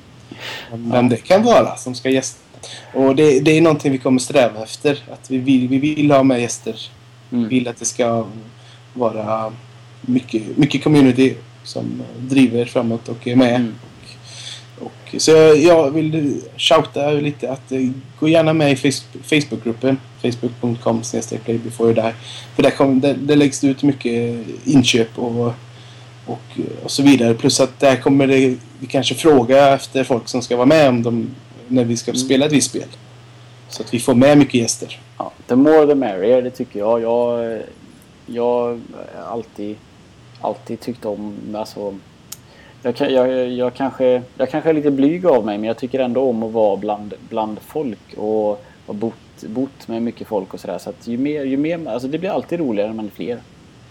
Vem 0.72 1.08
det 1.08 1.16
kan 1.16 1.42
vara 1.42 1.76
som 1.76 1.94
ska 1.94 2.10
gästa. 2.10 2.40
Och 2.94 3.16
det, 3.16 3.40
det 3.40 3.50
är 3.50 3.60
någonting 3.60 3.92
vi 3.92 3.98
kommer 3.98 4.18
sträva 4.18 4.62
efter. 4.62 5.02
Att 5.12 5.30
vi 5.30 5.38
vill, 5.38 5.68
vi 5.68 5.78
vill 5.78 6.10
ha 6.10 6.22
med 6.22 6.40
gäster. 6.40 6.90
Vi 7.28 7.36
mm. 7.36 7.48
vill 7.48 7.68
att 7.68 7.76
det 7.76 7.84
ska 7.84 8.26
vara 8.94 9.52
mycket, 10.00 10.56
mycket 10.56 10.84
community 10.84 11.34
som 11.64 12.02
driver 12.18 12.64
framåt 12.64 13.08
och 13.08 13.28
är 13.28 13.36
med. 13.36 13.54
Mm. 13.56 13.74
Och, 14.78 15.14
så 15.20 15.30
jag, 15.30 15.56
jag 15.58 15.90
vill 15.90 16.40
shouta 16.56 17.10
lite 17.10 17.52
att 17.52 17.72
eh, 17.72 17.90
gå 18.20 18.28
gärna 18.28 18.52
med 18.52 18.72
i 18.72 18.74
face- 18.74 19.04
Facebookgruppen. 19.22 19.96
Facebook.com 20.22 21.02
playbefore 21.44 22.12
För 22.56 22.62
där, 22.62 22.70
kom, 22.70 23.00
där, 23.00 23.14
där 23.14 23.36
läggs 23.36 23.60
det 23.60 23.66
ut 23.66 23.82
mycket 23.82 24.46
inköp 24.64 25.18
och, 25.18 25.46
och, 26.26 26.58
och 26.84 26.90
så 26.90 27.02
vidare. 27.02 27.34
Plus 27.34 27.60
att 27.60 27.80
där 27.80 27.96
kommer 27.96 28.26
det 28.26 28.56
vi 28.78 28.86
kanske 28.88 29.14
fråga 29.14 29.74
efter 29.74 30.04
folk 30.04 30.28
som 30.28 30.42
ska 30.42 30.56
vara 30.56 30.66
med 30.66 30.88
om 30.88 31.02
de, 31.02 31.30
när 31.68 31.84
vi 31.84 31.96
ska 31.96 32.10
Mm. 32.10 32.18
spela 32.20 32.46
ett 32.46 32.52
visst 32.52 32.70
spel. 32.70 32.88
Så 33.68 33.82
att 33.82 33.94
vi 33.94 33.98
får 34.00 34.14
med 34.14 34.38
mycket 34.38 34.54
gäster. 34.54 35.00
ja, 35.18 35.32
the 35.46 35.56
more 35.56 35.86
the 35.86 35.94
merrier, 35.94 36.42
det 36.42 36.50
tycker 36.50 36.78
jag. 36.78 37.02
Jag, 37.02 37.58
jag 38.26 38.80
har 39.14 39.24
alltid, 39.28 39.76
alltid 40.40 40.80
tyckt 40.80 41.04
om, 41.04 41.36
alltså 41.54 41.94
jag, 42.82 43.10
jag, 43.10 43.48
jag, 43.48 43.74
kanske, 43.74 44.22
jag 44.36 44.50
kanske 44.50 44.70
är 44.70 44.74
lite 44.74 44.90
blyg 44.90 45.26
av 45.26 45.44
mig 45.44 45.58
men 45.58 45.68
jag 45.68 45.76
tycker 45.78 46.00
ändå 46.00 46.28
om 46.28 46.42
att 46.42 46.52
vara 46.52 46.76
bland, 46.76 47.14
bland 47.28 47.58
folk 47.66 48.14
och 48.16 48.64
har 48.86 48.94
bott, 48.94 49.42
bott 49.46 49.88
med 49.88 50.02
mycket 50.02 50.28
folk 50.28 50.54
och 50.54 50.60
sådär. 50.60 50.78
Så 50.78 50.90
att 50.90 51.06
ju 51.06 51.18
mer, 51.18 51.44
ju 51.44 51.56
mer, 51.56 51.88
alltså 51.88 52.08
det 52.08 52.18
blir 52.18 52.30
alltid 52.30 52.60
roligare 52.60 52.88
när 52.88 52.96
man 52.96 53.06
är 53.06 53.10
fler. 53.10 53.38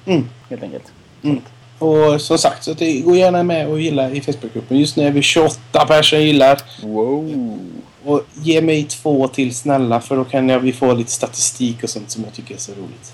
Mm. 0.06 0.26
Helt 0.50 0.64
enkelt. 0.64 0.91
Mm. 1.22 1.41
Och 1.80 2.22
som 2.22 2.38
sagt, 2.38 2.64
så 2.64 2.74
det, 2.74 3.02
gå 3.02 3.16
gärna 3.16 3.43
med 3.43 3.68
och 3.68 3.80
gilla 3.80 4.10
i 4.10 4.22
Facebookgruppen. 4.22 4.78
Just 4.78 4.97
nu 4.97 5.04
är 5.04 5.12
vi 5.12 5.22
28 5.22 5.86
personer 5.86 6.22
gillar. 6.22 6.62
Wow! 6.84 7.60
Och 8.06 8.22
ge 8.34 8.62
mig 8.62 8.84
två 8.84 9.28
till 9.28 9.56
snälla 9.56 10.02
för 10.02 10.16
då 10.16 10.24
kan 10.24 10.50
jag, 10.50 10.60
vi 10.60 10.74
få 10.74 10.93
lite 10.93 11.12
statistik 11.12 11.84
och 11.84 11.89
sånt 11.89 12.12
som 12.12 12.24
jag 12.24 12.34
tycker 12.34 12.56
är 12.56 12.60
så 12.60 12.72
roligt. 12.72 13.14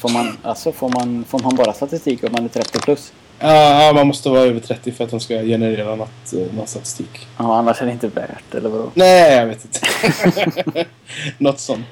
Får 0.00 0.08
man, 0.08 0.38
alltså, 0.42 0.72
får, 0.72 0.88
man, 0.88 1.24
får 1.28 1.38
man 1.38 1.56
bara 1.56 1.72
statistik 1.72 2.24
om 2.24 2.32
man 2.32 2.44
är 2.44 2.48
30 2.48 2.78
plus? 2.78 3.12
Ja, 3.38 3.92
man 3.94 4.06
måste 4.06 4.28
vara 4.28 4.40
över 4.40 4.60
30 4.60 4.92
för 4.92 5.04
att 5.04 5.10
de 5.10 5.20
ska 5.20 5.42
generera 5.42 5.96
något, 5.96 6.32
eh, 6.32 6.56
någon 6.56 6.66
statistik. 6.66 7.26
Ja, 7.38 7.56
annars 7.56 7.82
är 7.82 7.86
det 7.86 7.92
inte 7.92 8.08
värt, 8.08 8.54
eller 8.54 8.68
vadå? 8.68 8.90
Nej, 8.94 9.36
jag 9.36 9.46
vet 9.46 9.64
inte. 9.64 10.84
något 11.38 11.60
sånt. 11.60 11.86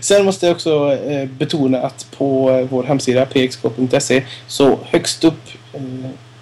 Sen 0.00 0.24
måste 0.24 0.46
jag 0.46 0.54
också 0.54 0.92
eh, 0.92 1.28
betona 1.28 1.78
att 1.78 2.06
på 2.16 2.50
eh, 2.50 2.66
vår 2.70 2.82
hemsida 2.82 3.26
pxk.se 3.26 4.22
så 4.46 4.78
högst 4.84 5.24
upp 5.24 5.42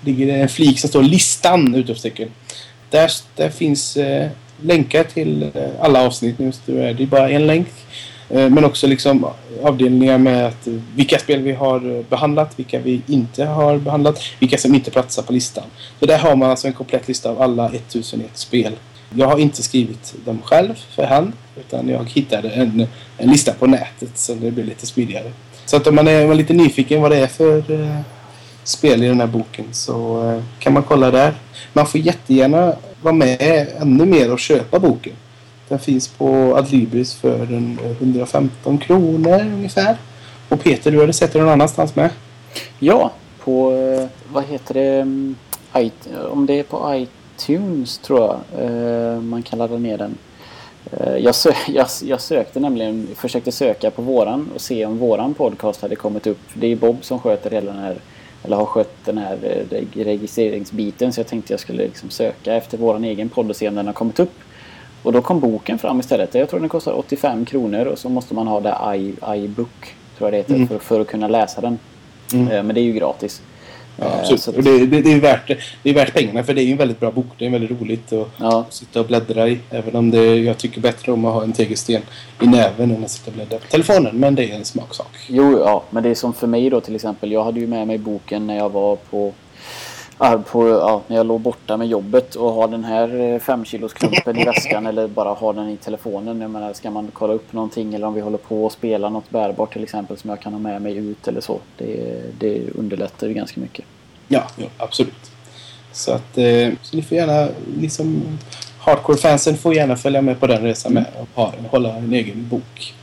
ligger 0.00 0.26
det 0.26 0.32
en 0.32 0.48
flik 0.48 0.80
som 0.80 0.88
står 0.88 1.02
listan 1.02 1.74
utropstecken. 1.74 2.30
Där, 2.90 3.10
där 3.36 3.50
finns 3.50 3.98
länkar 4.62 5.04
till 5.04 5.50
alla 5.80 6.06
avsnitt. 6.06 6.38
Nu 6.38 6.52
det 6.66 7.02
är 7.02 7.06
bara 7.06 7.30
en 7.30 7.46
länk. 7.46 7.68
Eh, 8.30 8.50
men 8.50 8.64
också 8.64 8.86
liksom 8.86 9.26
avdelningar 9.62 10.18
med 10.18 10.46
att, 10.46 10.66
eh, 10.66 10.74
vilka 10.96 11.18
spel 11.18 11.42
vi 11.42 11.52
har 11.52 11.96
eh, 11.96 12.04
behandlat, 12.10 12.52
vilka 12.56 12.78
vi 12.78 13.00
inte 13.06 13.44
har 13.44 13.78
behandlat, 13.78 14.20
vilka 14.38 14.58
som 14.58 14.74
inte 14.74 14.90
platsar 14.90 15.22
på 15.22 15.32
listan. 15.32 15.64
Så 16.00 16.06
där 16.06 16.18
har 16.18 16.36
man 16.36 16.50
alltså 16.50 16.66
en 16.66 16.72
komplett 16.72 17.08
lista 17.08 17.30
av 17.30 17.42
alla 17.42 17.68
1001 17.68 18.30
spel. 18.34 18.72
Jag 19.14 19.26
har 19.26 19.38
inte 19.38 19.62
skrivit 19.62 20.14
dem 20.24 20.38
själv 20.44 20.74
för 20.94 21.04
hand 21.04 21.32
utan 21.56 21.88
jag 21.88 22.10
hittade 22.10 22.50
en, 22.50 22.86
en 23.18 23.30
lista 23.30 23.52
på 23.52 23.66
nätet 23.66 24.18
så 24.18 24.34
det 24.34 24.50
blir 24.50 24.64
lite 24.64 24.86
smidigare. 24.86 25.32
Så 25.66 25.76
att 25.76 25.86
om 25.86 25.94
man 25.94 26.08
är, 26.08 26.22
om 26.22 26.28
man 26.28 26.36
är 26.36 26.38
lite 26.38 26.52
nyfiken 26.52 27.02
vad 27.02 27.10
det 27.10 27.16
är 27.16 27.26
för 27.26 27.70
eh, 27.70 28.00
spel 28.64 29.02
i 29.02 29.08
den 29.08 29.20
här 29.20 29.26
boken 29.26 29.64
så 29.72 30.28
eh, 30.30 30.42
kan 30.58 30.72
man 30.72 30.82
kolla 30.82 31.10
där. 31.10 31.34
Man 31.72 31.86
får 31.86 32.00
jättegärna 32.00 32.74
vara 33.02 33.14
med 33.14 33.68
ännu 33.80 34.04
mer 34.04 34.32
och 34.32 34.38
köpa 34.38 34.78
boken. 34.78 35.12
Den 35.68 35.78
finns 35.78 36.08
på 36.08 36.56
Adlibris 36.56 37.14
för 37.14 37.42
115 38.00 38.74
eh, 38.74 38.80
kronor 38.80 39.40
ungefär. 39.40 39.96
Och 40.48 40.60
Peter, 40.62 40.90
du 40.90 41.00
hade 41.00 41.12
sett 41.12 41.32
den 41.32 41.42
någon 41.42 41.52
annanstans 41.52 41.96
med? 41.96 42.10
Ja, 42.78 43.10
på, 43.44 43.72
eh, 43.72 44.06
vad 44.32 44.44
heter 44.44 44.74
det, 44.74 45.00
mm, 45.00 45.36
it- 45.74 46.08
eh, 46.14 46.24
om 46.24 46.46
det 46.46 46.58
är 46.58 46.62
på 46.62 47.06
iTunes 47.38 47.98
tror 47.98 48.20
jag 48.20 49.22
man 49.22 49.42
kan 49.42 49.58
ladda 49.58 49.76
ner 49.76 49.98
den. 49.98 50.18
Jag, 51.20 51.34
sö 51.34 51.52
jag, 51.68 51.86
jag 52.04 52.20
sökte 52.20 52.60
nämligen, 52.60 53.08
försökte 53.14 53.52
söka 53.52 53.90
på 53.90 54.02
våran 54.02 54.48
och 54.54 54.60
se 54.60 54.86
om 54.86 54.98
våran 54.98 55.34
podcast 55.34 55.82
hade 55.82 55.96
kommit 55.96 56.26
upp. 56.26 56.38
Det 56.54 56.66
är 56.66 56.76
Bob 56.76 56.96
som 57.04 57.18
sköter 57.18 57.50
hela 57.50 57.72
den 57.72 57.80
här, 57.82 57.96
eller 58.44 58.56
har 58.56 58.64
skött 58.66 58.94
den 59.04 59.18
här 59.18 59.38
registreringsbiten 59.94 61.12
så 61.12 61.20
jag 61.20 61.26
tänkte 61.26 61.52
jag 61.52 61.60
skulle 61.60 61.82
liksom 61.82 62.10
söka 62.10 62.54
efter 62.54 62.78
våran 62.78 63.04
egen 63.04 63.28
podd 63.28 63.50
och 63.50 63.56
se 63.56 63.68
om 63.68 63.74
den 63.74 63.86
har 63.86 63.92
kommit 63.94 64.20
upp. 64.20 64.32
Och 65.02 65.12
då 65.12 65.22
kom 65.22 65.40
boken 65.40 65.78
fram 65.78 66.00
istället. 66.00 66.34
Jag 66.34 66.48
tror 66.50 66.60
den 66.60 66.68
kostar 66.68 66.92
85 66.98 67.44
kronor 67.44 67.84
och 67.84 67.98
så 67.98 68.08
måste 68.08 68.34
man 68.34 68.46
ha 68.46 68.60
det 68.60 68.96
i, 68.96 69.14
iBook 69.44 69.94
tror 70.18 70.26
jag 70.26 70.32
det 70.32 70.36
heter, 70.36 70.54
Mm. 70.54 70.68
för, 70.68 70.78
för 70.78 71.00
att 71.00 71.06
kunna 71.06 71.28
läsa 71.28 71.60
den. 71.60 71.78
Mm. 72.32 72.48
Eh, 72.48 72.62
Men 72.62 72.74
det 72.74 72.80
är 72.80 72.82
ju 72.84 72.92
gratis. 72.92 73.42
Ja, 74.00 74.04
Eh, 74.06 74.18
absolut. 74.20 74.48
att- 74.48 74.56
Och 74.56 74.62
det, 74.62 74.86
det, 74.86 75.00
det, 75.02 75.12
är 75.12 75.20
värt, 75.20 75.50
det. 75.82 75.90
är 75.90 75.94
värt 75.94 76.14
pengarna 76.14 76.44
för 76.44 76.54
det 76.54 76.62
är 76.62 76.64
ju 76.64 76.72
en 76.72 76.78
väldigt 76.78 77.00
bra 77.00 77.10
bok. 77.10 77.26
Det 77.38 77.46
är 77.46 77.50
väldigt 77.50 77.80
roligt 77.80 78.12
att 78.12 78.28
Ja, 78.40 78.64
sitta 78.70 79.00
och 79.00 79.06
bläddra 79.06 79.48
i. 79.48 79.58
Även 79.70 79.96
om 79.96 80.10
det, 80.10 80.36
jag 80.36 80.58
tycker 80.58 80.80
bättre 80.80 81.12
om 81.12 81.24
att 81.24 81.34
ha 81.34 81.42
en 81.42 81.52
tegelsten 81.52 82.02
i 82.42 82.46
näven 82.46 82.90
än 82.90 83.04
att 83.04 83.10
sitta 83.10 83.30
och 83.30 83.34
bläddra 83.36 83.58
på 83.58 83.66
telefonen. 83.70 84.16
Men 84.16 84.34
det 84.34 84.50
är 84.50 84.56
en 84.56 84.64
smaksak. 84.64 85.16
jo, 85.28 85.58
ja, 85.58 85.82
men 85.90 86.02
det 86.02 86.08
är 86.10 86.14
som 86.14 86.32
för 86.34 86.46
mig 86.46 86.70
då 86.70 86.80
till 86.80 86.94
exempel. 86.94 87.32
Jag 87.32 87.44
hade 87.44 87.60
ju 87.60 87.66
med 87.66 87.86
mig 87.86 87.98
boken 87.98 88.46
när 88.46 88.56
jag 88.56 88.68
var 88.72 88.96
på, 88.96 89.32
på 90.18 90.68
ja, 90.68 91.02
när 91.06 91.16
jag 91.16 91.26
låg 91.26 91.40
borta 91.40 91.76
med 91.76 91.88
jobbet 91.88 92.34
och 92.34 92.52
har 92.52 92.68
den 92.68 92.84
här 92.84 93.20
eh, 93.20 93.38
5 93.38 93.64
kilos 93.64 93.92
klumpen 93.92 94.38
i 94.38 94.44
väskan 94.44 94.86
eller 94.86 95.08
bara 95.08 95.32
ha 95.32 95.52
den 95.52 95.68
i 95.68 95.76
telefonen. 95.76 96.40
Jag 96.40 96.50
menar, 96.50 96.72
ska 96.72 96.90
man 96.90 97.10
kolla 97.12 97.32
upp 97.32 97.52
någonting 97.52 97.94
eller 97.94 98.06
om 98.06 98.14
vi 98.14 98.20
håller 98.20 98.38
på 98.38 98.66
att 98.66 98.72
spela 98.72 99.08
något 99.08 99.30
bärbart 99.30 99.72
till 99.72 99.82
exempel 99.82 100.16
som 100.16 100.30
jag 100.30 100.40
kan 100.40 100.52
ha 100.52 100.60
med 100.60 100.82
mig 100.82 100.96
ut 100.96 101.28
eller 101.28 101.40
så. 101.40 101.60
Det, 101.76 102.22
det 102.38 102.70
underlättar 102.74 103.26
ju 103.26 103.34
ganska 103.34 103.60
mycket. 103.60 103.84
Ja, 104.28 104.42
ja 104.56 104.66
absolut. 104.78 105.30
Så 105.92 106.12
att 106.12 106.38
eh, 106.38 106.70
så 106.82 106.96
ni 106.96 107.02
får 107.02 107.16
gärna, 107.16 107.48
liksom 107.80 108.38
hardcore-fansen 108.78 109.56
får 109.56 109.74
gärna 109.74 109.96
följa 109.96 110.22
med 110.22 110.40
på 110.40 110.46
den 110.46 110.62
resan 110.62 110.92
med 110.92 111.06
och 111.20 111.28
ha, 111.34 111.52
hålla 111.70 111.96
en 111.96 112.12
egen 112.12 112.48
bok. 112.48 112.94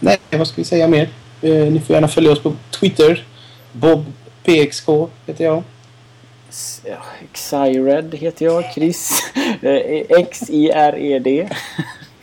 Nej, 0.00 0.18
vad 0.30 0.46
ska 0.46 0.56
vi 0.56 0.64
säga 0.64 0.88
mer? 0.88 1.08
Eh, 1.42 1.72
ni 1.72 1.80
får 1.80 1.94
gärna 1.94 2.08
följa 2.08 2.32
oss 2.32 2.42
på 2.42 2.52
Twitter. 2.70 3.24
Bob 3.72 4.04
PXK 4.44 4.88
heter 5.26 5.44
jag. 5.44 5.62
Xired 7.32 8.14
heter 8.14 8.44
jag, 8.44 8.64
Chris. 8.74 9.10
X-I-R-E-D. 10.18 11.48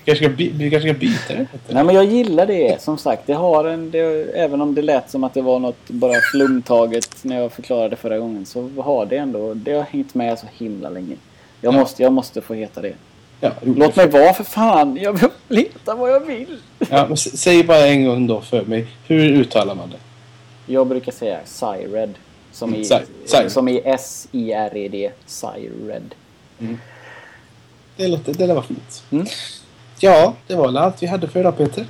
Vi 0.05 0.11
kanske 0.11 0.25
ska, 0.25 0.35
by- 0.35 0.51
vi 0.53 0.71
kanske 0.71 0.89
ska 0.89 0.99
byta 0.99 1.33
det. 1.33 1.45
Nej 1.73 1.83
men 1.83 1.95
jag 1.95 2.05
gillar 2.05 2.45
det 2.45 2.81
som 2.81 2.97
sagt. 2.97 3.27
Det 3.27 3.33
har 3.33 3.65
en, 3.65 3.91
det, 3.91 3.99
även 4.35 4.61
om 4.61 4.75
det 4.75 4.81
lät 4.81 5.09
som 5.09 5.23
att 5.23 5.33
det 5.33 5.41
var 5.41 5.59
något 5.59 5.89
bara 5.89 6.13
flumtaget 6.31 7.09
när 7.21 7.41
jag 7.41 7.51
förklarade 7.51 7.95
förra 7.95 8.17
gången 8.19 8.45
så 8.45 8.69
har 8.77 9.05
det 9.05 9.17
ändå, 9.17 9.53
det 9.53 9.73
har 9.73 9.83
hängt 9.83 10.13
med 10.15 10.39
så 10.39 10.45
himla 10.57 10.89
länge. 10.89 11.15
Jag, 11.61 11.73
Ja. 11.73 11.79
måste, 11.79 12.03
jag 12.03 12.11
måste 12.13 12.41
få 12.41 12.53
heta 12.53 12.81
det. 12.81 12.93
Ja, 13.41 13.51
Låt 13.61 13.95
mig 13.95 14.07
vara 14.09 14.33
för 14.33 14.43
fan. 14.43 14.97
Jag 15.01 15.13
vill 15.47 15.57
heta 15.57 15.95
vad 15.95 16.11
jag 16.11 16.19
vill. 16.19 16.57
Ja, 16.89 17.15
säg 17.15 17.63
bara 17.63 17.87
en 17.87 18.05
gång 18.05 18.27
då 18.27 18.41
för 18.41 18.61
mig. 18.65 18.87
Hur 19.07 19.29
uttalar 19.31 19.75
man 19.75 19.89
det? 19.89 19.97
Jag 20.73 20.87
brukar 20.87 21.11
säga 21.11 21.39
Cyred. 21.45 22.13
Som 22.55 22.69
Mm, 22.69 22.81
i, 22.81 22.85
Cyred. 23.25 23.51
som 23.51 23.67
i 23.67 23.81
S-I-R-E-D. 23.85 25.11
Cyred. 25.25 26.15
Det 27.97 28.07
låter, 28.07 28.33
det 28.33 28.53
var 28.53 28.61
fint. 28.61 29.03
Mm. 29.11 29.25
Ja, 29.99 30.33
det 30.47 30.55
var 30.55 30.65
väl 30.65 30.77
allt 30.77 31.03
vi 31.03 31.07
hade 31.07 31.27
för 31.27 31.39
idag 31.39 31.57
Peter. 31.57 31.85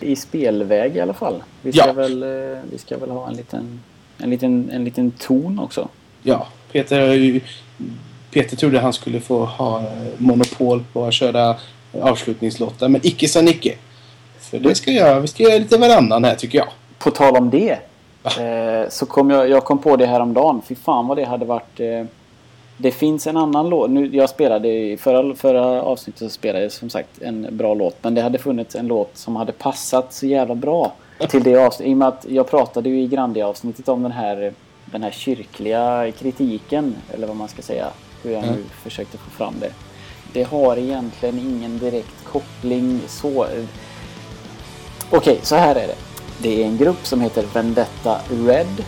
I 0.00 0.16
spelväg 0.16 0.96
i 0.96 1.00
alla 1.00 1.14
fall. 1.14 1.42
Vi 1.62 1.72
ska, 1.72 1.86
Ja. 1.86 1.92
väl, 1.92 2.22
eh, 2.22 2.58
vi 2.72 2.78
ska 2.78 2.98
väl 2.98 3.10
ha 3.10 3.28
en 3.28 3.34
liten, 3.36 3.80
en, 4.18 4.30
liten, 4.30 4.70
en 4.72 4.84
liten 4.84 5.10
ton 5.10 5.58
också. 5.58 5.88
Ja, 6.22 6.46
Peter, 6.72 7.12
ju- 7.12 7.40
Peter 8.30 8.56
trodde 8.56 8.80
han 8.80 8.92
skulle 8.92 9.20
få 9.20 9.44
ha 9.44 9.80
eh, 9.80 9.86
monopol 10.18 10.84
på 10.92 11.04
att 11.04 11.14
köra 11.14 11.56
avslutningslåtar, 12.00 12.88
men 12.88 13.00
icke 13.06 13.28
sa 13.28 13.40
Nicke. 13.42 13.74
För 14.40 14.58
det 14.58 14.74
ska 14.74 14.90
jag, 14.92 15.20
vi 15.20 15.26
ska 15.28 15.42
göra 15.42 15.58
lite 15.58 15.78
varannan 15.78 16.24
här 16.24 16.34
tycker 16.34 16.58
jag. 16.58 16.68
På 16.98 17.10
tal 17.10 17.36
om 17.36 17.50
det. 17.50 17.78
Eh, 18.24 18.88
så 18.88 19.06
kom 19.06 19.30
jag, 19.30 19.48
jag 19.48 19.64
kom 19.64 19.78
på 19.78 19.96
det 19.96 20.06
här 20.06 20.20
om 20.20 20.34
dagen. 20.34 20.62
Fy 20.66 20.74
fan 20.74 21.06
vad 21.06 21.16
det 21.16 21.24
hade 21.24 21.44
varit. 21.44 21.80
Eh, 21.80 22.04
det 22.76 22.90
finns 22.90 23.26
en 23.26 23.36
annan 23.36 23.68
låt. 23.68 23.90
Nu, 23.90 24.16
jag 24.16 24.30
spelade 24.30 24.68
i 24.68 24.96
förra, 24.96 25.34
förra 25.34 25.82
avsnittet 25.82 26.18
så 26.20 26.28
spelade 26.28 26.62
jag 26.62 26.72
som 26.72 26.90
sagt 26.90 27.22
en 27.22 27.46
bra 27.56 27.74
låt. 27.74 27.96
Men 28.02 28.14
det 28.14 28.22
hade 28.22 28.38
funnits 28.38 28.74
en 28.76 28.86
låt 28.86 29.16
som 29.16 29.36
hade 29.36 29.52
passat 29.52 30.12
så 30.12 30.26
jävla 30.26 30.54
bra 30.54 30.92
till 31.28 31.42
det 31.42 31.56
avsnittet. 31.56 31.90
I 31.90 31.92
och 31.94 31.96
med 31.98 32.08
att 32.08 32.26
jag 32.28 32.50
pratade 32.50 32.88
ju 32.88 33.00
i 33.00 33.06
Grandi-avsnittet 33.06 33.88
om 33.88 34.02
den 34.02 34.12
här, 34.12 34.52
den 34.84 35.02
här 35.02 35.10
kyrkliga 35.10 36.12
kritiken. 36.18 36.94
Eller 37.14 37.26
vad 37.26 37.36
man 37.36 37.48
ska 37.48 37.62
säga. 37.62 37.86
Hur 38.22 38.32
jag 38.32 38.42
nu 38.42 38.48
Mm. 38.48 38.64
försökte 38.82 39.18
få 39.18 39.30
fram 39.30 39.54
det. 39.60 39.70
Det 40.32 40.42
har 40.42 40.76
egentligen 40.76 41.38
ingen 41.38 41.78
direkt 41.78 42.24
koppling 42.24 43.00
så. 43.08 43.46
Okej, 45.10 45.38
så 45.42 45.56
här 45.56 45.74
är 45.74 45.86
det. 45.86 45.94
Det 46.42 46.62
är 46.62 46.66
en 46.66 46.76
grupp 46.76 47.06
som 47.06 47.20
heter 47.20 47.44
Vendetta 47.54 48.20
Red 48.46 48.84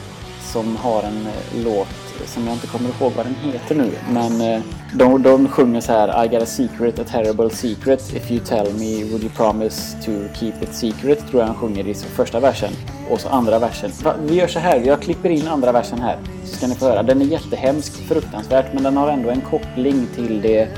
som 0.52 0.76
har 0.76 1.02
en 1.02 1.26
eh, 1.26 1.64
låt 1.64 1.88
som 2.26 2.46
jag 2.46 2.56
inte 2.56 2.66
kommer 2.66 2.88
ihåg 2.88 3.12
vad 3.16 3.26
den 3.26 3.34
heter 3.34 3.74
nu. 3.74 3.90
Men 4.10 4.40
eh, 4.40 4.62
de, 4.94 5.22
de 5.22 5.48
sjunger 5.48 5.80
så 5.80 5.92
här 5.92 6.24
I 6.24 6.28
got 6.28 6.42
a 6.42 6.46
secret, 6.46 6.98
a 6.98 7.04
terrible 7.08 7.50
secret. 7.50 8.12
If 8.16 8.30
you 8.30 8.40
tell 8.40 8.72
me, 8.74 9.04
would 9.04 9.22
you 9.22 9.30
promise 9.36 9.96
to 10.04 10.10
keep 10.34 10.52
it 10.60 10.74
secret? 10.74 11.28
Tror 11.30 11.40
jag 11.42 11.46
han 11.46 11.56
sjunger 11.56 11.88
i 11.88 11.94
första 11.94 12.40
versen. 12.40 12.72
Och 13.10 13.20
så 13.20 13.28
andra 13.28 13.58
versen. 13.58 13.90
Va, 14.02 14.14
vi 14.26 14.34
gör 14.34 14.46
så 14.46 14.58
här, 14.58 14.80
jag 14.80 15.02
klipper 15.02 15.30
in 15.30 15.48
andra 15.48 15.72
versen 15.72 16.00
här. 16.00 16.18
Så 16.44 16.56
ska 16.56 16.66
ni 16.66 16.74
få 16.74 16.84
höra. 16.84 17.02
Den 17.02 17.22
är 17.22 17.26
jättehemsk, 17.26 17.92
fruktansvärt, 17.92 18.66
men 18.74 18.82
den 18.82 18.96
har 18.96 19.08
ändå 19.08 19.30
en 19.30 19.40
koppling 19.40 20.06
till 20.14 20.40
det 20.42 20.68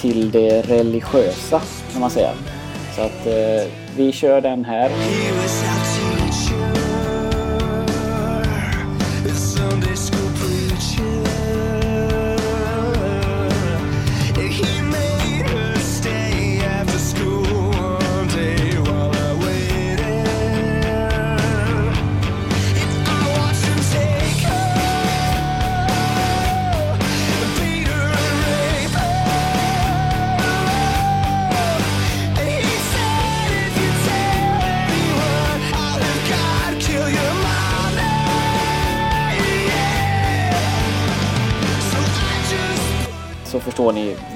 till 0.00 0.30
det 0.30 0.62
religiösa 0.62 1.62
kan 1.92 2.00
man 2.00 2.10
säga. 2.10 2.30
Så 2.96 3.02
att 3.02 3.26
eh, 3.26 3.72
vi 3.96 4.12
kör 4.12 4.40
den 4.40 4.64
här. 4.64 4.90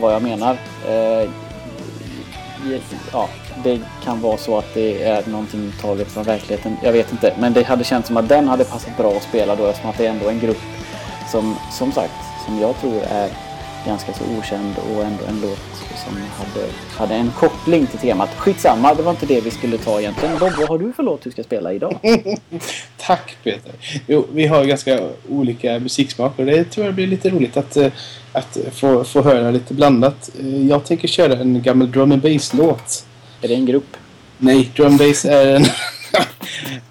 Vad 0.01 0.15
jag 0.15 0.23
menar. 0.23 0.57
Eh, 0.89 1.31
ja, 3.13 3.29
det 3.65 3.81
kan 4.05 4.21
vara 4.21 4.37
så 4.37 4.59
att 4.59 4.75
det 4.75 5.03
är 5.03 5.27
någonting 5.27 5.73
taget 5.81 6.09
från 6.09 6.25
verkligheten. 6.25 6.77
Jag 6.83 6.93
vet 6.93 7.13
inte. 7.13 7.35
Men 7.39 7.53
det 7.53 7.63
hade 7.63 7.85
känts 7.85 8.09
som 8.09 8.17
att 8.17 8.29
den 8.29 8.49
hade 8.49 8.65
passat 8.65 8.97
bra 8.97 9.17
att 9.17 9.23
spela 9.23 9.57
då 9.57 9.67
eftersom 9.67 9.91
att 9.91 9.99
det 9.99 10.07
är 10.07 10.11
ändå 10.11 10.29
en 10.29 10.41
grupp 10.41 10.63
som, 11.31 11.57
som 11.73 11.93
sagt, 11.93 12.13
som 12.47 12.61
jag 12.61 12.81
tror 12.81 13.03
är 13.03 13.31
ganska 13.87 14.13
så 14.13 14.25
okänd 14.39 14.75
och 14.79 15.05
ändå 15.05 15.25
en 15.29 15.41
låt 15.41 15.90
som 16.15 16.45
hade, 16.47 16.67
hade 16.97 17.15
en 17.15 17.31
koppling 17.31 17.87
till 17.87 17.99
temat. 17.99 18.31
Skitsamma, 18.37 18.95
det 18.95 19.03
var 19.03 19.11
inte 19.11 19.27
det 19.27 19.41
vi 19.41 19.51
skulle 19.51 19.79
ta 19.79 20.01
egentligen. 20.01 20.39
Bob, 20.39 20.53
vad 20.59 20.69
har 20.69 20.79
du 20.79 20.93
för 20.93 21.03
låt 21.03 21.23
du 21.23 21.31
ska 21.31 21.43
spela 21.43 21.73
idag? 21.73 21.99
Tack 22.97 23.37
Peter. 23.45 23.73
Jo, 24.07 24.27
vi 24.33 24.47
har 24.47 24.65
ganska 24.65 25.01
olika 25.29 25.79
musiksmak 25.79 26.39
och 26.39 26.47
det 26.47 26.65
tror 26.65 26.87
jag 26.87 26.95
blir 26.95 27.07
lite 27.07 27.31
roligt 27.31 27.57
att, 27.57 27.77
eh, 27.77 27.93
att 28.33 28.59
få, 28.73 29.05
få 29.05 29.23
höra 29.23 29.51
lite 29.51 29.75
blandat. 29.75 30.31
Eh, 30.41 30.67
Jag 30.67 30.85
tänker 30.85 31.09
köra 31.09 31.33
en 31.41 31.63
gammal 31.63 31.91
drum 31.93 32.13
and 32.13 32.23
bass-låt. 32.23 33.05
Är 33.43 33.49
det 33.49 33.55
en 33.55 33.67
grupp? 33.67 33.97
Nej, 34.39 34.71
drum 34.77 34.97
bass 34.97 35.25
är 35.25 35.57
en, 35.57 35.65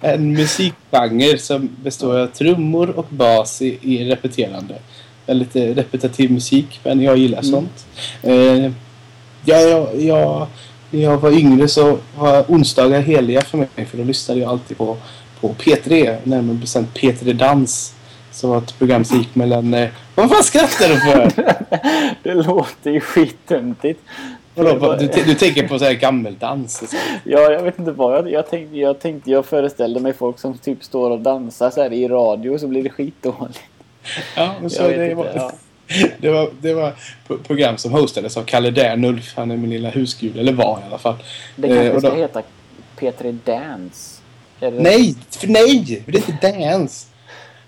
en 0.00 0.32
musikgenre 0.32 1.38
som 1.38 1.68
består 1.82 2.18
av 2.18 2.26
trummor 2.26 2.90
och 2.90 3.06
bas 3.08 3.62
i, 3.62 3.78
i 3.82 4.04
repeterande. 4.04 4.74
Eh, 5.26 5.36
repetitiv 5.74 6.32
musik, 6.32 6.80
men 6.84 7.00
jag 7.00 7.16
gillar 7.18 7.42
sånt. 7.42 7.86
Eh, 8.22 8.70
ja, 9.44 9.60
ja, 9.60 9.88
ja, 9.94 10.48
när 10.90 11.00
jag 11.02 11.18
var 11.18 11.30
yngre 11.30 11.68
så 11.68 11.98
var 12.18 12.44
onsdagar 12.48 13.00
heliga 13.00 13.40
för 13.40 13.58
mig, 13.58 13.68
för 13.90 13.98
då 13.98 14.04
lyssnade 14.04 14.40
jag 14.40 14.50
alltid 14.50 14.76
på, 14.78 14.96
på 15.40 15.48
P3, 15.48 16.16
närmare 16.24 16.56
bestämt 16.56 16.98
P3 16.98 17.32
Dans. 17.32 17.94
Som 18.32 18.50
var 18.50 18.58
ett 18.58 18.78
program 18.78 19.04
som 19.04 19.18
gick 19.18 19.34
mellan... 19.34 19.74
Eh, 19.74 19.88
vad 20.14 20.30
fan 20.30 20.44
skrattar 20.44 20.88
du 20.88 21.00
för? 21.00 21.32
Det 22.22 22.34
låter 22.34 22.90
ju 22.90 23.00
skittöntigt. 23.00 24.00
Vadå, 24.54 24.74
vad- 24.74 24.98
du, 24.98 25.06
du 25.26 25.34
tänker 25.34 25.68
på 25.68 25.78
så 25.78 25.84
här 25.84 25.92
gammeldans? 25.92 26.90
så. 26.90 26.96
Ja, 27.24 27.40
jag 27.52 27.62
vet 27.62 27.78
inte 27.78 27.92
vad 27.92 28.14
jag, 28.16 28.30
jag 28.30 28.50
tänkte. 28.50 28.76
Jag 28.78 29.00
tänkte, 29.00 29.30
jag 29.30 29.46
föreställde 29.46 30.00
mig 30.00 30.12
folk 30.12 30.38
som 30.38 30.58
typ 30.58 30.84
står 30.84 31.10
och 31.10 31.20
dansar 31.20 31.70
så 31.70 31.82
här 31.82 31.92
i 31.92 32.08
radio 32.08 32.58
så 32.58 32.66
blir 32.68 32.82
det 32.82 32.90
skitdåligt. 32.90 33.60
Ja, 34.36 34.54
men 34.60 34.70
så 34.70 34.82
Jag 34.82 34.90
det, 34.98 35.14
var, 35.14 35.28
ja. 35.34 35.52
Det, 36.18 36.30
var, 36.30 36.50
det 36.60 36.74
var 36.74 36.92
pro- 37.26 37.38
program 37.38 37.76
som 37.78 37.92
hostades 37.92 38.36
av 38.36 38.42
Kalle 38.44 38.70
Dernulf. 38.70 39.32
Han 39.36 39.50
är 39.50 39.56
min 39.56 39.70
lilla 39.70 39.90
husgud, 39.90 40.36
eller 40.38 40.52
var 40.52 40.80
i 40.80 40.86
alla 40.88 40.98
fall. 40.98 41.16
Det 41.56 41.68
Eh, 41.68 41.74
kanske 41.82 42.00
ska 42.00 42.10
då- 42.10 42.16
heta 42.16 42.42
P3 42.98 43.38
Dance. 43.44 44.20
Det- 44.60 44.70
Nej! 44.70 45.14
För 45.30 45.46
nej! 45.48 46.02
Det 46.06 46.18
är 46.18 46.30
inte 46.30 46.68
dans. 46.70 47.06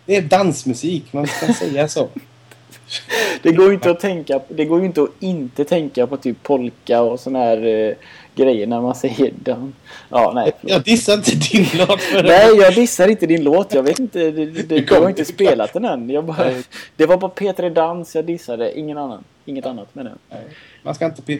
Det 0.07 0.17
är 0.17 0.23
dansmusik. 0.23 1.13
Man 1.13 1.27
kan 1.27 1.55
säga 1.61 1.89
så. 1.89 2.09
Det 3.43 3.53
går 3.53 3.69
ju 3.69 3.75
inte 3.75 3.91
att 3.91 4.01
tänka 4.01 4.41
Det 4.49 4.65
går 4.65 4.81
ju 4.81 4.87
inte 4.87 5.03
att 5.03 5.09
inte 5.21 5.65
tänka 5.65 6.07
på 6.07 6.17
typ 6.17 6.43
polka 6.43 7.01
och 7.01 7.21
sån 7.21 7.35
här 7.37 7.67
eh, 7.67 7.95
grejer 8.35 8.67
när 8.67 8.81
man 8.81 8.95
säger 8.95 9.33
dan. 9.45 9.75
Ja, 10.09 10.33
nej. 10.35 10.53
förlåt. 10.61 10.73
Jag 10.73 10.83
dissar 10.83 11.15
inte 11.15 11.35
din 11.35 11.67
låt 11.75 12.01
för 12.01 12.23
Nej, 12.23 12.57
jag 12.57 12.75
dissar 12.75 13.09
inte 13.09 13.27
din 13.27 13.45
låt. 13.45 13.75
Jag 13.75 13.83
vet 13.83 13.99
inte. 13.99 14.19
Det, 14.19 14.47
det, 14.47 14.63
det, 14.63 14.81
Du 14.81 14.95
har 14.95 15.09
inte 15.09 15.25
spelat 15.25 15.73
den 15.73 15.85
än. 15.85 16.11
Jag 16.11 16.25
bara, 16.25 16.45
Nej. 16.45 16.63
det 16.97 17.07
var 17.07 17.17
bara 17.17 17.31
P3 17.31 17.71
Dans 17.71 18.15
jag 18.15 18.25
dissade. 18.25 18.79
Ingen 18.79 18.99
annan. 18.99 19.25
Inget 19.45 19.67
annat 19.67 19.95
med 19.95 20.05
det. 20.05 20.13
Man 20.83 20.95
ska 20.95 21.05
inte, 21.05 21.23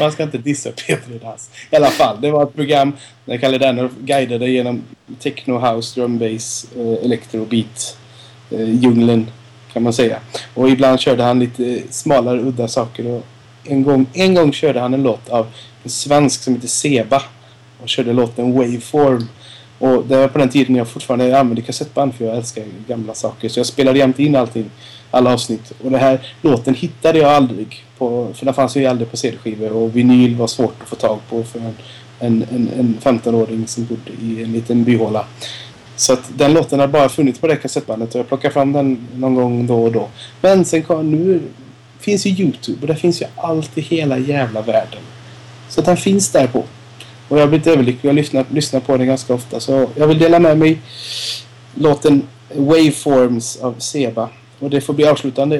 man 0.00 0.12
ska 0.12 0.22
inte 0.22 0.38
dissa 0.38 0.70
Peter 0.70 1.18
Dass. 1.22 1.50
I 1.70 1.76
alla 1.76 1.90
fall, 1.90 2.20
det 2.20 2.30
var 2.30 2.42
ett 2.42 2.54
program 2.54 2.92
där 3.24 3.36
Kalle 3.36 3.58
Dernulf 3.58 3.92
guidade 3.98 4.48
genom 4.48 4.82
techno, 5.18 5.58
house, 5.58 6.00
drum 6.00 6.18
bass, 6.18 6.66
eh, 6.76 7.04
electro, 7.04 7.44
beat, 7.44 7.98
eh, 8.50 8.68
djungeln 8.68 9.26
kan 9.72 9.82
man 9.82 9.92
säga. 9.92 10.18
Och 10.54 10.70
ibland 10.70 11.00
körde 11.00 11.22
han 11.22 11.38
lite 11.38 11.82
smalare, 11.90 12.40
udda 12.40 12.68
saker. 12.68 13.06
Och 13.06 13.26
en, 13.64 13.82
gång, 13.82 14.06
en 14.12 14.34
gång 14.34 14.52
körde 14.52 14.80
han 14.80 14.94
en 14.94 15.02
låt 15.02 15.28
av 15.28 15.46
en 15.82 15.90
svensk 15.90 16.42
som 16.42 16.54
heter 16.54 16.68
Seba. 16.68 17.22
Och 17.82 17.88
körde 17.88 18.12
låten 18.12 18.52
Waveform. 18.52 19.28
Och 19.78 20.06
det 20.06 20.16
var 20.16 20.28
på 20.28 20.38
den 20.38 20.48
tiden 20.48 20.76
jag 20.76 20.88
fortfarande 20.88 21.40
använde 21.40 21.62
kassettband 21.62 22.14
för 22.14 22.24
jag 22.24 22.36
älskar 22.36 22.64
gamla 22.88 23.14
saker. 23.14 23.48
Så 23.48 23.58
jag 23.58 23.66
spelade 23.66 23.98
jämt 23.98 24.18
in 24.18 24.36
allting, 24.36 24.70
alla 25.10 25.32
avsnitt. 25.32 25.72
Och 25.84 25.90
den 25.90 26.00
här 26.00 26.26
låten 26.42 26.74
hittade 26.74 27.18
jag 27.18 27.30
aldrig. 27.30 27.84
På, 27.98 28.28
för 28.34 28.44
den 28.44 28.54
fanns 28.54 28.76
ju 28.76 28.86
aldrig 28.86 29.10
på 29.10 29.16
CD-skivor 29.16 29.72
och 29.72 29.96
vinyl 29.96 30.36
var 30.36 30.46
svårt 30.46 30.82
att 30.82 30.88
få 30.88 30.96
tag 30.96 31.18
på 31.30 31.42
för 31.42 31.58
en, 31.58 31.74
en, 32.20 32.46
en, 32.50 32.70
en 32.78 32.98
15-åring 33.02 33.66
som 33.66 33.84
bodde 33.84 34.10
i 34.22 34.42
en 34.42 34.52
liten 34.52 34.84
byhåla. 34.84 35.26
Så 35.96 36.12
att 36.12 36.30
den 36.36 36.52
låten 36.52 36.80
har 36.80 36.86
bara 36.86 37.08
funnits 37.08 37.38
på 37.38 37.46
det 37.46 37.56
kassettbandet 37.56 38.14
och 38.14 38.18
jag 38.18 38.28
plockar 38.28 38.50
fram 38.50 38.72
den 38.72 39.08
någon 39.14 39.34
gång 39.34 39.66
då 39.66 39.84
och 39.84 39.92
då. 39.92 40.08
Men 40.40 40.64
sen 40.64 40.82
kom, 40.82 41.10
nu 41.10 41.40
finns 42.04 42.26
ju 42.26 42.30
Youtube 42.30 42.80
och 42.80 42.86
där 42.86 42.94
finns 42.94 43.22
ju 43.22 43.26
allt 43.36 43.78
i 43.78 43.80
hela 43.80 44.18
jävla 44.18 44.62
världen. 44.62 45.00
Så 45.68 45.80
att 45.80 45.86
den 45.86 45.96
finns 45.96 46.30
där 46.30 46.46
på. 46.46 46.64
Och 47.28 47.38
jag 47.38 47.42
har 47.42 47.48
blivit 47.48 47.66
överlycklig 47.66 48.10
och 48.10 48.14
lyssnar, 48.14 48.44
lyssnar 48.50 48.80
på 48.80 48.96
den 48.96 49.06
ganska 49.06 49.34
ofta. 49.34 49.60
Så 49.60 49.88
jag 49.94 50.06
vill 50.06 50.18
dela 50.18 50.38
med 50.38 50.58
mig 50.58 50.78
låten 51.74 52.22
Waveforms 52.54 53.56
av 53.56 53.74
Seba. 53.78 54.28
Och 54.58 54.70
det 54.70 54.80
får 54.80 54.94
bli 54.94 55.06
avslutande 55.06 55.58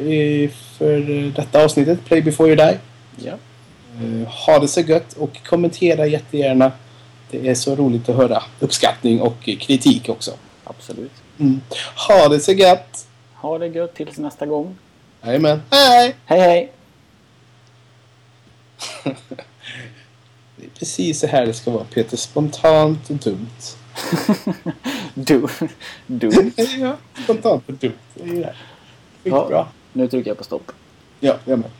för 0.79 1.01
detta 1.37 1.65
avsnittet, 1.65 2.05
Play 2.05 2.23
before 2.23 2.49
you 2.49 2.57
die. 2.57 2.79
Ja. 3.17 3.33
Eh, 4.03 4.29
ha 4.29 4.59
det 4.59 4.69
så 4.69 4.81
gött 4.81 5.13
och 5.13 5.47
kommentera 5.47 6.07
jättegärna. 6.07 6.73
Det 7.31 7.49
är 7.49 7.55
så 7.55 7.75
roligt 7.77 8.09
att 8.09 8.17
höra 8.17 8.43
uppskattning 8.61 9.21
och 9.21 9.43
kritik 9.43 10.09
också. 10.09 10.31
Absolut. 10.65 11.13
Mm. 11.39 11.61
Ha 12.09 12.29
det 12.29 12.41
så 12.41 12.53
gött! 12.53 13.07
Ha 13.35 13.59
det 13.59 13.67
gött 13.67 13.95
tills 13.95 14.19
nästa 14.19 14.47
gång. 14.47 14.77
Jajamän, 15.25 15.63
hej! 15.71 16.15
Hej 16.27 16.41
hej! 16.41 16.73
Det 20.57 20.65
är 20.65 20.71
precis 20.79 21.21
så 21.21 21.27
här 21.27 21.47
det 21.47 21.55
ska 21.55 21.71
vara 21.71 21.85
Peter. 21.85 22.17
Spontant 22.17 23.11
och 23.11 23.17
dumt. 23.17 23.47
Du. 25.15 25.47
Du. 26.07 26.53
ja, 26.79 26.97
spontant 27.25 27.69
och 27.69 27.75
dumt. 27.75 27.93
Det 28.15 28.23
är 28.23 28.27
det. 28.27 28.37
Riktigt 28.37 28.55
Ja. 29.23 29.47
bra. 29.49 29.69
Nu 29.93 30.09
trycker 30.09 30.31
jag 30.31 30.39
på 30.39 30.45
stopp. 30.45 30.73
Ja, 31.21 31.37
jag 31.45 31.59
med. 31.59 31.71